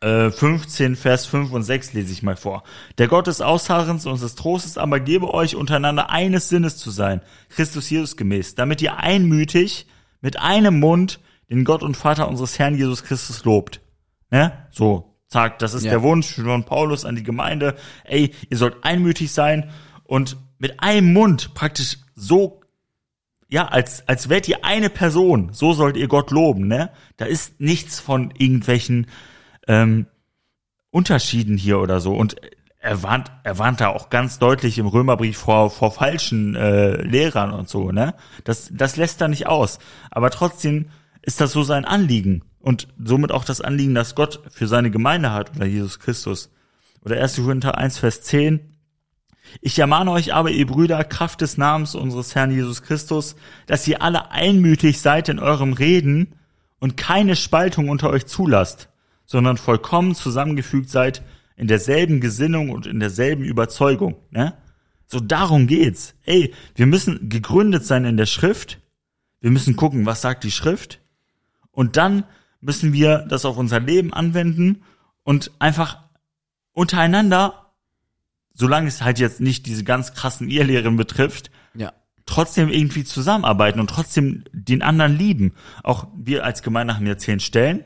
äh, 0.00 0.30
15, 0.30 0.96
Vers 0.96 1.26
5 1.26 1.52
und 1.52 1.62
6 1.62 1.94
lese 1.94 2.12
ich 2.12 2.22
mal 2.22 2.36
vor. 2.36 2.62
Der 2.98 3.08
Gott 3.08 3.26
des 3.26 3.40
Ausharrens 3.40 4.06
und 4.06 4.20
des 4.20 4.34
Trostes 4.34 4.78
aber 4.78 5.00
gebe 5.00 5.32
euch 5.32 5.56
untereinander 5.56 6.10
eines 6.10 6.48
Sinnes 6.48 6.76
zu 6.76 6.90
sein, 6.90 7.20
Christus 7.48 7.90
Jesus 7.90 8.16
gemäß, 8.16 8.54
damit 8.54 8.82
ihr 8.82 8.98
einmütig 8.98 9.86
mit 10.20 10.38
einem 10.38 10.78
Mund 10.78 11.20
den 11.50 11.64
Gott 11.64 11.82
und 11.82 11.96
Vater 11.96 12.28
unseres 12.28 12.58
Herrn 12.58 12.76
Jesus 12.76 13.02
Christus 13.02 13.44
lobt. 13.44 13.80
Ne? 14.30 14.52
So, 14.70 15.16
sagt, 15.26 15.62
das 15.62 15.74
ist 15.74 15.84
ja. 15.84 15.92
der 15.92 16.02
Wunsch 16.02 16.34
von 16.34 16.64
Paulus 16.64 17.04
an 17.04 17.16
die 17.16 17.22
Gemeinde. 17.22 17.74
Ey, 18.04 18.34
ihr 18.50 18.56
sollt 18.56 18.84
einmütig 18.84 19.32
sein 19.32 19.70
und 20.04 20.36
mit 20.58 20.80
einem 20.80 21.12
Mund 21.12 21.54
praktisch 21.54 21.98
so 22.14 22.60
ja, 23.48 23.66
als, 23.66 24.06
als 24.06 24.28
wärt 24.28 24.46
ihr 24.48 24.64
eine 24.64 24.90
Person, 24.90 25.50
so 25.52 25.72
sollt 25.72 25.96
ihr 25.96 26.08
Gott 26.08 26.30
loben, 26.30 26.68
ne? 26.68 26.90
Da 27.16 27.24
ist 27.24 27.60
nichts 27.60 27.98
von 27.98 28.30
irgendwelchen 28.36 29.06
ähm, 29.66 30.06
Unterschieden 30.90 31.56
hier 31.56 31.78
oder 31.80 32.00
so. 32.00 32.14
Und 32.14 32.36
er 32.78 33.02
warnt, 33.02 33.32
er 33.44 33.58
warnt 33.58 33.80
da 33.80 33.88
auch 33.88 34.10
ganz 34.10 34.38
deutlich 34.38 34.78
im 34.78 34.86
Römerbrief 34.86 35.38
vor, 35.38 35.70
vor 35.70 35.90
falschen 35.90 36.54
äh, 36.56 37.02
Lehrern 37.02 37.52
und 37.52 37.68
so, 37.68 37.90
ne? 37.90 38.14
Das, 38.44 38.70
das 38.72 38.96
lässt 38.96 39.20
er 39.22 39.28
nicht 39.28 39.46
aus. 39.46 39.78
Aber 40.10 40.30
trotzdem 40.30 40.90
ist 41.22 41.40
das 41.40 41.52
so 41.52 41.62
sein 41.62 41.86
Anliegen. 41.86 42.44
Und 42.60 42.88
somit 43.02 43.32
auch 43.32 43.44
das 43.44 43.60
Anliegen, 43.62 43.94
das 43.94 44.14
Gott 44.14 44.40
für 44.50 44.66
seine 44.66 44.90
Gemeinde 44.90 45.32
hat, 45.32 45.56
oder 45.56 45.64
Jesus 45.64 46.00
Christus. 46.00 46.50
Oder 47.02 47.20
1. 47.20 47.36
Korinther 47.36 47.78
1, 47.78 47.98
Vers 47.98 48.22
10. 48.22 48.77
Ich 49.60 49.78
ermahne 49.78 50.10
euch 50.10 50.34
aber, 50.34 50.50
ihr 50.50 50.66
Brüder, 50.66 51.02
Kraft 51.04 51.40
des 51.40 51.56
Namens 51.56 51.94
unseres 51.94 52.34
Herrn 52.34 52.50
Jesus 52.50 52.82
Christus, 52.82 53.36
dass 53.66 53.86
ihr 53.86 54.02
alle 54.02 54.30
einmütig 54.30 55.00
seid 55.00 55.28
in 55.28 55.38
eurem 55.38 55.72
Reden 55.72 56.34
und 56.78 56.96
keine 56.96 57.36
Spaltung 57.36 57.88
unter 57.88 58.10
euch 58.10 58.26
zulasst, 58.26 58.88
sondern 59.26 59.56
vollkommen 59.56 60.14
zusammengefügt 60.14 60.90
seid 60.90 61.22
in 61.56 61.66
derselben 61.66 62.20
Gesinnung 62.20 62.70
und 62.70 62.86
in 62.86 63.00
derselben 63.00 63.44
Überzeugung. 63.44 64.16
Ne? 64.30 64.54
So 65.06 65.20
darum 65.20 65.66
geht's. 65.66 66.14
Ey, 66.24 66.54
wir 66.74 66.86
müssen 66.86 67.28
gegründet 67.28 67.84
sein 67.84 68.04
in 68.04 68.16
der 68.16 68.26
Schrift. 68.26 68.78
Wir 69.40 69.50
müssen 69.50 69.76
gucken, 69.76 70.06
was 70.06 70.20
sagt 70.20 70.44
die 70.44 70.50
Schrift. 70.50 71.00
Und 71.72 71.96
dann 71.96 72.24
müssen 72.60 72.92
wir 72.92 73.26
das 73.28 73.44
auf 73.44 73.56
unser 73.56 73.80
Leben 73.80 74.12
anwenden 74.12 74.82
und 75.24 75.50
einfach 75.58 75.98
untereinander 76.72 77.67
solange 78.58 78.88
es 78.88 79.02
halt 79.02 79.18
jetzt 79.18 79.40
nicht 79.40 79.66
diese 79.66 79.84
ganz 79.84 80.14
krassen 80.14 80.48
Irrlehren 80.48 80.96
betrifft, 80.96 81.50
ja. 81.74 81.92
trotzdem 82.26 82.68
irgendwie 82.68 83.04
zusammenarbeiten 83.04 83.78
und 83.78 83.88
trotzdem 83.88 84.44
den 84.52 84.82
anderen 84.82 85.16
lieben. 85.16 85.54
Auch 85.84 86.08
wir 86.16 86.44
als 86.44 86.62
Gemeinde 86.62 86.96
haben 86.96 87.06
ja 87.06 87.16
zehn 87.16 87.38
Stellen, 87.38 87.84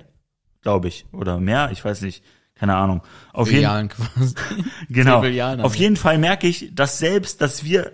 glaube 0.63 0.89
ich, 0.89 1.05
oder 1.13 1.39
mehr, 1.39 1.71
ich 1.73 1.85
weiß 1.85 2.01
nicht, 2.03 2.25
keine 2.55 2.77
Ahnung. 2.77 3.03
Auf 3.33 3.51
jeden, 3.51 3.89
quasi. 3.89 4.35
genau. 4.89 5.23
Auf 5.63 5.75
jeden 5.75 5.97
Fall 5.97 6.17
merke 6.19 6.47
ich, 6.47 6.75
dass 6.75 6.99
selbst, 6.99 7.43
dass 7.43 7.65
wir 7.65 7.93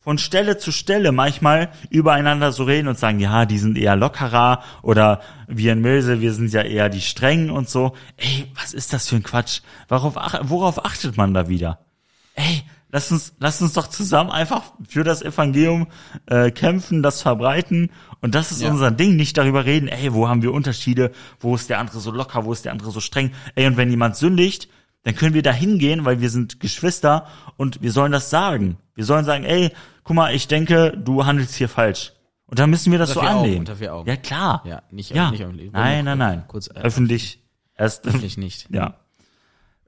von 0.00 0.18
Stelle 0.18 0.56
zu 0.56 0.72
Stelle 0.72 1.12
manchmal 1.12 1.70
übereinander 1.90 2.50
so 2.50 2.64
reden 2.64 2.88
und 2.88 2.98
sagen, 2.98 3.20
ja, 3.20 3.44
die 3.44 3.58
sind 3.58 3.76
eher 3.76 3.94
lockerer 3.94 4.62
oder 4.82 5.20
wir 5.48 5.72
in 5.72 5.80
Milse, 5.80 6.20
wir 6.20 6.32
sind 6.32 6.52
ja 6.52 6.62
eher 6.62 6.88
die 6.88 7.00
strengen 7.00 7.50
und 7.50 7.68
so. 7.68 7.94
Ey, 8.16 8.50
was 8.54 8.72
ist 8.72 8.92
das 8.92 9.08
für 9.08 9.16
ein 9.16 9.22
Quatsch? 9.22 9.60
Worauf, 9.88 10.16
worauf 10.42 10.84
achtet 10.84 11.16
man 11.16 11.34
da 11.34 11.48
wieder? 11.48 11.85
Ey, 12.36 12.62
lass 12.90 13.10
uns, 13.10 13.34
lass 13.38 13.60
uns 13.60 13.72
doch 13.72 13.88
zusammen 13.88 14.30
einfach 14.30 14.72
für 14.88 15.04
das 15.04 15.22
Evangelium 15.22 15.88
äh, 16.26 16.50
kämpfen, 16.50 17.02
das 17.02 17.22
verbreiten. 17.22 17.90
Und 18.20 18.34
das 18.34 18.52
ist 18.52 18.62
ja. 18.62 18.70
unser 18.70 18.90
Ding, 18.90 19.16
nicht 19.16 19.36
darüber 19.36 19.64
reden, 19.64 19.88
ey, 19.88 20.14
wo 20.14 20.28
haben 20.28 20.42
wir 20.42 20.52
Unterschiede, 20.52 21.12
wo 21.40 21.54
ist 21.54 21.68
der 21.68 21.78
andere 21.78 21.98
so 21.98 22.10
locker, 22.10 22.44
wo 22.44 22.52
ist 22.52 22.64
der 22.64 22.72
andere 22.72 22.90
so 22.90 23.00
streng. 23.00 23.32
Ey, 23.54 23.66
und 23.66 23.76
wenn 23.76 23.90
jemand 23.90 24.16
sündigt, 24.16 24.68
dann 25.02 25.14
können 25.14 25.34
wir 25.34 25.42
da 25.42 25.52
hingehen, 25.52 26.04
weil 26.04 26.20
wir 26.20 26.30
sind 26.30 26.60
Geschwister 26.60 27.26
und 27.56 27.82
wir 27.82 27.92
sollen 27.92 28.12
das 28.12 28.30
sagen. 28.30 28.78
Wir 28.94 29.04
sollen 29.04 29.24
sagen, 29.24 29.44
ey, 29.44 29.70
guck 30.02 30.16
mal, 30.16 30.34
ich 30.34 30.48
denke, 30.48 30.96
du 30.96 31.24
handelst 31.26 31.54
hier 31.54 31.68
falsch. 31.68 32.12
Und 32.46 32.58
dann 32.58 32.70
müssen 32.70 32.92
wir 32.92 32.98
das 32.98 33.10
so 33.10 33.20
annehmen. 33.20 33.56
Augen, 33.56 33.64
Ja, 34.06 34.16
klar. 34.16 34.62
Ja, 34.64 34.82
nicht, 34.90 35.10
ja. 35.14 35.30
nicht 35.30 35.44
Nein, 35.72 36.04
nein, 36.04 36.18
nein. 36.18 36.44
Kurz, 36.48 36.68
äh, 36.68 36.80
öffentlich. 36.80 37.42
Erst 37.76 38.06
öffentlich 38.06 38.36
nicht. 38.36 38.68
Ja. 38.70 38.94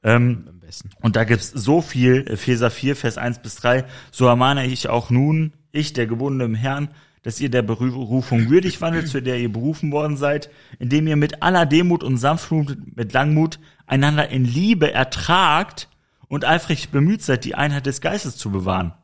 Ähm, 0.03 0.61
und 1.01 1.17
da 1.17 1.25
gibt's 1.25 1.51
so 1.51 1.81
viel, 1.81 2.27
Epheser 2.29 2.71
4, 2.71 2.97
Vers 2.97 3.19
1 3.19 3.41
bis 3.41 3.57
3, 3.57 3.85
so 4.11 4.27
ermahne 4.27 4.67
ich 4.67 4.89
auch 4.89 5.11
nun, 5.11 5.53
ich, 5.73 5.93
der 5.93 6.07
Gebundene 6.07 6.45
im 6.45 6.55
Herrn, 6.55 6.89
dass 7.23 7.41
ihr 7.41 7.51
der 7.51 7.63
Berufung 7.63 8.49
würdig 8.49 8.81
wandelt, 8.81 9.09
zu 9.09 9.21
der 9.21 9.39
ihr 9.39 9.53
berufen 9.53 9.93
worden 9.93 10.17
seid, 10.17 10.51
indem 10.79 11.07
ihr 11.07 11.17
mit 11.17 11.43
aller 11.43 11.67
Demut 11.67 12.05
und 12.05 12.17
Sanftmut, 12.17 12.97
mit 12.97 13.13
Langmut 13.13 13.59
einander 13.87 14.29
in 14.29 14.45
Liebe 14.45 14.93
ertragt 14.93 15.89
und 16.29 16.45
eifrig 16.45 16.91
bemüht 16.91 17.23
seid, 17.23 17.45
die 17.45 17.55
Einheit 17.55 17.87
des 17.87 18.01
Geistes 18.01 18.37
zu 18.37 18.51
bewahren. 18.51 18.95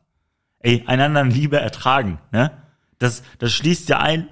Ey, 0.59 0.83
einander 0.87 1.21
in 1.21 1.31
Liebe 1.31 1.59
ertragen, 1.59 2.19
ne? 2.31 2.51
Das, 2.97 3.23
das 3.39 3.51
schließt 3.51 3.89
ja 3.89 3.99
ein, 3.99 4.29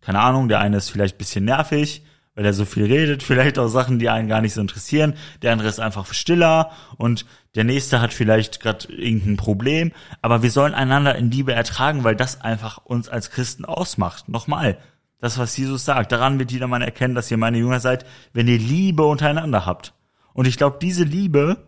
keine 0.00 0.20
Ahnung, 0.20 0.48
der 0.48 0.60
eine 0.60 0.76
ist 0.76 0.88
vielleicht 0.88 1.18
bisschen 1.18 1.44
nervig, 1.44 2.05
weil 2.36 2.44
er 2.44 2.52
so 2.52 2.66
viel 2.66 2.84
redet, 2.84 3.22
vielleicht 3.22 3.58
auch 3.58 3.66
Sachen, 3.68 3.98
die 3.98 4.10
einen 4.10 4.28
gar 4.28 4.42
nicht 4.42 4.52
so 4.52 4.60
interessieren. 4.60 5.14
Der 5.40 5.52
andere 5.52 5.68
ist 5.68 5.80
einfach 5.80 6.12
stiller 6.12 6.70
und 6.98 7.24
der 7.54 7.64
nächste 7.64 8.02
hat 8.02 8.12
vielleicht 8.12 8.60
gerade 8.60 8.92
irgendein 8.92 9.38
Problem. 9.38 9.90
Aber 10.20 10.42
wir 10.42 10.50
sollen 10.50 10.74
einander 10.74 11.16
in 11.16 11.30
Liebe 11.30 11.54
ertragen, 11.54 12.04
weil 12.04 12.14
das 12.14 12.42
einfach 12.42 12.76
uns 12.84 13.08
als 13.08 13.30
Christen 13.30 13.64
ausmacht. 13.64 14.28
Nochmal, 14.28 14.76
das, 15.18 15.38
was 15.38 15.56
Jesus 15.56 15.86
sagt. 15.86 16.12
Daran 16.12 16.38
wird 16.38 16.52
jedermann 16.52 16.82
erkennen, 16.82 17.14
dass 17.14 17.30
ihr 17.30 17.38
meine 17.38 17.56
Jünger 17.56 17.80
seid, 17.80 18.04
wenn 18.34 18.48
ihr 18.48 18.58
Liebe 18.58 19.06
untereinander 19.06 19.64
habt. 19.64 19.94
Und 20.34 20.46
ich 20.46 20.58
glaube, 20.58 20.76
diese 20.80 21.04
Liebe, 21.04 21.66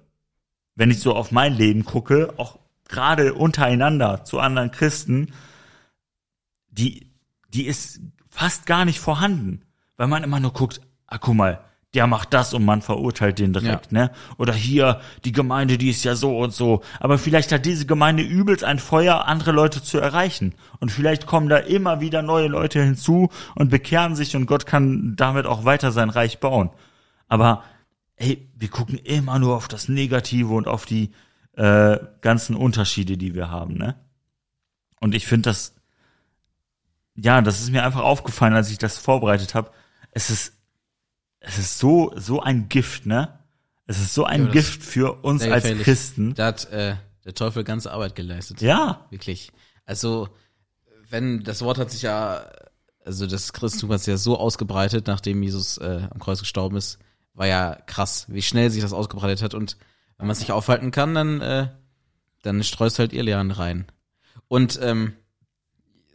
wenn 0.74 0.90
ich 0.90 1.00
so 1.00 1.14
auf 1.14 1.32
mein 1.32 1.54
Leben 1.54 1.86
gucke, 1.86 2.34
auch 2.36 2.58
gerade 2.86 3.32
untereinander 3.32 4.22
zu 4.24 4.38
anderen 4.38 4.70
Christen, 4.70 5.32
die, 6.68 7.10
die 7.54 7.66
ist 7.66 8.00
fast 8.28 8.66
gar 8.66 8.84
nicht 8.84 9.00
vorhanden 9.00 9.62
weil 9.98 10.06
man 10.06 10.24
immer 10.24 10.40
nur 10.40 10.54
guckt, 10.54 10.80
ah, 11.06 11.18
guck 11.18 11.34
mal, 11.34 11.60
der 11.94 12.06
macht 12.06 12.34
das 12.34 12.52
und 12.52 12.64
man 12.64 12.82
verurteilt 12.82 13.38
den 13.38 13.52
direkt, 13.52 13.92
ja. 13.92 13.98
ne? 13.98 14.10
Oder 14.36 14.52
hier, 14.52 15.00
die 15.24 15.32
Gemeinde, 15.32 15.78
die 15.78 15.88
ist 15.88 16.04
ja 16.04 16.14
so 16.14 16.38
und 16.38 16.52
so. 16.52 16.82
Aber 17.00 17.18
vielleicht 17.18 17.50
hat 17.50 17.64
diese 17.64 17.86
Gemeinde 17.86 18.22
übelst 18.22 18.62
ein 18.62 18.78
Feuer, 18.78 19.26
andere 19.26 19.52
Leute 19.52 19.82
zu 19.82 19.98
erreichen. 19.98 20.54
Und 20.80 20.92
vielleicht 20.92 21.26
kommen 21.26 21.48
da 21.48 21.56
immer 21.56 22.00
wieder 22.00 22.22
neue 22.22 22.48
Leute 22.48 22.82
hinzu 22.82 23.30
und 23.54 23.70
bekehren 23.70 24.16
sich 24.16 24.36
und 24.36 24.46
Gott 24.46 24.66
kann 24.66 25.14
damit 25.16 25.46
auch 25.46 25.64
weiter 25.64 25.90
sein 25.90 26.10
Reich 26.10 26.40
bauen. 26.40 26.70
Aber, 27.26 27.64
ey, 28.16 28.50
wir 28.54 28.68
gucken 28.68 28.98
immer 28.98 29.38
nur 29.38 29.56
auf 29.56 29.66
das 29.66 29.88
Negative 29.88 30.52
und 30.52 30.68
auf 30.68 30.84
die 30.84 31.10
äh, 31.56 31.98
ganzen 32.20 32.54
Unterschiede, 32.54 33.16
die 33.16 33.34
wir 33.34 33.50
haben, 33.50 33.74
ne? 33.74 33.96
Und 35.00 35.14
ich 35.14 35.26
finde 35.26 35.50
das, 35.50 35.74
ja, 37.14 37.40
das 37.40 37.60
ist 37.60 37.70
mir 37.70 37.84
einfach 37.84 38.02
aufgefallen, 38.02 38.54
als 38.54 38.70
ich 38.70 38.78
das 38.78 38.98
vorbereitet 38.98 39.54
habe 39.54 39.70
es 40.12 40.30
ist, 40.30 40.52
es 41.40 41.58
ist 41.58 41.78
so, 41.78 42.12
so 42.16 42.40
ein 42.40 42.68
Gift, 42.68 43.06
ne? 43.06 43.38
Es 43.86 43.98
ist 43.98 44.14
so 44.14 44.24
ein 44.24 44.46
ja, 44.46 44.52
Gift 44.52 44.82
für 44.82 45.24
uns 45.24 45.42
als 45.42 45.62
gefährlich. 45.62 45.84
Christen. 45.84 46.34
Da 46.34 46.46
hat 46.46 46.70
äh, 46.70 46.96
der 47.24 47.34
Teufel 47.34 47.64
ganze 47.64 47.90
Arbeit 47.90 48.14
geleistet. 48.14 48.60
Ja. 48.60 49.06
Wirklich. 49.10 49.50
Also, 49.86 50.28
wenn, 51.08 51.42
das 51.42 51.62
Wort 51.62 51.78
hat 51.78 51.90
sich 51.90 52.02
ja, 52.02 52.44
also 53.04 53.26
das 53.26 53.52
Christentum 53.54 53.92
hat 53.92 54.00
sich 54.00 54.12
ja 54.12 54.18
so 54.18 54.38
ausgebreitet, 54.38 55.06
nachdem 55.06 55.42
Jesus 55.42 55.78
äh, 55.78 56.06
am 56.10 56.18
Kreuz 56.18 56.40
gestorben 56.40 56.76
ist, 56.76 56.98
war 57.32 57.46
ja 57.46 57.76
krass, 57.86 58.26
wie 58.28 58.42
schnell 58.42 58.70
sich 58.70 58.82
das 58.82 58.92
ausgebreitet 58.92 59.42
hat. 59.42 59.54
Und 59.54 59.78
wenn 60.18 60.26
man 60.26 60.32
es 60.32 60.40
nicht 60.40 60.52
aufhalten 60.52 60.90
kann, 60.90 61.14
dann, 61.14 61.40
äh, 61.40 61.68
dann 62.42 62.62
streust 62.62 62.98
halt 62.98 63.12
Irrlehren 63.12 63.52
rein. 63.52 63.86
Und 64.48 64.78
ähm, 64.82 65.14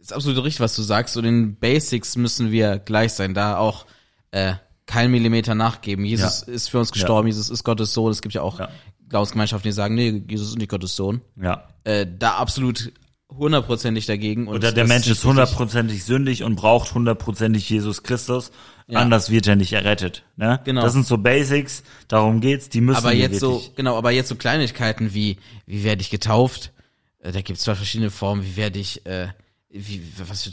ist 0.04 0.12
absolut 0.12 0.42
richtig, 0.44 0.60
was 0.60 0.76
du 0.76 0.82
sagst. 0.82 1.14
So 1.14 1.22
den 1.22 1.56
Basics 1.56 2.16
müssen 2.16 2.50
wir 2.50 2.78
gleich 2.78 3.12
sein. 3.12 3.34
Da 3.34 3.56
auch 3.56 3.86
äh, 4.30 4.54
kein 4.86 5.10
Millimeter 5.10 5.54
nachgeben. 5.54 6.04
Jesus 6.04 6.42
ist 6.42 6.68
für 6.68 6.78
uns 6.78 6.92
gestorben, 6.92 7.26
Jesus 7.28 7.50
ist 7.50 7.64
Gottes 7.64 7.94
Sohn. 7.94 8.10
Es 8.10 8.22
gibt 8.22 8.34
ja 8.34 8.42
auch 8.42 8.58
Ja. 8.58 8.68
Glaubensgemeinschaften, 9.08 9.68
die 9.68 9.72
sagen, 9.72 9.94
nee, 9.94 10.24
Jesus 10.28 10.48
ist 10.48 10.58
nicht 10.58 10.70
Gottes 10.70 10.96
Sohn. 10.96 11.20
Ja. 11.40 11.68
Äh, 11.84 12.06
da 12.18 12.34
absolut 12.34 12.92
hundertprozentig 13.30 14.06
dagegen. 14.06 14.46
Und 14.46 14.56
Oder 14.56 14.72
der 14.72 14.86
Mensch 14.86 15.06
ist 15.06 15.24
hundertprozentig 15.24 16.04
sündig 16.04 16.42
und 16.42 16.56
braucht 16.56 16.94
hundertprozentig 16.94 17.68
Jesus 17.68 18.02
Christus. 18.02 18.50
Ja. 18.86 19.00
Anders 19.00 19.30
wird 19.30 19.46
er 19.46 19.56
nicht 19.56 19.72
errettet. 19.72 20.24
Ne? 20.36 20.60
Genau. 20.64 20.82
Das 20.82 20.92
sind 20.92 21.06
so 21.06 21.16
Basics, 21.18 21.82
darum 22.08 22.40
geht's, 22.40 22.68
die 22.68 22.80
müssen 22.80 22.98
Aber 22.98 23.12
jetzt 23.14 23.40
so, 23.40 23.62
genau, 23.76 23.96
aber 23.96 24.10
jetzt 24.10 24.28
so 24.28 24.34
Kleinigkeiten 24.34 25.14
wie, 25.14 25.38
wie 25.66 25.84
werde 25.84 26.02
ich 26.02 26.10
getauft? 26.10 26.72
Äh, 27.20 27.32
da 27.32 27.40
gibt 27.40 27.58
es 27.58 27.64
zwei 27.64 27.74
verschiedene 27.74 28.10
Formen. 28.10 28.44
Wie 28.44 28.56
werde 28.56 28.78
ich, 28.78 29.06
äh, 29.06 29.28
wie, 29.74 30.02
was 30.16 30.44
für 30.44 30.50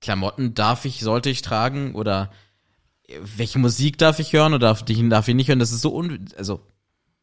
Klamotten 0.00 0.54
darf 0.54 0.84
ich, 0.84 1.00
sollte 1.00 1.30
ich 1.30 1.42
tragen? 1.42 1.94
Oder 1.94 2.32
äh, 3.06 3.18
welche 3.36 3.58
Musik 3.58 3.98
darf 3.98 4.18
ich 4.18 4.32
hören 4.32 4.54
oder 4.54 4.68
darf 4.68 4.84
ich, 4.88 5.08
darf 5.08 5.28
ich 5.28 5.34
nicht 5.34 5.48
hören? 5.48 5.58
Das 5.58 5.72
ist 5.72 5.82
so 5.82 5.94
un, 5.94 6.28
also 6.36 6.60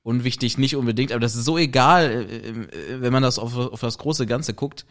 unwichtig, 0.03 0.57
nicht 0.57 0.75
unbedingt, 0.75 1.11
aber 1.11 1.19
das 1.19 1.35
ist 1.35 1.45
so 1.45 1.57
egal, 1.57 2.09
äh, 2.09 2.49
äh, 2.49 3.01
wenn 3.01 3.13
man 3.13 3.23
das 3.23 3.39
auf, 3.39 3.55
auf 3.55 3.81
das 3.81 3.97
große 3.97 4.25
Ganze 4.25 4.53
guckt. 4.53 4.85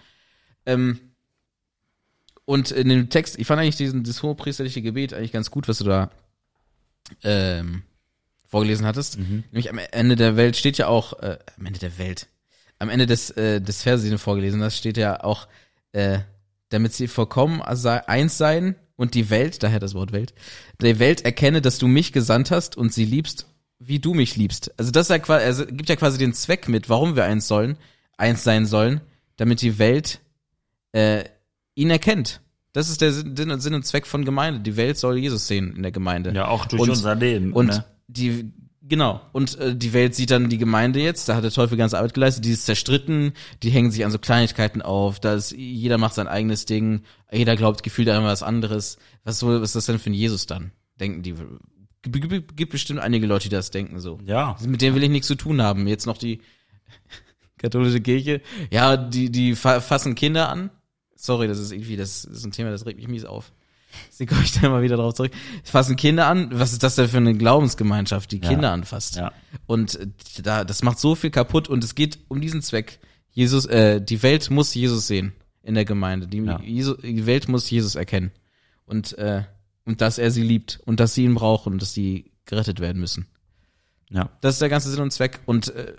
Ähm, 0.67 1.01
und 2.45 2.71
in 2.71 2.89
dem 2.89 3.11
Text, 3.11 3.39
ich 3.39 3.47
fand 3.47 3.61
eigentlich 3.61 3.77
diesen, 3.77 4.05
dieses 4.05 4.23
hohepriesterliche 4.23 4.83
Gebet 4.83 5.13
eigentlich 5.13 5.33
ganz 5.33 5.51
gut, 5.51 5.69
was 5.69 5.79
du 5.79 5.85
da 5.85 6.11
ähm, 7.23 7.83
vorgelesen 8.47 8.87
hattest. 8.87 9.19
Nämlich 9.19 9.71
am 9.71 9.79
Ende 9.79 10.17
der 10.17 10.37
Welt 10.37 10.57
steht 10.57 10.79
ja 10.79 10.89
auch, 10.89 11.21
äh, 11.21 11.39
am 11.59 11.67
Ende 11.67 11.79
der 11.79 11.99
Welt, 11.99 12.27
am 12.79 12.89
Ende 12.89 13.07
des, 13.07 13.31
äh, 13.31 13.61
des 13.61 13.83
Verses, 13.83 14.05
den 14.05 14.13
du 14.13 14.19
vorgelesen 14.19 14.63
hast, 14.63 14.77
steht 14.77 14.97
ja 14.97 15.23
auch, 15.23 15.49
äh, 15.93 16.21
damit 16.71 16.93
sie 16.93 17.09
vollkommen 17.09 17.63
eins 17.63 18.39
seien 18.39 18.77
und 18.97 19.15
die 19.15 19.31
Welt, 19.31 19.63
daher 19.63 19.81
das 19.81 19.95
Wort 19.95 20.13
Welt, 20.13 20.35
die 20.83 20.99
Welt 20.99 21.25
erkenne, 21.25 21.63
dass 21.63 21.79
du 21.79 21.87
mich 21.87 22.13
gesandt 22.13 22.51
hast 22.51 22.77
und 22.77 22.93
sie 22.93 23.05
liebst, 23.05 23.47
wie 23.79 24.01
du 24.01 24.13
mich 24.15 24.37
liebst. 24.37 24.73
Also 24.79 24.91
das 24.91 25.09
ja 25.09 25.19
quasi, 25.19 25.45
also 25.45 25.67
gibt 25.67 25.89
ja 25.89 25.97
quasi 25.97 26.19
den 26.19 26.33
Zweck 26.33 26.69
mit, 26.69 26.89
warum 26.89 27.15
wir 27.17 27.25
eins 27.25 27.47
sollen, 27.49 27.79
eins 28.17 28.43
sein 28.43 28.67
sollen, 28.67 29.01
damit 29.37 29.63
die 29.63 29.79
Welt 29.79 30.21
äh, 30.93 31.25
ihn 31.75 31.91
erkennt. 31.91 32.41
Das 32.73 32.91
ist 32.91 33.01
der 33.01 33.13
Sinn 33.13 33.51
und 33.51 33.61
Sinn 33.61 33.75
und 33.75 33.87
Zweck 33.87 34.07
von 34.07 34.25
Gemeinde. 34.25 34.61
Die 34.61 34.77
Welt 34.77 34.99
soll 34.99 35.19
Jesus 35.19 35.47
sehen 35.47 35.75
in 35.77 35.83
der 35.83 35.93
Gemeinde. 35.93 36.33
Ja, 36.35 36.49
auch 36.49 36.67
durch 36.67 36.83
Und- 36.83 36.91
unser 36.91 37.15
Leben. 37.15 37.53
Und 37.53 37.69
ne? 37.69 37.85
die, 38.09 38.53
genau, 38.89 39.21
und 39.33 39.59
äh, 39.59 39.75
die 39.75 39.93
Welt 39.93 40.15
sieht 40.15 40.31
dann 40.31 40.49
die 40.49 40.59
Gemeinde 40.59 41.01
jetzt, 41.01 41.29
da 41.29 41.37
hat 41.37 41.45
der 41.45 41.51
Teufel 41.51 41.77
ganze 41.77 41.99
Arbeit 41.99 42.15
geleistet, 42.15 42.45
die 42.45 42.53
ist 42.53 42.67
zerstritten, 42.67 43.33
die 43.63 43.71
hängen 43.71 43.91
sich 43.91 44.05
an 44.05 44.11
so 44.11 44.19
Kleinigkeiten 44.19 44.83
auf, 44.83 45.21
da 45.21 45.35
ist, 45.35 45.53
jeder 45.53 45.99
macht 45.99 46.15
sein 46.15 46.29
eigenes 46.29 46.67
Ding, 46.67 47.03
jeder 47.33 47.57
glaubt 47.57 47.83
gefühlt 47.83 48.09
an 48.09 48.25
was 48.25 48.43
anderes. 48.43 48.99
Was 49.25 49.39
soll, 49.39 49.61
was 49.61 49.71
ist 49.71 49.77
das 49.77 49.87
denn 49.87 49.99
für 49.99 50.11
ein 50.11 50.15
Jesus 50.15 50.47
dann? 50.47 50.73
Denken 50.99 51.23
die, 51.23 51.35
gibt, 52.03 52.71
bestimmt 52.71 53.01
einige 53.01 53.27
Leute, 53.27 53.49
die 53.49 53.55
das 53.55 53.71
denken 53.71 54.01
so. 54.01 54.19
Ja. 54.25 54.57
Mit 54.65 54.83
denen 54.83 54.97
will 54.97 55.03
ich 55.03 55.11
nichts 55.11 55.29
zu 55.29 55.35
tun 55.35 55.63
haben. 55.63 55.87
Jetzt 55.87 56.07
noch 56.07 56.19
die 56.19 56.41
katholische 57.59 58.01
Kirche. 58.01 58.41
Ja, 58.71 58.97
die, 58.97 59.31
die 59.31 59.55
fa 59.55 59.81
fassen 59.81 60.15
Kinder 60.15 60.49
an. 60.49 60.71
Sorry, 61.15 61.49
das 61.49 61.59
ist 61.59 61.73
irgendwie, 61.73 61.97
das 61.97 62.25
ist 62.25 62.45
ein 62.45 62.53
Thema, 62.53 62.71
das 62.71 62.87
regt 62.87 62.99
mich 62.99 63.09
mies 63.09 63.25
auf. 63.25 63.53
Deswegen 64.11 64.31
komme 64.31 64.45
ich 64.45 64.53
da 64.53 64.67
immer 64.67 64.83
wieder 64.83 64.97
drauf 64.97 65.15
zurück. 65.15 65.33
Fassen 65.65 65.97
Kinder 65.97 66.27
an. 66.27 66.51
Was 66.53 66.73
ist 66.73 66.83
das 66.83 66.95
denn 66.97 67.09
für 67.09 67.17
eine 67.17 67.35
Glaubensgemeinschaft, 67.35 68.31
die 68.33 68.41
Ja. 68.41 68.49
Kinder 68.49 68.73
anfasst? 68.73 69.17
Ja. 69.17 69.33
Und 69.67 69.95
äh, 69.97 70.09
da, 70.43 70.65
das 70.65 70.83
macht 70.83 70.99
so 70.99 71.15
viel 71.15 71.31
kaputt 71.31 71.69
und 71.69 71.83
es 71.85 71.95
geht 71.95 72.19
um 72.29 72.41
diesen 72.41 72.63
Zweck. 72.63 72.99
Jesus, 73.31 73.67
äh, 73.67 74.01
die 74.01 74.23
Welt 74.23 74.51
muss 74.51 74.75
Jesus 74.75 75.07
sehen 75.07 75.33
in 75.63 75.75
der 75.75 75.85
Gemeinde. 75.85 76.27
Die, 76.27 76.39
Ja. 76.39 76.61
Jesus, 76.61 76.99
die 77.03 77.27
Welt 77.27 77.49
muss 77.49 77.69
Jesus 77.71 77.95
erkennen. 77.95 78.31
Und, 78.85 79.17
äh, 79.19 79.45
und 79.85 80.01
dass 80.01 80.19
er 80.19 80.31
sie 80.31 80.43
liebt 80.43 80.81
und 80.85 81.01
dass 81.01 81.15
sie 81.15 81.25
ihn 81.25 81.35
brauchen 81.35 81.75
und 81.75 81.83
dass 81.83 81.93
sie 81.95 82.33
gerettet 82.47 82.81
werden 82.81 83.01
müssen. 83.01 83.27
Ja. 84.11 84.31
Das 84.41 84.55
ist 84.55 84.63
der 84.63 84.69
ganze 84.71 84.91
Sinn 84.91 85.03
und 85.03 85.13
Zweck. 85.13 85.41
Und 85.47 85.69
äh, 85.75 85.95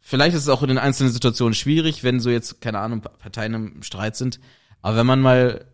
vielleicht 0.00 0.34
ist 0.36 0.42
es 0.42 0.48
auch 0.48 0.62
in 0.62 0.68
den 0.68 0.78
einzelnen 0.78 1.12
Situationen 1.12 1.54
schwierig, 1.54 2.02
wenn 2.04 2.20
so 2.20 2.30
jetzt, 2.30 2.60
keine 2.60 2.78
Ahnung, 2.78 3.00
Pa- 3.02 3.10
Parteien 3.10 3.54
im 3.54 3.82
Streit 3.82 4.16
sind. 4.16 4.40
Aber 4.80 4.96
wenn 4.96 5.06
man 5.06 5.20
mal, 5.20 5.64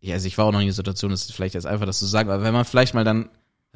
ja, 0.00 0.14
also 0.14 0.26
ich 0.26 0.38
war 0.38 0.46
auch 0.46 0.52
noch 0.52 0.60
in 0.60 0.66
der 0.66 0.74
Situation, 0.74 1.10
das 1.10 1.22
ist 1.22 1.32
vielleicht 1.32 1.54
jetzt 1.54 1.66
einfach 1.66 1.86
das 1.86 1.98
zu 1.98 2.06
sagen, 2.06 2.30
aber 2.30 2.42
wenn 2.42 2.52
man 2.52 2.64
vielleicht 2.64 2.94
mal 2.94 3.04
dann 3.04 3.28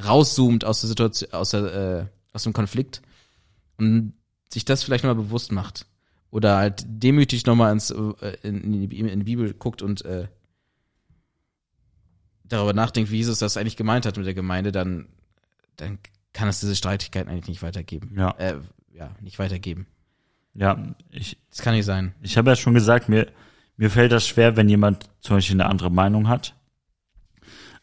rauszoomt 0.02 0.64
aus 0.64 0.80
der 0.80 0.88
Situation, 0.88 1.32
aus 1.32 1.50
der, 1.50 1.74
äh, 1.74 2.06
aus 2.32 2.44
dem 2.44 2.52
Konflikt 2.52 3.02
und 3.78 4.14
sich 4.52 4.64
das 4.64 4.82
vielleicht 4.82 5.04
nochmal 5.04 5.22
bewusst 5.22 5.52
macht. 5.52 5.86
Oder 6.30 6.56
halt 6.58 6.84
demütig 6.86 7.44
nochmal 7.46 7.72
ins, 7.72 7.90
äh, 7.90 8.36
in, 8.42 8.62
in, 8.62 8.88
die, 8.88 8.98
in 9.00 9.18
die 9.18 9.24
Bibel 9.24 9.52
guckt 9.52 9.82
und 9.82 10.04
äh, 10.04 10.28
darüber 12.44 12.72
nachdenkt, 12.72 13.10
wie 13.10 13.16
Jesus 13.16 13.38
das 13.38 13.56
eigentlich 13.56 13.76
gemeint 13.76 14.06
hat 14.06 14.16
mit 14.16 14.26
der 14.26 14.34
Gemeinde, 14.34 14.70
dann, 14.70 15.08
dann 15.76 15.98
kann 16.32 16.48
es 16.48 16.60
diese 16.60 16.76
Streitigkeiten 16.76 17.30
eigentlich 17.30 17.48
nicht 17.48 17.62
weitergeben. 17.62 18.14
Ja. 18.16 18.30
Äh, 18.38 18.58
ja, 18.92 19.14
nicht 19.20 19.38
weitergeben. 19.38 19.86
Ja, 20.54 20.94
ich, 21.10 21.38
Das 21.50 21.62
kann 21.62 21.74
nicht 21.74 21.84
sein. 21.84 22.14
ich 22.22 22.36
habe 22.36 22.50
ja 22.50 22.56
schon 22.56 22.74
gesagt, 22.74 23.08
mir, 23.08 23.28
mir 23.80 23.88
fällt 23.88 24.12
das 24.12 24.28
schwer, 24.28 24.58
wenn 24.58 24.68
jemand 24.68 25.08
zum 25.20 25.38
Beispiel 25.38 25.58
eine 25.58 25.70
andere 25.70 25.90
Meinung 25.90 26.28
hat. 26.28 26.54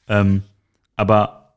Ähm, 0.08 0.44
aber 0.96 1.56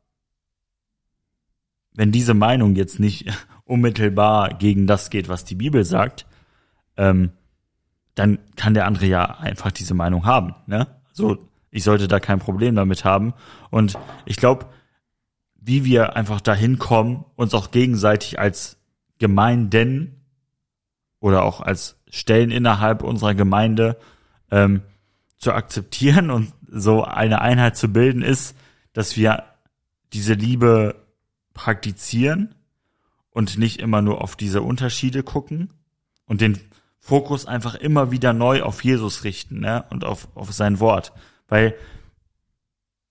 wenn 1.93 2.11
diese 2.11 2.33
Meinung 2.33 2.75
jetzt 2.75 2.99
nicht 2.99 3.31
unmittelbar 3.65 4.55
gegen 4.55 4.87
das 4.87 5.11
geht, 5.11 5.29
was 5.29 5.45
die 5.45 5.53
Bibel 5.53 5.85
sagt, 5.85 6.25
ähm, 6.97 7.33
dann 8.15 8.39
kann 8.55 8.73
der 8.73 8.87
andere 8.87 9.05
ja 9.05 9.25
einfach 9.25 9.71
diese 9.71 9.93
Meinung 9.93 10.25
haben. 10.25 10.55
Ne? 10.65 10.87
So, 11.13 11.37
ich 11.69 11.83
sollte 11.83 12.07
da 12.07 12.19
kein 12.19 12.39
Problem 12.39 12.73
damit 12.73 13.05
haben. 13.05 13.35
Und 13.69 13.95
ich 14.25 14.37
glaube, 14.37 14.65
wie 15.53 15.85
wir 15.85 16.15
einfach 16.15 16.41
dahin 16.41 16.79
kommen, 16.79 17.25
uns 17.35 17.53
auch 17.53 17.69
gegenseitig 17.69 18.39
als 18.39 18.79
Gemeinden 19.19 20.25
oder 21.19 21.43
auch 21.43 21.61
als 21.61 22.01
Stellen 22.09 22.49
innerhalb 22.49 23.03
unserer 23.03 23.35
Gemeinde 23.35 23.99
ähm, 24.51 24.81
zu 25.37 25.53
akzeptieren 25.53 26.29
und 26.29 26.53
so 26.69 27.03
eine 27.03 27.41
Einheit 27.41 27.75
zu 27.75 27.91
bilden, 27.91 28.21
ist, 28.21 28.55
dass 28.93 29.17
wir 29.17 29.43
diese 30.13 30.33
Liebe 30.33 30.95
praktizieren 31.53 32.53
und 33.31 33.57
nicht 33.57 33.79
immer 33.79 34.01
nur 34.01 34.21
auf 34.21 34.35
diese 34.35 34.61
Unterschiede 34.61 35.23
gucken 35.23 35.73
und 36.25 36.41
den 36.41 36.59
Fokus 36.99 37.45
einfach 37.45 37.75
immer 37.75 38.11
wieder 38.11 38.33
neu 38.33 38.61
auf 38.61 38.83
Jesus 38.83 39.23
richten 39.23 39.61
ne? 39.61 39.85
und 39.89 40.05
auf, 40.05 40.27
auf 40.35 40.51
sein 40.51 40.79
Wort. 40.79 41.13
Weil 41.47 41.73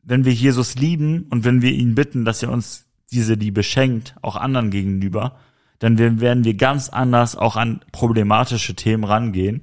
wenn 0.02 0.24
wir 0.24 0.32
Jesus 0.32 0.76
lieben 0.76 1.26
und 1.30 1.44
wenn 1.44 1.62
wir 1.62 1.72
ihn 1.72 1.94
bitten, 1.94 2.24
dass 2.24 2.42
er 2.42 2.50
uns 2.50 2.86
diese 3.10 3.34
Liebe 3.34 3.62
schenkt, 3.62 4.14
auch 4.22 4.36
anderen 4.36 4.70
gegenüber, 4.70 5.36
dann 5.80 5.98
werden 5.98 6.44
wir 6.44 6.54
ganz 6.54 6.88
anders 6.90 7.34
auch 7.34 7.56
an 7.56 7.80
problematische 7.90 8.76
Themen 8.76 9.04
rangehen 9.04 9.62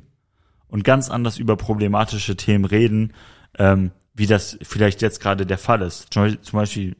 und 0.69 0.83
ganz 0.83 1.09
anders 1.09 1.37
über 1.37 1.55
problematische 1.55 2.35
Themen 2.35 2.65
reden, 2.65 3.13
ähm, 3.57 3.91
wie 4.13 4.27
das 4.27 4.57
vielleicht 4.61 5.01
jetzt 5.01 5.19
gerade 5.21 5.45
der 5.45 5.57
Fall 5.57 5.81
ist. 5.81 6.13
Zum 6.13 6.37
Beispiel- 6.51 6.95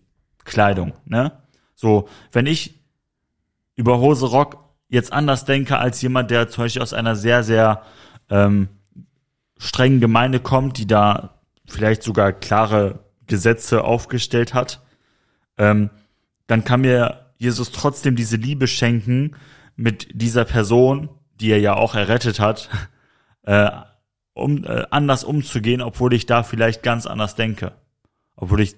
Kleidung, 0.48 0.94
ne? 1.06 1.34
So, 1.76 2.10
wenn 2.32 2.48
ich 2.48 2.80
über 3.76 4.00
Hose 4.00 4.26
Rock 4.26 4.64
jetzt 4.90 5.14
anders 5.14 5.46
denke 5.46 5.78
als 5.78 6.02
jemand, 6.02 6.32
der 6.32 6.48
zum 6.48 6.64
Beispiel 6.64 6.82
aus 6.82 6.94
einer 6.94 7.16
sehr, 7.16 7.44
sehr 7.44 7.84
ähm, 8.30 8.70
strengen 9.60 10.00
Gemeinde 10.00 10.40
kommt, 10.40 10.78
die 10.78 10.88
da 10.88 11.42
vielleicht 11.68 12.02
sogar 12.02 12.32
klare 12.32 13.00
Gesetze 13.28 13.84
aufgestellt 13.84 14.54
hat, 14.56 14.82
ähm, 15.58 15.92
dann 16.48 16.64
kann 16.64 16.82
mir 16.82 17.26
Jesus 17.38 17.72
trotzdem 17.72 18.16
diese 18.16 18.38
Liebe 18.38 18.68
schenken 18.68 19.36
mit 19.76 20.08
dieser 20.14 20.46
Person, 20.46 21.10
die 21.40 21.52
er 21.52 21.60
ja 21.60 21.76
auch 21.76 21.94
errettet 21.94 22.40
hat, 22.40 22.70
äh, 23.48 23.72
um 24.34 24.66
äh, 24.66 24.86
anders 24.92 25.24
umzugehen, 25.24 25.82
obwohl 25.82 26.14
ich 26.14 26.26
da 26.26 26.44
vielleicht 26.44 26.84
ganz 26.84 27.08
anders 27.08 27.36
denke. 27.36 27.72
Obwohl 28.36 28.60
ich 28.60 28.76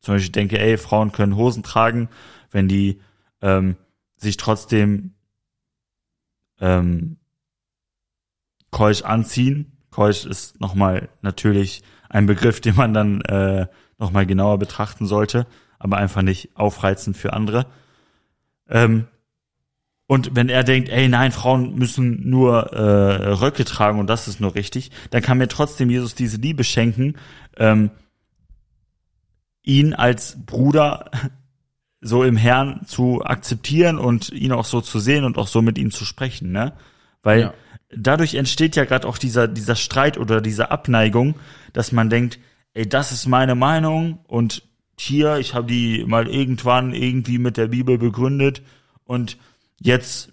zum 0.00 0.14
Beispiel 0.14 0.32
denke, 0.32 0.58
ey, 0.58 0.78
Frauen 0.78 1.12
können 1.12 1.36
Hosen 1.36 1.62
tragen, 1.62 2.08
wenn 2.50 2.66
die 2.66 3.00
ähm, 3.42 3.76
sich 4.16 4.38
trotzdem 4.38 5.14
ähm, 6.60 7.18
keusch 8.70 9.02
anziehen. 9.02 9.76
Keusch 9.90 10.24
ist 10.24 10.60
nochmal 10.60 11.10
natürlich 11.20 11.82
ein 12.08 12.24
Begriff, 12.24 12.60
den 12.62 12.74
man 12.74 12.94
dann 12.94 13.20
äh, 13.22 13.66
nochmal 13.98 14.24
genauer 14.24 14.58
betrachten 14.58 15.06
sollte, 15.06 15.46
aber 15.78 15.98
einfach 15.98 16.22
nicht 16.22 16.56
aufreizend 16.56 17.18
für 17.18 17.34
andere. 17.34 17.66
Ähm, 18.66 19.08
und 20.10 20.34
wenn 20.34 20.48
er 20.48 20.64
denkt, 20.64 20.88
ey, 20.88 21.06
nein, 21.06 21.30
Frauen 21.30 21.76
müssen 21.76 22.28
nur 22.28 22.72
äh, 22.72 23.28
Röcke 23.28 23.64
tragen 23.64 24.00
und 24.00 24.08
das 24.10 24.26
ist 24.26 24.40
nur 24.40 24.56
richtig, 24.56 24.90
dann 25.10 25.22
kann 25.22 25.38
mir 25.38 25.46
trotzdem 25.46 25.88
Jesus 25.88 26.16
diese 26.16 26.36
Liebe 26.36 26.64
schenken, 26.64 27.14
ähm, 27.56 27.92
ihn 29.62 29.94
als 29.94 30.44
Bruder 30.44 31.12
so 32.00 32.24
im 32.24 32.36
Herrn 32.36 32.80
zu 32.86 33.24
akzeptieren 33.24 33.98
und 34.00 34.30
ihn 34.30 34.50
auch 34.50 34.64
so 34.64 34.80
zu 34.80 34.98
sehen 34.98 35.22
und 35.22 35.38
auch 35.38 35.46
so 35.46 35.62
mit 35.62 35.78
ihm 35.78 35.92
zu 35.92 36.04
sprechen, 36.04 36.50
ne? 36.50 36.72
Weil 37.22 37.40
Ja. 37.42 37.54
dadurch 37.96 38.34
entsteht 38.34 38.74
ja 38.74 38.86
gerade 38.86 39.06
auch 39.06 39.16
dieser 39.16 39.46
dieser 39.46 39.76
Streit 39.76 40.18
oder 40.18 40.40
diese 40.40 40.72
Abneigung, 40.72 41.36
dass 41.72 41.92
man 41.92 42.10
denkt, 42.10 42.40
ey, 42.74 42.88
das 42.88 43.12
ist 43.12 43.28
meine 43.28 43.54
Meinung 43.54 44.18
und 44.26 44.64
hier, 44.98 45.36
ich 45.36 45.54
habe 45.54 45.68
die 45.68 46.04
mal 46.04 46.26
irgendwann 46.26 46.94
irgendwie 46.94 47.38
mit 47.38 47.56
der 47.56 47.68
Bibel 47.68 47.96
begründet 47.96 48.62
und 49.04 49.38
jetzt 49.80 50.32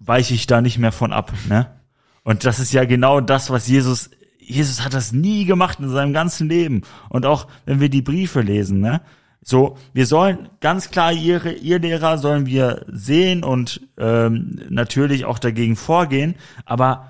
weiche 0.00 0.34
ich 0.34 0.46
da 0.46 0.60
nicht 0.60 0.78
mehr 0.78 0.92
von 0.92 1.12
ab, 1.12 1.32
ne? 1.48 1.74
Und 2.22 2.44
das 2.44 2.58
ist 2.60 2.72
ja 2.72 2.84
genau 2.84 3.20
das, 3.20 3.50
was 3.50 3.68
Jesus, 3.68 4.10
Jesus 4.38 4.84
hat 4.84 4.92
das 4.92 5.12
nie 5.12 5.44
gemacht 5.46 5.80
in 5.80 5.88
seinem 5.88 6.12
ganzen 6.12 6.48
Leben. 6.48 6.82
Und 7.08 7.24
auch 7.24 7.48
wenn 7.64 7.80
wir 7.80 7.88
die 7.88 8.02
Briefe 8.02 8.42
lesen, 8.42 8.80
ne? 8.80 9.00
So, 9.40 9.78
wir 9.94 10.06
sollen 10.06 10.50
ganz 10.60 10.90
klar 10.90 11.12
ihre, 11.12 11.52
ihr 11.52 11.78
Lehrer 11.78 12.18
sollen 12.18 12.46
wir 12.46 12.84
sehen 12.88 13.44
und 13.44 13.80
ähm, 13.96 14.60
natürlich 14.68 15.24
auch 15.24 15.38
dagegen 15.38 15.76
vorgehen, 15.76 16.34
aber 16.66 17.08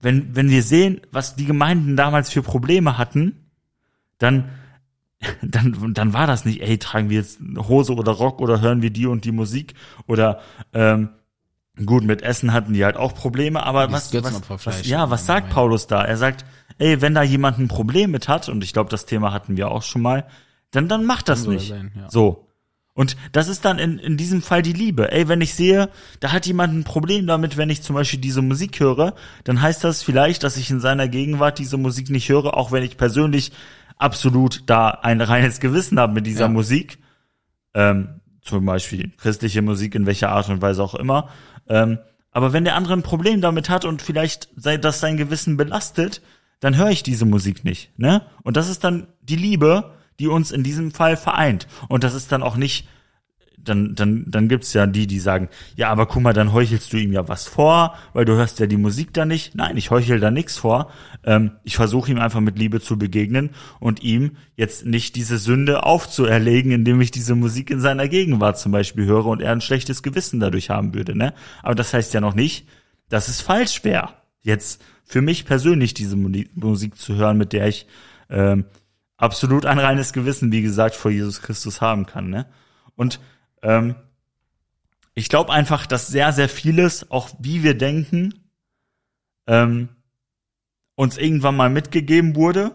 wenn, 0.00 0.34
wenn 0.34 0.50
wir 0.50 0.62
sehen, 0.62 1.00
was 1.12 1.36
die 1.36 1.46
Gemeinden 1.46 1.96
damals 1.96 2.28
für 2.28 2.42
Probleme 2.42 2.98
hatten, 2.98 3.50
dann, 4.18 4.50
dann, 5.42 5.94
dann 5.94 6.12
war 6.12 6.26
das 6.26 6.44
nicht, 6.44 6.62
ey, 6.62 6.78
tragen 6.78 7.10
wir 7.10 7.18
jetzt 7.18 7.40
Hose 7.56 7.94
oder 7.94 8.12
Rock 8.12 8.40
oder 8.40 8.60
hören 8.60 8.82
wir 8.82 8.90
die 8.90 9.06
und 9.06 9.24
die 9.24 9.32
Musik 9.32 9.74
oder 10.06 10.40
ähm, 10.72 11.10
gut, 11.86 12.04
mit 12.04 12.22
Essen 12.22 12.52
hatten 12.52 12.74
die 12.74 12.84
halt 12.84 12.96
auch 12.96 13.14
Probleme, 13.14 13.62
aber 13.62 13.90
was, 13.92 14.12
was, 14.12 14.66
was, 14.66 14.86
ja, 14.86 15.10
was 15.10 15.26
sagt 15.26 15.50
Paulus 15.50 15.86
da? 15.86 16.04
Er 16.04 16.16
sagt, 16.16 16.44
ey, 16.78 17.00
wenn 17.00 17.14
da 17.14 17.22
jemand 17.22 17.58
ein 17.58 17.68
Problem 17.68 18.10
mit 18.10 18.28
hat, 18.28 18.48
und 18.48 18.62
ich 18.62 18.72
glaube, 18.72 18.90
das 18.90 19.06
Thema 19.06 19.32
hatten 19.32 19.56
wir 19.56 19.70
auch 19.70 19.82
schon 19.82 20.02
mal, 20.02 20.26
dann, 20.70 20.88
dann 20.88 21.04
macht 21.04 21.28
das 21.28 21.46
nicht. 21.46 21.68
Sein, 21.68 21.92
ja. 21.96 22.10
So. 22.10 22.48
Und 22.94 23.16
das 23.32 23.48
ist 23.48 23.64
dann 23.64 23.78
in, 23.78 23.98
in 23.98 24.18
diesem 24.18 24.42
Fall 24.42 24.60
die 24.60 24.74
Liebe. 24.74 25.10
Ey, 25.12 25.26
wenn 25.26 25.40
ich 25.40 25.54
sehe, 25.54 25.88
da 26.20 26.30
hat 26.32 26.44
jemand 26.44 26.74
ein 26.74 26.84
Problem 26.84 27.26
damit, 27.26 27.56
wenn 27.56 27.70
ich 27.70 27.82
zum 27.82 27.96
Beispiel 27.96 28.20
diese 28.20 28.42
Musik 28.42 28.80
höre, 28.80 29.14
dann 29.44 29.62
heißt 29.62 29.82
das 29.82 30.02
vielleicht, 30.02 30.42
dass 30.42 30.58
ich 30.58 30.70
in 30.70 30.80
seiner 30.80 31.08
Gegenwart 31.08 31.58
diese 31.58 31.78
Musik 31.78 32.10
nicht 32.10 32.28
höre, 32.28 32.54
auch 32.54 32.70
wenn 32.70 32.82
ich 32.82 32.98
persönlich 32.98 33.52
absolut 33.98 34.62
da 34.66 34.90
ein 34.90 35.20
reines 35.20 35.60
Gewissen 35.60 35.98
habe 35.98 36.12
mit 36.12 36.26
dieser 36.26 36.46
ja. 36.46 36.48
Musik. 36.48 36.98
Ähm, 37.74 38.20
zum 38.42 38.66
Beispiel 38.66 39.12
christliche 39.18 39.62
Musik 39.62 39.94
in 39.94 40.04
welcher 40.04 40.30
Art 40.30 40.48
und 40.48 40.60
Weise 40.60 40.82
auch 40.82 40.94
immer. 40.94 41.28
Ähm, 41.68 41.98
aber 42.32 42.52
wenn 42.52 42.64
der 42.64 42.76
andere 42.76 42.94
ein 42.94 43.02
Problem 43.02 43.40
damit 43.40 43.68
hat 43.68 43.84
und 43.84 44.02
vielleicht 44.02 44.48
sei, 44.56 44.78
das 44.78 45.00
sein 45.00 45.16
Gewissen 45.16 45.56
belastet, 45.56 46.22
dann 46.60 46.76
höre 46.76 46.90
ich 46.90 47.02
diese 47.02 47.24
Musik 47.24 47.64
nicht. 47.64 47.96
Ne? 47.98 48.22
Und 48.42 48.56
das 48.56 48.68
ist 48.68 48.84
dann 48.84 49.06
die 49.20 49.36
Liebe, 49.36 49.92
die 50.18 50.28
uns 50.28 50.50
in 50.50 50.62
diesem 50.62 50.92
Fall 50.92 51.16
vereint. 51.16 51.66
Und 51.88 52.04
das 52.04 52.14
ist 52.14 52.32
dann 52.32 52.42
auch 52.42 52.56
nicht, 52.56 52.88
dann, 53.64 53.94
dann, 53.94 54.24
dann 54.26 54.48
gibt's 54.48 54.72
ja 54.72 54.86
die, 54.86 55.06
die 55.06 55.18
sagen, 55.18 55.48
ja, 55.76 55.90
aber 55.90 56.06
guck 56.06 56.22
mal, 56.22 56.32
dann 56.32 56.52
heuchelst 56.52 56.92
du 56.92 56.96
ihm 56.96 57.12
ja 57.12 57.28
was 57.28 57.46
vor, 57.46 57.94
weil 58.12 58.24
du 58.24 58.34
hörst 58.34 58.58
ja 58.60 58.66
die 58.66 58.76
Musik 58.76 59.12
da 59.12 59.24
nicht. 59.24 59.54
Nein, 59.54 59.76
ich 59.76 59.90
heuchel 59.90 60.20
da 60.20 60.30
nichts 60.30 60.56
vor. 60.56 60.90
Ähm, 61.24 61.52
ich 61.62 61.76
versuche 61.76 62.10
ihm 62.10 62.18
einfach 62.18 62.40
mit 62.40 62.58
Liebe 62.58 62.80
zu 62.80 62.98
begegnen 62.98 63.50
und 63.80 64.02
ihm 64.02 64.36
jetzt 64.56 64.86
nicht 64.86 65.16
diese 65.16 65.38
Sünde 65.38 65.84
aufzuerlegen, 65.84 66.72
indem 66.72 67.00
ich 67.00 67.10
diese 67.10 67.34
Musik 67.34 67.70
in 67.70 67.80
seiner 67.80 68.08
Gegenwart 68.08 68.58
zum 68.58 68.72
Beispiel 68.72 69.06
höre 69.06 69.26
und 69.26 69.40
er 69.40 69.52
ein 69.52 69.60
schlechtes 69.60 70.02
Gewissen 70.02 70.40
dadurch 70.40 70.70
haben 70.70 70.94
würde. 70.94 71.16
Ne? 71.16 71.34
Aber 71.62 71.74
das 71.74 71.94
heißt 71.94 72.14
ja 72.14 72.20
noch 72.20 72.34
nicht, 72.34 72.66
dass 73.08 73.28
es 73.28 73.40
falsch 73.40 73.84
wäre, 73.84 74.10
jetzt 74.40 74.82
für 75.04 75.22
mich 75.22 75.44
persönlich 75.44 75.94
diese 75.94 76.16
Musik 76.16 76.96
zu 76.96 77.16
hören, 77.16 77.36
mit 77.36 77.52
der 77.52 77.68
ich 77.68 77.86
ähm, 78.30 78.64
absolut 79.18 79.66
ein 79.66 79.78
reines 79.78 80.12
Gewissen, 80.12 80.50
wie 80.50 80.62
gesagt, 80.62 80.96
vor 80.96 81.10
Jesus 81.10 81.42
Christus 81.42 81.80
haben 81.80 82.06
kann. 82.06 82.30
Ne? 82.30 82.46
Und 82.96 83.20
ähm, 83.62 83.94
ich 85.14 85.28
glaube 85.28 85.52
einfach, 85.52 85.86
dass 85.86 86.08
sehr, 86.08 86.32
sehr 86.32 86.48
vieles, 86.48 87.10
auch 87.10 87.30
wie 87.38 87.62
wir 87.62 87.76
denken, 87.76 88.34
ähm, 89.46 89.88
uns 90.94 91.18
irgendwann 91.18 91.56
mal 91.56 91.70
mitgegeben 91.70 92.36
wurde, 92.36 92.72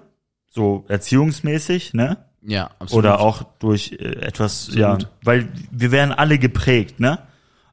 so 0.47 0.85
erziehungsmäßig, 0.87 1.93
ne? 1.93 2.25
Ja, 2.41 2.71
absolut. 2.79 3.05
Oder 3.05 3.19
auch 3.19 3.43
durch 3.59 3.93
äh, 3.93 4.21
etwas, 4.21 4.67
absolut. 4.67 5.03
ja, 5.03 5.09
weil 5.23 5.49
wir 5.71 5.91
werden 5.91 6.11
alle 6.11 6.37
geprägt, 6.37 6.99
ne? 6.99 7.19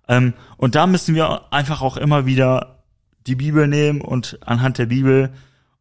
Ähm, 0.08 0.34
und 0.56 0.74
da 0.74 0.86
müssen 0.86 1.14
wir 1.14 1.52
einfach 1.52 1.82
auch 1.82 1.96
immer 1.96 2.26
wieder 2.26 2.84
die 3.26 3.36
Bibel 3.36 3.68
nehmen 3.68 4.00
und 4.00 4.38
anhand 4.46 4.78
der 4.78 4.86
Bibel 4.86 5.30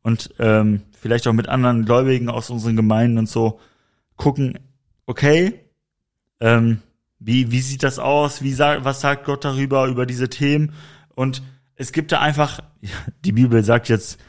und 0.02 0.34
ähm, 0.40 0.82
vielleicht 0.92 1.28
auch 1.28 1.34
mit 1.34 1.50
anderen 1.50 1.86
Gläubigen 1.86 2.30
aus 2.30 2.50
unseren 2.50 2.76
Gemeinden 2.76 3.18
und 3.18 3.30
so 3.30 3.60
gucken, 4.16 4.60
okay, 5.06 5.60
ähm, 6.40 6.82
wie, 7.26 7.52
wie 7.52 7.62
sieht 7.62 7.84
das 7.84 8.00
aus? 8.00 8.42
Wie 8.42 8.54
sagt, 8.54 8.84
was 8.84 9.02
sagt 9.02 9.26
Gott 9.26 9.46
darüber, 9.46 9.88
über 9.88 10.06
diese 10.06 10.30
Themen? 10.30 10.74
Und 11.16 11.42
es 11.76 11.92
gibt 11.92 12.12
da 12.12 12.20
einfach, 12.20 12.60
die 13.26 13.32
Bibel 13.32 13.64
sagt 13.64 13.90
jetzt 13.90 14.20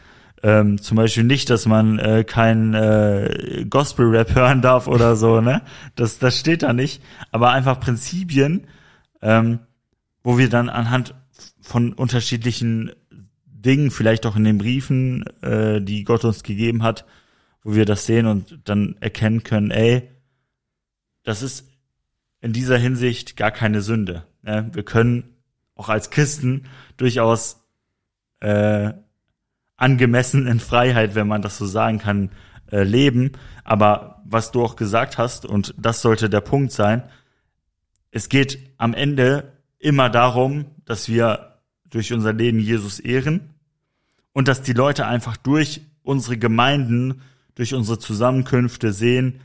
ähm, 0.42 0.80
zum 0.80 0.96
Beispiel 0.96 1.24
nicht, 1.24 1.50
dass 1.50 1.66
man 1.66 1.98
äh, 1.98 2.24
kein 2.24 2.74
äh, 2.74 3.66
Gospel-Rap 3.68 4.34
hören 4.34 4.62
darf 4.62 4.86
oder 4.86 5.16
so, 5.16 5.40
ne? 5.40 5.62
Das, 5.96 6.18
das 6.18 6.38
steht 6.38 6.62
da 6.62 6.72
nicht. 6.72 7.02
Aber 7.32 7.50
einfach 7.50 7.80
Prinzipien, 7.80 8.66
ähm, 9.22 9.60
wo 10.22 10.38
wir 10.38 10.48
dann 10.48 10.68
anhand 10.68 11.14
von 11.60 11.94
unterschiedlichen 11.94 12.92
Dingen, 13.46 13.90
vielleicht 13.90 14.26
auch 14.26 14.36
in 14.36 14.44
den 14.44 14.58
Briefen, 14.58 15.24
äh, 15.42 15.80
die 15.80 16.04
Gott 16.04 16.24
uns 16.24 16.42
gegeben 16.42 16.82
hat, 16.82 17.06
wo 17.62 17.74
wir 17.74 17.86
das 17.86 18.04
sehen 18.04 18.26
und 18.26 18.60
dann 18.64 18.96
erkennen 19.00 19.42
können, 19.42 19.70
ey, 19.70 20.10
das 21.22 21.42
ist 21.42 21.73
in 22.44 22.52
dieser 22.52 22.76
Hinsicht 22.76 23.38
gar 23.38 23.50
keine 23.50 23.80
Sünde. 23.80 24.26
Ne? 24.42 24.68
Wir 24.70 24.82
können 24.82 25.34
auch 25.76 25.88
als 25.88 26.10
Christen 26.10 26.64
durchaus 26.98 27.64
äh, 28.40 28.92
angemessen 29.76 30.46
in 30.46 30.60
Freiheit, 30.60 31.14
wenn 31.14 31.26
man 31.26 31.40
das 31.40 31.56
so 31.56 31.64
sagen 31.64 32.00
kann, 32.00 32.32
äh, 32.70 32.82
leben. 32.82 33.32
Aber 33.64 34.22
was 34.26 34.52
du 34.52 34.62
auch 34.62 34.76
gesagt 34.76 35.16
hast, 35.16 35.46
und 35.46 35.74
das 35.78 36.02
sollte 36.02 36.28
der 36.28 36.42
Punkt 36.42 36.70
sein, 36.70 37.04
es 38.10 38.28
geht 38.28 38.58
am 38.76 38.92
Ende 38.92 39.54
immer 39.78 40.10
darum, 40.10 40.66
dass 40.84 41.08
wir 41.08 41.62
durch 41.88 42.12
unser 42.12 42.34
Leben 42.34 42.58
Jesus 42.58 43.00
ehren 43.00 43.54
und 44.34 44.48
dass 44.48 44.60
die 44.60 44.74
Leute 44.74 45.06
einfach 45.06 45.38
durch 45.38 45.80
unsere 46.02 46.36
Gemeinden, 46.36 47.22
durch 47.54 47.72
unsere 47.72 47.98
Zusammenkünfte 47.98 48.92
sehen, 48.92 49.40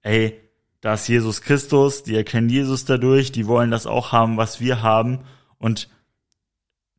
ey, 0.00 0.47
da 0.80 0.94
ist 0.94 1.08
Jesus 1.08 1.42
Christus, 1.42 2.04
die 2.04 2.14
erkennen 2.14 2.48
Jesus 2.48 2.84
dadurch, 2.84 3.32
die 3.32 3.46
wollen 3.46 3.70
das 3.70 3.86
auch 3.86 4.12
haben, 4.12 4.36
was 4.36 4.60
wir 4.60 4.82
haben. 4.82 5.20
Und 5.58 5.88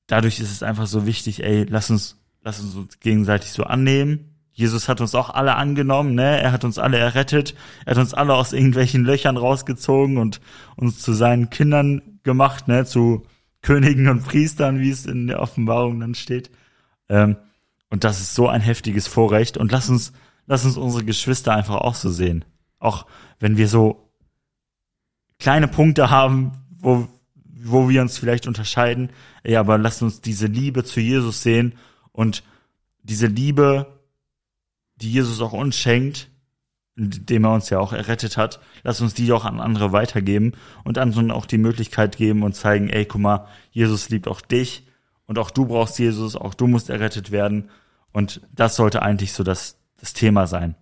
dadurch 0.07 0.39
ist 0.39 0.51
es 0.51 0.63
einfach 0.63 0.87
so 0.87 1.05
wichtig, 1.05 1.43
ey, 1.43 1.65
lass 1.69 1.89
uns, 1.89 2.17
lass 2.41 2.59
uns 2.59 2.75
uns 2.75 2.99
gegenseitig 2.99 3.51
so 3.51 3.63
annehmen. 3.63 4.35
Jesus 4.51 4.89
hat 4.89 4.99
uns 4.99 5.15
auch 5.15 5.29
alle 5.29 5.55
angenommen, 5.55 6.15
ne? 6.15 6.41
Er 6.41 6.51
hat 6.51 6.65
uns 6.65 6.77
alle 6.77 6.97
errettet. 6.97 7.55
Er 7.85 7.91
hat 7.91 8.01
uns 8.01 8.13
alle 8.13 8.33
aus 8.33 8.51
irgendwelchen 8.51 9.05
Löchern 9.05 9.37
rausgezogen 9.37 10.17
und 10.17 10.41
uns 10.75 10.99
zu 10.99 11.13
seinen 11.13 11.49
Kindern 11.49 12.19
gemacht, 12.23 12.67
ne? 12.67 12.83
Zu 12.83 13.25
Königen 13.61 14.09
und 14.09 14.25
Priestern, 14.25 14.81
wie 14.81 14.89
es 14.89 15.05
in 15.05 15.27
der 15.27 15.41
Offenbarung 15.41 16.01
dann 16.01 16.15
steht. 16.15 16.51
Ähm, 17.07 17.37
und 17.89 18.03
das 18.03 18.19
ist 18.19 18.35
so 18.35 18.49
ein 18.49 18.59
heftiges 18.59 19.07
Vorrecht. 19.07 19.55
Und 19.55 19.71
lass 19.71 19.87
uns, 19.87 20.11
lass 20.45 20.65
uns 20.65 20.75
unsere 20.75 21.05
Geschwister 21.05 21.53
einfach 21.53 21.75
auch 21.75 21.95
so 21.95 22.09
sehen. 22.09 22.43
Auch 22.79 23.05
wenn 23.39 23.57
wir 23.57 23.67
so 23.67 24.09
kleine 25.39 25.67
Punkte 25.67 26.09
haben, 26.09 26.51
wo, 26.79 27.07
wo 27.43 27.89
wir 27.89 28.01
uns 28.01 28.17
vielleicht 28.17 28.47
unterscheiden, 28.47 29.11
ey, 29.43 29.55
aber 29.55 29.77
lasst 29.77 30.01
uns 30.01 30.21
diese 30.21 30.47
Liebe 30.47 30.83
zu 30.83 30.99
Jesus 30.99 31.43
sehen 31.43 31.73
und 32.11 32.43
diese 33.03 33.27
Liebe, 33.27 33.99
die 34.97 35.11
Jesus 35.11 35.41
auch 35.41 35.53
uns 35.53 35.77
schenkt, 35.77 36.29
indem 36.95 37.45
er 37.45 37.53
uns 37.53 37.69
ja 37.69 37.79
auch 37.79 37.93
errettet 37.93 38.35
hat, 38.35 38.59
lass 38.83 38.99
uns 38.99 39.13
die 39.13 39.31
auch 39.31 39.45
an 39.45 39.61
andere 39.61 39.93
weitergeben 39.93 40.53
und 40.83 40.97
anderen 40.97 41.31
auch 41.31 41.45
die 41.45 41.57
Möglichkeit 41.57 42.17
geben 42.17 42.43
und 42.43 42.55
zeigen, 42.55 42.89
ey, 42.89 43.05
guck 43.05 43.21
mal, 43.21 43.47
Jesus 43.71 44.09
liebt 44.09 44.27
auch 44.27 44.41
dich 44.41 44.85
und 45.25 45.39
auch 45.39 45.51
du 45.51 45.65
brauchst 45.65 45.97
Jesus, 45.97 46.35
auch 46.35 46.53
du 46.53 46.67
musst 46.67 46.89
errettet 46.89 47.31
werden 47.31 47.69
und 48.11 48.41
das 48.51 48.75
sollte 48.75 49.01
eigentlich 49.01 49.31
so 49.31 49.43
das, 49.43 49.77
das 49.99 50.13
Thema 50.13 50.45
sein. 50.47 50.75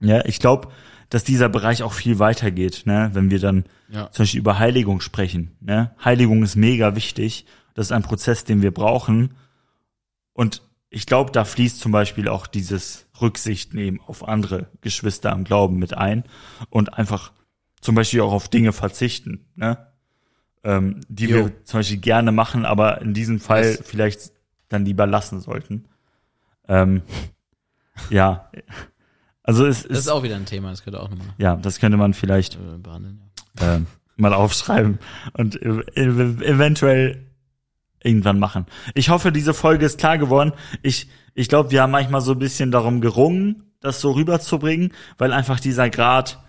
Ja, 0.00 0.24
ich 0.24 0.38
glaube, 0.38 0.68
dass 1.10 1.24
dieser 1.24 1.48
Bereich 1.48 1.82
auch 1.82 1.92
viel 1.92 2.18
weitergeht, 2.18 2.82
ne? 2.86 3.10
wenn 3.12 3.30
wir 3.30 3.40
dann 3.40 3.64
ja. 3.88 4.10
zum 4.12 4.22
Beispiel 4.22 4.40
über 4.40 4.58
Heiligung 4.58 5.00
sprechen. 5.00 5.50
Ne? 5.60 5.94
Heiligung 6.02 6.42
ist 6.42 6.56
mega 6.56 6.94
wichtig. 6.94 7.46
Das 7.74 7.86
ist 7.86 7.92
ein 7.92 8.02
Prozess, 8.02 8.44
den 8.44 8.62
wir 8.62 8.72
brauchen. 8.72 9.34
Und 10.32 10.62
ich 10.88 11.06
glaube, 11.06 11.32
da 11.32 11.44
fließt 11.44 11.80
zum 11.80 11.92
Beispiel 11.92 12.28
auch 12.28 12.46
dieses 12.46 13.06
Rücksicht 13.20 13.74
nehmen 13.74 14.00
auf 14.06 14.26
andere 14.26 14.68
Geschwister 14.80 15.32
am 15.32 15.44
Glauben 15.44 15.78
mit 15.78 15.94
ein 15.96 16.24
und 16.70 16.94
einfach 16.94 17.32
zum 17.80 17.96
Beispiel 17.96 18.20
auch 18.20 18.32
auf 18.32 18.48
Dinge 18.48 18.72
verzichten, 18.72 19.46
ne? 19.56 19.86
ähm, 20.62 21.00
die 21.08 21.26
jo. 21.26 21.36
wir 21.36 21.64
zum 21.64 21.80
Beispiel 21.80 21.98
gerne 21.98 22.30
machen, 22.30 22.64
aber 22.64 23.00
in 23.02 23.14
diesem 23.14 23.40
Fall 23.40 23.64
yes. 23.64 23.82
vielleicht 23.84 24.32
dann 24.68 24.84
lieber 24.84 25.06
lassen 25.06 25.40
sollten. 25.40 25.86
Ähm, 26.68 27.02
ja, 28.10 28.50
also 29.50 29.66
es 29.66 29.82
das 29.82 29.98
ist 29.98 30.08
auch 30.08 30.22
wieder 30.22 30.36
ein 30.36 30.46
Thema, 30.46 30.70
das 30.70 30.84
könnte 30.84 31.00
auch 31.00 31.10
nochmal. 31.10 31.26
Ja, 31.38 31.56
das 31.56 31.80
könnte 31.80 31.96
man 31.96 32.14
vielleicht 32.14 32.54
äh, 32.54 32.78
behandeln, 32.80 33.20
ja. 33.58 33.76
äh, 33.76 33.80
mal 34.16 34.32
aufschreiben 34.32 35.00
und 35.32 35.60
eventuell 35.60 37.26
irgendwann 38.00 38.38
machen. 38.38 38.66
Ich 38.94 39.08
hoffe, 39.08 39.32
diese 39.32 39.52
Folge 39.52 39.86
ist 39.86 39.98
klar 39.98 40.18
geworden. 40.18 40.52
Ich, 40.82 41.08
ich 41.34 41.48
glaube, 41.48 41.72
wir 41.72 41.82
haben 41.82 41.90
manchmal 41.90 42.20
so 42.20 42.32
ein 42.32 42.38
bisschen 42.38 42.70
darum 42.70 43.00
gerungen, 43.00 43.72
das 43.80 44.00
so 44.00 44.12
rüberzubringen, 44.12 44.92
weil 45.18 45.32
einfach 45.32 45.58
dieser 45.58 45.90
Grad 45.90 46.44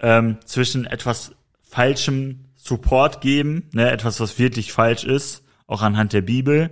ähm, 0.00 0.36
zwischen 0.44 0.84
etwas 0.84 1.34
falschem 1.62 2.44
Support 2.54 3.22
geben, 3.22 3.70
ne, 3.72 3.90
etwas, 3.90 4.20
was 4.20 4.38
wirklich 4.38 4.74
falsch 4.74 5.04
ist, 5.04 5.42
auch 5.66 5.80
anhand 5.80 6.12
der 6.12 6.20
Bibel. 6.20 6.68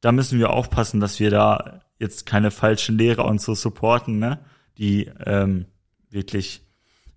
Da 0.00 0.10
müssen 0.10 0.40
wir 0.40 0.50
aufpassen, 0.50 0.98
dass 0.98 1.20
wir 1.20 1.30
da 1.30 1.82
jetzt 2.00 2.26
keine 2.26 2.50
falschen 2.50 2.98
Lehrer 2.98 3.26
und 3.26 3.40
so 3.40 3.54
supporten, 3.54 4.18
ne, 4.18 4.40
die 4.78 5.10
ähm, 5.24 5.66
wirklich, 6.10 6.62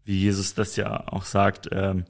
wie 0.04 0.20
Jesus 0.20 0.54
das 0.54 0.76
ja 0.76 1.08
auch 1.08 1.26
sagt, 1.26 1.70
ähm, 1.72 2.06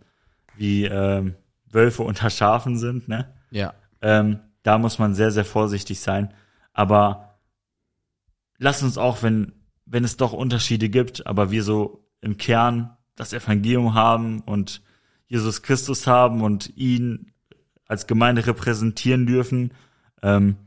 wie 0.56 0.86
ähm, 0.86 1.36
Wölfe 1.70 2.04
unter 2.04 2.30
Schafen 2.30 2.78
sind, 2.78 3.08
ne? 3.08 3.34
Ja. 3.52 3.74
Ähm, 4.02 4.40
da 4.64 4.78
muss 4.78 5.00
man 5.00 5.14
sehr, 5.14 5.32
sehr 5.32 5.46
vorsichtig 5.46 6.00
sein. 6.00 6.34
Aber 6.74 7.40
lass 8.58 8.84
uns 8.84 8.98
auch, 8.98 9.24
wenn, 9.24 9.54
wenn 9.86 10.04
es 10.04 10.18
doch 10.18 10.34
Unterschiede 10.34 10.90
gibt, 10.90 11.26
aber 11.26 11.52
wir 11.52 11.64
so 11.64 12.06
im 12.22 12.38
Kern 12.38 12.98
das 13.16 13.34
Evangelium 13.34 13.94
haben 13.94 14.42
und 14.42 14.82
Jesus 15.28 15.62
Christus 15.62 16.08
haben 16.08 16.42
und 16.42 16.76
ihn 16.76 17.32
als 17.86 18.08
Gemeinde 18.08 18.46
repräsentieren 18.46 19.26
dürfen, 19.26 19.72
ähm, 20.22 20.58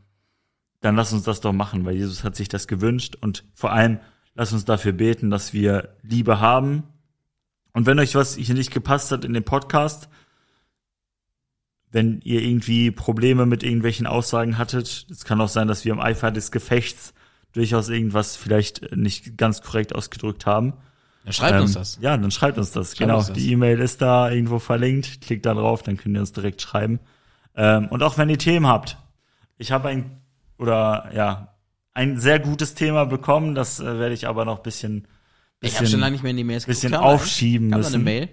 dann 0.80 0.96
lass 0.96 1.12
uns 1.12 1.24
das 1.24 1.40
doch 1.40 1.52
machen, 1.52 1.84
weil 1.84 1.96
Jesus 1.96 2.24
hat 2.24 2.36
sich 2.36 2.48
das 2.48 2.66
gewünscht 2.66 3.16
und 3.20 3.44
vor 3.54 3.72
allem 3.72 4.00
lass 4.40 4.54
uns 4.54 4.64
dafür 4.64 4.92
beten, 4.92 5.28
dass 5.28 5.52
wir 5.52 5.90
Liebe 6.02 6.40
haben. 6.40 6.84
Und 7.74 7.84
wenn 7.84 7.98
euch 7.98 8.14
was 8.14 8.36
hier 8.36 8.54
nicht 8.54 8.72
gepasst 8.72 9.12
hat 9.12 9.26
in 9.26 9.34
dem 9.34 9.44
Podcast, 9.44 10.08
wenn 11.92 12.22
ihr 12.22 12.40
irgendwie 12.40 12.90
Probleme 12.90 13.44
mit 13.44 13.62
irgendwelchen 13.62 14.06
Aussagen 14.06 14.56
hattet, 14.56 15.06
es 15.10 15.26
kann 15.26 15.42
auch 15.42 15.50
sein, 15.50 15.68
dass 15.68 15.84
wir 15.84 15.92
im 15.92 16.00
Eifer 16.00 16.30
des 16.30 16.52
Gefechts 16.52 17.12
durchaus 17.52 17.90
irgendwas 17.90 18.36
vielleicht 18.36 18.96
nicht 18.96 19.36
ganz 19.36 19.60
korrekt 19.60 19.94
ausgedrückt 19.94 20.46
haben. 20.46 20.72
Ja, 21.26 21.32
schreibt 21.32 21.56
Ähm, 21.56 21.62
uns 21.62 21.74
das. 21.74 21.98
Ja, 22.00 22.16
dann 22.16 22.30
schreibt 22.30 22.56
uns 22.56 22.72
das. 22.72 22.92
Schreibt 22.96 22.98
genau. 22.98 23.18
uns 23.18 23.26
das. 23.26 23.36
Die 23.36 23.52
E-Mail 23.52 23.78
ist 23.78 24.00
da 24.00 24.30
irgendwo 24.30 24.58
verlinkt. 24.58 25.20
Klickt 25.20 25.44
da 25.44 25.52
drauf, 25.52 25.82
dann 25.82 25.98
könnt 25.98 26.14
ihr 26.14 26.20
uns 26.20 26.32
direkt 26.32 26.62
schreiben. 26.62 26.98
Ähm, 27.56 27.88
und 27.88 28.02
auch 28.02 28.16
wenn 28.16 28.30
ihr 28.30 28.38
Themen 28.38 28.66
habt. 28.66 28.96
Ich 29.58 29.70
habe 29.70 29.88
ein 29.88 30.22
oder 30.56 31.10
ja 31.14 31.52
ein 31.94 32.18
sehr 32.18 32.38
gutes 32.38 32.74
Thema 32.74 33.04
bekommen. 33.04 33.54
Das 33.54 33.80
äh, 33.80 33.98
werde 33.98 34.14
ich 34.14 34.26
aber 34.28 34.44
noch 34.44 34.60
bisschen 34.60 35.08
Ich 35.60 35.72
habe 35.74 35.82
bisschen, 35.82 35.86
schon 35.86 36.00
lange 36.00 36.12
nicht 36.12 36.22
mehr 36.22 36.30
in 36.30 36.36
die 36.36 36.44
Mails 36.44 36.66
bisschen 36.66 36.92
geguckt. 36.92 37.08
Aufschieben 37.08 37.70
Kam 37.70 37.82
da 37.82 37.88
eine 37.88 37.98
müssen. 37.98 38.04
Mail? 38.04 38.28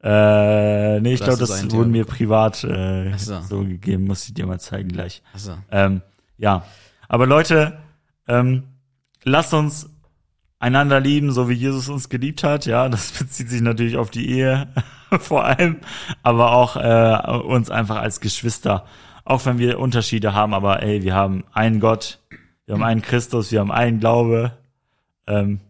Äh, 0.00 1.00
nee, 1.00 1.14
ich 1.14 1.20
glaube, 1.20 1.38
das 1.38 1.48
so 1.48 1.54
ein 1.54 1.72
wurden 1.72 1.92
Thema 1.92 1.98
mir 1.98 2.04
privat 2.04 2.62
äh, 2.62 3.12
Ach 3.14 3.18
so. 3.18 3.40
so 3.40 3.64
gegeben. 3.64 4.04
Muss 4.04 4.26
ich 4.28 4.34
dir 4.34 4.46
mal 4.46 4.60
zeigen 4.60 4.88
gleich. 4.88 5.22
Achso. 5.32 5.54
Ähm, 5.70 6.02
ja, 6.36 6.64
aber 7.08 7.26
Leute, 7.26 7.78
ähm, 8.28 8.64
lasst 9.24 9.54
uns 9.54 9.90
einander 10.60 11.00
lieben, 11.00 11.32
so 11.32 11.48
wie 11.48 11.54
Jesus 11.54 11.88
uns 11.88 12.08
geliebt 12.08 12.44
hat. 12.44 12.66
Ja, 12.66 12.88
das 12.88 13.10
bezieht 13.18 13.48
sich 13.48 13.60
natürlich 13.60 13.96
auf 13.96 14.10
die 14.10 14.30
Ehe 14.30 14.68
vor 15.18 15.44
allem, 15.44 15.78
aber 16.22 16.52
auch 16.52 16.76
äh, 16.76 17.38
uns 17.38 17.70
einfach 17.70 17.96
als 17.96 18.20
Geschwister. 18.20 18.84
Auch 19.24 19.44
wenn 19.44 19.58
wir 19.58 19.78
Unterschiede 19.78 20.32
haben, 20.32 20.54
aber 20.54 20.82
ey, 20.82 21.02
wir 21.02 21.14
haben 21.14 21.44
einen 21.52 21.80
Gott, 21.80 22.20
wir 22.68 22.74
haben 22.74 22.82
einen 22.82 23.00
Christus, 23.00 23.50
wir 23.50 23.60
haben 23.60 23.72
einen 23.72 23.98
Glaube. 23.98 24.52
Ähm, 25.26 25.60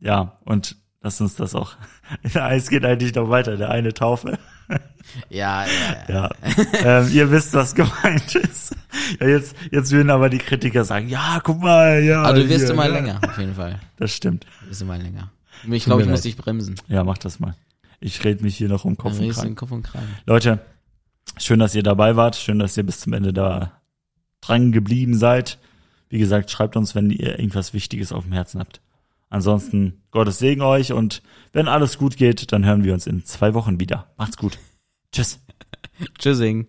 ja, 0.00 0.36
und 0.44 0.76
lasst 1.00 1.22
uns 1.22 1.34
das 1.34 1.54
auch. 1.54 1.76
Es 2.22 2.68
geht 2.68 2.84
eigentlich 2.84 3.14
noch 3.14 3.30
weiter, 3.30 3.56
der 3.56 3.70
eine 3.70 3.94
Taufe. 3.94 4.38
Ja, 5.28 5.66
ja, 5.66 6.08
ja. 6.08 6.30
Ähm, 6.84 7.10
ihr 7.12 7.30
wisst, 7.30 7.52
was 7.52 7.74
gemeint 7.74 8.34
ist. 8.36 8.74
Ja, 9.20 9.26
jetzt, 9.26 9.56
jetzt 9.70 9.90
würden 9.90 10.10
aber 10.10 10.30
die 10.30 10.38
Kritiker 10.38 10.84
sagen, 10.84 11.08
ja, 11.08 11.40
guck 11.42 11.60
mal, 11.60 12.02
ja. 12.02 12.22
Aber 12.22 12.38
du 12.38 12.48
wirst 12.48 12.66
hier, 12.66 12.70
immer 12.70 12.86
ja. 12.86 12.92
länger, 12.92 13.20
auf 13.22 13.36
jeden 13.36 13.54
Fall. 13.54 13.80
Das 13.96 14.14
stimmt. 14.14 14.46
Du 14.62 14.70
wirst 14.70 14.80
immer 14.80 14.96
länger. 14.96 15.30
Ich 15.68 15.84
glaube, 15.84 16.02
ich 16.02 16.08
muss 16.08 16.22
dich 16.22 16.36
bremsen. 16.36 16.76
Ja, 16.88 17.02
mach 17.02 17.18
das 17.18 17.40
mal. 17.40 17.56
Ich 18.00 18.24
red 18.24 18.42
mich 18.42 18.56
hier 18.56 18.68
noch 18.68 18.84
um 18.84 18.96
Kopf 18.96 19.18
und 19.18 19.28
Kragen. 19.30 19.56
Kopf 19.56 19.72
und 19.72 19.82
Kragen. 19.82 20.08
Leute, 20.24 20.60
schön, 21.36 21.58
dass 21.58 21.74
ihr 21.74 21.82
dabei 21.82 22.14
wart. 22.14 22.36
Schön, 22.36 22.60
dass 22.60 22.76
ihr 22.76 22.84
bis 22.84 23.00
zum 23.00 23.12
Ende 23.12 23.32
da 23.32 23.72
dran 24.40 24.70
geblieben 24.70 25.18
seid. 25.18 25.58
Wie 26.12 26.18
gesagt, 26.18 26.50
schreibt 26.50 26.76
uns, 26.76 26.94
wenn 26.94 27.08
ihr 27.08 27.38
irgendwas 27.38 27.72
Wichtiges 27.72 28.12
auf 28.12 28.24
dem 28.24 28.34
Herzen 28.34 28.60
habt. 28.60 28.82
Ansonsten, 29.30 30.02
Gottes 30.10 30.38
Segen 30.38 30.60
euch 30.60 30.92
und 30.92 31.22
wenn 31.54 31.68
alles 31.68 31.96
gut 31.96 32.18
geht, 32.18 32.52
dann 32.52 32.66
hören 32.66 32.84
wir 32.84 32.92
uns 32.92 33.06
in 33.06 33.24
zwei 33.24 33.54
Wochen 33.54 33.80
wieder. 33.80 34.12
Macht's 34.18 34.36
gut. 34.36 34.58
Tschüss. 35.10 35.40
Tschüssing. 36.18 36.68